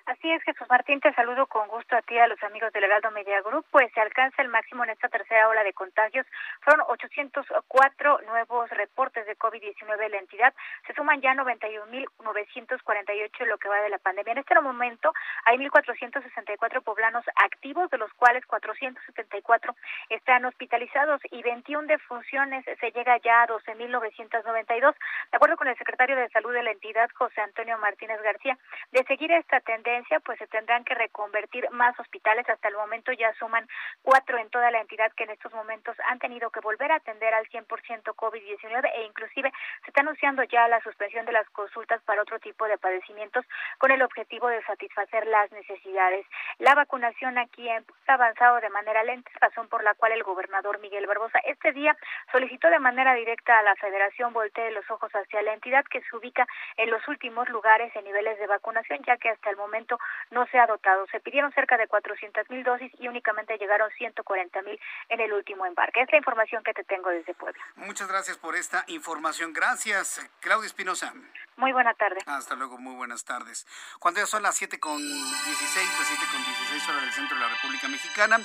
Así 0.07 0.31
es, 0.31 0.41
Jesús 0.43 0.65
Martín, 0.69 1.01
te 1.01 1.13
saludo 1.15 1.47
con 1.47 1.67
gusto 1.67 1.97
a 1.97 2.01
ti 2.01 2.17
a 2.17 2.27
los 2.27 2.41
amigos 2.41 2.71
del 2.71 2.85
Heraldo 2.85 3.11
Media 3.11 3.41
Group. 3.41 3.65
Pues 3.71 3.91
se 3.91 3.99
alcanza 3.99 4.41
el 4.41 4.47
máximo 4.47 4.85
en 4.85 4.91
esta 4.91 5.09
tercera 5.09 5.49
ola 5.49 5.65
de 5.65 5.73
contagios. 5.73 6.25
Fueron 6.61 6.85
804 6.87 8.21
nuevos 8.25 8.69
reportes 8.69 9.25
de 9.25 9.37
COVID-19 9.37 10.05
en 10.05 10.11
la 10.11 10.19
entidad. 10.19 10.53
Se 10.87 10.93
suman 10.93 11.19
ya 11.19 11.33
91.948 11.33 13.31
en 13.41 13.49
lo 13.49 13.57
que 13.57 13.67
va 13.67 13.81
de 13.81 13.89
la 13.89 13.97
pandemia. 13.97 14.31
En 14.31 14.37
este 14.37 14.57
momento 14.61 15.11
hay 15.43 15.57
1.464 15.57 16.81
poblanos 16.83 17.25
activos, 17.35 17.89
de 17.89 17.97
los 17.97 18.13
cuales 18.13 18.45
474 18.45 19.75
están 20.07 20.45
hospitalizados 20.45 21.19
y 21.31 21.43
21 21.43 21.85
defunciones. 21.85 22.63
Se 22.79 22.91
llega 22.91 23.17
ya 23.17 23.41
a 23.43 23.47
12.992. 23.47 24.95
De 25.31 25.35
acuerdo 25.35 25.57
con 25.57 25.67
el 25.67 25.77
secretario 25.77 26.15
de 26.15 26.29
Salud 26.29 26.53
de 26.53 26.63
la 26.63 26.71
entidad, 26.71 27.09
José 27.13 27.41
Antonio 27.41 27.77
Martínez 27.79 28.21
García, 28.21 28.57
de 28.93 29.03
seguir 29.03 29.33
esta 29.33 29.59
tendencia, 29.59 29.96
pues 30.23 30.37
se 30.39 30.47
tendrán 30.47 30.83
que 30.83 30.95
reconvertir 30.95 31.69
más 31.71 31.99
hospitales. 31.99 32.47
Hasta 32.49 32.67
el 32.67 32.75
momento 32.75 33.11
ya 33.11 33.33
suman 33.35 33.67
cuatro 34.01 34.37
en 34.37 34.49
toda 34.49 34.71
la 34.71 34.81
entidad 34.81 35.11
que 35.13 35.23
en 35.23 35.31
estos 35.31 35.53
momentos 35.53 35.95
han 36.07 36.19
tenido 36.19 36.49
que 36.49 36.59
volver 36.59 36.91
a 36.91 36.95
atender 36.95 37.33
al 37.33 37.47
100% 37.47 37.67
COVID-19 38.15 38.91
e 38.93 39.03
inclusive 39.03 39.51
se 39.83 39.89
está 39.89 40.01
anunciando 40.01 40.43
ya 40.43 40.67
la 40.67 40.81
suspensión 40.81 41.25
de 41.25 41.31
las 41.31 41.49
consultas 41.51 42.01
para 42.03 42.21
otro 42.21 42.39
tipo 42.39 42.67
de 42.67 42.77
padecimientos 42.77 43.45
con 43.77 43.91
el 43.91 44.01
objetivo 44.01 44.47
de 44.47 44.63
satisfacer 44.63 45.25
las 45.27 45.51
necesidades. 45.51 46.25
La 46.59 46.75
vacunación 46.75 47.37
aquí 47.37 47.69
ha 47.69 47.83
avanzado 48.07 48.59
de 48.59 48.69
manera 48.69 49.03
lenta, 49.03 49.31
razón 49.39 49.67
por 49.67 49.83
la 49.83 49.93
cual 49.95 50.11
el 50.11 50.23
gobernador 50.23 50.79
Miguel 50.79 51.07
Barbosa 51.07 51.39
este 51.45 51.71
día 51.71 51.95
solicitó 52.31 52.69
de 52.69 52.79
manera 52.79 53.13
directa 53.13 53.59
a 53.59 53.63
la 53.63 53.75
Federación 53.75 54.33
voltee 54.33 54.71
los 54.71 54.89
ojos 54.89 55.11
hacia 55.13 55.41
la 55.41 55.53
entidad 55.53 55.85
que 55.85 56.01
se 56.01 56.15
ubica 56.15 56.47
en 56.77 56.89
los 56.89 57.05
últimos 57.07 57.47
lugares 57.49 57.95
en 57.95 58.03
niveles 58.03 58.37
de 58.39 58.47
vacunación, 58.47 58.99
ya 59.05 59.17
que 59.17 59.29
hasta 59.29 59.49
el 59.49 59.57
momento 59.57 59.86
no 60.31 60.45
se 60.47 60.59
ha 60.59 60.67
dotado. 60.67 61.05
Se 61.11 61.19
pidieron 61.19 61.51
cerca 61.53 61.77
de 61.77 61.87
400 61.87 62.49
mil 62.49 62.63
dosis 62.63 62.91
y 62.99 63.07
únicamente 63.07 63.57
llegaron 63.57 63.89
140 63.91 64.61
mil 64.63 64.79
en 65.09 65.19
el 65.21 65.33
último 65.33 65.65
embarque. 65.65 66.01
Es 66.01 66.11
la 66.11 66.17
información 66.17 66.63
que 66.63 66.73
te 66.73 66.83
tengo 66.83 67.09
desde 67.09 67.33
Puebla. 67.33 67.63
Muchas 67.75 68.07
gracias 68.07 68.37
por 68.37 68.55
esta 68.55 68.83
información. 68.87 69.53
Gracias, 69.53 70.19
Claudia 70.41 70.67
Espinosa. 70.67 71.13
Muy 71.57 71.71
buena 71.71 71.93
tarde. 71.95 72.19
Hasta 72.27 72.55
luego, 72.55 72.77
muy 72.77 72.95
buenas 72.95 73.23
tardes. 73.25 73.65
Cuando 73.99 74.19
ya 74.19 74.27
son 74.27 74.43
las 74.43 74.55
7 74.55 74.79
con 74.79 74.97
16, 74.97 75.99
las 75.99 76.07
7 76.07 76.23
con 76.31 76.45
16 76.45 76.89
horas 76.89 77.01
del 77.01 77.11
centro 77.11 77.35
de 77.35 77.43
la 77.43 77.49
República 77.49 77.87
Mexicana. 77.87 78.37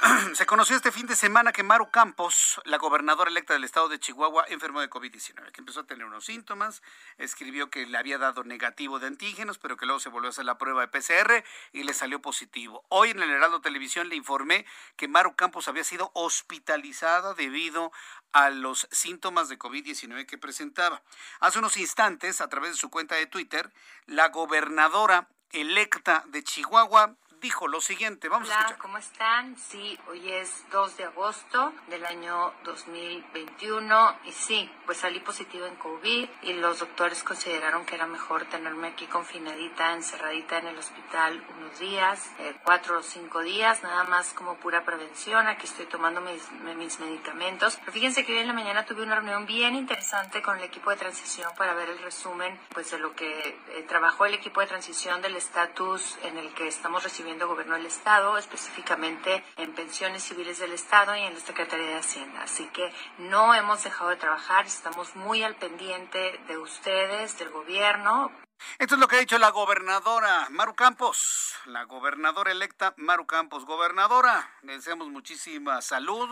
Se 0.34 0.46
conoció 0.46 0.76
este 0.76 0.92
fin 0.92 1.06
de 1.06 1.16
semana 1.16 1.52
que 1.52 1.62
Maru 1.62 1.90
Campos, 1.90 2.60
la 2.64 2.78
gobernadora 2.78 3.30
electa 3.30 3.54
del 3.54 3.64
estado 3.64 3.88
de 3.88 3.98
Chihuahua, 3.98 4.44
enfermó 4.48 4.80
de 4.80 4.90
COVID-19, 4.90 5.50
que 5.50 5.60
empezó 5.60 5.80
a 5.80 5.86
tener 5.86 6.04
unos 6.04 6.24
síntomas, 6.24 6.82
escribió 7.16 7.70
que 7.70 7.86
le 7.86 7.98
había 7.98 8.18
dado 8.18 8.44
negativo 8.44 8.98
de 8.98 9.06
antígenos, 9.06 9.58
pero 9.58 9.76
que 9.76 9.86
luego 9.86 10.00
se 10.00 10.08
volvió 10.08 10.28
a 10.28 10.30
hacer 10.30 10.44
la 10.44 10.58
prueba 10.58 10.82
de 10.82 10.88
PCR 10.88 11.44
y 11.72 11.82
le 11.84 11.94
salió 11.94 12.20
positivo. 12.20 12.84
Hoy 12.88 13.10
en 13.10 13.22
el 13.22 13.30
Heraldo 13.30 13.60
Televisión 13.60 14.08
le 14.08 14.16
informé 14.16 14.66
que 14.96 15.08
Maru 15.08 15.34
Campos 15.34 15.68
había 15.68 15.84
sido 15.84 16.10
hospitalizada 16.14 17.34
debido 17.34 17.92
a 18.32 18.50
los 18.50 18.88
síntomas 18.90 19.48
de 19.48 19.58
COVID-19 19.58 20.26
que 20.26 20.38
presentaba. 20.38 21.02
Hace 21.40 21.58
unos 21.58 21.76
instantes, 21.76 22.40
a 22.40 22.48
través 22.48 22.72
de 22.72 22.76
su 22.76 22.90
cuenta 22.90 23.14
de 23.16 23.26
Twitter, 23.26 23.72
la 24.06 24.28
gobernadora 24.28 25.28
electa 25.50 26.24
de 26.28 26.44
Chihuahua 26.44 27.16
dijo 27.40 27.68
lo 27.68 27.80
siguiente. 27.80 28.28
Vamos 28.28 28.48
Hola, 28.48 28.56
a 28.56 28.60
escuchar. 28.60 28.78
¿cómo 28.78 28.98
están? 28.98 29.56
Sí, 29.58 29.98
hoy 30.08 30.30
es 30.32 30.64
2 30.70 30.96
de 30.96 31.04
agosto 31.04 31.72
del 31.88 32.04
año 32.04 32.52
2021 32.64 34.16
y 34.24 34.32
sí, 34.32 34.70
pues 34.86 34.98
salí 34.98 35.20
positivo 35.20 35.66
en 35.66 35.76
COVID 35.76 36.28
y 36.42 36.52
los 36.54 36.80
doctores 36.80 37.22
consideraron 37.22 37.84
que 37.84 37.94
era 37.94 38.06
mejor 38.06 38.44
tenerme 38.46 38.88
aquí 38.88 39.06
confinadita, 39.06 39.92
encerradita 39.94 40.58
en 40.58 40.68
el 40.68 40.78
hospital 40.78 41.44
unos 41.56 41.78
días, 41.78 42.30
eh, 42.38 42.56
cuatro 42.64 42.98
o 42.98 43.02
cinco 43.02 43.40
días, 43.42 43.82
nada 43.82 44.04
más 44.04 44.32
como 44.32 44.56
pura 44.56 44.84
prevención. 44.84 45.46
Aquí 45.46 45.66
estoy 45.66 45.86
tomando 45.86 46.20
mis, 46.20 46.50
mis 46.76 46.98
medicamentos. 47.00 47.76
Pero 47.76 47.92
fíjense 47.92 48.24
que 48.24 48.32
hoy 48.32 48.38
en 48.38 48.48
la 48.48 48.52
mañana 48.52 48.84
tuve 48.84 49.02
una 49.02 49.14
reunión 49.14 49.46
bien 49.46 49.74
interesante 49.74 50.42
con 50.42 50.58
el 50.58 50.64
equipo 50.64 50.90
de 50.90 50.96
transición 50.96 51.50
para 51.56 51.74
ver 51.74 51.90
el 51.90 51.98
resumen 51.98 52.58
pues 52.72 52.90
de 52.90 52.98
lo 52.98 53.14
que 53.14 53.48
eh, 53.48 53.84
trabajó 53.88 54.26
el 54.26 54.34
equipo 54.34 54.60
de 54.60 54.66
transición 54.66 55.22
del 55.22 55.36
estatus 55.36 56.18
en 56.22 56.38
el 56.38 56.52
que 56.54 56.66
estamos 56.66 57.04
recibiendo 57.04 57.27
asumiendo 57.28 57.48
gobierno 57.48 57.74
del 57.74 57.84
Estado, 57.84 58.38
específicamente 58.38 59.44
en 59.58 59.74
pensiones 59.74 60.22
civiles 60.22 60.60
del 60.60 60.72
Estado 60.72 61.14
y 61.14 61.20
en 61.20 61.34
la 61.34 61.40
Secretaría 61.40 61.88
de 61.88 61.98
Hacienda. 61.98 62.40
Así 62.42 62.66
que 62.68 62.90
no 63.18 63.54
hemos 63.54 63.84
dejado 63.84 64.08
de 64.08 64.16
trabajar, 64.16 64.64
estamos 64.64 65.14
muy 65.14 65.42
al 65.42 65.54
pendiente 65.56 66.40
de 66.48 66.56
ustedes, 66.56 67.38
del 67.38 67.50
gobierno. 67.50 68.32
Esto 68.78 68.94
es 68.94 69.00
lo 69.00 69.08
que 69.08 69.16
ha 69.16 69.20
dicho 69.20 69.36
la 69.36 69.50
gobernadora 69.50 70.46
Maru 70.48 70.74
Campos, 70.74 71.54
la 71.66 71.84
gobernadora 71.84 72.50
electa 72.50 72.94
Maru 72.96 73.26
Campos. 73.26 73.66
Gobernadora, 73.66 74.50
le 74.62 74.72
deseamos 74.72 75.08
muchísima 75.08 75.82
salud, 75.82 76.30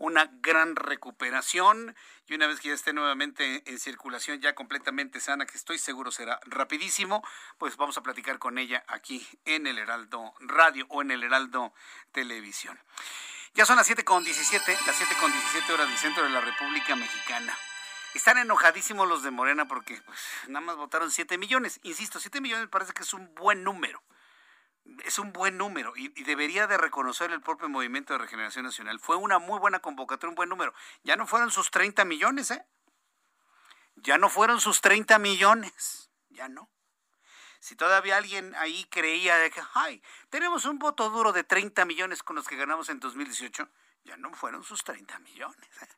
una 0.00 0.30
gran 0.40 0.76
recuperación 0.76 1.94
y 2.26 2.34
una 2.34 2.46
vez 2.46 2.58
que 2.58 2.68
ya 2.68 2.74
esté 2.74 2.94
nuevamente 2.94 3.62
en 3.66 3.78
circulación 3.78 4.40
ya 4.40 4.54
completamente 4.54 5.20
sana, 5.20 5.44
que 5.44 5.58
estoy 5.58 5.78
seguro 5.78 6.10
será 6.10 6.40
rapidísimo, 6.46 7.22
pues 7.58 7.76
vamos 7.76 7.98
a 7.98 8.02
platicar 8.02 8.38
con 8.38 8.56
ella 8.56 8.82
aquí 8.88 9.26
en 9.44 9.66
el 9.66 9.78
Heraldo 9.78 10.32
Radio 10.40 10.86
o 10.88 11.02
en 11.02 11.10
el 11.10 11.22
Heraldo 11.22 11.74
Televisión. 12.12 12.80
Ya 13.52 13.66
son 13.66 13.76
las 13.76 13.90
7.17, 13.90 14.86
las 14.86 15.00
7.17 15.00 15.70
horas 15.70 15.86
del 15.86 15.98
centro 15.98 16.24
de 16.24 16.30
la 16.30 16.40
República 16.40 16.96
Mexicana. 16.96 17.56
Están 18.14 18.38
enojadísimos 18.38 19.06
los 19.06 19.22
de 19.22 19.30
Morena 19.30 19.68
porque 19.68 20.00
pues, 20.00 20.18
nada 20.48 20.64
más 20.64 20.76
votaron 20.76 21.10
7 21.10 21.36
millones. 21.36 21.78
Insisto, 21.82 22.20
7 22.20 22.40
millones 22.40 22.68
parece 22.68 22.94
que 22.94 23.02
es 23.02 23.12
un 23.12 23.34
buen 23.34 23.64
número 23.64 24.02
es 25.04 25.18
un 25.18 25.32
buen 25.32 25.56
número 25.56 25.92
y, 25.96 26.08
debería 26.24 26.66
de 26.66 26.76
reconocer 26.76 27.30
el 27.30 27.40
propio 27.40 27.68
Movimiento 27.68 28.12
de 28.12 28.18
Regeneración 28.18 28.64
Nacional. 28.64 28.98
Fue 29.00 29.16
una 29.16 29.38
muy 29.38 29.58
buena 29.58 29.80
convocatoria, 29.80 30.30
un 30.30 30.34
buen 30.34 30.48
número. 30.48 30.74
Ya 31.02 31.16
no 31.16 31.26
fueron 31.26 31.50
sus 31.50 31.70
30 31.70 32.04
millones, 32.04 32.50
¿eh? 32.50 32.64
Ya 33.96 34.18
no 34.18 34.28
fueron 34.28 34.60
sus 34.60 34.80
30 34.80 35.18
millones, 35.18 36.10
ya 36.28 36.48
no. 36.48 36.70
Si 37.58 37.76
todavía 37.76 38.16
alguien 38.16 38.54
ahí 38.56 38.86
creía 38.86 39.36
de 39.36 39.50
que, 39.50 39.60
ay, 39.74 40.02
tenemos 40.30 40.64
un 40.64 40.78
voto 40.78 41.10
duro 41.10 41.32
de 41.32 41.44
30 41.44 41.84
millones 41.84 42.22
con 42.22 42.36
los 42.36 42.48
que 42.48 42.56
ganamos 42.56 42.88
en 42.88 43.00
2018, 43.00 43.68
ya 44.04 44.16
no 44.16 44.32
fueron 44.32 44.64
sus 44.64 44.82
30 44.82 45.18
millones. 45.18 45.68
¿eh? 45.82 45.88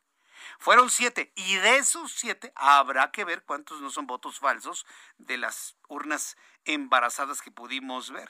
Fueron 0.59 0.89
siete. 0.89 1.31
Y 1.35 1.55
de 1.55 1.77
esos 1.77 2.11
siete 2.11 2.51
habrá 2.55 3.11
que 3.11 3.23
ver 3.23 3.43
cuántos 3.43 3.79
no 3.81 3.89
son 3.89 4.07
votos 4.07 4.39
falsos 4.39 4.85
de 5.17 5.37
las 5.37 5.77
urnas 5.87 6.35
embarazadas 6.65 7.41
que 7.41 7.51
pudimos 7.51 8.11
ver. 8.11 8.29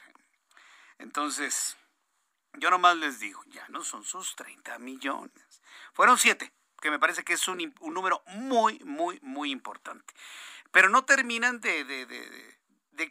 Entonces, 1.03 1.75
yo 2.53 2.69
nomás 2.69 2.95
les 2.95 3.19
digo, 3.19 3.43
ya 3.47 3.67
no 3.67 3.83
son 3.83 4.05
sus 4.05 4.37
30 4.37 4.79
millones. 4.79 5.61
Fueron 5.91 6.17
siete, 6.17 6.53
que 6.79 6.89
me 6.89 6.97
parece 6.97 7.25
que 7.25 7.33
es 7.33 7.45
un, 7.49 7.73
número 7.81 8.23
muy, 8.27 8.79
muy, 8.85 9.19
muy 9.21 9.51
importante. 9.51 10.13
Pero 10.71 10.87
no 10.87 11.03
terminan 11.03 11.59
de, 11.59 11.83
de, 11.83 12.05
de, 12.05 12.57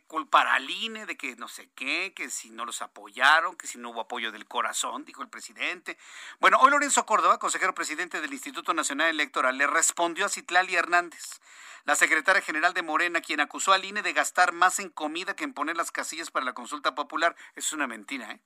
culpar 0.07 0.47
al 0.47 0.69
INE, 0.69 1.07
de 1.07 1.17
que 1.17 1.37
no 1.37 1.49
sé 1.49 1.71
qué, 1.75 2.13
que 2.15 2.31
si 2.31 2.51
no 2.51 2.65
los 2.65 2.83
apoyaron, 2.83 3.57
que 3.57 3.67
si 3.67 3.79
no 3.79 3.91
hubo 3.91 4.01
apoyo 4.01 4.33
del 4.33 4.47
corazón, 4.47 5.05
dijo 5.05 5.23
el 5.23 5.29
presidente. 5.29 5.99
Bueno, 6.41 6.59
hoy 6.61 6.71
Lorenzo 6.71 7.05
Córdoba, 7.07 7.39
consejero 7.39 7.75
presidente 7.75 8.21
del 8.21 8.33
Instituto 8.33 8.75
Nacional 8.75 9.09
Electoral, 9.09 9.59
le 9.59 9.67
respondió 9.67 10.27
a 10.27 10.29
Citlali 10.29 10.75
Hernández 10.75 11.41
la 11.85 11.97
secretaria 11.97 12.43
general 12.43 12.75
de 12.75 12.83
Morena, 12.83 13.21
quien 13.21 13.41
acusó 13.41 13.73
al 13.73 13.85
INE 13.85 14.03
de 14.03 14.13
gastar 14.13 14.53
más 14.53 14.79
en 14.79 14.89
comida 14.89 15.35
que 15.35 15.45
en 15.45 15.53
poner 15.53 15.77
las 15.77 15.91
casillas 15.91 16.31
para 16.31 16.45
la 16.45 16.55
consulta 16.55 16.95
popular. 16.95 17.35
Eso 17.57 17.69
es 17.69 17.73
una 17.73 17.87
mentira, 17.87 18.31
¿eh? 18.31 18.41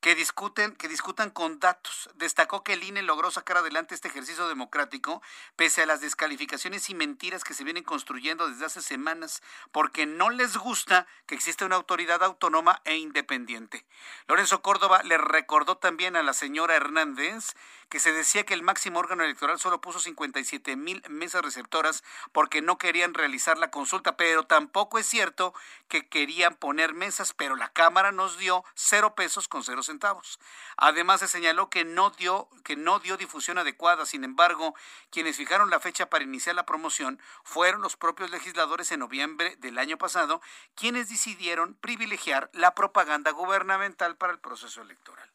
Que 0.00 0.14
discuten, 0.14 0.74
que 0.74 0.88
discutan 0.88 1.30
con 1.30 1.60
datos. 1.60 2.08
Destacó 2.14 2.64
que 2.64 2.72
el 2.72 2.82
INE 2.82 3.02
logró 3.02 3.30
sacar 3.30 3.58
adelante 3.58 3.94
este 3.94 4.08
ejercicio 4.08 4.48
democrático 4.48 5.22
pese 5.56 5.82
a 5.82 5.86
las 5.86 6.00
descalificaciones 6.00 6.88
y 6.88 6.94
mentiras 6.94 7.44
que 7.44 7.54
se 7.54 7.64
vienen 7.64 7.84
construyendo 7.84 8.48
desde 8.48 8.64
hace 8.64 8.80
semanas, 8.80 9.42
porque 9.72 10.06
no 10.06 10.30
les 10.30 10.56
gusta 10.56 11.06
que 11.26 11.34
exista 11.34 11.66
una 11.66 11.76
autoridad 11.76 12.22
autónoma 12.22 12.80
e 12.84 12.96
independiente. 12.96 13.84
Lorenzo 14.26 14.62
Córdoba 14.62 15.02
le 15.04 15.18
recordó 15.18 15.76
también 15.76 16.16
a 16.16 16.22
la 16.22 16.32
señora 16.32 16.76
Hernández 16.76 17.54
que 17.90 17.98
se 17.98 18.12
decía 18.12 18.46
que 18.46 18.54
el 18.54 18.62
máximo 18.62 19.00
órgano 19.00 19.24
electoral 19.24 19.58
solo 19.58 19.80
puso 19.80 19.98
57 19.98 20.76
mil 20.76 21.02
mesas 21.10 21.42
receptoras 21.42 22.04
porque 22.30 22.62
no 22.62 22.78
querían 22.78 23.14
realizar 23.14 23.58
la 23.58 23.72
consulta, 23.72 24.16
pero 24.16 24.44
tampoco 24.44 24.98
es 24.98 25.06
cierto 25.06 25.52
que 25.88 26.08
querían 26.08 26.54
poner 26.54 26.94
mesas, 26.94 27.34
pero 27.34 27.56
la 27.56 27.68
Cámara 27.68 28.12
nos 28.12 28.38
dio 28.38 28.64
cero 28.74 29.16
pesos 29.16 29.48
con 29.48 29.64
cero 29.64 29.82
centavos. 29.82 30.38
Además 30.76 31.18
se 31.20 31.28
señaló 31.28 31.68
que 31.68 31.84
no 31.84 32.10
dio 32.10 32.48
que 32.62 32.76
no 32.76 33.00
dio 33.00 33.16
difusión 33.16 33.58
adecuada. 33.58 34.06
Sin 34.06 34.22
embargo, 34.22 34.74
quienes 35.10 35.36
fijaron 35.36 35.68
la 35.68 35.80
fecha 35.80 36.08
para 36.08 36.22
iniciar 36.22 36.54
la 36.54 36.66
promoción 36.66 37.20
fueron 37.42 37.82
los 37.82 37.96
propios 37.96 38.30
legisladores 38.30 38.92
en 38.92 39.00
noviembre 39.00 39.56
del 39.56 39.78
año 39.78 39.98
pasado, 39.98 40.40
quienes 40.76 41.08
decidieron 41.08 41.74
privilegiar 41.74 42.50
la 42.52 42.74
propaganda 42.76 43.32
gubernamental 43.32 44.16
para 44.16 44.32
el 44.32 44.38
proceso 44.38 44.80
electoral. 44.80 45.28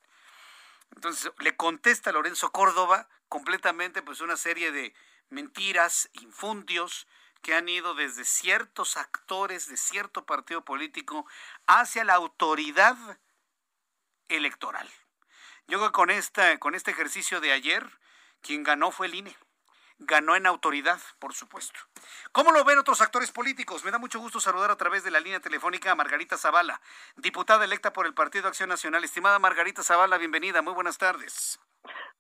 Entonces 0.95 1.31
le 1.39 1.55
contesta 1.55 2.11
Lorenzo 2.11 2.51
Córdoba 2.51 3.07
completamente 3.29 4.01
pues 4.01 4.21
una 4.21 4.37
serie 4.37 4.71
de 4.71 4.93
mentiras, 5.29 6.09
infundios 6.13 7.07
que 7.41 7.53
han 7.53 7.69
ido 7.69 7.93
desde 7.93 8.25
ciertos 8.25 8.97
actores 8.97 9.67
de 9.67 9.77
cierto 9.77 10.25
partido 10.25 10.63
político 10.65 11.27
hacia 11.67 12.03
la 12.03 12.15
autoridad 12.15 12.97
electoral. 14.29 14.89
Yo 15.67 15.77
creo 15.77 15.91
que 15.91 15.95
con, 15.95 16.09
esta, 16.09 16.57
con 16.59 16.75
este 16.75 16.91
ejercicio 16.91 17.41
de 17.41 17.51
ayer, 17.51 17.99
quien 18.41 18.63
ganó 18.63 18.91
fue 18.91 19.07
el 19.07 19.15
INE 19.15 19.35
ganó 19.99 20.35
en 20.35 20.45
autoridad, 20.45 20.99
por 21.19 21.33
supuesto. 21.33 21.79
¿Cómo 22.31 22.51
lo 22.51 22.63
ven 22.63 22.79
otros 22.79 23.01
actores 23.01 23.31
políticos? 23.31 23.83
Me 23.85 23.91
da 23.91 23.97
mucho 23.97 24.19
gusto 24.19 24.39
saludar 24.39 24.71
a 24.71 24.75
través 24.75 25.03
de 25.03 25.11
la 25.11 25.19
línea 25.19 25.39
telefónica 25.39 25.91
a 25.91 25.95
Margarita 25.95 26.37
Zavala, 26.37 26.81
diputada 27.15 27.65
electa 27.65 27.93
por 27.93 28.05
el 28.05 28.13
Partido 28.13 28.47
Acción 28.47 28.69
Nacional. 28.69 29.03
Estimada 29.03 29.39
Margarita 29.39 29.83
Zavala, 29.83 30.17
bienvenida, 30.17 30.61
muy 30.61 30.73
buenas 30.73 30.97
tardes. 30.97 31.59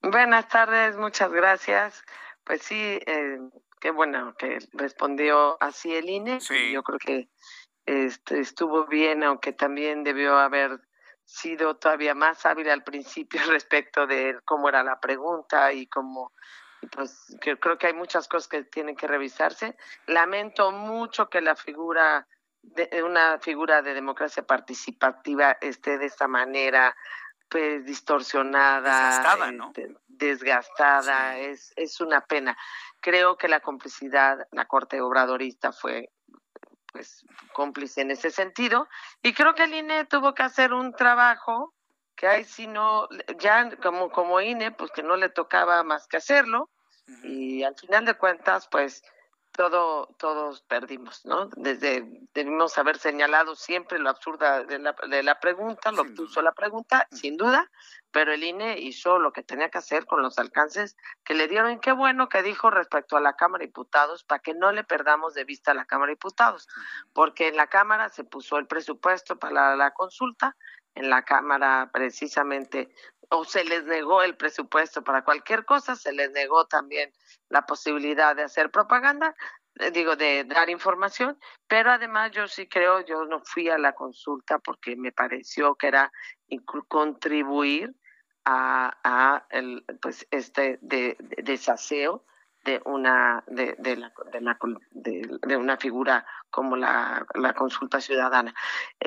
Buenas 0.01 0.47
tardes, 0.47 0.97
muchas 0.97 1.31
gracias. 1.31 2.03
Pues 2.43 2.61
sí, 2.61 2.99
eh, 3.05 3.39
qué 3.79 3.91
bueno 3.91 4.35
que 4.37 4.59
respondió 4.73 5.61
así 5.61 5.95
el 5.95 6.09
INE. 6.09 6.39
Sí. 6.39 6.71
Yo 6.71 6.83
creo 6.83 6.99
que 6.99 7.29
este, 7.85 8.39
estuvo 8.39 8.85
bien, 8.85 9.23
aunque 9.23 9.51
también 9.51 10.03
debió 10.03 10.37
haber 10.37 10.79
sido 11.25 11.75
todavía 11.77 12.13
más 12.13 12.45
hábil 12.45 12.69
al 12.69 12.83
principio 12.83 13.41
respecto 13.47 14.07
de 14.07 14.39
cómo 14.45 14.69
era 14.69 14.83
la 14.83 14.99
pregunta 14.99 15.73
y 15.73 15.87
cómo 15.87 16.31
pues 16.91 17.37
que 17.41 17.57
creo 17.57 17.77
que 17.77 17.87
hay 17.87 17.93
muchas 17.93 18.27
cosas 18.27 18.47
que 18.47 18.63
tienen 18.63 18.95
que 18.95 19.07
revisarse. 19.07 19.77
Lamento 20.07 20.71
mucho 20.71 21.29
que 21.29 21.41
la 21.41 21.55
figura 21.55 22.27
de 22.61 23.03
una 23.03 23.39
figura 23.39 23.81
de 23.81 23.93
democracia 23.93 24.43
participativa 24.43 25.57
esté 25.61 25.97
de 25.97 26.07
esta 26.07 26.27
manera 26.27 26.95
pues 27.49 27.85
distorsionada, 27.85 29.09
desgastada, 29.09 29.51
¿no? 29.51 29.67
Este, 29.67 29.95
desgastada, 30.07 31.37
es, 31.37 31.73
es 31.75 32.01
una 32.01 32.21
pena. 32.21 32.57
Creo 32.99 33.37
que 33.37 33.47
la 33.47 33.59
complicidad, 33.59 34.47
la 34.51 34.65
corte 34.65 34.99
obradorista 35.01 35.71
fue 35.71 36.09
pues 36.91 37.25
cómplice 37.53 38.01
en 38.01 38.11
ese 38.11 38.31
sentido 38.31 38.87
y 39.21 39.33
creo 39.33 39.53
que 39.53 39.63
el 39.63 39.73
INE 39.73 40.05
tuvo 40.05 40.33
que 40.33 40.43
hacer 40.43 40.71
un 40.71 40.93
trabajo 40.93 41.73
que 42.15 42.25
hay 42.25 42.45
si 42.45 42.67
no 42.67 43.09
ya 43.37 43.69
como 43.83 44.09
como 44.09 44.39
INE 44.39 44.71
pues 44.71 44.91
que 44.91 45.03
no 45.03 45.17
le 45.17 45.27
tocaba 45.27 45.83
más 45.83 46.07
que 46.07 46.15
hacerlo 46.15 46.69
y 47.23 47.63
al 47.63 47.75
final 47.75 48.05
de 48.05 48.15
cuentas, 48.15 48.67
pues 48.69 49.03
todo, 49.55 50.07
todos 50.17 50.61
perdimos, 50.63 51.25
¿no? 51.25 51.47
Desde 51.55 52.03
debimos 52.33 52.77
haber 52.77 52.97
señalado 52.97 53.55
siempre 53.55 53.99
lo 53.99 54.09
absurda 54.09 54.63
de 54.63 54.79
la, 54.79 54.95
de 55.07 55.23
la 55.23 55.39
pregunta, 55.39 55.91
lo 55.91 56.01
obtuso 56.01 56.41
la 56.41 56.51
pregunta, 56.51 57.07
sin 57.11 57.37
duda, 57.37 57.71
pero 58.11 58.33
el 58.33 58.43
INE 58.43 58.79
hizo 58.79 59.17
lo 59.17 59.31
que 59.31 59.43
tenía 59.43 59.69
que 59.69 59.77
hacer 59.77 60.05
con 60.05 60.21
los 60.21 60.37
alcances 60.39 60.97
que 61.23 61.35
le 61.35 61.47
dieron. 61.47 61.71
Y 61.71 61.79
qué 61.79 61.93
bueno 61.93 62.27
que 62.27 62.43
dijo 62.43 62.69
respecto 62.69 63.15
a 63.15 63.21
la 63.21 63.35
Cámara 63.35 63.61
de 63.61 63.67
Diputados, 63.67 64.23
para 64.23 64.39
que 64.39 64.53
no 64.53 64.71
le 64.71 64.83
perdamos 64.83 65.33
de 65.33 65.45
vista 65.45 65.71
a 65.71 65.75
la 65.75 65.85
Cámara 65.85 66.09
de 66.09 66.15
Diputados, 66.15 66.67
porque 67.13 67.47
en 67.47 67.55
la 67.55 67.67
Cámara 67.67 68.09
se 68.09 68.23
puso 68.23 68.57
el 68.57 68.67
presupuesto 68.67 69.37
para 69.37 69.75
la 69.75 69.91
consulta, 69.91 70.55
en 70.95 71.09
la 71.09 71.23
Cámara 71.23 71.89
precisamente 71.93 72.89
o 73.29 73.45
se 73.45 73.63
les 73.63 73.83
negó 73.85 74.21
el 74.23 74.35
presupuesto 74.35 75.03
para 75.03 75.23
cualquier 75.23 75.65
cosa, 75.65 75.95
se 75.95 76.11
les 76.11 76.31
negó 76.31 76.65
también 76.65 77.11
la 77.49 77.65
posibilidad 77.65 78.35
de 78.35 78.43
hacer 78.43 78.71
propaganda, 78.71 79.35
eh, 79.79 79.91
digo, 79.91 80.15
de 80.15 80.43
dar 80.45 80.69
información, 80.69 81.37
pero 81.67 81.91
además 81.91 82.31
yo 82.31 82.47
sí 82.47 82.67
creo, 82.67 83.01
yo 83.01 83.25
no 83.25 83.41
fui 83.43 83.69
a 83.69 83.77
la 83.77 83.93
consulta 83.93 84.59
porque 84.59 84.95
me 84.95 85.11
pareció 85.11 85.75
que 85.75 85.87
era 85.87 86.11
contribuir 86.87 87.93
a, 88.45 89.45
el, 89.49 89.83
pues 90.01 90.27
este 90.31 90.77
de, 90.81 91.17
desaseo 91.19 92.23
de 92.63 92.81
una 92.85 93.43
de, 93.47 93.75
de, 93.77 93.95
la, 93.95 94.13
de, 94.31 94.41
la, 94.41 94.57
de, 94.91 95.57
una 95.57 95.77
figura 95.77 96.25
como 96.49 96.75
la, 96.75 97.25
la 97.35 97.53
consulta 97.53 98.01
ciudadana. 98.01 98.53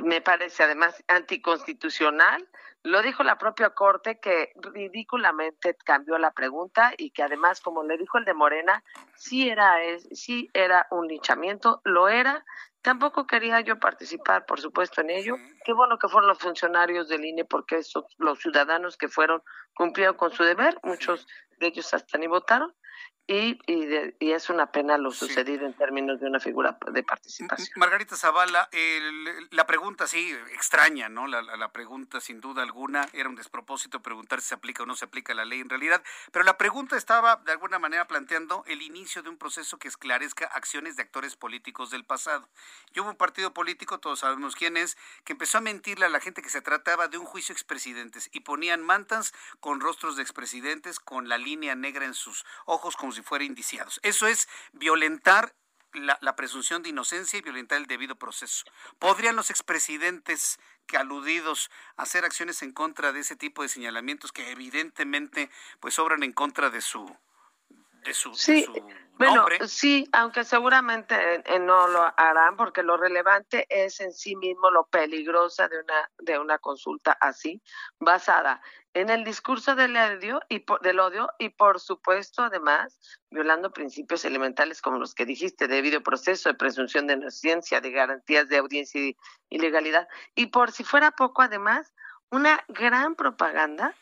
Me 0.03 0.21
parece 0.21 0.63
además 0.63 1.03
anticonstitucional 1.09 2.49
Lo 2.85 3.03
dijo 3.03 3.23
la 3.23 3.39
propia 3.39 3.71
Corte 3.71 4.21
que 4.21 4.53
ridículamente 4.57 5.77
cambió 5.85 6.17
la 6.19 6.31
pregunta 6.31 6.93
y 6.97 7.11
que 7.11 7.23
además, 7.23 7.61
como 7.61 7.83
le 7.83 7.99
dijo 7.99 8.19
el 8.19 8.25
de 8.25 8.35
Morena, 8.35 8.85
sí 9.17 9.49
era, 9.49 9.83
es, 9.83 10.09
sí 10.13 10.49
era 10.55 10.87
un 10.91 11.09
linchamiento, 11.09 11.81
lo 11.85 12.09
era. 12.09 12.45
Tampoco 12.81 13.27
quería 13.27 13.61
yo 13.61 13.81
participar, 13.81 14.47
por 14.47 14.61
supuesto, 14.61 15.01
en 15.01 15.11
ello. 15.11 15.35
Qué 15.65 15.73
bueno 15.73 15.99
que 15.99 16.09
fueron 16.09 16.29
los 16.29 16.39
funcionarios 16.39 17.09
del 17.09 17.25
INE 17.25 17.45
porque 17.45 17.79
esos, 17.79 18.05
los 18.19 18.39
ciudadanos 18.39 18.97
que 18.97 19.09
fueron 19.09 19.43
cumplieron 19.75 20.17
con 20.17 20.31
su 20.31 20.45
deber, 20.45 20.79
muchos 20.85 21.27
de 21.59 21.67
ellos 21.67 21.93
hasta 21.93 22.17
ni 22.17 22.29
votaron 22.29 22.73
y, 23.31 23.61
y, 23.67 24.33
es 24.33 24.49
una 24.49 24.73
pena 24.73 24.97
lo 24.97 25.11
sucedido 25.11 25.67
en 25.67 25.75
términos 25.75 26.19
de 26.19 26.29
una 26.29 26.41
figura 26.41 26.79
de 26.91 27.03
participación. 27.03 27.69
Margarita 27.77 28.17
Zavala, 28.17 28.71
la 29.51 29.67
pregunta 29.67 30.07
sí, 30.07 30.35
extraña, 30.55 31.11
¿no? 31.11 31.27
La, 31.27 31.43
la, 31.43 31.71
pregunta 31.71 32.21
sin 32.23 32.41
duda 32.41 32.63
alguna 32.63 33.07
era 33.13 33.29
un 33.29 33.35
despropósito 33.35 34.01
preguntar 34.01 34.41
si 34.41 34.49
se 34.49 34.55
aplica 34.55 34.85
o 34.85 34.87
no 34.87 34.97
se 34.97 35.05
aplica 35.05 35.35
la 35.35 35.45
ley 35.45 35.61
en 35.61 35.69
realidad, 35.69 36.03
pero 36.33 36.43
la 36.43 36.57
pregunta 36.57 36.97
estaba 36.97 37.37
de 37.37 37.53
alguna 37.53 37.79
manera 37.79 38.07
planteando 38.07 38.65
el 38.67 38.81
inicio 38.81 39.23
de 39.23 39.29
un 39.29 39.37
proceso 39.37 39.79
que 39.79 39.89
esclarezca 39.89 40.47
acciones 40.47 40.97
de 40.97 41.03
actores 41.03 41.37
políticos 41.37 41.91
del 41.91 42.07
pasado. 42.07 42.49
Y 42.95 43.01
hubo 43.01 43.11
un 43.11 43.17
partido 43.17 43.53
político, 43.53 44.01
todos 44.01 44.21
sabemos 44.21 44.57
quién 44.57 44.79
es, 44.79 44.97
que 45.25 45.35
empezó 45.35 45.59
a 45.59 45.61
mentirle 45.61 46.07
a 46.07 46.09
la 46.09 46.21
gente 46.21 46.41
que 46.41 46.49
se 46.49 46.63
trataba 46.63 47.09
de 47.09 47.19
un 47.19 47.27
juicio 47.27 47.53
expresidentes 47.53 48.31
y 48.33 48.41
ponían 48.41 48.83
mantas 48.83 49.35
con 49.61 49.81
rostros 49.81 50.17
de 50.17 50.23
expresidentes 50.23 50.99
con 50.99 51.29
la 51.29 51.37
línea 51.37 51.75
negra 51.75 52.07
en 52.07 52.15
sus 52.15 52.47
ojos 52.65 52.97
como 52.97 53.18
si 53.19 53.23
fueran 53.23 53.49
indiciados. 53.49 54.01
Eso 54.03 54.27
es 54.27 54.49
violentar 54.73 55.55
la, 55.93 56.37
presunción 56.37 56.83
de 56.83 56.91
inocencia 56.91 57.39
y 57.39 57.43
violentar 57.43 57.79
el 57.79 57.87
debido 57.87 58.17
proceso. 58.17 58.65
¿Podrían 58.99 59.37
los 59.37 59.51
expresidentes 59.51 60.59
que 60.87 60.97
aludidos 60.97 61.71
hacer 61.97 62.25
acciones 62.25 62.63
en 62.63 62.73
contra 62.73 63.13
de 63.13 63.21
ese 63.21 63.37
tipo 63.37 63.63
de 63.63 63.69
señalamientos 63.69 64.33
que 64.33 64.51
evidentemente 64.51 65.51
pues 65.81 65.99
obran 65.99 66.23
en 66.23 66.33
contra 66.33 66.71
de 66.71 66.81
su 66.81 67.17
de 68.09 68.15
su, 68.15 68.35
sí, 68.35 68.67
bueno, 69.19 69.47
sí, 69.67 70.09
aunque 70.13 70.45
seguramente 70.45 71.43
eh, 71.45 71.59
no 71.59 71.89
lo 71.89 72.03
harán 72.17 72.57
porque 72.57 72.85
lo 72.85 72.97
relevante 72.97 73.67
es 73.69 73.99
en 74.01 74.13
sí 74.13 74.37
mismo 74.37 74.71
lo 74.71 74.87
peligrosa 74.87 75.69
de 75.69 75.81
una 75.81 76.11
de 76.19 76.39
una 76.39 76.59
consulta 76.59 77.13
así 77.21 77.61
basada 77.99 78.63
en 78.95 79.11
el 79.11 79.25
discurso 79.25 79.75
del 79.75 79.97
odio 79.97 80.41
y 80.49 80.61
por, 80.61 80.81
del 80.81 81.01
odio 81.01 81.29
y 81.39 81.49
por 81.49 81.81
supuesto 81.81 82.43
además 82.43 83.19
violando 83.31 83.73
principios 83.73 84.25
elementales 84.25 84.81
como 84.81 84.99
los 84.99 85.17
que 85.17 85.27
dijiste 85.27 85.67
debido 85.67 86.01
proceso 86.01 86.49
de 86.49 86.55
presunción 86.55 87.09
de 87.09 87.15
inocencia 87.15 87.81
de 87.81 87.91
garantías 87.91 88.49
de 88.49 88.59
audiencia 88.59 89.01
y, 89.01 89.17
y 89.51 89.59
legalidad 89.59 90.07
y 90.37 90.47
por 90.47 90.71
si 90.71 90.85
fuera 90.85 91.11
poco 91.11 91.43
además 91.43 91.93
una 92.31 92.65
gran 92.69 93.17
propaganda 93.17 93.97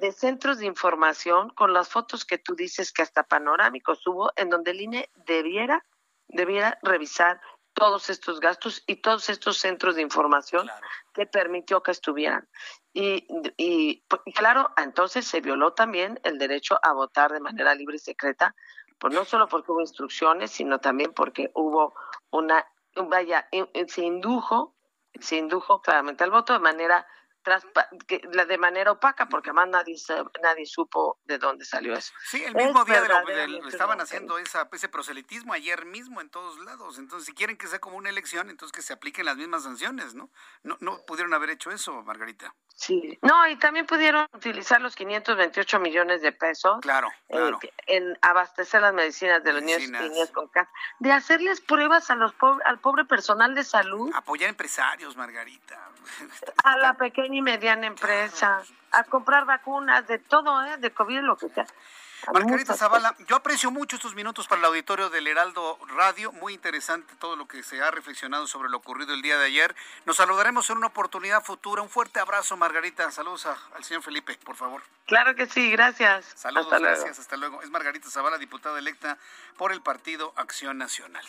de 0.00 0.12
centros 0.12 0.58
de 0.58 0.66
información 0.66 1.50
con 1.50 1.72
las 1.72 1.88
fotos 1.88 2.24
que 2.24 2.38
tú 2.38 2.54
dices 2.54 2.92
que 2.92 3.02
hasta 3.02 3.22
panorámicos 3.22 4.06
hubo 4.06 4.32
en 4.36 4.50
donde 4.50 4.72
el 4.72 4.80
INE 4.80 5.10
debiera 5.26 5.84
debiera 6.28 6.78
revisar 6.82 7.40
todos 7.74 8.08
estos 8.08 8.40
gastos 8.40 8.82
y 8.86 8.96
todos 8.96 9.28
estos 9.28 9.58
centros 9.58 9.96
de 9.96 10.02
información 10.02 10.70
que 11.12 11.26
permitió 11.26 11.82
que 11.82 11.90
estuvieran. 11.90 12.48
Y, 12.92 13.26
y, 13.56 14.04
claro, 14.32 14.70
entonces 14.76 15.26
se 15.26 15.40
violó 15.40 15.72
también 15.72 16.20
el 16.22 16.38
derecho 16.38 16.78
a 16.82 16.92
votar 16.92 17.32
de 17.32 17.40
manera 17.40 17.74
libre 17.74 17.96
y 17.96 17.98
secreta, 17.98 18.54
pues 18.98 19.12
no 19.12 19.24
solo 19.24 19.48
porque 19.48 19.72
hubo 19.72 19.80
instrucciones, 19.80 20.52
sino 20.52 20.78
también 20.78 21.12
porque 21.12 21.50
hubo 21.54 21.94
una, 22.30 22.64
vaya, 22.94 23.48
se 23.88 24.02
indujo, 24.02 24.76
se 25.20 25.36
indujo 25.36 25.82
claramente 25.82 26.22
al 26.22 26.30
voto 26.30 26.52
de 26.52 26.60
manera 26.60 27.06
de 27.44 28.58
manera 28.58 28.92
opaca, 28.92 29.28
porque 29.28 29.50
además 29.50 29.68
nadie, 29.68 29.96
nadie 30.42 30.66
supo 30.66 31.18
de 31.24 31.38
dónde 31.38 31.64
salió 31.64 31.94
eso. 31.94 32.12
Sí, 32.24 32.42
el 32.42 32.54
mismo 32.54 32.84
día 32.84 33.00
de 33.02 33.58
estaban 33.68 34.00
haciendo 34.00 34.38
esa, 34.38 34.68
ese 34.72 34.88
proselitismo 34.88 35.52
ayer 35.52 35.84
mismo 35.86 36.20
en 36.20 36.30
todos 36.30 36.58
lados. 36.60 36.98
Entonces, 36.98 37.26
si 37.26 37.34
quieren 37.34 37.56
que 37.56 37.66
sea 37.66 37.78
como 37.78 37.96
una 37.96 38.08
elección, 38.08 38.50
entonces 38.50 38.74
que 38.74 38.82
se 38.82 38.92
apliquen 38.92 39.26
las 39.26 39.36
mismas 39.36 39.64
sanciones, 39.64 40.14
¿no? 40.14 40.30
No, 40.62 40.76
no 40.80 41.04
pudieron 41.06 41.34
haber 41.34 41.50
hecho 41.50 41.70
eso, 41.70 42.02
Margarita. 42.02 42.54
Sí, 42.76 43.18
no, 43.22 43.46
y 43.48 43.56
también 43.56 43.86
pudieron 43.86 44.26
utilizar 44.32 44.80
los 44.80 44.96
528 44.96 45.78
millones 45.78 46.22
de 46.22 46.32
pesos 46.32 46.80
claro, 46.80 47.08
eh, 47.28 47.52
en 47.86 48.18
abastecer 48.20 48.82
las 48.82 48.92
medicinas 48.92 49.44
de 49.44 49.52
los 49.52 49.62
niños, 49.62 50.30
con 50.32 50.48
cáncer, 50.48 50.74
de 50.98 51.12
hacerles 51.12 51.60
pruebas 51.60 52.10
a 52.10 52.16
los 52.16 52.34
al 52.64 52.80
pobre 52.80 53.04
personal 53.04 53.54
de 53.54 53.62
salud. 53.62 54.10
Apoyar 54.14 54.50
empresarios, 54.50 55.16
Margarita. 55.16 55.90
A 56.64 56.76
la 56.78 56.94
pequeña 56.94 57.33
y 57.34 57.42
mediana 57.42 57.86
empresa, 57.86 58.62
a 58.92 59.04
comprar 59.04 59.44
vacunas, 59.44 60.06
de 60.06 60.18
todo, 60.18 60.64
¿eh? 60.64 60.76
de 60.78 60.92
COVID, 60.92 61.20
lo 61.20 61.36
que 61.36 61.48
sea. 61.48 61.66
Margarita 62.32 62.74
Zavala, 62.74 63.14
yo 63.28 63.36
aprecio 63.36 63.70
mucho 63.70 63.96
estos 63.96 64.14
minutos 64.14 64.48
para 64.48 64.60
el 64.60 64.64
auditorio 64.64 65.10
del 65.10 65.26
Heraldo 65.26 65.78
Radio. 65.96 66.32
Muy 66.32 66.54
interesante 66.54 67.14
todo 67.18 67.36
lo 67.36 67.46
que 67.46 67.62
se 67.62 67.82
ha 67.82 67.90
reflexionado 67.90 68.46
sobre 68.46 68.70
lo 68.70 68.78
ocurrido 68.78 69.14
el 69.14 69.22
día 69.22 69.36
de 69.38 69.46
ayer. 69.46 69.74
Nos 70.06 70.16
saludaremos 70.16 70.68
en 70.70 70.78
una 70.78 70.86
oportunidad 70.86 71.42
futura. 71.42 71.82
Un 71.82 71.90
fuerte 71.90 72.20
abrazo, 72.20 72.56
Margarita. 72.56 73.10
Saludos 73.10 73.46
al 73.46 73.84
señor 73.84 74.02
Felipe, 74.02 74.38
por 74.44 74.56
favor. 74.56 74.82
Claro 75.06 75.34
que 75.34 75.46
sí, 75.46 75.70
gracias. 75.70 76.24
Saludos, 76.34 76.70
gracias. 76.80 77.18
Hasta 77.18 77.36
luego. 77.36 77.62
Es 77.62 77.70
Margarita 77.70 78.08
Zavala, 78.10 78.38
diputada 78.38 78.78
electa 78.78 79.18
por 79.56 79.72
el 79.72 79.82
Partido 79.82 80.32
Acción 80.36 80.78
Nacional. 80.78 81.24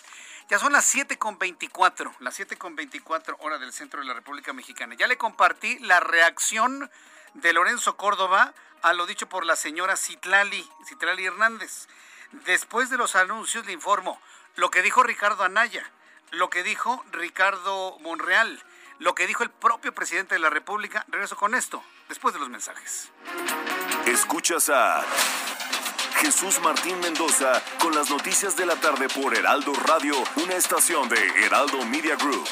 Ya 0.49 0.59
son 0.59 0.73
las 0.73 0.93
7.24, 0.93 2.13
las 2.19 2.39
7.24 2.39 3.35
hora 3.39 3.57
del 3.57 3.73
centro 3.73 3.99
de 3.99 4.05
la 4.05 4.13
República 4.13 4.53
Mexicana. 4.53 4.95
Ya 4.95 5.07
le 5.07 5.17
compartí 5.17 5.79
la 5.79 5.99
reacción 5.99 6.89
de 7.33 7.51
Lorenzo 7.51 7.97
Córdoba 7.97 8.53
a 8.85 8.93
lo 8.93 9.07
dicho 9.07 9.27
por 9.27 9.47
la 9.47 9.55
señora 9.55 9.97
Citlali, 9.97 10.63
Citlali 10.87 11.25
Hernández. 11.25 11.87
Después 12.45 12.91
de 12.91 12.97
los 12.97 13.15
anuncios 13.15 13.65
le 13.65 13.71
informo 13.71 14.21
lo 14.57 14.69
que 14.69 14.83
dijo 14.83 15.01
Ricardo 15.01 15.43
Anaya, 15.43 15.83
lo 16.29 16.51
que 16.51 16.61
dijo 16.61 17.03
Ricardo 17.11 17.97
Monreal, 18.01 18.63
lo 18.99 19.15
que 19.15 19.25
dijo 19.25 19.41
el 19.41 19.49
propio 19.49 19.91
presidente 19.91 20.35
de 20.35 20.39
la 20.39 20.51
República. 20.51 21.03
Regreso 21.07 21.35
con 21.35 21.55
esto, 21.55 21.83
después 22.09 22.35
de 22.35 22.39
los 22.39 22.49
mensajes. 22.49 23.09
Escuchas 24.05 24.69
a 24.69 25.03
Jesús 26.17 26.59
Martín 26.61 26.99
Mendoza 26.99 27.63
con 27.79 27.95
las 27.95 28.11
noticias 28.11 28.55
de 28.55 28.67
la 28.67 28.75
tarde 28.75 29.09
por 29.09 29.35
Heraldo 29.35 29.73
Radio, 29.73 30.13
una 30.35 30.53
estación 30.53 31.09
de 31.09 31.25
Heraldo 31.43 31.83
Media 31.85 32.15
Group. 32.17 32.47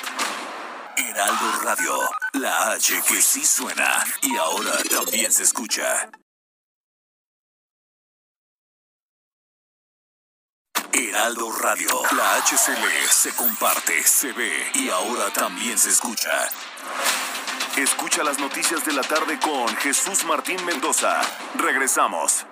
Heraldo 0.98 1.60
Radio, 1.62 2.00
la 2.34 2.72
H 2.72 3.04
que 3.08 3.22
sí 3.22 3.46
suena 3.46 4.04
y 4.24 4.36
ahora 4.38 4.72
también 4.90 5.32
se 5.32 5.44
escucha. 5.44 6.10
Heraldo 10.94 11.52
Radio, 11.52 11.90
la 12.16 12.36
HCL 12.38 13.08
se 13.10 13.36
comparte, 13.36 14.04
se 14.04 14.32
ve 14.32 14.72
y 14.76 14.90
ahora 14.90 15.34
también 15.34 15.78
se 15.78 15.90
escucha. 15.90 16.48
Escucha 17.76 18.24
las 18.24 18.38
noticias 18.38 18.86
de 18.86 18.94
la 18.94 19.02
tarde 19.02 19.40
con 19.40 19.68
Jesús 19.78 20.24
Martín 20.26 20.64
Mendoza. 20.66 21.20
Regresamos. 21.56 22.46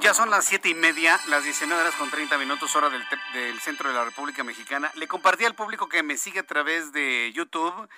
Ya 0.00 0.14
son 0.14 0.30
las 0.30 0.46
siete 0.46 0.70
y 0.70 0.74
media, 0.74 1.20
las 1.28 1.44
19 1.44 1.78
horas 1.78 1.94
con 1.96 2.10
30 2.10 2.38
minutos, 2.38 2.74
hora 2.74 2.88
del, 2.88 3.04
del 3.34 3.60
centro 3.60 3.90
de 3.90 3.94
la 3.94 4.04
República 4.04 4.44
Mexicana. 4.44 4.90
Le 4.94 5.06
compartí 5.06 5.44
al 5.44 5.54
público 5.54 5.90
que 5.90 6.02
me 6.02 6.16
sigue 6.16 6.40
a 6.40 6.46
través 6.46 6.92
de 6.92 7.32
YouTube 7.34 7.88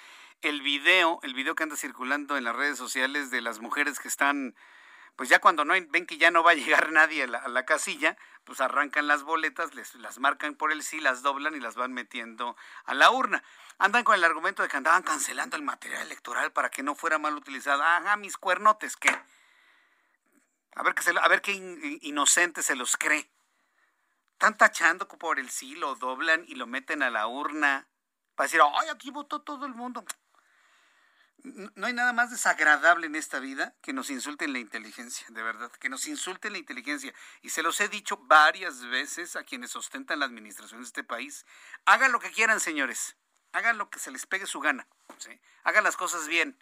el 0.43 0.63
video, 0.63 1.21
el 1.23 1.35
video 1.35 1.55
que 1.55 1.63
anda 1.63 1.77
circulando 1.77 2.37
en 2.37 2.45
las 2.45 2.57
redes 2.57 2.79
sociales 2.79 3.31
de 3.31 3.41
las 3.41 3.61
mujeres 3.61 3.99
que 4.01 4.09
están, 4.09 4.55
pues 5.19 5.29
ya 5.29 5.41
cuando 5.41 5.65
no 5.65 5.75
ven 5.75 6.07
que 6.07 6.17
ya 6.17 6.31
no 6.31 6.45
va 6.45 6.53
a 6.53 6.55
llegar 6.55 6.93
nadie 6.93 7.25
a 7.25 7.27
la, 7.27 7.67
casilla, 7.67 8.17
pues 8.45 8.61
arrancan 8.61 9.09
las 9.09 9.25
boletas, 9.25 9.75
les, 9.75 9.97
las 9.97 10.21
marcan 10.21 10.55
por 10.55 10.71
el 10.71 10.85
sí, 10.85 11.01
las 11.01 11.23
doblan 11.23 11.57
y 11.57 11.61
las 11.61 11.75
van 11.75 11.93
metiendo 11.93 12.57
a 12.85 12.95
la 12.95 13.11
urna. 13.11 13.43
Andan 13.79 14.05
con 14.05 14.15
el 14.15 14.23
argumento 14.23 14.63
de 14.63 14.69
que 14.69 14.77
andaban 14.77 15.03
cancelando 15.03 15.57
el 15.57 15.65
material 15.65 16.03
electoral 16.03 16.53
para 16.53 16.71
que 16.71 16.85
no 16.85 16.95
fuera 16.95 17.19
mal 17.19 17.35
utilizado. 17.35 17.83
Ajá, 17.83 18.17
mis 18.17 18.37
cuernotes, 18.37 18.97
¿qué? 18.97 19.11
A 20.77 20.85
ver, 20.85 20.95
que 20.95 21.03
a 21.11 21.29
ver 21.29 21.43
qué 21.43 21.51
inocente 22.03 22.63
se 22.63 22.77
los 22.77 22.97
cree. 22.97 23.29
Están 24.35 24.57
tachando 24.57 25.09
por 25.09 25.41
el 25.41 25.51
sí, 25.51 25.75
lo 25.75 25.97
doblan 25.97 26.45
y 26.47 26.55
lo 26.55 26.69
meten 26.69 27.03
a 27.03 27.11
la 27.11 27.27
urna 27.27 27.89
para 28.37 28.47
decir, 28.47 28.61
ay, 28.63 28.89
aquí 28.89 29.11
votó 29.11 29.43
todo 29.43 29.67
el 29.67 29.75
mundo. 29.75 30.05
No 31.45 31.87
hay 31.87 31.93
nada 31.93 32.13
más 32.13 32.31
desagradable 32.31 33.07
en 33.07 33.15
esta 33.15 33.39
vida 33.39 33.75
que 33.81 33.93
nos 33.93 34.11
insulten 34.11 34.53
la 34.53 34.59
inteligencia, 34.59 35.27
de 35.31 35.43
verdad, 35.43 35.71
que 35.73 35.89
nos 35.89 36.07
insulten 36.07 36.53
la 36.53 36.59
inteligencia. 36.59 37.15
Y 37.43 37.51
se 37.51 37.63
los 37.63 37.81
he 37.81 37.89
dicho 37.89 38.17
varias 38.17 38.85
veces 38.85 39.37
a 39.37 39.45
quienes 39.45 39.77
ostentan 39.77 40.19
la 40.19 40.27
administración 40.27 40.81
de 40.81 40.87
este 40.87 41.05
país. 41.05 41.47
Hagan 41.85 42.13
lo 42.13 42.21
que 42.21 42.33
quieran, 42.33 42.61
señores. 42.61 43.17
Hagan 43.53 43.79
lo 43.79 43.89
que 43.89 43.99
se 43.99 44.11
les 44.11 44.27
pegue 44.27 44.47
su 44.47 44.61
gana. 44.61 44.87
Hagan 45.65 45.85
las 45.85 45.97
cosas 45.97 46.27
bien 46.27 46.59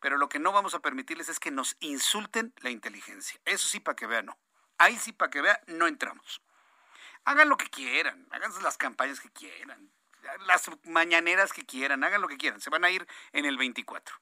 pero 0.00 0.16
lo 0.16 0.28
que 0.28 0.38
no 0.38 0.50
vamos 0.50 0.74
a 0.74 0.80
permitirles 0.80 1.28
es 1.28 1.38
que 1.38 1.50
nos 1.50 1.76
insulten 1.80 2.52
la 2.60 2.70
inteligencia. 2.70 3.38
Eso 3.44 3.68
sí, 3.68 3.80
para 3.80 3.96
que 3.96 4.06
vean, 4.06 4.26
no. 4.26 4.38
Ahí 4.78 4.96
sí, 4.96 5.12
para 5.12 5.30
que 5.30 5.42
vean, 5.42 5.58
no 5.66 5.86
entramos. 5.86 6.42
Hagan 7.24 7.50
lo 7.50 7.58
que 7.58 7.68
quieran, 7.68 8.26
hagan 8.30 8.50
las 8.62 8.78
campañas 8.78 9.20
que 9.20 9.30
quieran. 9.30 9.92
Las 10.46 10.70
mañaneras 10.84 11.52
que 11.52 11.64
quieran, 11.64 12.04
hagan 12.04 12.20
lo 12.20 12.28
que 12.28 12.36
quieran, 12.36 12.60
se 12.60 12.70
van 12.70 12.84
a 12.84 12.90
ir 12.90 13.06
en 13.32 13.44
el 13.44 13.56
24. 13.56 14.16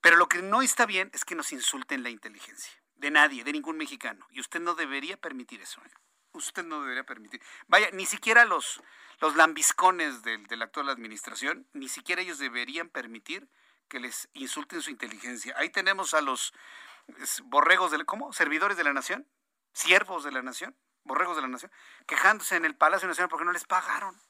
Pero 0.00 0.16
lo 0.16 0.28
que 0.28 0.42
no 0.42 0.62
está 0.62 0.86
bien 0.86 1.10
es 1.12 1.24
que 1.24 1.34
nos 1.34 1.52
insulten 1.52 2.02
la 2.02 2.10
inteligencia, 2.10 2.72
de 2.94 3.10
nadie, 3.10 3.44
de 3.44 3.52
ningún 3.52 3.76
mexicano, 3.76 4.26
y 4.30 4.40
usted 4.40 4.60
no 4.60 4.74
debería 4.74 5.16
permitir 5.16 5.60
eso. 5.60 5.80
¿eh? 5.84 5.90
Usted 6.32 6.64
no 6.64 6.80
debería 6.82 7.04
permitir. 7.04 7.42
Vaya, 7.66 7.90
ni 7.92 8.06
siquiera 8.06 8.44
los, 8.44 8.82
los 9.20 9.36
lambiscones 9.36 10.22
de, 10.22 10.38
de 10.38 10.56
la 10.56 10.66
actual 10.66 10.88
administración, 10.90 11.66
ni 11.72 11.88
siquiera 11.88 12.22
ellos 12.22 12.38
deberían 12.38 12.88
permitir 12.88 13.48
que 13.88 14.00
les 14.00 14.28
insulten 14.34 14.82
su 14.82 14.90
inteligencia. 14.90 15.54
Ahí 15.56 15.70
tenemos 15.70 16.14
a 16.14 16.20
los 16.20 16.52
borregos, 17.44 17.90
de, 17.90 18.04
¿cómo? 18.04 18.32
Servidores 18.32 18.76
de 18.76 18.84
la 18.84 18.92
nación, 18.92 19.26
siervos 19.72 20.24
de 20.24 20.32
la 20.32 20.42
nación, 20.42 20.76
borregos 21.04 21.36
de 21.36 21.42
la 21.42 21.48
nación, 21.48 21.70
quejándose 22.06 22.56
en 22.56 22.64
el 22.64 22.74
Palacio 22.74 23.08
Nacional 23.08 23.28
porque 23.28 23.44
no 23.44 23.52
les 23.52 23.64
pagaron. 23.64 24.20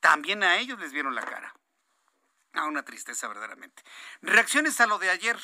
También 0.00 0.42
a 0.42 0.58
ellos 0.58 0.78
les 0.78 0.92
vieron 0.92 1.14
la 1.14 1.22
cara. 1.22 1.54
Ah, 2.52 2.66
una 2.66 2.84
tristeza 2.84 3.28
verdaderamente. 3.28 3.82
Reacciones 4.22 4.80
a 4.80 4.86
lo 4.86 4.98
de 4.98 5.10
ayer. 5.10 5.38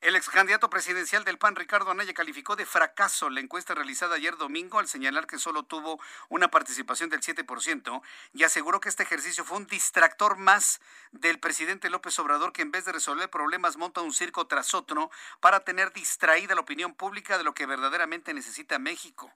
El 0.00 0.16
ex 0.16 0.30
candidato 0.30 0.70
presidencial 0.70 1.24
del 1.24 1.36
PAN, 1.36 1.56
Ricardo 1.56 1.90
Anaya, 1.90 2.14
calificó 2.14 2.56
de 2.56 2.64
fracaso 2.64 3.28
la 3.28 3.40
encuesta 3.40 3.74
realizada 3.74 4.14
ayer 4.14 4.34
domingo 4.38 4.78
al 4.78 4.88
señalar 4.88 5.26
que 5.26 5.38
solo 5.38 5.64
tuvo 5.64 6.00
una 6.30 6.48
participación 6.48 7.10
del 7.10 7.20
7% 7.20 8.00
y 8.32 8.44
aseguró 8.44 8.80
que 8.80 8.88
este 8.88 9.02
ejercicio 9.02 9.44
fue 9.44 9.58
un 9.58 9.66
distractor 9.66 10.38
más 10.38 10.80
del 11.12 11.38
presidente 11.38 11.90
López 11.90 12.18
Obrador 12.18 12.54
que 12.54 12.62
en 12.62 12.70
vez 12.70 12.86
de 12.86 12.92
resolver 12.92 13.28
problemas 13.28 13.76
monta 13.76 14.00
un 14.00 14.14
circo 14.14 14.46
tras 14.46 14.72
otro 14.72 15.10
para 15.38 15.60
tener 15.64 15.92
distraída 15.92 16.54
la 16.54 16.62
opinión 16.62 16.94
pública 16.94 17.36
de 17.36 17.44
lo 17.44 17.52
que 17.52 17.66
verdaderamente 17.66 18.32
necesita 18.32 18.78
México. 18.78 19.30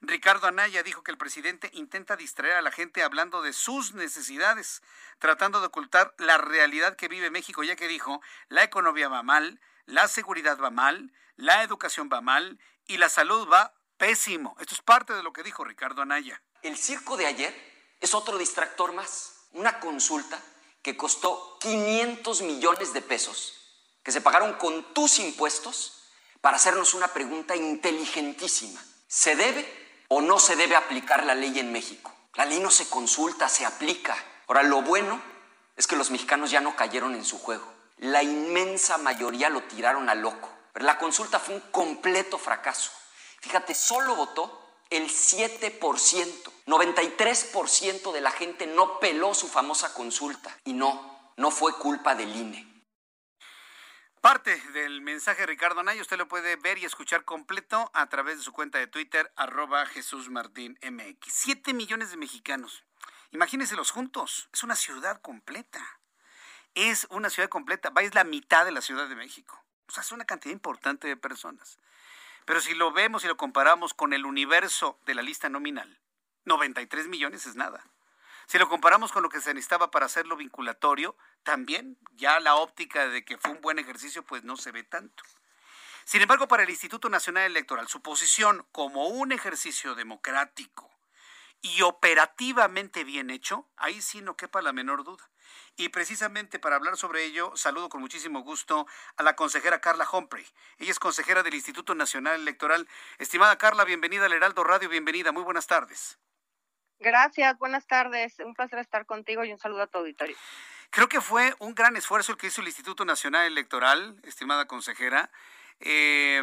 Ricardo 0.00 0.46
Anaya 0.46 0.82
dijo 0.82 1.02
que 1.02 1.10
el 1.10 1.18
presidente 1.18 1.68
intenta 1.74 2.16
distraer 2.16 2.54
a 2.54 2.62
la 2.62 2.70
gente 2.70 3.02
hablando 3.02 3.42
de 3.42 3.52
sus 3.52 3.92
necesidades, 3.92 4.82
tratando 5.18 5.60
de 5.60 5.66
ocultar 5.66 6.14
la 6.16 6.38
realidad 6.38 6.96
que 6.96 7.08
vive 7.08 7.30
México, 7.30 7.62
ya 7.64 7.76
que 7.76 7.86
dijo, 7.86 8.22
la 8.48 8.64
economía 8.64 9.10
va 9.10 9.22
mal, 9.22 9.60
la 9.86 10.08
seguridad 10.08 10.58
va 10.58 10.70
mal, 10.70 11.12
la 11.36 11.62
educación 11.62 12.10
va 12.12 12.20
mal 12.20 12.58
y 12.86 12.98
la 12.98 13.08
salud 13.08 13.48
va 13.50 13.72
pésimo. 13.96 14.56
Esto 14.60 14.74
es 14.74 14.82
parte 14.82 15.14
de 15.14 15.22
lo 15.22 15.32
que 15.32 15.42
dijo 15.42 15.64
Ricardo 15.64 16.02
Anaya. 16.02 16.42
El 16.62 16.76
circo 16.76 17.16
de 17.16 17.26
ayer 17.26 17.54
es 18.00 18.14
otro 18.14 18.36
distractor 18.36 18.92
más, 18.92 19.48
una 19.52 19.80
consulta 19.80 20.38
que 20.82 20.96
costó 20.96 21.58
500 21.60 22.42
millones 22.42 22.92
de 22.92 23.02
pesos, 23.02 23.54
que 24.02 24.12
se 24.12 24.20
pagaron 24.20 24.54
con 24.54 24.92
tus 24.92 25.18
impuestos 25.18 26.04
para 26.40 26.56
hacernos 26.56 26.94
una 26.94 27.08
pregunta 27.08 27.56
inteligentísima. 27.56 28.82
¿Se 29.08 29.36
debe 29.36 30.04
o 30.08 30.20
no 30.20 30.38
se 30.38 30.56
debe 30.56 30.76
aplicar 30.76 31.24
la 31.24 31.34
ley 31.34 31.58
en 31.58 31.72
México? 31.72 32.12
La 32.34 32.44
ley 32.44 32.60
no 32.60 32.70
se 32.70 32.88
consulta, 32.88 33.48
se 33.48 33.64
aplica. 33.64 34.16
Ahora, 34.46 34.62
lo 34.62 34.82
bueno 34.82 35.20
es 35.76 35.86
que 35.86 35.96
los 35.96 36.10
mexicanos 36.10 36.50
ya 36.50 36.60
no 36.60 36.76
cayeron 36.76 37.14
en 37.14 37.24
su 37.24 37.38
juego 37.38 37.75
la 37.98 38.22
inmensa 38.22 38.98
mayoría 38.98 39.48
lo 39.48 39.62
tiraron 39.62 40.08
a 40.08 40.14
loco. 40.14 40.50
Pero 40.72 40.84
la 40.84 40.98
consulta 40.98 41.38
fue 41.38 41.54
un 41.54 41.60
completo 41.70 42.38
fracaso. 42.38 42.90
Fíjate, 43.40 43.74
solo 43.74 44.14
votó 44.14 44.62
el 44.90 45.08
7%. 45.08 46.52
93% 46.66 48.12
de 48.12 48.20
la 48.20 48.30
gente 48.30 48.66
no 48.66 49.00
peló 49.00 49.34
su 49.34 49.48
famosa 49.48 49.94
consulta. 49.94 50.54
Y 50.64 50.74
no, 50.74 51.32
no 51.36 51.50
fue 51.50 51.72
culpa 51.78 52.14
del 52.14 52.34
INE. 52.34 52.76
Parte 54.20 54.60
del 54.72 55.00
mensaje 55.02 55.42
de 55.42 55.46
Ricardo 55.46 55.80
Anaya 55.80 56.02
usted 56.02 56.18
lo 56.18 56.26
puede 56.26 56.56
ver 56.56 56.78
y 56.78 56.84
escuchar 56.84 57.24
completo 57.24 57.90
a 57.94 58.08
través 58.08 58.38
de 58.38 58.42
su 58.42 58.52
cuenta 58.52 58.78
de 58.78 58.88
Twitter, 58.88 59.32
arroba 59.36 59.86
Jesús 59.86 60.28
Martín 60.30 60.78
MX. 60.82 61.32
Siete 61.32 61.72
millones 61.72 62.10
de 62.10 62.16
mexicanos. 62.16 62.84
Imagínenselos 63.30 63.92
juntos. 63.92 64.48
Es 64.52 64.64
una 64.64 64.74
ciudad 64.74 65.20
completa 65.20 66.00
es 66.76 67.06
una 67.10 67.30
ciudad 67.30 67.48
completa, 67.48 67.90
va 67.90 68.02
es 68.02 68.14
la 68.14 68.22
mitad 68.22 68.64
de 68.64 68.70
la 68.70 68.82
Ciudad 68.82 69.08
de 69.08 69.16
México. 69.16 69.64
O 69.88 69.92
sea, 69.92 70.02
es 70.02 70.12
una 70.12 70.26
cantidad 70.26 70.52
importante 70.52 71.08
de 71.08 71.16
personas. 71.16 71.78
Pero 72.44 72.60
si 72.60 72.74
lo 72.74 72.92
vemos 72.92 73.24
y 73.24 73.28
lo 73.28 73.36
comparamos 73.36 73.94
con 73.94 74.12
el 74.12 74.26
universo 74.26 75.00
de 75.06 75.14
la 75.14 75.22
lista 75.22 75.48
nominal, 75.48 75.98
93 76.44 77.08
millones 77.08 77.46
es 77.46 77.56
nada. 77.56 77.84
Si 78.46 78.58
lo 78.58 78.68
comparamos 78.68 79.10
con 79.10 79.22
lo 79.22 79.30
que 79.30 79.40
se 79.40 79.54
necesitaba 79.54 79.90
para 79.90 80.06
hacerlo 80.06 80.36
vinculatorio, 80.36 81.16
también 81.42 81.98
ya 82.12 82.38
la 82.40 82.54
óptica 82.54 83.08
de 83.08 83.24
que 83.24 83.38
fue 83.38 83.50
un 83.50 83.60
buen 83.60 83.78
ejercicio, 83.78 84.22
pues 84.22 84.44
no 84.44 84.56
se 84.56 84.70
ve 84.70 84.84
tanto. 84.84 85.24
Sin 86.04 86.22
embargo, 86.22 86.46
para 86.46 86.62
el 86.62 86.70
Instituto 86.70 87.08
Nacional 87.08 87.44
Electoral, 87.44 87.88
su 87.88 88.00
posición 88.02 88.64
como 88.70 89.08
un 89.08 89.32
ejercicio 89.32 89.96
democrático 89.96 90.88
y 91.62 91.82
operativamente 91.82 93.02
bien 93.02 93.30
hecho, 93.30 93.66
ahí 93.76 94.00
sí 94.00 94.20
no 94.20 94.36
quepa 94.36 94.62
la 94.62 94.72
menor 94.72 95.02
duda. 95.02 95.28
Y 95.76 95.90
precisamente 95.90 96.58
para 96.58 96.76
hablar 96.76 96.96
sobre 96.96 97.24
ello, 97.24 97.52
saludo 97.56 97.88
con 97.88 98.00
muchísimo 98.00 98.40
gusto 98.40 98.86
a 99.16 99.22
la 99.22 99.36
consejera 99.36 99.80
Carla 99.80 100.08
Humphrey. 100.10 100.46
Ella 100.78 100.90
es 100.90 100.98
consejera 100.98 101.42
del 101.42 101.54
Instituto 101.54 101.94
Nacional 101.94 102.40
Electoral. 102.40 102.88
Estimada 103.18 103.58
Carla, 103.58 103.84
bienvenida 103.84 104.26
al 104.26 104.32
Heraldo 104.32 104.64
Radio, 104.64 104.88
bienvenida, 104.88 105.32
muy 105.32 105.42
buenas 105.42 105.66
tardes. 105.66 106.18
Gracias, 106.98 107.58
buenas 107.58 107.86
tardes. 107.86 108.38
Un 108.40 108.54
placer 108.54 108.78
estar 108.78 109.04
contigo 109.04 109.44
y 109.44 109.52
un 109.52 109.58
saludo 109.58 109.82
a 109.82 109.86
tu 109.86 109.98
auditorio. 109.98 110.36
Creo 110.90 111.08
que 111.08 111.20
fue 111.20 111.54
un 111.58 111.74
gran 111.74 111.96
esfuerzo 111.96 112.32
el 112.32 112.38
que 112.38 112.46
hizo 112.46 112.62
el 112.62 112.68
Instituto 112.68 113.04
Nacional 113.04 113.46
Electoral, 113.46 114.18
estimada 114.22 114.66
consejera. 114.66 115.30
Eh, 115.80 116.42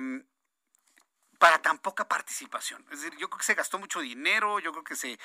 para 1.44 1.62
tan 1.62 1.78
poca 1.78 2.08
participación. 2.08 2.86
Es 2.90 3.02
decir, 3.02 3.20
yo 3.20 3.30
creo 3.30 3.38
que 3.38 3.44
se 3.44 3.54
gastó 3.54 3.78
mucho 3.78 4.00
dinero, 4.00 4.62
yo 4.62 4.72
creo 4.72 4.86
que 4.86 4.96
se, 4.96 5.20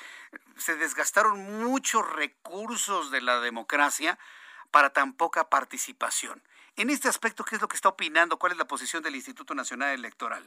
se 0.57 0.75
desgastaron 0.75 1.63
muchos 1.63 2.05
recursos 2.11 3.09
de 3.09 3.21
la 3.21 3.39
democracia 3.39 4.19
para 4.69 4.89
tan 4.89 5.13
poca 5.13 5.49
participación. 5.49 6.43
En 6.75 6.89
este 6.89 7.07
aspecto, 7.07 7.45
¿qué 7.45 7.55
es 7.55 7.61
lo 7.61 7.69
que 7.69 7.77
está 7.77 7.87
opinando? 7.87 8.37
¿Cuál 8.37 8.51
es 8.51 8.57
la 8.57 8.67
posición 8.67 9.01
del 9.01 9.15
Instituto 9.15 9.55
Nacional 9.55 9.93
Electoral? 9.93 10.43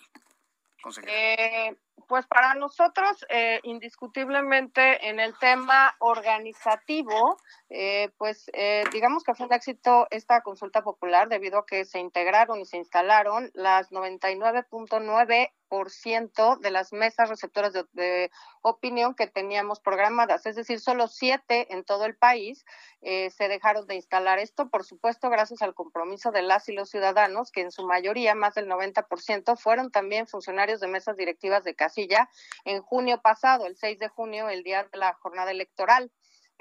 Eh, 1.06 1.74
pues 2.08 2.26
para 2.26 2.54
nosotros, 2.54 3.24
eh, 3.28 3.60
indiscutiblemente 3.62 5.08
en 5.08 5.20
el 5.20 5.38
tema 5.38 5.94
organizativo, 6.00 7.38
eh, 7.70 8.10
pues 8.18 8.50
eh, 8.52 8.84
digamos 8.92 9.24
que 9.24 9.34
fue 9.34 9.46
un 9.46 9.52
éxito 9.52 10.06
esta 10.10 10.42
consulta 10.42 10.82
popular 10.82 11.28
debido 11.28 11.60
a 11.60 11.66
que 11.66 11.84
se 11.84 12.00
integraron 12.00 12.60
y 12.60 12.66
se 12.66 12.76
instalaron 12.76 13.50
las 13.54 13.90
99.9 13.92 15.52
de 16.60 16.70
las 16.70 16.92
mesas 16.92 17.30
receptoras 17.30 17.72
de, 17.72 18.30
opinión 18.60 19.14
que 19.14 19.26
teníamos 19.26 19.80
programadas, 19.80 20.46
es 20.46 20.54
decir, 20.54 20.78
solo 20.78 21.08
siete 21.08 21.74
en 21.74 21.82
todo 21.82 22.04
el 22.04 22.14
país 22.14 22.64
eh, 23.00 23.30
se 23.30 23.48
dejaron 23.48 23.86
de 23.86 23.96
instalar. 23.96 24.38
Esto, 24.38 24.68
por 24.68 24.84
supuesto, 24.84 25.30
gracias 25.30 25.62
al 25.62 25.74
compromiso 25.74 26.30
de 26.30 26.42
las 26.42 26.68
y 26.68 26.72
los 26.72 26.90
ciudadanos, 26.90 27.50
que 27.50 27.62
en 27.62 27.72
su 27.72 27.86
mayoría, 27.86 28.34
más 28.34 28.54
del 28.54 28.68
90%, 28.68 29.56
fueron 29.56 29.90
también 29.90 30.28
funcionarios 30.28 30.78
de 30.78 30.88
mesas 30.88 31.16
directivas 31.16 31.64
de 31.64 31.74
casilla 31.74 32.28
en 32.64 32.82
junio 32.82 33.20
pasado, 33.20 33.66
el 33.66 33.76
6 33.76 33.98
de 33.98 34.08
junio, 34.08 34.48
el 34.48 34.62
día 34.62 34.84
de 34.92 34.98
la 34.98 35.14
jornada 35.14 35.50
electoral. 35.50 36.12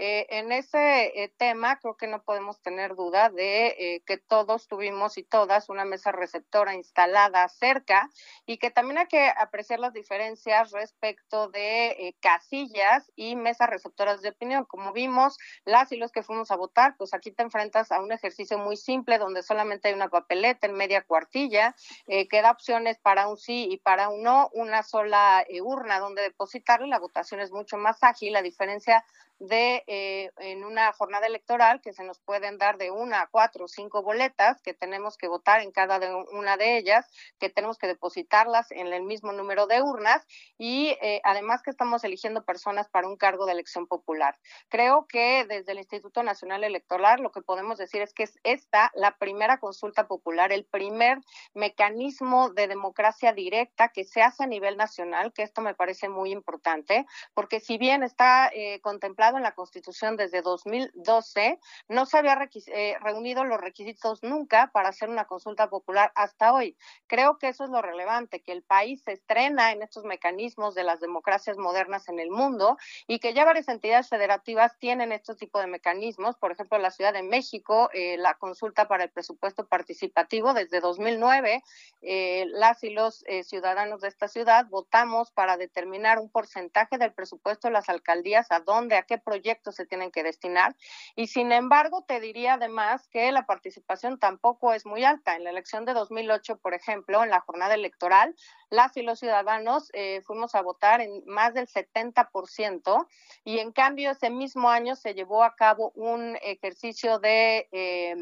Eh, 0.03 0.25
en 0.39 0.51
ese 0.51 1.21
eh, 1.21 1.31
tema 1.37 1.77
creo 1.77 1.95
que 1.95 2.07
no 2.07 2.23
podemos 2.23 2.59
tener 2.59 2.95
duda 2.95 3.29
de 3.29 3.67
eh, 3.67 4.03
que 4.07 4.17
todos 4.17 4.67
tuvimos 4.67 5.19
y 5.19 5.23
todas 5.23 5.69
una 5.69 5.85
mesa 5.85 6.11
receptora 6.11 6.73
instalada 6.73 7.47
cerca 7.49 8.09
y 8.47 8.57
que 8.57 8.71
también 8.71 8.97
hay 8.97 9.05
que 9.05 9.29
apreciar 9.37 9.79
las 9.79 9.93
diferencias 9.93 10.71
respecto 10.71 11.49
de 11.49 12.15
casillas 12.19 13.11
y 13.15 13.35
mesas 13.35 13.69
receptoras 13.69 14.23
de 14.23 14.29
opinión. 14.29 14.65
Como 14.65 14.91
vimos, 14.91 15.37
las 15.65 15.91
y 15.91 15.97
los 15.97 16.11
que 16.11 16.23
fuimos 16.23 16.49
a 16.49 16.55
votar, 16.55 16.95
pues 16.97 17.13
aquí 17.13 17.29
te 17.29 17.43
enfrentas 17.43 17.91
a 17.91 18.01
un 18.01 18.11
ejercicio 18.11 18.57
muy 18.57 18.77
simple 18.77 19.19
donde 19.19 19.43
solamente 19.43 19.89
hay 19.89 19.93
una 19.93 20.09
papeleta 20.09 20.65
en 20.65 20.73
media 20.73 21.03
cuartilla 21.03 21.75
que 22.07 22.41
da 22.41 22.49
opciones 22.49 22.97
para 22.97 23.27
un 23.27 23.37
sí 23.37 23.67
y 23.69 23.77
para 23.77 24.09
un 24.09 24.23
no, 24.23 24.49
una 24.53 24.81
sola 24.81 25.45
urna 25.61 25.99
donde 25.99 26.23
depositarle. 26.23 26.87
La 26.87 26.97
votación 26.97 27.39
es 27.39 27.51
mucho 27.51 27.77
más 27.77 28.01
ágil, 28.01 28.35
a 28.35 28.41
diferencia 28.41 29.05
de 29.41 29.83
eh, 29.87 30.31
en 30.37 30.63
una 30.63 30.93
jornada 30.93 31.25
electoral 31.25 31.81
que 31.81 31.93
se 31.93 32.03
nos 32.03 32.19
pueden 32.19 32.59
dar 32.59 32.77
de 32.77 32.91
una 32.91 33.21
a 33.21 33.27
cuatro 33.27 33.65
o 33.65 33.67
cinco 33.67 34.03
boletas 34.03 34.61
que 34.61 34.75
tenemos 34.75 35.17
que 35.17 35.27
votar 35.27 35.61
en 35.61 35.71
cada 35.71 35.99
una 36.31 36.57
de 36.57 36.77
ellas, 36.77 37.09
que 37.39 37.49
tenemos 37.49 37.79
que 37.79 37.87
depositarlas 37.87 38.69
en 38.69 38.85
el 38.93 39.01
mismo 39.01 39.31
número 39.31 39.65
de 39.65 39.81
urnas 39.81 40.27
y 40.59 40.95
eh, 41.01 41.21
además 41.23 41.63
que 41.63 41.71
estamos 41.71 42.03
eligiendo 42.03 42.45
personas 42.45 42.87
para 42.87 43.07
un 43.07 43.17
cargo 43.17 43.47
de 43.47 43.53
elección 43.53 43.87
popular. 43.87 44.37
Creo 44.69 45.07
que 45.07 45.45
desde 45.49 45.71
el 45.71 45.79
Instituto 45.79 46.21
Nacional 46.21 46.63
Electoral 46.63 47.23
lo 47.23 47.31
que 47.31 47.41
podemos 47.41 47.79
decir 47.79 48.03
es 48.03 48.13
que 48.13 48.23
es 48.23 48.39
esta 48.43 48.91
la 48.93 49.17
primera 49.17 49.59
consulta 49.59 50.07
popular, 50.07 50.51
el 50.51 50.65
primer 50.65 51.17
mecanismo 51.55 52.51
de 52.51 52.67
democracia 52.67 53.33
directa 53.33 53.89
que 53.89 54.03
se 54.03 54.21
hace 54.21 54.43
a 54.43 54.47
nivel 54.47 54.77
nacional, 54.77 55.33
que 55.33 55.41
esto 55.41 55.61
me 55.61 55.73
parece 55.73 56.09
muy 56.09 56.31
importante, 56.31 57.07
porque 57.33 57.59
si 57.59 57.79
bien 57.79 58.03
está 58.03 58.51
eh, 58.53 58.79
contemplado 58.81 59.30
en 59.37 59.43
la 59.43 59.53
Constitución 59.53 60.17
desde 60.17 60.41
2012, 60.41 61.59
no 61.87 62.05
se 62.05 62.17
había 62.17 62.37
eh, 62.67 62.97
reunido 63.01 63.43
los 63.43 63.59
requisitos 63.59 64.23
nunca 64.23 64.71
para 64.73 64.89
hacer 64.89 65.09
una 65.09 65.25
consulta 65.25 65.69
popular 65.69 66.11
hasta 66.15 66.53
hoy. 66.53 66.77
Creo 67.07 67.37
que 67.37 67.49
eso 67.49 67.63
es 67.63 67.69
lo 67.69 67.81
relevante, 67.81 68.41
que 68.41 68.51
el 68.51 68.63
país 68.63 69.01
se 69.03 69.13
estrena 69.13 69.71
en 69.71 69.81
estos 69.81 70.03
mecanismos 70.03 70.75
de 70.75 70.83
las 70.83 70.99
democracias 70.99 71.57
modernas 71.57 72.09
en 72.09 72.19
el 72.19 72.31
mundo 72.31 72.77
y 73.07 73.19
que 73.19 73.33
ya 73.33 73.45
varias 73.45 73.67
entidades 73.67 74.09
federativas 74.09 74.77
tienen 74.79 75.11
este 75.11 75.35
tipo 75.35 75.59
de 75.59 75.67
mecanismos. 75.67 76.37
Por 76.37 76.51
ejemplo, 76.51 76.77
la 76.77 76.91
Ciudad 76.91 77.13
de 77.13 77.23
México, 77.23 77.89
eh, 77.93 78.17
la 78.17 78.35
consulta 78.35 78.87
para 78.87 79.03
el 79.03 79.09
presupuesto 79.09 79.67
participativo 79.67 80.53
desde 80.53 80.79
2009, 80.79 81.63
eh, 82.01 82.45
las 82.49 82.83
y 82.83 82.89
los 82.89 83.23
ciudadanos 83.43 84.01
de 84.01 84.07
esta 84.07 84.27
ciudad 84.27 84.65
votamos 84.69 85.31
para 85.31 85.57
determinar 85.57 86.19
un 86.19 86.29
porcentaje 86.29 86.97
del 86.97 87.13
presupuesto 87.13 87.67
de 87.67 87.73
las 87.73 87.89
alcaldías, 87.89 88.51
a 88.51 88.59
dónde, 88.59 88.95
a 88.95 89.03
qué 89.03 89.17
proyectos 89.21 89.75
se 89.75 89.85
tienen 89.85 90.11
que 90.11 90.23
destinar. 90.23 90.75
Y 91.15 91.27
sin 91.27 91.51
embargo, 91.51 92.03
te 92.07 92.19
diría 92.19 92.53
además 92.53 93.07
que 93.07 93.31
la 93.31 93.45
participación 93.45 94.19
tampoco 94.19 94.73
es 94.73 94.85
muy 94.85 95.03
alta. 95.03 95.35
En 95.35 95.43
la 95.43 95.49
elección 95.49 95.85
de 95.85 95.93
2008, 95.93 96.57
por 96.57 96.73
ejemplo, 96.73 97.23
en 97.23 97.29
la 97.29 97.41
jornada 97.41 97.73
electoral, 97.73 98.35
las 98.69 98.95
y 98.97 99.01
los 99.01 99.19
ciudadanos 99.19 99.89
eh, 99.93 100.21
fuimos 100.21 100.55
a 100.55 100.61
votar 100.61 101.01
en 101.01 101.23
más 101.25 101.53
del 101.53 101.67
70% 101.67 103.07
y 103.43 103.59
en 103.59 103.71
cambio 103.71 104.11
ese 104.11 104.29
mismo 104.29 104.69
año 104.69 104.95
se 104.95 105.13
llevó 105.13 105.43
a 105.43 105.55
cabo 105.55 105.91
un 105.95 106.37
ejercicio 106.41 107.19
de... 107.19 107.67
Eh, 107.71 108.15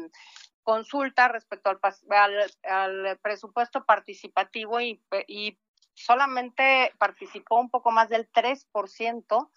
consulta 0.62 1.26
respecto 1.26 1.70
al, 1.70 1.80
al, 2.62 3.18
presupuesto 3.18 3.84
participativo 3.86 4.80
y, 4.80 5.02
y 5.26 5.58
solamente 5.94 6.92
participó 6.98 7.60
un 7.60 7.70
poco 7.70 7.90
más 7.90 8.08
del 8.08 8.30
3% 8.30 9.50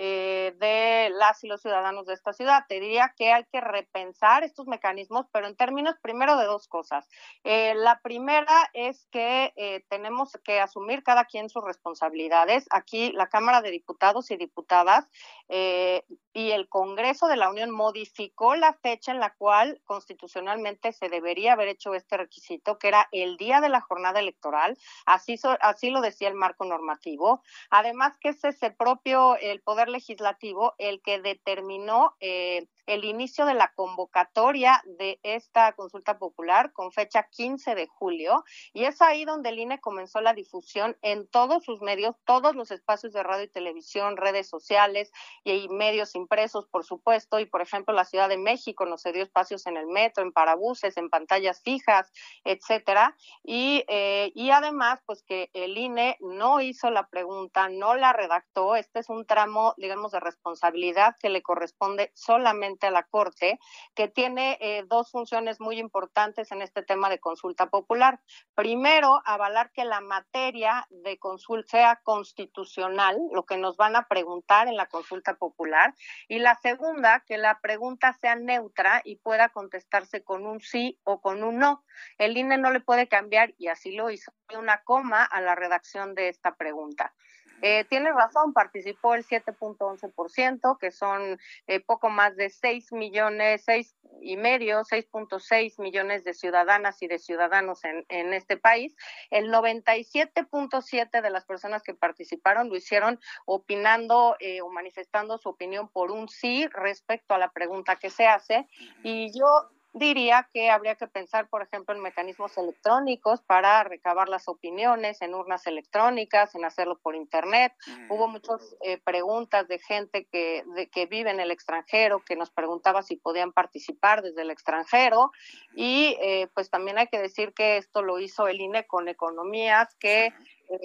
eh, 0.00 0.54
de 0.60 1.10
las 1.10 1.42
y 1.42 1.48
los 1.48 1.60
ciudadanos 1.60 2.06
de 2.06 2.14
esta 2.14 2.32
ciudad. 2.32 2.62
Te 2.68 2.78
diría 2.78 3.12
que 3.16 3.32
hay 3.32 3.44
que 3.50 3.60
repensar 3.60 4.44
estos 4.44 4.68
mecanismos, 4.68 5.26
pero 5.32 5.48
en 5.48 5.56
términos 5.56 5.96
primero 6.00 6.36
de 6.36 6.44
dos 6.44 6.68
cosas. 6.68 7.08
Eh, 7.42 7.74
la 7.74 7.98
primera 8.00 8.70
es 8.74 9.08
que 9.10 9.52
eh, 9.56 9.84
tenemos 9.88 10.38
que 10.44 10.60
asumir 10.60 11.02
cada 11.02 11.24
quien 11.24 11.50
sus 11.50 11.64
responsabilidades. 11.64 12.68
Aquí 12.70 13.10
la 13.10 13.26
Cámara 13.26 13.60
de 13.60 13.72
Diputados 13.72 14.30
y 14.30 14.36
Diputadas 14.36 15.08
y 15.48 16.50
el 16.50 16.68
Congreso 16.68 17.26
de 17.26 17.36
la 17.36 17.50
Unión 17.50 17.70
modificó 17.70 18.54
la 18.54 18.74
fecha 18.74 19.10
en 19.10 19.18
la 19.18 19.34
cual 19.34 19.80
constitucionalmente 19.84 20.92
se 20.92 21.08
debería 21.08 21.54
haber 21.54 21.68
hecho 21.68 21.94
este 21.94 22.18
requisito, 22.18 22.78
que 22.78 22.88
era 22.88 23.08
el 23.10 23.38
día 23.38 23.60
de 23.60 23.70
la 23.70 23.80
jornada 23.80 24.20
electoral. 24.20 24.78
Así, 25.06 25.40
así 25.60 25.90
lo 25.90 26.02
decía 26.02 26.28
el 26.28 26.34
marco 26.34 26.64
normativo. 26.66 27.42
Además 27.70 28.16
que 28.20 28.28
es 28.28 28.44
ese 28.44 28.70
propio 28.70 29.36
el 29.36 29.62
poder 29.62 29.87
Legislativo 29.88 30.74
el 30.78 31.00
que 31.02 31.20
determinó 31.20 32.14
eh, 32.20 32.66
el 32.88 33.04
inicio 33.04 33.44
de 33.44 33.52
la 33.52 33.70
convocatoria 33.74 34.82
de 34.86 35.20
esta 35.22 35.72
consulta 35.74 36.18
popular 36.18 36.72
con 36.72 36.90
fecha 36.90 37.28
15 37.30 37.74
de 37.74 37.86
julio 37.86 38.44
y 38.72 38.84
es 38.84 39.02
ahí 39.02 39.26
donde 39.26 39.50
el 39.50 39.58
INE 39.58 39.78
comenzó 39.78 40.22
la 40.22 40.32
difusión 40.32 40.96
en 41.02 41.28
todos 41.28 41.64
sus 41.64 41.82
medios, 41.82 42.16
todos 42.24 42.56
los 42.56 42.70
espacios 42.70 43.12
de 43.12 43.22
radio 43.22 43.44
y 43.44 43.48
televisión, 43.48 44.16
redes 44.16 44.48
sociales 44.48 45.12
y 45.44 45.68
medios 45.68 46.14
impresos, 46.14 46.66
por 46.66 46.82
supuesto, 46.82 47.38
y 47.38 47.44
por 47.44 47.60
ejemplo 47.60 47.92
la 47.92 48.06
Ciudad 48.06 48.28
de 48.30 48.38
México 48.38 48.86
nos 48.86 49.02
dio 49.04 49.22
espacios 49.22 49.66
en 49.66 49.76
el 49.76 49.86
metro, 49.86 50.22
en 50.22 50.32
parabuses, 50.32 50.96
en 50.96 51.10
pantallas 51.10 51.60
fijas, 51.62 52.10
etcétera, 52.44 53.16
y, 53.44 53.84
eh, 53.88 54.32
y 54.34 54.50
además 54.50 55.00
pues 55.04 55.22
que 55.22 55.50
el 55.52 55.76
INE 55.76 56.16
no 56.20 56.62
hizo 56.62 56.90
la 56.90 57.06
pregunta, 57.08 57.68
no 57.68 57.94
la 57.94 58.14
redactó, 58.14 58.76
este 58.76 59.00
es 59.00 59.10
un 59.10 59.26
tramo, 59.26 59.74
digamos, 59.76 60.12
de 60.12 60.20
responsabilidad 60.20 61.16
que 61.20 61.28
le 61.28 61.42
corresponde 61.42 62.12
solamente 62.14 62.77
a 62.86 62.90
la 62.90 63.02
Corte, 63.02 63.58
que 63.94 64.08
tiene 64.08 64.58
eh, 64.60 64.84
dos 64.86 65.10
funciones 65.10 65.60
muy 65.60 65.78
importantes 65.78 66.52
en 66.52 66.62
este 66.62 66.82
tema 66.82 67.10
de 67.10 67.18
consulta 67.18 67.66
popular. 67.66 68.20
Primero, 68.54 69.20
avalar 69.24 69.70
que 69.72 69.84
la 69.84 70.00
materia 70.00 70.86
de 70.90 71.18
consulta 71.18 71.68
sea 71.68 72.00
constitucional, 72.02 73.18
lo 73.32 73.44
que 73.44 73.56
nos 73.56 73.76
van 73.76 73.96
a 73.96 74.06
preguntar 74.06 74.68
en 74.68 74.76
la 74.76 74.86
consulta 74.86 75.34
popular. 75.34 75.94
Y 76.28 76.38
la 76.38 76.54
segunda, 76.56 77.24
que 77.26 77.38
la 77.38 77.60
pregunta 77.60 78.12
sea 78.20 78.36
neutra 78.36 79.02
y 79.04 79.16
pueda 79.16 79.48
contestarse 79.50 80.22
con 80.22 80.46
un 80.46 80.60
sí 80.60 80.98
o 81.04 81.20
con 81.20 81.42
un 81.42 81.58
no. 81.58 81.84
El 82.16 82.36
INE 82.36 82.58
no 82.58 82.70
le 82.70 82.80
puede 82.80 83.08
cambiar, 83.08 83.54
y 83.58 83.68
así 83.68 83.92
lo 83.92 84.10
hizo, 84.10 84.32
una 84.56 84.82
coma 84.82 85.24
a 85.24 85.40
la 85.40 85.54
redacción 85.54 86.14
de 86.14 86.28
esta 86.28 86.56
pregunta. 86.56 87.14
Eh, 87.62 87.84
tiene 87.88 88.12
razón, 88.12 88.52
participó 88.52 89.14
el 89.14 89.24
7.11%, 89.24 90.78
que 90.78 90.90
son 90.90 91.38
eh, 91.66 91.80
poco 91.80 92.08
más 92.08 92.36
de 92.36 92.50
6 92.50 92.92
millones, 92.92 93.62
6 93.64 93.94
y 94.20 94.36
medio, 94.36 94.80
6.6 94.84 95.80
millones 95.80 96.24
de 96.24 96.34
ciudadanas 96.34 97.02
y 97.02 97.08
de 97.08 97.18
ciudadanos 97.18 97.84
en, 97.84 98.04
en 98.08 98.32
este 98.32 98.56
país. 98.56 98.96
El 99.30 99.52
97.7 99.52 101.22
de 101.22 101.30
las 101.30 101.44
personas 101.44 101.82
que 101.82 101.94
participaron 101.94 102.68
lo 102.68 102.76
hicieron 102.76 103.20
opinando 103.46 104.36
eh, 104.40 104.60
o 104.60 104.70
manifestando 104.70 105.38
su 105.38 105.48
opinión 105.48 105.88
por 105.88 106.10
un 106.10 106.28
sí 106.28 106.66
respecto 106.68 107.34
a 107.34 107.38
la 107.38 107.50
pregunta 107.52 107.96
que 107.96 108.10
se 108.10 108.26
hace. 108.26 108.68
Y 109.02 109.36
yo 109.38 109.70
diría 109.92 110.48
que 110.52 110.70
habría 110.70 110.94
que 110.94 111.06
pensar, 111.06 111.48
por 111.48 111.62
ejemplo, 111.62 111.94
en 111.94 112.00
mecanismos 112.00 112.56
electrónicos 112.58 113.42
para 113.42 113.82
recabar 113.84 114.28
las 114.28 114.48
opiniones, 114.48 115.22
en 115.22 115.34
urnas 115.34 115.66
electrónicas, 115.66 116.54
en 116.54 116.64
hacerlo 116.64 116.98
por 116.98 117.14
Internet. 117.14 117.72
Hubo 118.08 118.28
muchas 118.28 118.76
eh, 118.82 118.98
preguntas 118.98 119.66
de 119.68 119.78
gente 119.78 120.26
que, 120.30 120.64
de, 120.74 120.88
que 120.88 121.06
vive 121.06 121.30
en 121.30 121.40
el 121.40 121.50
extranjero, 121.50 122.20
que 122.20 122.36
nos 122.36 122.50
preguntaba 122.50 123.02
si 123.02 123.16
podían 123.16 123.52
participar 123.52 124.22
desde 124.22 124.42
el 124.42 124.50
extranjero. 124.50 125.32
Y 125.74 126.16
eh, 126.20 126.48
pues 126.54 126.70
también 126.70 126.98
hay 126.98 127.06
que 127.08 127.18
decir 127.18 127.52
que 127.54 127.76
esto 127.78 128.02
lo 128.02 128.18
hizo 128.18 128.46
el 128.46 128.60
INE 128.60 128.86
con 128.86 129.08
economías 129.08 129.94
que... 129.96 130.26
Eh, 130.26 130.32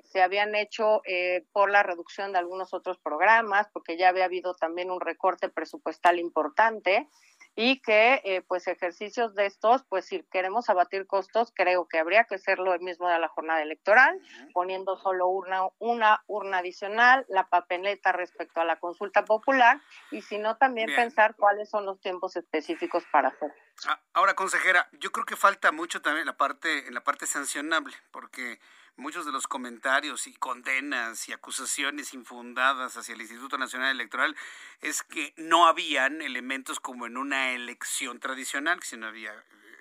se 0.06 0.22
habían 0.22 0.56
hecho 0.56 1.02
por 1.52 1.70
la 1.70 1.84
reducción 1.84 2.32
de 2.32 2.38
algunos 2.38 2.74
otros 2.74 2.98
programas, 3.00 3.68
porque 3.74 3.98
ya 3.98 4.08
había 4.08 4.24
habido 4.24 4.56
también 4.56 4.90
un 4.90 5.02
recorte 5.02 5.50
presupuestal 5.50 6.20
importante 6.20 7.10
y 7.56 7.82
que 7.82 8.22
eh, 8.24 8.42
pues 8.48 8.68
ejercicios 8.68 9.36
de 9.36 9.46
estos, 9.46 9.84
pues 9.84 10.06
si 10.06 10.24
queremos 10.32 10.70
abatir 10.70 11.06
costos, 11.06 11.52
creo 11.56 11.88
que 11.88 12.00
habría 12.00 12.24
que 12.24 12.36
hacerlo 12.36 12.74
el 12.74 12.82
mismo 12.82 13.08
de 13.08 13.20
la 13.20 13.28
jornada 13.28 13.62
electoral, 13.62 14.20
poniendo 14.54 14.98
solo 14.98 15.28
una, 15.28 15.62
una 15.80 16.24
urna 16.28 16.60
adicional, 16.60 17.26
la 17.30 17.48
papeleta 17.48 18.12
respecto 18.12 18.60
a 18.60 18.66
la 18.66 18.80
consulta 18.80 19.24
popular 19.26 19.82
y 20.12 20.22
si 20.22 20.38
no 20.38 20.58
también 20.58 20.90
pensar 20.96 21.36
cuáles 21.36 21.70
son 21.70 21.86
los 21.86 22.00
tiempos 22.00 22.36
específicos 22.36 23.04
para 23.12 23.30
hacer. 23.30 23.54
Ah, 23.88 24.00
ahora, 24.14 24.36
consejera, 24.36 24.88
yo 24.94 25.12
creo 25.12 25.26
que 25.26 25.36
falta 25.36 25.72
mucho 25.72 26.02
también 26.02 26.26
la 26.26 26.38
parte, 26.38 26.88
en 26.88 26.94
la 26.94 27.04
parte 27.04 27.26
sancionable, 27.26 27.96
porque 28.12 28.60
muchos 28.95 29.26
de 29.26 29.32
los 29.32 29.48
comentarios 29.48 30.28
y 30.28 30.34
condenas 30.34 31.28
y 31.28 31.34
acusaciones 31.34 32.14
infundadas 32.14 32.95
hacia 32.98 33.15
el 33.15 33.22
Instituto 33.22 33.57
Nacional 33.57 33.91
Electoral 33.91 34.36
es 34.82 35.03
que 35.03 35.34
no 35.38 35.68
habían 35.68 36.22
elementos 36.22 36.80
como 36.80 37.06
en 37.06 37.18
una 37.18 37.52
elección 37.52 38.20
tradicional, 38.20 38.80
que 38.80 38.86
si 38.86 38.98
no 38.98 39.07
había 39.07 39.34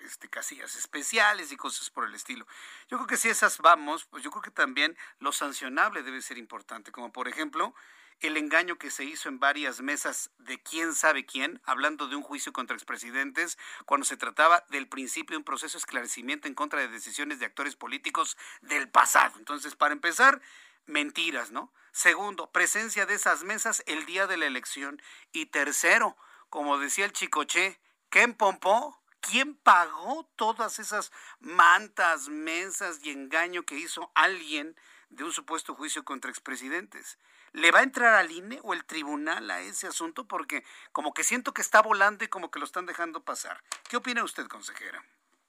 este, 0.03 0.27
casillas 0.27 0.75
especiales 0.75 1.51
y 1.51 1.57
cosas 1.57 1.89
por 1.89 2.05
el 2.05 2.15
estilo. 2.15 2.45
Yo 2.89 2.97
creo 2.97 3.07
que 3.07 3.17
si 3.17 3.29
esas 3.29 3.59
vamos, 3.59 4.05
pues 4.05 4.23
yo 4.23 4.31
creo 4.31 4.41
que 4.41 4.51
también 4.51 4.97
lo 5.19 5.31
sancionable 5.31 6.03
debe 6.03 6.21
ser 6.21 6.37
importante, 6.37 6.91
como 6.91 7.11
por 7.11 7.27
ejemplo 7.27 7.73
el 8.19 8.37
engaño 8.37 8.77
que 8.77 8.91
se 8.91 9.03
hizo 9.03 9.29
en 9.29 9.39
varias 9.39 9.81
mesas 9.81 10.31
de 10.37 10.61
quién 10.61 10.93
sabe 10.93 11.25
quién, 11.25 11.61
hablando 11.65 12.07
de 12.07 12.15
un 12.15 12.23
juicio 12.23 12.53
contra 12.53 12.75
expresidentes, 12.75 13.57
cuando 13.85 14.05
se 14.05 14.17
trataba 14.17 14.65
del 14.69 14.87
principio 14.87 15.33
de 15.33 15.39
un 15.39 15.43
proceso 15.43 15.77
de 15.77 15.79
esclarecimiento 15.79 16.47
en 16.47 16.55
contra 16.55 16.79
de 16.79 16.87
decisiones 16.87 17.39
de 17.39 17.45
actores 17.45 17.75
políticos 17.75 18.37
del 18.61 18.89
pasado. 18.89 19.37
Entonces, 19.37 19.75
para 19.75 19.93
empezar, 19.93 20.41
mentiras, 20.85 21.51
¿no? 21.51 21.73
Segundo, 21.91 22.51
presencia 22.51 23.05
de 23.05 23.15
esas 23.15 23.43
mesas 23.43 23.83
el 23.85 24.05
día 24.05 24.27
de 24.27 24.37
la 24.37 24.47
elección. 24.47 25.01
Y 25.31 25.47
tercero, 25.47 26.17
como 26.49 26.77
decía 26.77 27.05
el 27.05 27.13
chicoche, 27.13 27.79
¿quién 28.09 28.33
pompó? 28.33 28.99
¿Quién 29.19 29.55
pagó 29.55 30.29
todas 30.35 30.79
esas 30.79 31.11
mantas, 31.39 32.27
mesas 32.27 32.99
y 33.03 33.11
engaño 33.11 33.63
que 33.63 33.77
hizo 33.77 34.11
alguien 34.15 34.75
de 35.09 35.23
un 35.23 35.31
supuesto 35.31 35.75
juicio 35.75 36.03
contra 36.03 36.29
expresidentes? 36.29 37.17
¿Le 37.53 37.71
va 37.71 37.79
a 37.79 37.83
entrar 37.83 38.15
al 38.15 38.31
INE 38.31 38.59
o 38.63 38.73
el 38.73 38.83
tribunal 38.83 39.51
a 39.51 39.61
ese 39.61 39.87
asunto? 39.87 40.27
Porque 40.27 40.63
como 40.91 41.13
que 41.13 41.23
siento 41.23 41.53
que 41.53 41.61
está 41.61 41.83
volando 41.83 42.25
y 42.25 42.27
como 42.27 42.49
que 42.49 42.57
lo 42.57 42.65
están 42.65 42.87
dejando 42.87 43.23
pasar. 43.23 43.61
¿Qué 43.89 43.97
opina 43.97 44.23
usted, 44.23 44.47
consejera? 44.47 45.03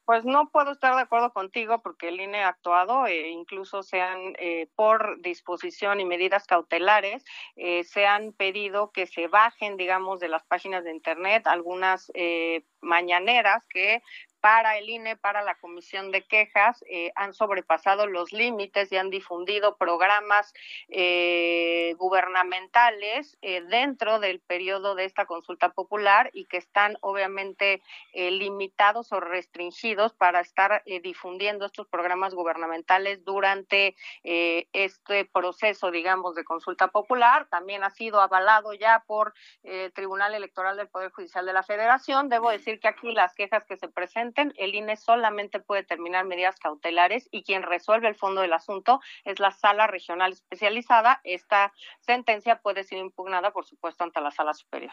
Pues 0.05 0.27
no 0.27 0.51
puedo 0.51 0.73
estar 0.73 0.95
de 0.95 1.01
acuerdo 1.01 1.33
contigo 1.33 1.81
porque 1.81 2.09
el 2.09 2.21
INE 2.21 2.45
ha 2.45 2.49
actuado, 2.49 3.07
e 3.07 3.29
incluso 3.31 3.83
se 3.83 4.03
han, 4.03 4.35
eh, 4.39 4.69
por 4.77 5.19
disposición 5.23 5.99
y 5.99 6.05
medidas 6.05 6.47
cautelares, 6.47 7.25
eh, 7.57 7.85
se 7.85 8.05
han 8.05 8.35
pedido 8.35 8.93
que 8.93 9.07
se 9.07 9.29
bajen, 9.29 9.79
digamos, 9.79 10.21
de 10.21 10.29
las 10.29 10.45
páginas 10.45 10.85
de 10.85 10.91
Internet 10.91 11.47
algunas 11.47 12.13
eh, 12.13 12.67
mañaneras 12.83 13.65
que 13.71 14.03
para 14.45 14.77
el 14.77 14.91
INE, 14.91 15.17
para 15.17 15.41
la 15.41 15.55
Comisión 15.55 16.11
de 16.11 16.21
Quejas, 16.27 16.85
eh, 16.91 17.13
han 17.15 17.33
sobrepasado 17.33 18.07
los 18.07 18.31
límites 18.31 18.93
y 18.93 18.99
han 18.99 19.09
difundido 19.09 19.79
programas 19.79 20.53
eh, 20.91 21.95
gubernamentales 21.97 23.39
eh, 23.41 23.63
dentro 23.63 24.21
del 24.21 24.41
periodo 24.41 24.97
de 24.97 25.07
esta 25.07 25.25
consulta 25.25 25.71
popular 25.71 26.29
y 26.35 26.45
que 26.45 26.59
están 26.59 26.99
obviamente 27.01 27.81
limitados 28.13 29.13
o 29.13 29.21
restringidos 29.21 30.13
para 30.13 30.41
estar 30.41 30.83
difundiendo 31.03 31.65
estos 31.65 31.87
programas 31.89 32.35
gubernamentales 32.35 33.25
durante 33.25 33.97
este 34.23 35.25
proceso, 35.25 35.91
digamos, 35.91 36.35
de 36.35 36.45
consulta 36.45 36.89
popular. 36.89 37.49
También 37.49 37.83
ha 37.83 37.91
sido 37.91 38.21
avalado 38.21 38.73
ya 38.75 39.03
por 39.07 39.35
el 39.63 39.93
Tribunal 39.93 40.35
Electoral 40.35 40.77
del 40.77 40.89
Poder 40.89 41.11
Judicial 41.11 41.47
de 41.47 41.53
la 41.53 41.63
Federación. 41.63 42.29
Debo 42.29 42.51
decir 42.51 42.79
que 42.79 42.89
aquí 42.89 43.13
las 43.13 43.35
quejas 43.35 43.65
que 43.65 43.77
se 43.77 43.89
presentan 43.89 44.34
el 44.37 44.75
INE 44.75 44.97
solamente 44.97 45.61
puede 45.61 45.83
terminar 45.83 46.25
medidas 46.25 46.59
cautelares 46.59 47.29
y 47.31 47.43
quien 47.45 47.63
resuelve 47.63 48.09
el 48.09 48.15
fondo 48.15 48.41
del 48.41 48.53
asunto 48.53 49.01
es 49.25 49.39
la 49.39 49.51
sala 49.51 49.87
regional 49.87 50.33
especializada. 50.33 51.21
Esta 51.25 51.73
sentencia 52.01 52.61
puede 52.61 52.85
ser 52.85 52.99
impugnada, 52.99 53.53
por 53.53 53.67
supuesto, 53.67 54.05
ante 54.05 54.21
la 54.21 54.31
sala 54.31 54.55
superior. 54.55 54.93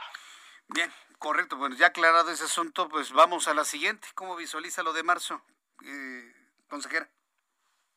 Bien, 0.68 0.92
correcto. 1.20 1.58
Bueno, 1.58 1.76
ya 1.76 1.88
aclarado 1.88 2.32
ese 2.32 2.46
asunto, 2.46 2.88
pues 2.90 3.12
vamos 3.12 3.48
a 3.48 3.54
la 3.54 3.66
siguiente. 3.66 4.08
¿Cómo 4.16 4.36
visualiza 4.36 4.84
lo 4.84 4.94
de 4.94 5.04
marzo, 5.04 5.42
eh, 5.86 6.34
consejera? 6.70 7.10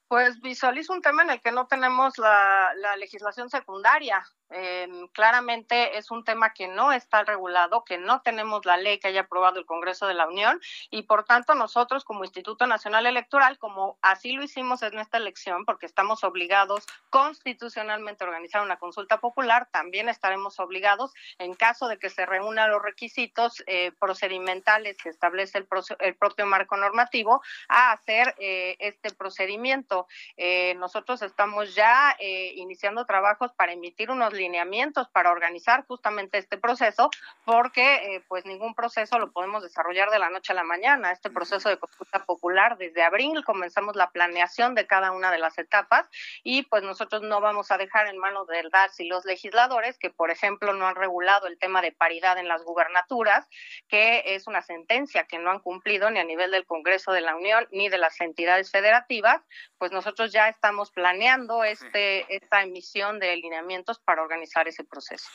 Pues 0.08 0.40
visualizo 0.40 0.92
un 0.92 1.02
tema 1.02 1.22
en 1.22 1.30
el 1.30 1.40
que 1.40 1.50
no 1.50 1.66
tenemos 1.66 2.18
la, 2.18 2.72
la 2.76 2.96
legislación 2.96 3.48
secundaria. 3.48 4.24
Eh, 4.50 4.88
claramente 5.12 5.96
es 5.96 6.10
un 6.10 6.24
tema 6.24 6.52
que 6.52 6.68
no 6.68 6.92
está 6.92 7.24
regulado, 7.24 7.84
que 7.84 7.98
no 7.98 8.20
tenemos 8.20 8.64
la 8.66 8.76
ley 8.76 8.98
que 8.98 9.08
haya 9.08 9.22
aprobado 9.22 9.58
el 9.58 9.66
Congreso 9.66 10.06
de 10.06 10.14
la 10.14 10.28
Unión 10.28 10.60
y 10.90 11.02
por 11.02 11.24
tanto 11.24 11.54
nosotros 11.54 12.04
como 12.04 12.24
Instituto 12.24 12.66
Nacional 12.66 13.06
Electoral, 13.06 13.58
como 13.58 13.98
así 14.02 14.32
lo 14.32 14.42
hicimos 14.42 14.82
en 14.82 14.98
esta 14.98 15.16
elección, 15.16 15.64
porque 15.64 15.86
estamos 15.86 16.24
obligados 16.24 16.86
constitucionalmente 17.10 18.24
a 18.24 18.28
organizar 18.28 18.62
una 18.62 18.78
consulta 18.78 19.18
popular, 19.18 19.68
también 19.70 20.08
estaremos 20.08 20.60
obligados 20.60 21.12
en 21.38 21.54
caso 21.54 21.88
de 21.88 21.98
que 21.98 22.10
se 22.10 22.26
reúnan 22.26 22.70
los 22.70 22.82
requisitos 22.82 23.62
eh, 23.66 23.92
procedimentales 23.98 24.96
que 24.96 25.08
establece 25.08 25.58
el, 25.58 25.66
el, 26.00 26.14
propio 26.16 26.46
marco 26.46 26.76
normativo 26.76 27.42
a 27.68 27.92
hacer 27.92 28.34
eh, 28.38 28.76
este 28.78 29.10
procedimiento. 29.14 30.06
Eh, 30.36 30.74
nosotros 30.76 31.22
estamos 31.22 31.74
ya 31.74 32.16
iniciando 32.54 33.04
trabajos 33.04 33.52
para 33.52 33.72
emitir 33.72 34.10
unos 34.10 34.32
lineamientos 34.44 35.08
para 35.08 35.30
organizar 35.30 35.84
justamente 35.86 36.38
este 36.38 36.58
proceso, 36.58 37.10
porque 37.44 38.16
eh, 38.16 38.24
pues 38.28 38.44
ningún 38.44 38.74
proceso 38.74 39.18
lo 39.18 39.32
podemos 39.32 39.62
desarrollar 39.62 40.10
de 40.10 40.18
la 40.18 40.30
noche 40.30 40.52
a 40.52 40.56
la 40.56 40.64
mañana. 40.64 41.12
Este 41.12 41.30
proceso 41.30 41.68
de 41.68 41.78
consulta 41.78 42.24
popular 42.24 42.76
desde 42.76 43.02
abril 43.02 43.42
comenzamos 43.44 43.96
la 43.96 44.10
planeación 44.10 44.74
de 44.74 44.86
cada 44.86 45.12
una 45.12 45.30
de 45.30 45.38
las 45.38 45.56
etapas 45.58 46.08
y 46.42 46.62
pues 46.64 46.82
nosotros 46.82 47.22
no 47.22 47.40
vamos 47.40 47.70
a 47.70 47.78
dejar 47.78 48.06
en 48.06 48.18
manos 48.18 48.46
del 48.48 48.70
DAS 48.70 49.00
y 49.00 49.08
los 49.08 49.24
legisladores 49.24 49.98
que 49.98 50.10
por 50.10 50.30
ejemplo 50.30 50.72
no 50.74 50.86
han 50.86 50.96
regulado 50.96 51.46
el 51.46 51.58
tema 51.58 51.80
de 51.80 51.92
paridad 51.92 52.38
en 52.38 52.48
las 52.48 52.62
gubernaturas, 52.64 53.46
que 53.88 54.22
es 54.34 54.46
una 54.46 54.62
sentencia 54.62 55.24
que 55.24 55.38
no 55.38 55.50
han 55.50 55.60
cumplido 55.60 56.10
ni 56.10 56.18
a 56.20 56.24
nivel 56.24 56.50
del 56.50 56.66
Congreso 56.66 57.12
de 57.12 57.22
la 57.22 57.34
Unión 57.34 57.66
ni 57.70 57.88
de 57.88 57.98
las 57.98 58.20
entidades 58.20 58.70
federativas, 58.70 59.40
pues 59.78 59.90
nosotros 59.92 60.32
ya 60.32 60.48
estamos 60.48 60.90
planeando 60.90 61.64
este 61.64 62.24
esta 62.34 62.62
emisión 62.62 63.18
de 63.18 63.36
lineamientos 63.36 63.98
para 64.00 64.23
organizar 64.24 64.66
ese 64.66 64.84
proceso. 64.84 65.28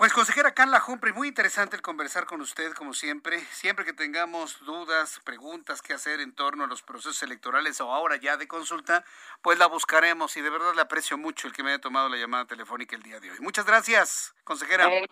Pues 0.00 0.14
consejera 0.14 0.54
Carla 0.54 0.82
Humphrey, 0.88 1.12
muy 1.12 1.28
interesante 1.28 1.76
el 1.76 1.82
conversar 1.82 2.24
con 2.24 2.40
usted, 2.40 2.72
como 2.72 2.94
siempre. 2.94 3.38
Siempre 3.50 3.84
que 3.84 3.92
tengamos 3.92 4.58
dudas, 4.64 5.20
preguntas 5.24 5.82
que 5.82 5.92
hacer 5.92 6.20
en 6.20 6.34
torno 6.34 6.64
a 6.64 6.66
los 6.66 6.80
procesos 6.80 7.22
electorales 7.22 7.82
o 7.82 7.92
ahora 7.92 8.16
ya 8.16 8.38
de 8.38 8.48
consulta, 8.48 9.04
pues 9.42 9.58
la 9.58 9.66
buscaremos 9.66 10.34
y 10.38 10.40
de 10.40 10.48
verdad 10.48 10.72
le 10.74 10.80
aprecio 10.80 11.18
mucho 11.18 11.46
el 11.46 11.52
que 11.52 11.62
me 11.62 11.68
haya 11.68 11.82
tomado 11.82 12.08
la 12.08 12.16
llamada 12.16 12.46
telefónica 12.46 12.96
el 12.96 13.02
día 13.02 13.20
de 13.20 13.30
hoy. 13.30 13.40
Muchas 13.40 13.66
gracias, 13.66 14.34
consejera. 14.42 14.88
Eh, 14.88 15.06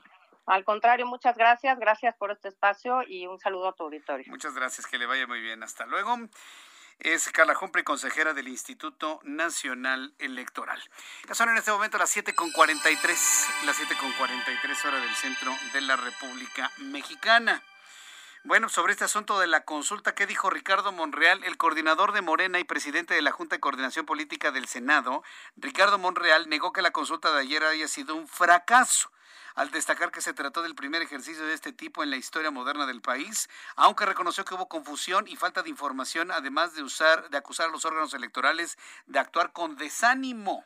al 0.47 0.65
contrario, 0.65 1.05
muchas 1.05 1.37
gracias, 1.37 1.79
gracias 1.79 2.17
por 2.17 2.31
este 2.31 2.49
espacio 2.49 3.03
y 3.07 3.27
un 3.27 3.39
saludo 3.39 3.69
a 3.69 3.75
tu 3.75 3.85
auditorio. 3.85 4.25
Muchas 4.29 4.55
gracias, 4.55 4.87
que 4.87 4.97
le 4.97 5.05
vaya 5.05 5.27
muy 5.27 5.43
bien. 5.43 5.63
Hasta 5.63 5.85
luego 5.85 6.17
es 7.01 7.29
Carla 7.31 7.57
Humphrey, 7.61 7.85
consejera 7.85 8.35
del 8.35 8.49
Instituto 8.49 9.21
Nacional 9.23 10.13
Electoral. 10.19 10.81
Son 11.33 11.49
en 11.49 11.57
este 11.57 11.71
momento 11.71 11.99
las 11.99 12.17
7.43, 12.17 13.65
las 13.67 13.77
7.43 13.79 14.85
horas 14.87 15.03
del 15.03 15.15
centro 15.15 15.55
de 15.73 15.81
la 15.83 15.97
República 15.97 16.71
Mexicana. 16.79 17.63
Bueno, 18.45 18.69
sobre 18.69 18.93
este 18.93 19.05
asunto 19.05 19.41
de 19.41 19.49
la 19.49 19.65
consulta, 19.65 20.15
¿qué 20.15 20.25
dijo 20.25 20.49
Ricardo 20.49 20.93
Monreal, 20.93 21.43
el 21.43 21.57
coordinador 21.57 22.13
de 22.13 22.23
Morena 22.23 22.61
y 22.61 22.65
presidente 22.65 23.13
de 23.13 23.21
la 23.21 23.33
Junta 23.33 23.57
de 23.57 23.61
Coordinación 23.61 24.07
Política 24.07 24.53
del 24.53 24.69
Senado? 24.69 25.25
Ricardo 25.57 25.99
Monreal 25.99 26.49
negó 26.49 26.73
que 26.73 26.81
la 26.81 26.93
consulta 26.93 27.33
de 27.33 27.41
ayer 27.41 27.65
haya 27.65 27.89
sido 27.89 28.15
un 28.15 28.29
fracaso 28.29 29.11
al 29.57 29.73
destacar 29.73 30.13
que 30.13 30.21
se 30.21 30.35
trató 30.35 30.63
del 30.63 30.77
primer 30.77 31.03
ejercicio 31.03 31.45
de 31.47 31.53
este 31.53 31.73
tipo 31.73 32.05
en 32.05 32.11
la 32.11 32.17
historia 32.17 32.53
moderna 32.53 32.87
del 32.87 33.03
país, 33.03 33.51
aunque 33.75 34.07
reconoció 34.07 34.45
que 34.45 34.55
hubo 34.55 34.69
confusión 34.69 35.27
y 35.27 35.35
falta 35.35 35.65
de 35.65 35.71
información, 35.71 36.31
además 36.31 36.75
de 36.75 36.85
usar, 36.85 37.29
de 37.31 37.39
acusar 37.39 37.69
a 37.69 37.73
los 37.73 37.85
órganos 37.85 38.15
electorales 38.15 38.79
de 39.07 39.19
actuar 39.19 39.53
con 39.53 39.75
desánimo. 39.77 40.65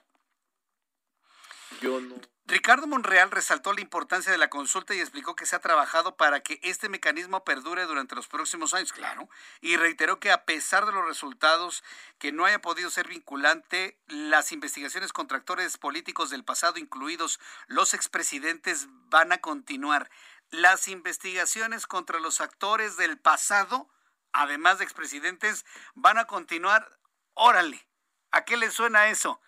Ricardo 2.44 2.86
Monreal 2.86 3.30
resaltó 3.30 3.72
la 3.72 3.80
importancia 3.80 4.30
de 4.30 4.38
la 4.38 4.50
consulta 4.50 4.94
y 4.94 5.00
explicó 5.00 5.34
que 5.34 5.46
se 5.46 5.56
ha 5.56 5.60
trabajado 5.60 6.16
para 6.16 6.40
que 6.40 6.60
este 6.62 6.88
mecanismo 6.88 7.44
perdure 7.44 7.86
durante 7.86 8.14
los 8.14 8.26
próximos 8.26 8.74
años, 8.74 8.92
claro, 8.92 9.28
y 9.60 9.76
reiteró 9.76 10.20
que 10.20 10.30
a 10.30 10.44
pesar 10.44 10.84
de 10.84 10.92
los 10.92 11.06
resultados 11.06 11.82
que 12.18 12.32
no 12.32 12.44
haya 12.44 12.60
podido 12.60 12.90
ser 12.90 13.08
vinculante, 13.08 13.98
las 14.06 14.52
investigaciones 14.52 15.12
contra 15.12 15.38
actores 15.38 15.78
políticos 15.78 16.30
del 16.30 16.44
pasado, 16.44 16.78
incluidos 16.78 17.40
los 17.68 17.94
expresidentes, 17.94 18.88
van 19.08 19.32
a 19.32 19.38
continuar. 19.38 20.10
Las 20.50 20.88
investigaciones 20.88 21.86
contra 21.86 22.20
los 22.20 22.40
actores 22.40 22.96
del 22.96 23.18
pasado, 23.18 23.88
además 24.32 24.78
de 24.78 24.84
expresidentes, 24.84 25.64
van 25.94 26.18
a 26.18 26.26
continuar. 26.26 26.98
Órale, 27.34 27.86
¿a 28.30 28.44
qué 28.44 28.56
le 28.56 28.70
suena 28.70 29.08
eso? 29.08 29.40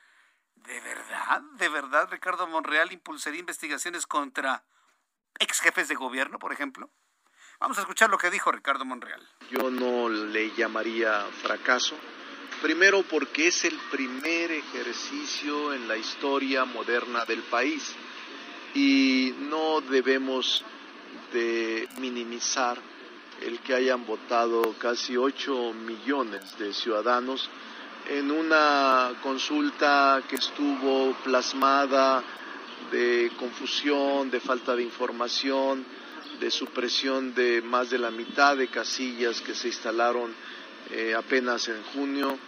¿De 0.66 0.80
verdad? 0.80 1.42
¿De 1.58 1.68
verdad 1.68 2.08
Ricardo 2.10 2.46
Monreal 2.46 2.92
impulsaría 2.92 3.40
investigaciones 3.40 4.06
contra 4.06 4.64
ex 5.38 5.60
jefes 5.60 5.88
de 5.88 5.94
gobierno, 5.94 6.38
por 6.38 6.52
ejemplo? 6.52 6.90
Vamos 7.60 7.78
a 7.78 7.82
escuchar 7.82 8.10
lo 8.10 8.18
que 8.18 8.30
dijo 8.30 8.50
Ricardo 8.50 8.84
Monreal. 8.84 9.20
Yo 9.50 9.70
no 9.70 10.08
le 10.08 10.54
llamaría 10.54 11.26
fracaso. 11.42 11.96
Primero 12.62 13.02
porque 13.02 13.48
es 13.48 13.64
el 13.64 13.78
primer 13.90 14.52
ejercicio 14.52 15.74
en 15.74 15.86
la 15.86 15.96
historia 15.96 16.64
moderna 16.64 17.24
del 17.24 17.42
país 17.42 17.94
y 18.74 19.34
no 19.38 19.82
debemos 19.82 20.64
de 21.32 21.88
minimizar 21.98 22.80
el 23.42 23.60
que 23.60 23.74
hayan 23.74 24.06
votado 24.06 24.74
casi 24.78 25.16
8 25.16 25.74
millones 25.74 26.58
de 26.58 26.72
ciudadanos 26.72 27.50
en 28.09 28.31
una 28.31 29.12
consulta 29.22 30.22
que 30.28 30.36
estuvo 30.36 31.14
plasmada 31.24 32.22
de 32.90 33.32
confusión, 33.39 34.31
de 34.31 34.40
falta 34.40 34.76
de 34.76 34.82
información, 34.82 35.85
de 36.39 36.51
supresión 36.51 37.35
de 37.35 37.62
más 37.62 37.90
de 37.90 37.98
la 37.98 38.10
mitad 38.10 38.56
de 38.56 38.68
casillas 38.68 39.40
que 39.40 39.55
se 39.55 39.68
instalaron 39.68 40.35
eh, 40.90 41.14
apenas 41.16 41.68
en 41.68 41.82
junio 41.94 42.39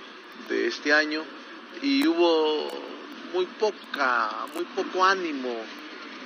de 0.48 0.66
este 0.66 0.92
año 0.92 1.24
y 1.82 2.06
hubo 2.06 2.70
muy 3.32 3.46
poca, 3.46 4.46
muy 4.54 4.64
poco 4.64 5.04
ánimo 5.04 5.54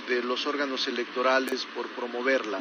de 0.09 0.23
los 0.23 0.47
órganos 0.47 0.89
electorales 0.89 1.67
por 1.75 1.87
promoverla. 1.89 2.61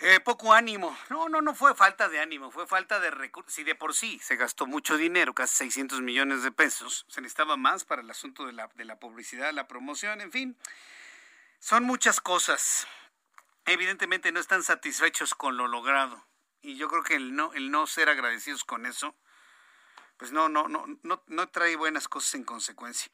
Eh, 0.00 0.20
poco 0.20 0.52
ánimo. 0.52 0.96
No, 1.10 1.28
no, 1.28 1.40
no 1.40 1.54
fue 1.54 1.74
falta 1.74 2.08
de 2.08 2.20
ánimo, 2.20 2.52
fue 2.52 2.66
falta 2.68 3.00
de 3.00 3.10
recursos. 3.10 3.52
Si 3.52 3.64
de 3.64 3.74
por 3.74 3.94
sí 3.94 4.20
se 4.22 4.36
gastó 4.36 4.66
mucho 4.66 4.96
dinero, 4.96 5.34
casi 5.34 5.56
600 5.56 6.02
millones 6.02 6.44
de 6.44 6.52
pesos, 6.52 7.04
se 7.08 7.20
necesitaba 7.20 7.56
más 7.56 7.84
para 7.84 8.02
el 8.02 8.10
asunto 8.10 8.46
de 8.46 8.52
la, 8.52 8.68
de 8.74 8.84
la 8.84 9.00
publicidad, 9.00 9.52
la 9.52 9.66
promoción, 9.66 10.20
en 10.20 10.30
fin. 10.30 10.56
Son 11.58 11.82
muchas 11.82 12.20
cosas. 12.20 12.86
Evidentemente 13.64 14.30
no 14.30 14.38
están 14.38 14.62
satisfechos 14.62 15.34
con 15.34 15.56
lo 15.56 15.66
logrado. 15.66 16.24
Y 16.62 16.76
yo 16.76 16.88
creo 16.88 17.02
que 17.02 17.16
el 17.16 17.34
no, 17.34 17.52
el 17.54 17.72
no 17.72 17.86
ser 17.88 18.08
agradecidos 18.08 18.62
con 18.62 18.86
eso 18.86 19.16
pues 20.18 20.32
no, 20.32 20.48
no, 20.48 20.68
no, 20.68 20.84
no, 21.02 21.22
no 21.26 21.48
trae 21.48 21.76
buenas 21.76 22.08
cosas 22.08 22.34
en 22.34 22.44
consecuencia. 22.44 23.10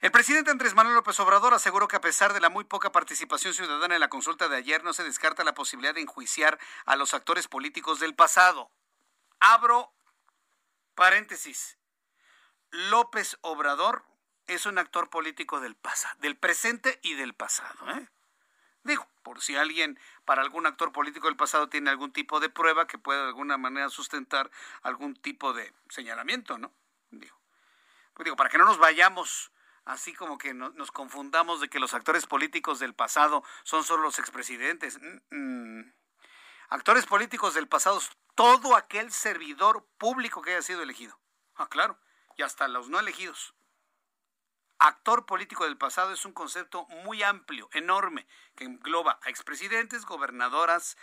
El 0.00 0.12
presidente 0.12 0.50
Andrés 0.50 0.74
Manuel 0.74 0.94
López 0.94 1.18
Obrador 1.20 1.52
aseguró 1.52 1.88
que 1.88 1.96
a 1.96 2.00
pesar 2.00 2.32
de 2.32 2.40
la 2.40 2.48
muy 2.48 2.64
poca 2.64 2.92
participación 2.92 3.52
ciudadana 3.52 3.94
en 3.94 4.00
la 4.00 4.08
consulta 4.08 4.48
de 4.48 4.56
ayer, 4.56 4.84
no 4.84 4.92
se 4.92 5.02
descarta 5.02 5.42
la 5.44 5.54
posibilidad 5.54 5.94
de 5.94 6.02
enjuiciar 6.02 6.58
a 6.86 6.94
los 6.96 7.12
actores 7.12 7.48
políticos 7.48 7.98
del 7.98 8.14
pasado. 8.14 8.70
Abro 9.40 9.92
paréntesis. 10.94 11.76
López 12.70 13.36
Obrador 13.40 14.04
es 14.46 14.66
un 14.66 14.78
actor 14.78 15.10
político 15.10 15.60
del 15.60 15.74
pasado, 15.74 16.16
del 16.20 16.36
presente 16.36 17.00
y 17.02 17.14
del 17.14 17.34
pasado. 17.34 17.90
¿eh? 17.90 18.08
Digo, 18.84 19.06
por 19.22 19.40
si 19.40 19.56
alguien, 19.56 19.98
para 20.24 20.42
algún 20.42 20.66
actor 20.66 20.92
político 20.92 21.26
del 21.26 21.36
pasado 21.36 21.68
tiene 21.68 21.90
algún 21.90 22.12
tipo 22.12 22.38
de 22.38 22.50
prueba 22.50 22.86
que 22.86 22.98
pueda 22.98 23.22
de 23.22 23.28
alguna 23.28 23.56
manera 23.56 23.88
sustentar 23.88 24.50
algún 24.82 25.16
tipo 25.16 25.54
de 25.54 25.72
señalamiento, 25.88 26.58
¿no? 26.58 26.72
Digo, 27.10 27.36
pues 28.12 28.24
digo 28.24 28.36
para 28.36 28.50
que 28.50 28.58
no 28.58 28.66
nos 28.66 28.78
vayamos 28.78 29.50
así 29.86 30.14
como 30.14 30.38
que 30.38 30.54
nos 30.54 30.92
confundamos 30.92 31.60
de 31.60 31.68
que 31.68 31.80
los 31.80 31.94
actores 31.94 32.26
políticos 32.26 32.78
del 32.78 32.94
pasado 32.94 33.42
son 33.64 33.84
solo 33.84 34.02
los 34.02 34.18
expresidentes. 34.18 34.98
Actores 36.68 37.06
políticos 37.06 37.54
del 37.54 37.68
pasado, 37.68 38.00
todo 38.34 38.76
aquel 38.76 39.12
servidor 39.12 39.86
público 39.98 40.42
que 40.42 40.52
haya 40.52 40.62
sido 40.62 40.82
elegido. 40.82 41.18
Ah, 41.56 41.68
claro, 41.68 41.98
y 42.36 42.42
hasta 42.42 42.68
los 42.68 42.88
no 42.88 42.98
elegidos. 42.98 43.54
Actor 44.78 45.24
político 45.24 45.64
del 45.64 45.78
pasado 45.78 46.12
es 46.12 46.24
un 46.24 46.32
concepto 46.32 46.86
muy 47.04 47.22
amplio, 47.22 47.68
enorme, 47.72 48.26
que 48.56 48.64
engloba 48.64 49.18
a 49.22 49.30
expresidentes, 49.30 50.04
gobernadoras, 50.04 50.96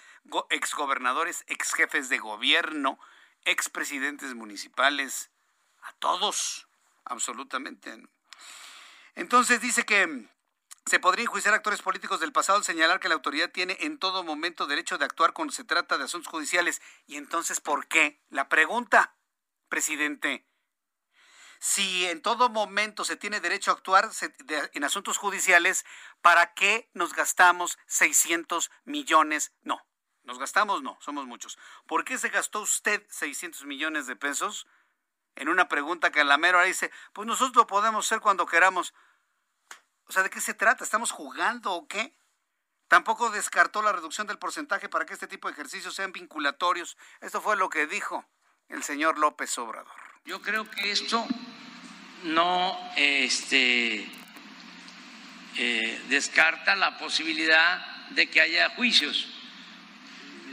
exgobernadores, 0.50 1.44
exjefes 1.48 2.10
de 2.10 2.20
gobierno, 2.20 3.00
expresidentes 3.46 4.36
municipales, 4.36 5.32
a 5.84 5.94
todos, 5.94 6.68
absolutamente. 7.06 8.08
Entonces 9.16 9.62
dice 9.62 9.86
que 9.86 10.30
se 10.86 11.00
podría 11.00 11.24
enjuiciar 11.24 11.54
actores 11.54 11.82
políticos 11.82 12.20
del 12.20 12.34
pasado 12.34 12.58
al 12.58 12.64
señalar 12.64 13.00
que 13.00 13.08
la 13.08 13.16
autoridad 13.16 13.52
tiene 13.52 13.78
en 13.82 14.00
todo 14.00 14.24
momento 14.24 14.68
derecho 14.68 14.98
de 14.98 15.06
actuar 15.06 15.34
cuando 15.34 15.54
se 15.54 15.64
trata 15.64 15.98
de 15.98 16.06
asuntos 16.06 16.32
judiciales. 16.32 16.82
¿Y 17.08 17.18
entonces 17.18 17.60
por 17.62 17.88
qué? 17.88 18.22
La 18.30 18.50
pregunta, 18.50 19.16
presidente. 19.70 20.46
Si 21.64 22.08
en 22.08 22.24
todo 22.24 22.50
momento 22.50 23.06
se 23.06 23.18
tiene 23.18 23.40
derecho 23.40 23.70
a 23.70 23.76
actuar 23.76 24.10
en 24.74 24.84
asuntos 24.84 25.20
judiciales, 25.20 25.86
¿para 26.24 26.56
qué 26.56 26.90
nos 26.96 27.14
gastamos 27.14 27.78
600 27.86 28.72
millones? 28.84 29.54
No, 29.62 29.80
nos 30.24 30.40
gastamos 30.40 30.82
no, 30.82 30.98
somos 31.02 31.28
muchos. 31.28 31.60
¿Por 31.86 32.04
qué 32.04 32.18
se 32.18 32.30
gastó 32.30 32.62
usted 32.62 33.06
600 33.12 33.66
millones 33.66 34.08
de 34.08 34.16
pesos? 34.16 34.66
En 35.36 35.50
una 35.50 35.68
pregunta 35.68 36.12
que 36.12 36.24
la 36.24 36.40
mero 36.40 36.60
dice, 36.64 36.90
pues 37.14 37.28
nosotros 37.28 37.56
lo 37.56 37.68
podemos 37.68 38.08
hacer 38.08 38.22
cuando 38.22 38.48
queramos. 38.48 38.96
O 40.06 40.12
sea, 40.12 40.24
¿de 40.24 40.32
qué 40.32 40.42
se 40.42 40.56
trata? 40.56 40.84
¿Estamos 40.84 41.12
jugando 41.12 41.74
o 41.74 41.88
qué? 41.88 42.18
Tampoco 42.88 43.30
descartó 43.30 43.84
la 43.84 43.92
reducción 43.92 44.26
del 44.26 44.40
porcentaje 44.40 44.90
para 44.90 45.06
que 45.06 45.14
este 45.14 45.28
tipo 45.28 45.48
de 45.48 45.54
ejercicios 45.54 45.94
sean 45.94 46.12
vinculatorios. 46.12 46.98
Esto 47.20 47.40
fue 47.40 47.56
lo 47.56 47.70
que 47.70 47.86
dijo 47.86 48.26
el 48.68 48.82
señor 48.82 49.20
López 49.20 49.56
Obrador. 49.60 49.94
Yo 50.26 50.42
creo 50.42 50.70
que 50.70 50.92
esto 50.92 51.26
no 52.24 52.78
este, 52.96 54.06
eh, 55.58 56.02
descarta 56.10 56.76
la 56.76 56.98
posibilidad 56.98 58.10
de 58.12 58.28
que 58.28 58.42
haya 58.42 58.70
juicios. 58.70 59.28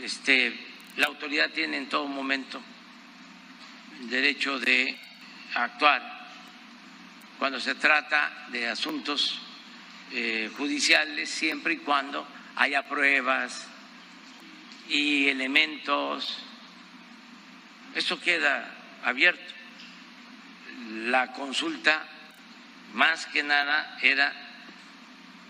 Este, 0.03 0.53
la 0.97 1.07
autoridad 1.07 1.51
tiene 1.51 1.77
en 1.77 1.89
todo 1.89 2.07
momento 2.07 2.61
el 4.01 4.11
derecho 4.11 4.59
de 4.59 4.97
actuar 5.55 6.29
cuando 7.39 7.61
se 7.61 7.75
trata 7.75 8.47
de 8.49 8.69
asuntos 8.69 9.41
eh, 10.13 10.51
judiciales 10.57 11.31
siempre 11.31 11.75
y 11.75 11.79
cuando 11.79 12.27
haya 12.57 12.83
pruebas 12.89 13.67
y 14.89 15.29
elementos. 15.29 16.39
Eso 17.95 18.21
queda 18.21 18.75
abierto. 19.05 19.58
La 20.89 21.33
consulta, 21.33 22.07
más 22.95 23.27
que 23.27 23.43
nada, 23.43 23.99
era 24.03 24.33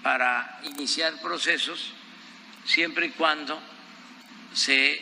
para 0.02 0.60
iniciar 0.64 1.20
procesos 1.20 1.92
siempre 2.64 3.06
y 3.06 3.10
cuando 3.10 3.60
se 4.52 5.00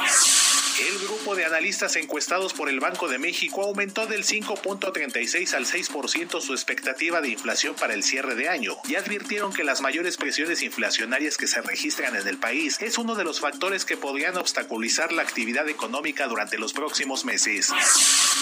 El 0.78 0.98
grupo 0.98 1.34
de 1.34 1.46
analistas 1.46 1.96
encuestados 1.96 2.52
por 2.52 2.68
el 2.68 2.80
Banco 2.80 3.08
de 3.08 3.16
México 3.18 3.62
aumentó 3.62 4.06
del 4.06 4.24
5.36 4.24 5.54
al 5.54 5.64
6% 5.64 6.40
su 6.42 6.52
expectativa 6.52 7.22
de 7.22 7.30
inflación 7.30 7.74
para 7.74 7.94
el 7.94 8.02
cierre 8.02 8.34
de 8.34 8.50
año 8.50 8.76
y 8.86 8.96
advirtieron 8.96 9.54
que 9.54 9.64
las 9.64 9.80
mayores 9.80 10.18
presiones 10.18 10.62
inflacionarias 10.62 11.38
que 11.38 11.46
se 11.46 11.62
registran 11.62 12.14
en 12.14 12.28
el 12.28 12.36
país 12.36 12.76
es 12.82 12.98
uno 12.98 13.14
de 13.14 13.24
los 13.24 13.40
factores 13.40 13.86
que 13.86 13.96
podrían 13.96 14.36
obstaculizar 14.36 15.14
la 15.14 15.22
actividad 15.22 15.66
económica 15.66 16.26
durante 16.26 16.58
los 16.58 16.74
próximos 16.74 17.24
meses. 17.24 17.70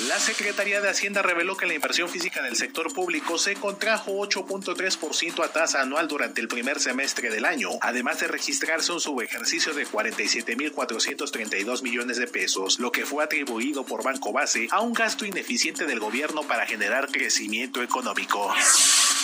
La 0.08 0.18
Secretaría 0.18 0.80
de 0.80 0.88
Hacienda 0.88 1.22
reveló 1.22 1.56
que 1.56 1.66
la 1.66 1.74
inversión 1.74 2.08
física 2.08 2.42
del 2.42 2.56
sector 2.56 2.92
público 2.92 3.38
se 3.38 3.54
contrajo 3.54 4.10
8.3% 4.10 5.44
a 5.44 5.52
tasa 5.52 5.82
anual 5.82 6.08
durante 6.08 6.40
el 6.40 6.48
primer 6.48 6.80
semestre 6.80 7.30
del 7.30 7.44
año, 7.44 7.70
además 7.80 8.18
de 8.18 8.26
registrarse 8.26 8.90
un 8.90 9.00
subejercicio 9.00 9.72
de 9.72 9.86
47.432 9.86 11.82
millones 11.82 12.16
de 12.16 12.23
pesos, 12.26 12.78
lo 12.78 12.92
que 12.92 13.06
fue 13.06 13.24
atribuido 13.24 13.84
por 13.84 14.02
Banco 14.02 14.32
Base 14.32 14.68
a 14.70 14.80
un 14.80 14.92
gasto 14.92 15.24
ineficiente 15.24 15.86
del 15.86 16.00
gobierno 16.00 16.42
para 16.42 16.66
generar 16.66 17.08
crecimiento 17.10 17.82
económico. 17.82 18.52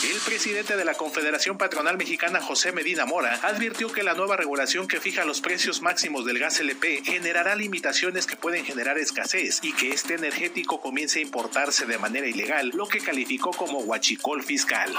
El 0.02 0.18
presidente 0.20 0.78
de 0.78 0.84
la 0.86 0.94
Confederación 0.94 1.58
Patronal 1.58 1.98
Mexicana, 1.98 2.40
José 2.40 2.72
Medina 2.72 3.04
Mora, 3.04 3.38
advirtió 3.42 3.92
que 3.92 4.02
la 4.02 4.14
nueva 4.14 4.36
regulación 4.36 4.88
que 4.88 4.98
fija 4.98 5.26
los 5.26 5.42
precios 5.42 5.82
máximos 5.82 6.24
del 6.24 6.38
gas 6.38 6.58
LP 6.58 7.02
generará 7.04 7.54
limitaciones 7.54 8.26
que 8.26 8.36
pueden 8.36 8.64
generar 8.64 8.96
escasez 8.96 9.58
y 9.62 9.74
que 9.74 9.90
este 9.90 10.14
energético 10.14 10.80
comience 10.80 11.18
a 11.18 11.22
importarse 11.22 11.84
de 11.84 11.98
manera 11.98 12.26
ilegal, 12.26 12.70
lo 12.74 12.88
que 12.88 13.00
calificó 13.00 13.50
como 13.50 13.80
huachicol 13.80 14.42
fiscal. 14.42 14.90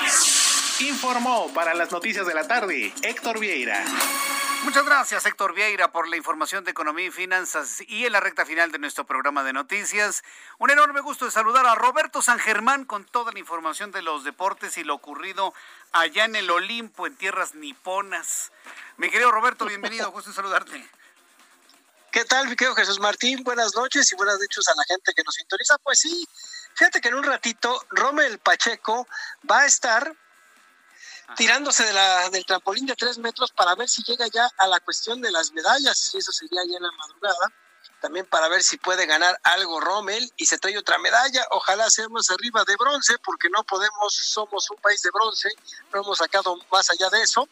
Informó 0.82 1.52
para 1.53 1.73
las 1.73 1.91
noticias 1.91 2.28
de 2.28 2.36
la 2.36 2.48
tarde 2.48 2.94
Héctor 3.02 3.40
Vieira. 3.40 3.84
Muchas 4.63 4.85
gracias, 4.85 5.25
Héctor 5.25 5.55
Vieira, 5.55 5.91
por 5.91 6.07
la 6.07 6.17
información 6.17 6.63
de 6.63 6.69
economía 6.69 7.07
y 7.07 7.11
finanzas 7.11 7.81
y 7.88 8.05
en 8.05 8.11
la 8.11 8.19
recta 8.19 8.45
final 8.45 8.71
de 8.71 8.77
nuestro 8.77 9.05
programa 9.05 9.43
de 9.43 9.53
noticias. 9.53 10.23
Un 10.59 10.69
enorme 10.69 11.01
gusto 11.01 11.25
de 11.25 11.31
saludar 11.31 11.65
a 11.65 11.73
Roberto 11.73 12.21
San 12.21 12.38
Germán 12.38 12.85
con 12.85 13.03
toda 13.03 13.31
la 13.31 13.39
información 13.39 13.91
de 13.91 14.03
los 14.03 14.23
deportes 14.23 14.77
y 14.77 14.83
lo 14.83 14.93
ocurrido 14.93 15.55
allá 15.93 16.25
en 16.25 16.35
el 16.35 16.51
Olimpo, 16.51 17.07
en 17.07 17.15
tierras 17.15 17.55
niponas. 17.55 18.51
Mi 18.97 19.09
querido 19.09 19.31
Roberto, 19.31 19.65
bienvenido, 19.65 20.11
gusto 20.11 20.29
de 20.29 20.35
saludarte. 20.35 20.88
¿Qué 22.11 22.23
tal, 22.25 22.47
mi 22.47 22.55
querido 22.55 22.75
Jesús 22.75 22.99
Martín? 22.99 23.43
Buenas 23.43 23.75
noches 23.75 24.11
y 24.11 24.15
buenas 24.15 24.38
noches 24.39 24.67
a 24.67 24.75
la 24.75 24.83
gente 24.83 25.11
que 25.15 25.23
nos 25.23 25.33
sintoniza. 25.33 25.79
Pues 25.79 25.99
sí, 25.99 26.27
fíjate 26.75 27.01
que 27.01 27.07
en 27.07 27.15
un 27.15 27.23
ratito 27.23 27.83
Rommel 27.89 28.38
Pacheco 28.38 29.07
va 29.49 29.61
a 29.61 29.65
estar 29.65 30.15
tirándose 31.36 31.84
de 31.84 31.94
la, 31.94 32.30
del 32.30 32.45
trampolín 32.45 32.86
de 32.86 32.95
tres 32.95 33.18
metros 33.18 33.52
para 33.52 33.76
ver 33.76 33.90
si 33.90 34.03
llega 34.03 34.28
ya 34.28 34.49
a 34.58 34.68
la 34.68 34.80
cuestión 34.80 35.22
de 35.22 35.32
las 35.32 35.52
medallas, 35.52 36.12
y 36.14 36.18
eso 36.18 36.32
sería 36.32 36.62
ya 36.66 36.78
en 36.78 36.84
la 36.84 36.91
madrugada, 36.91 37.52
también 37.99 38.26
para 38.26 38.48
ver 38.48 38.64
si 38.64 38.78
puede 38.78 39.06
ganar 39.06 39.40
algo 39.44 39.80
Rommel 39.80 40.32
y 40.38 40.45
se 40.45 40.58
trae 40.58 40.78
otra 40.78 40.98
medalla, 40.98 41.45
ojalá 41.52 41.90
sea 41.90 42.10
más 42.10 42.30
arriba 42.32 42.64
de 42.66 42.76
bronce, 42.76 43.18
porque 43.20 43.49
no 43.49 43.64
podemos, 43.64 44.14
somos 44.14 44.70
un 44.72 44.78
país 44.78 45.02
de 45.02 45.12
bronce, 45.12 45.49
no 45.94 46.02
hemos 46.02 46.18
sacado 46.18 46.58
más 46.72 46.90
allá 46.90 47.10
de 47.10 47.22
eso, 47.22 47.48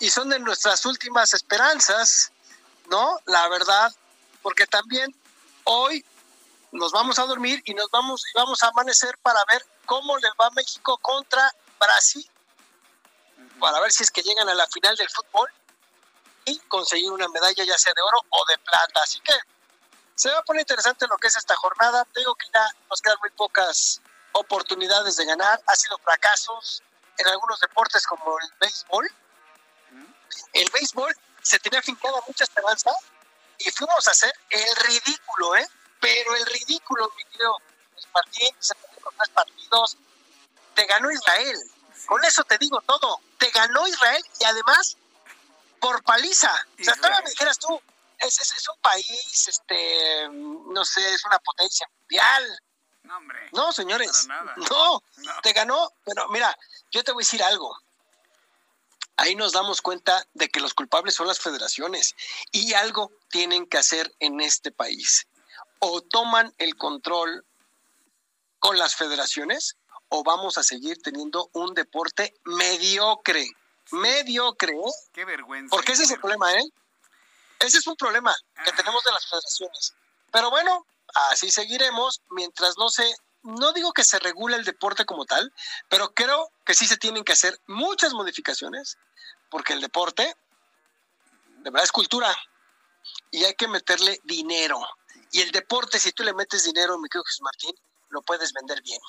y 0.00 0.10
son 0.10 0.28
de 0.28 0.38
nuestras 0.38 0.84
últimas 0.84 1.34
esperanzas, 1.34 2.32
¿no? 2.90 3.18
La 3.26 3.48
verdad, 3.48 3.94
porque 4.42 4.66
también 4.66 5.14
hoy 5.64 6.04
nos 6.72 6.92
vamos 6.92 7.18
a 7.18 7.26
dormir 7.26 7.62
y 7.64 7.74
nos 7.74 7.90
vamos 7.90 8.22
y 8.32 8.36
vamos 8.36 8.62
a 8.62 8.68
amanecer 8.68 9.16
para 9.22 9.40
ver 9.50 9.64
cómo 9.86 10.16
le 10.18 10.28
va 10.40 10.50
México 10.50 10.98
contra 10.98 11.52
Brasil 11.80 12.28
para 13.58 13.80
ver 13.80 13.92
si 13.92 14.02
es 14.02 14.10
que 14.10 14.22
llegan 14.22 14.48
a 14.48 14.54
la 14.54 14.66
final 14.66 14.96
del 14.96 15.08
fútbol 15.10 15.50
y 16.44 16.58
conseguir 16.60 17.10
una 17.10 17.28
medalla 17.28 17.64
ya 17.64 17.76
sea 17.76 17.92
de 17.94 18.02
oro 18.02 18.20
o 18.30 18.44
de 18.46 18.58
plata. 18.58 19.02
Así 19.02 19.20
que 19.20 19.34
se 20.14 20.30
va 20.30 20.38
a 20.38 20.42
poner 20.42 20.62
interesante 20.62 21.06
lo 21.06 21.16
que 21.18 21.28
es 21.28 21.36
esta 21.36 21.54
jornada. 21.56 22.06
Digo 22.14 22.34
que 22.34 22.46
ya 22.52 22.66
nos 22.88 23.00
quedan 23.02 23.18
muy 23.20 23.30
pocas 23.30 24.00
oportunidades 24.32 25.16
de 25.16 25.26
ganar. 25.26 25.60
Ha 25.66 25.76
sido 25.76 25.98
fracasos 25.98 26.82
en 27.18 27.26
algunos 27.28 27.60
deportes 27.60 28.06
como 28.06 28.38
el 28.38 28.48
béisbol. 28.60 29.10
El 30.52 30.70
béisbol 30.70 31.14
se 31.42 31.58
tenía 31.58 31.82
fincada 31.82 32.20
mucha 32.26 32.44
esperanza 32.44 32.90
y 33.58 33.70
fuimos 33.70 34.06
a 34.08 34.10
hacer 34.10 34.32
el 34.50 34.76
ridículo, 34.76 35.56
¿eh? 35.56 35.68
Pero 36.00 36.36
el 36.36 36.46
ridículo, 36.46 37.12
mi 37.16 37.24
querido 37.24 37.56
Martín, 38.14 38.54
se 38.58 38.74
con 39.02 39.14
tres 39.16 39.28
partidos. 39.30 39.96
Te 40.74 40.86
ganó 40.86 41.10
Israel. 41.10 41.58
Con 42.06 42.24
eso 42.24 42.44
te 42.44 42.56
digo 42.58 42.80
todo. 42.82 43.20
Te 43.38 43.50
ganó 43.50 43.86
Israel 43.86 44.24
y 44.40 44.44
además 44.44 44.96
por 45.80 46.02
paliza. 46.02 46.52
O 46.80 46.84
sea, 46.84 46.94
todavía 46.94 47.22
me 47.22 47.30
dijeras 47.30 47.58
tú, 47.58 47.80
es, 48.18 48.40
es, 48.40 48.68
un 48.68 48.80
país, 48.80 49.48
este, 49.48 50.28
no 50.30 50.84
sé, 50.84 51.14
es 51.14 51.24
una 51.24 51.38
potencia 51.38 51.88
mundial. 52.00 52.60
No, 53.04 53.16
hombre. 53.16 53.38
No, 53.52 53.72
señores. 53.72 54.26
No, 54.56 55.02
te 55.42 55.52
ganó. 55.52 55.92
Pero 56.04 56.28
mira, 56.28 56.56
yo 56.90 57.02
te 57.04 57.12
voy 57.12 57.22
a 57.22 57.24
decir 57.24 57.42
algo. 57.42 57.76
Ahí 59.16 59.34
nos 59.34 59.52
damos 59.52 59.82
cuenta 59.82 60.24
de 60.34 60.48
que 60.48 60.60
los 60.60 60.74
culpables 60.74 61.14
son 61.14 61.26
las 61.26 61.40
federaciones 61.40 62.14
y 62.52 62.74
algo 62.74 63.10
tienen 63.30 63.66
que 63.66 63.78
hacer 63.78 64.14
en 64.20 64.40
este 64.40 64.70
país. 64.70 65.26
O 65.80 66.02
toman 66.02 66.54
el 66.58 66.76
control 66.76 67.44
con 68.58 68.78
las 68.78 68.94
federaciones 68.94 69.76
o 70.08 70.22
vamos 70.22 70.58
a 70.58 70.62
seguir 70.62 71.00
teniendo 71.02 71.50
un 71.52 71.74
deporte 71.74 72.34
mediocre. 72.44 73.46
Mediocre. 73.92 74.72
¿eh? 74.72 74.92
Qué 75.12 75.24
vergüenza. 75.24 75.74
Porque 75.74 75.92
ese 75.92 76.04
es 76.04 76.10
el 76.10 76.20
problema, 76.20 76.52
¿eh? 76.54 76.64
Ese 77.60 77.78
es 77.78 77.86
un 77.86 77.96
problema 77.96 78.34
que 78.64 78.72
tenemos 78.72 79.02
de 79.02 79.12
las 79.12 79.28
federaciones. 79.28 79.94
Pero 80.30 80.50
bueno, 80.50 80.86
así 81.30 81.50
seguiremos 81.50 82.22
mientras 82.30 82.76
no 82.78 82.88
se, 82.88 83.04
no 83.42 83.72
digo 83.72 83.92
que 83.92 84.04
se 84.04 84.18
regule 84.18 84.56
el 84.56 84.64
deporte 84.64 85.04
como 85.04 85.24
tal, 85.24 85.52
pero 85.88 86.12
creo 86.14 86.52
que 86.64 86.74
sí 86.74 86.86
se 86.86 86.96
tienen 86.96 87.24
que 87.24 87.32
hacer 87.32 87.60
muchas 87.66 88.12
modificaciones, 88.12 88.96
porque 89.50 89.72
el 89.72 89.80
deporte, 89.80 90.36
de 91.58 91.70
verdad, 91.70 91.84
es 91.84 91.92
cultura 91.92 92.36
y 93.30 93.44
hay 93.44 93.54
que 93.54 93.66
meterle 93.66 94.20
dinero. 94.24 94.78
Y 95.32 95.40
el 95.40 95.50
deporte, 95.50 95.98
si 95.98 96.12
tú 96.12 96.22
le 96.22 96.34
metes 96.34 96.64
dinero, 96.64 96.98
mi 96.98 97.08
querido 97.08 97.24
Jesús 97.24 97.42
Martín, 97.42 97.74
lo 98.10 98.22
puedes 98.22 98.52
vender 98.52 98.80
bien 98.82 99.00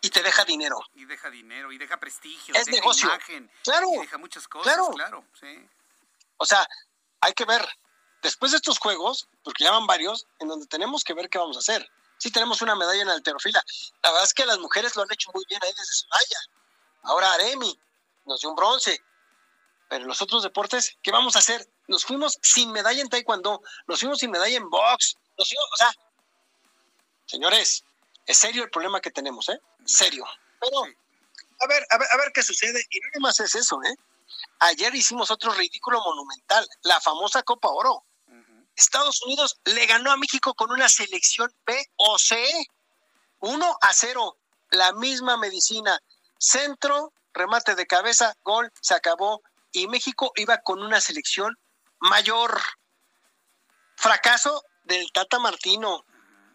y 0.00 0.10
te 0.10 0.22
deja 0.22 0.44
dinero. 0.44 0.78
Y 0.94 1.04
deja 1.04 1.30
dinero, 1.30 1.72
y 1.72 1.78
deja 1.78 1.98
prestigio, 1.98 2.54
es 2.54 2.66
deja 2.66 2.78
negocio. 2.78 3.08
imagen, 3.08 3.50
claro, 3.64 3.88
y 3.94 3.98
deja 3.98 4.18
muchas 4.18 4.46
cosas, 4.48 4.74
claro. 4.74 4.90
claro 4.92 5.24
sí. 5.40 5.68
O 6.36 6.46
sea, 6.46 6.66
hay 7.20 7.32
que 7.32 7.44
ver, 7.44 7.66
después 8.22 8.52
de 8.52 8.58
estos 8.58 8.78
juegos, 8.78 9.28
porque 9.42 9.64
ya 9.64 9.72
van 9.72 9.86
varios, 9.86 10.26
en 10.38 10.48
donde 10.48 10.66
tenemos 10.66 11.04
que 11.04 11.14
ver 11.14 11.28
qué 11.28 11.38
vamos 11.38 11.56
a 11.56 11.60
hacer. 11.60 11.88
Sí 12.18 12.30
tenemos 12.30 12.62
una 12.62 12.74
medalla 12.74 13.02
en 13.02 13.08
alterofila. 13.08 13.62
La 14.02 14.10
verdad 14.10 14.24
es 14.24 14.34
que 14.34 14.46
las 14.46 14.58
mujeres 14.58 14.96
lo 14.96 15.02
han 15.02 15.12
hecho 15.12 15.30
muy 15.32 15.44
bien 15.48 15.60
ahí 15.62 15.70
desde 15.70 15.92
Soraya. 15.92 16.38
Ahora 17.02 17.32
Aremi 17.34 17.78
nos 18.24 18.40
dio 18.40 18.50
un 18.50 18.56
bronce. 18.56 19.00
Pero 19.88 20.02
en 20.02 20.08
los 20.08 20.20
otros 20.20 20.42
deportes, 20.42 20.96
¿qué 21.02 21.10
vamos 21.10 21.36
a 21.36 21.38
hacer? 21.38 21.66
Nos 21.86 22.04
fuimos 22.04 22.38
sin 22.42 22.72
medalla 22.72 23.00
en 23.00 23.08
taekwondo, 23.08 23.62
nos 23.86 24.00
fuimos 24.00 24.18
sin 24.18 24.30
medalla 24.30 24.56
en 24.56 24.68
box, 24.68 25.16
nos 25.38 25.48
fuimos, 25.48 25.66
o 25.72 25.76
sea, 25.76 25.92
señores, 27.24 27.84
es 28.28 28.36
serio 28.36 28.62
el 28.62 28.70
problema 28.70 29.00
que 29.00 29.10
tenemos, 29.10 29.48
¿eh? 29.48 29.58
Serio. 29.86 30.24
Pero, 30.60 30.82
a 30.82 31.66
ver, 31.66 31.86
a 31.90 31.98
ver, 31.98 32.08
a 32.12 32.16
ver 32.18 32.30
qué 32.34 32.42
sucede. 32.42 32.84
Y 32.90 33.00
no 33.00 33.20
más 33.20 33.40
es 33.40 33.54
eso, 33.54 33.80
¿eh? 33.82 33.96
Ayer 34.60 34.94
hicimos 34.94 35.30
otro 35.30 35.52
ridículo 35.54 36.00
monumental, 36.00 36.68
la 36.82 37.00
famosa 37.00 37.42
Copa 37.42 37.68
Oro. 37.68 38.04
Estados 38.76 39.22
Unidos 39.22 39.58
le 39.64 39.86
ganó 39.86 40.12
a 40.12 40.16
México 40.18 40.54
con 40.54 40.70
una 40.70 40.88
selección 40.88 41.52
B 41.66 41.84
o 41.96 42.18
C. 42.18 42.36
1 43.40 43.78
a 43.80 43.92
0. 43.94 44.36
La 44.70 44.92
misma 44.92 45.38
medicina. 45.38 45.98
Centro, 46.38 47.12
remate 47.32 47.74
de 47.74 47.86
cabeza, 47.86 48.36
gol, 48.44 48.70
se 48.80 48.94
acabó. 48.94 49.42
Y 49.72 49.88
México 49.88 50.32
iba 50.36 50.58
con 50.58 50.82
una 50.82 51.00
selección 51.00 51.58
mayor. 51.98 52.60
Fracaso 53.96 54.62
del 54.84 55.10
Tata 55.12 55.38
Martino 55.38 56.04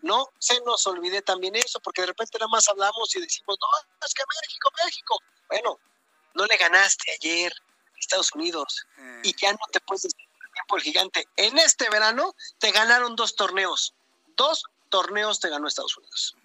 no 0.04 0.28
se 0.38 0.60
nos 0.62 0.86
olvide 0.86 1.22
también 1.22 1.56
eso, 1.56 1.80
porque 1.80 2.02
de 2.02 2.08
repente 2.08 2.38
nada 2.38 2.50
más 2.50 2.68
hablamos 2.68 3.16
y 3.16 3.22
decimos, 3.22 3.58
no, 3.60 4.06
es 4.06 4.14
que 4.14 4.24
México, 4.42 4.70
México. 4.84 5.20
Bueno, 5.50 5.80
no 6.36 6.46
le 6.46 6.58
ganaste 6.58 7.12
ayer 7.14 7.52
a 7.52 8.00
Estados 8.00 8.34
Unidos 8.34 8.86
y 9.24 9.34
ya 9.36 9.52
no 9.54 9.66
te 9.72 9.80
puedes 9.80 10.04
decir 10.04 10.28
tiempo 10.54 10.76
el 10.76 10.84
gigante. 10.84 11.28
En 11.38 11.58
este 11.58 11.90
verano 11.90 12.36
te 12.60 12.72
ganaron 12.72 13.16
dos 13.16 13.36
torneos, 13.36 13.96
dos 14.36 14.66
torneos 14.90 15.40
te 15.40 15.50
ganó 15.50 15.68
Estados 15.68 15.98
Unidos. 15.98 16.36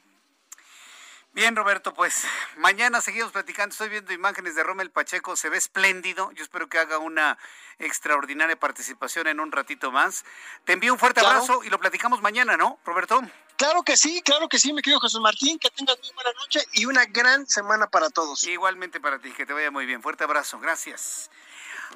Bien, 1.32 1.54
Roberto, 1.54 1.92
pues 1.94 2.24
mañana 2.56 3.00
seguimos 3.00 3.32
platicando. 3.32 3.72
Estoy 3.72 3.90
viendo 3.90 4.12
imágenes 4.12 4.54
de 4.54 4.62
Rommel 4.62 4.90
Pacheco, 4.90 5.36
se 5.36 5.48
ve 5.48 5.58
espléndido. 5.58 6.32
Yo 6.32 6.42
espero 6.42 6.68
que 6.68 6.78
haga 6.78 6.98
una 6.98 7.38
extraordinaria 7.78 8.58
participación 8.58 9.26
en 9.26 9.38
un 9.38 9.52
ratito 9.52 9.92
más. 9.92 10.24
Te 10.64 10.72
envío 10.72 10.92
un 10.92 10.98
fuerte 10.98 11.20
abrazo 11.20 11.62
y 11.62 11.70
lo 11.70 11.78
platicamos 11.78 12.22
mañana, 12.22 12.56
¿no, 12.56 12.80
Roberto? 12.84 13.20
Claro 13.58 13.82
que 13.82 13.96
sí, 13.96 14.22
claro 14.24 14.48
que 14.48 14.56
sí, 14.60 14.72
mi 14.72 14.82
querido 14.82 15.00
Jesús 15.00 15.20
Martín. 15.20 15.58
Que 15.58 15.68
tengas 15.70 15.98
muy 16.00 16.12
buena 16.14 16.30
noche 16.38 16.60
y 16.74 16.84
una 16.84 17.04
gran 17.06 17.44
semana 17.48 17.88
para 17.88 18.08
todos. 18.08 18.44
Igualmente 18.44 19.00
para 19.00 19.18
ti, 19.18 19.32
que 19.32 19.44
te 19.44 19.52
vaya 19.52 19.72
muy 19.72 19.84
bien. 19.84 20.00
Fuerte 20.00 20.22
abrazo, 20.22 20.60
gracias. 20.60 21.28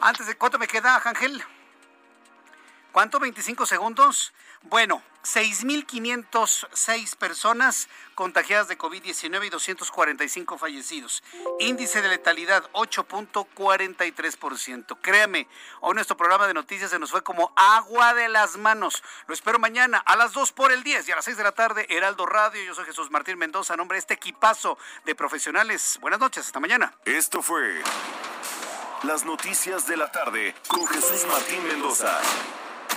Antes 0.00 0.26
de, 0.26 0.34
¿cuánto 0.34 0.58
me 0.58 0.66
queda, 0.66 1.00
Ángel? 1.04 1.40
¿Cuánto? 2.90 3.20
¿25 3.20 3.64
segundos? 3.64 4.32
Bueno, 4.64 5.02
6.506 5.24 7.16
personas 7.16 7.88
contagiadas 8.14 8.68
de 8.68 8.76
COVID-19 8.76 9.46
y 9.46 9.50
245 9.50 10.58
fallecidos. 10.58 11.22
Índice 11.60 12.02
de 12.02 12.08
letalidad 12.08 12.68
8.43%. 12.72 14.98
Créame, 15.00 15.46
hoy 15.80 15.94
nuestro 15.94 16.16
programa 16.16 16.48
de 16.48 16.54
noticias 16.54 16.90
se 16.90 16.98
nos 16.98 17.12
fue 17.12 17.22
como 17.22 17.52
agua 17.56 18.14
de 18.14 18.28
las 18.28 18.56
manos. 18.56 19.04
Lo 19.26 19.34
espero 19.34 19.60
mañana 19.60 19.98
a 19.98 20.16
las 20.16 20.32
2 20.32 20.50
por 20.52 20.72
el 20.72 20.82
10 20.82 21.08
y 21.08 21.12
a 21.12 21.16
las 21.16 21.24
6 21.24 21.36
de 21.36 21.44
la 21.44 21.52
tarde, 21.52 21.86
Heraldo 21.88 22.26
Radio. 22.26 22.64
Yo 22.64 22.74
soy 22.74 22.84
Jesús 22.84 23.08
Martín 23.10 23.38
Mendoza, 23.38 23.76
nombre 23.76 23.94
de 23.96 24.00
este 24.00 24.14
equipazo 24.14 24.76
de 25.04 25.14
profesionales. 25.14 25.98
Buenas 26.00 26.18
noches, 26.18 26.46
hasta 26.46 26.58
mañana. 26.58 26.96
Esto 27.04 27.42
fue 27.42 27.80
las 29.04 29.24
noticias 29.24 29.86
de 29.86 29.96
la 29.96 30.10
tarde 30.10 30.56
con 30.66 30.84
Jesús 30.86 31.24
Martín 31.26 31.64
Mendoza. 31.68 32.20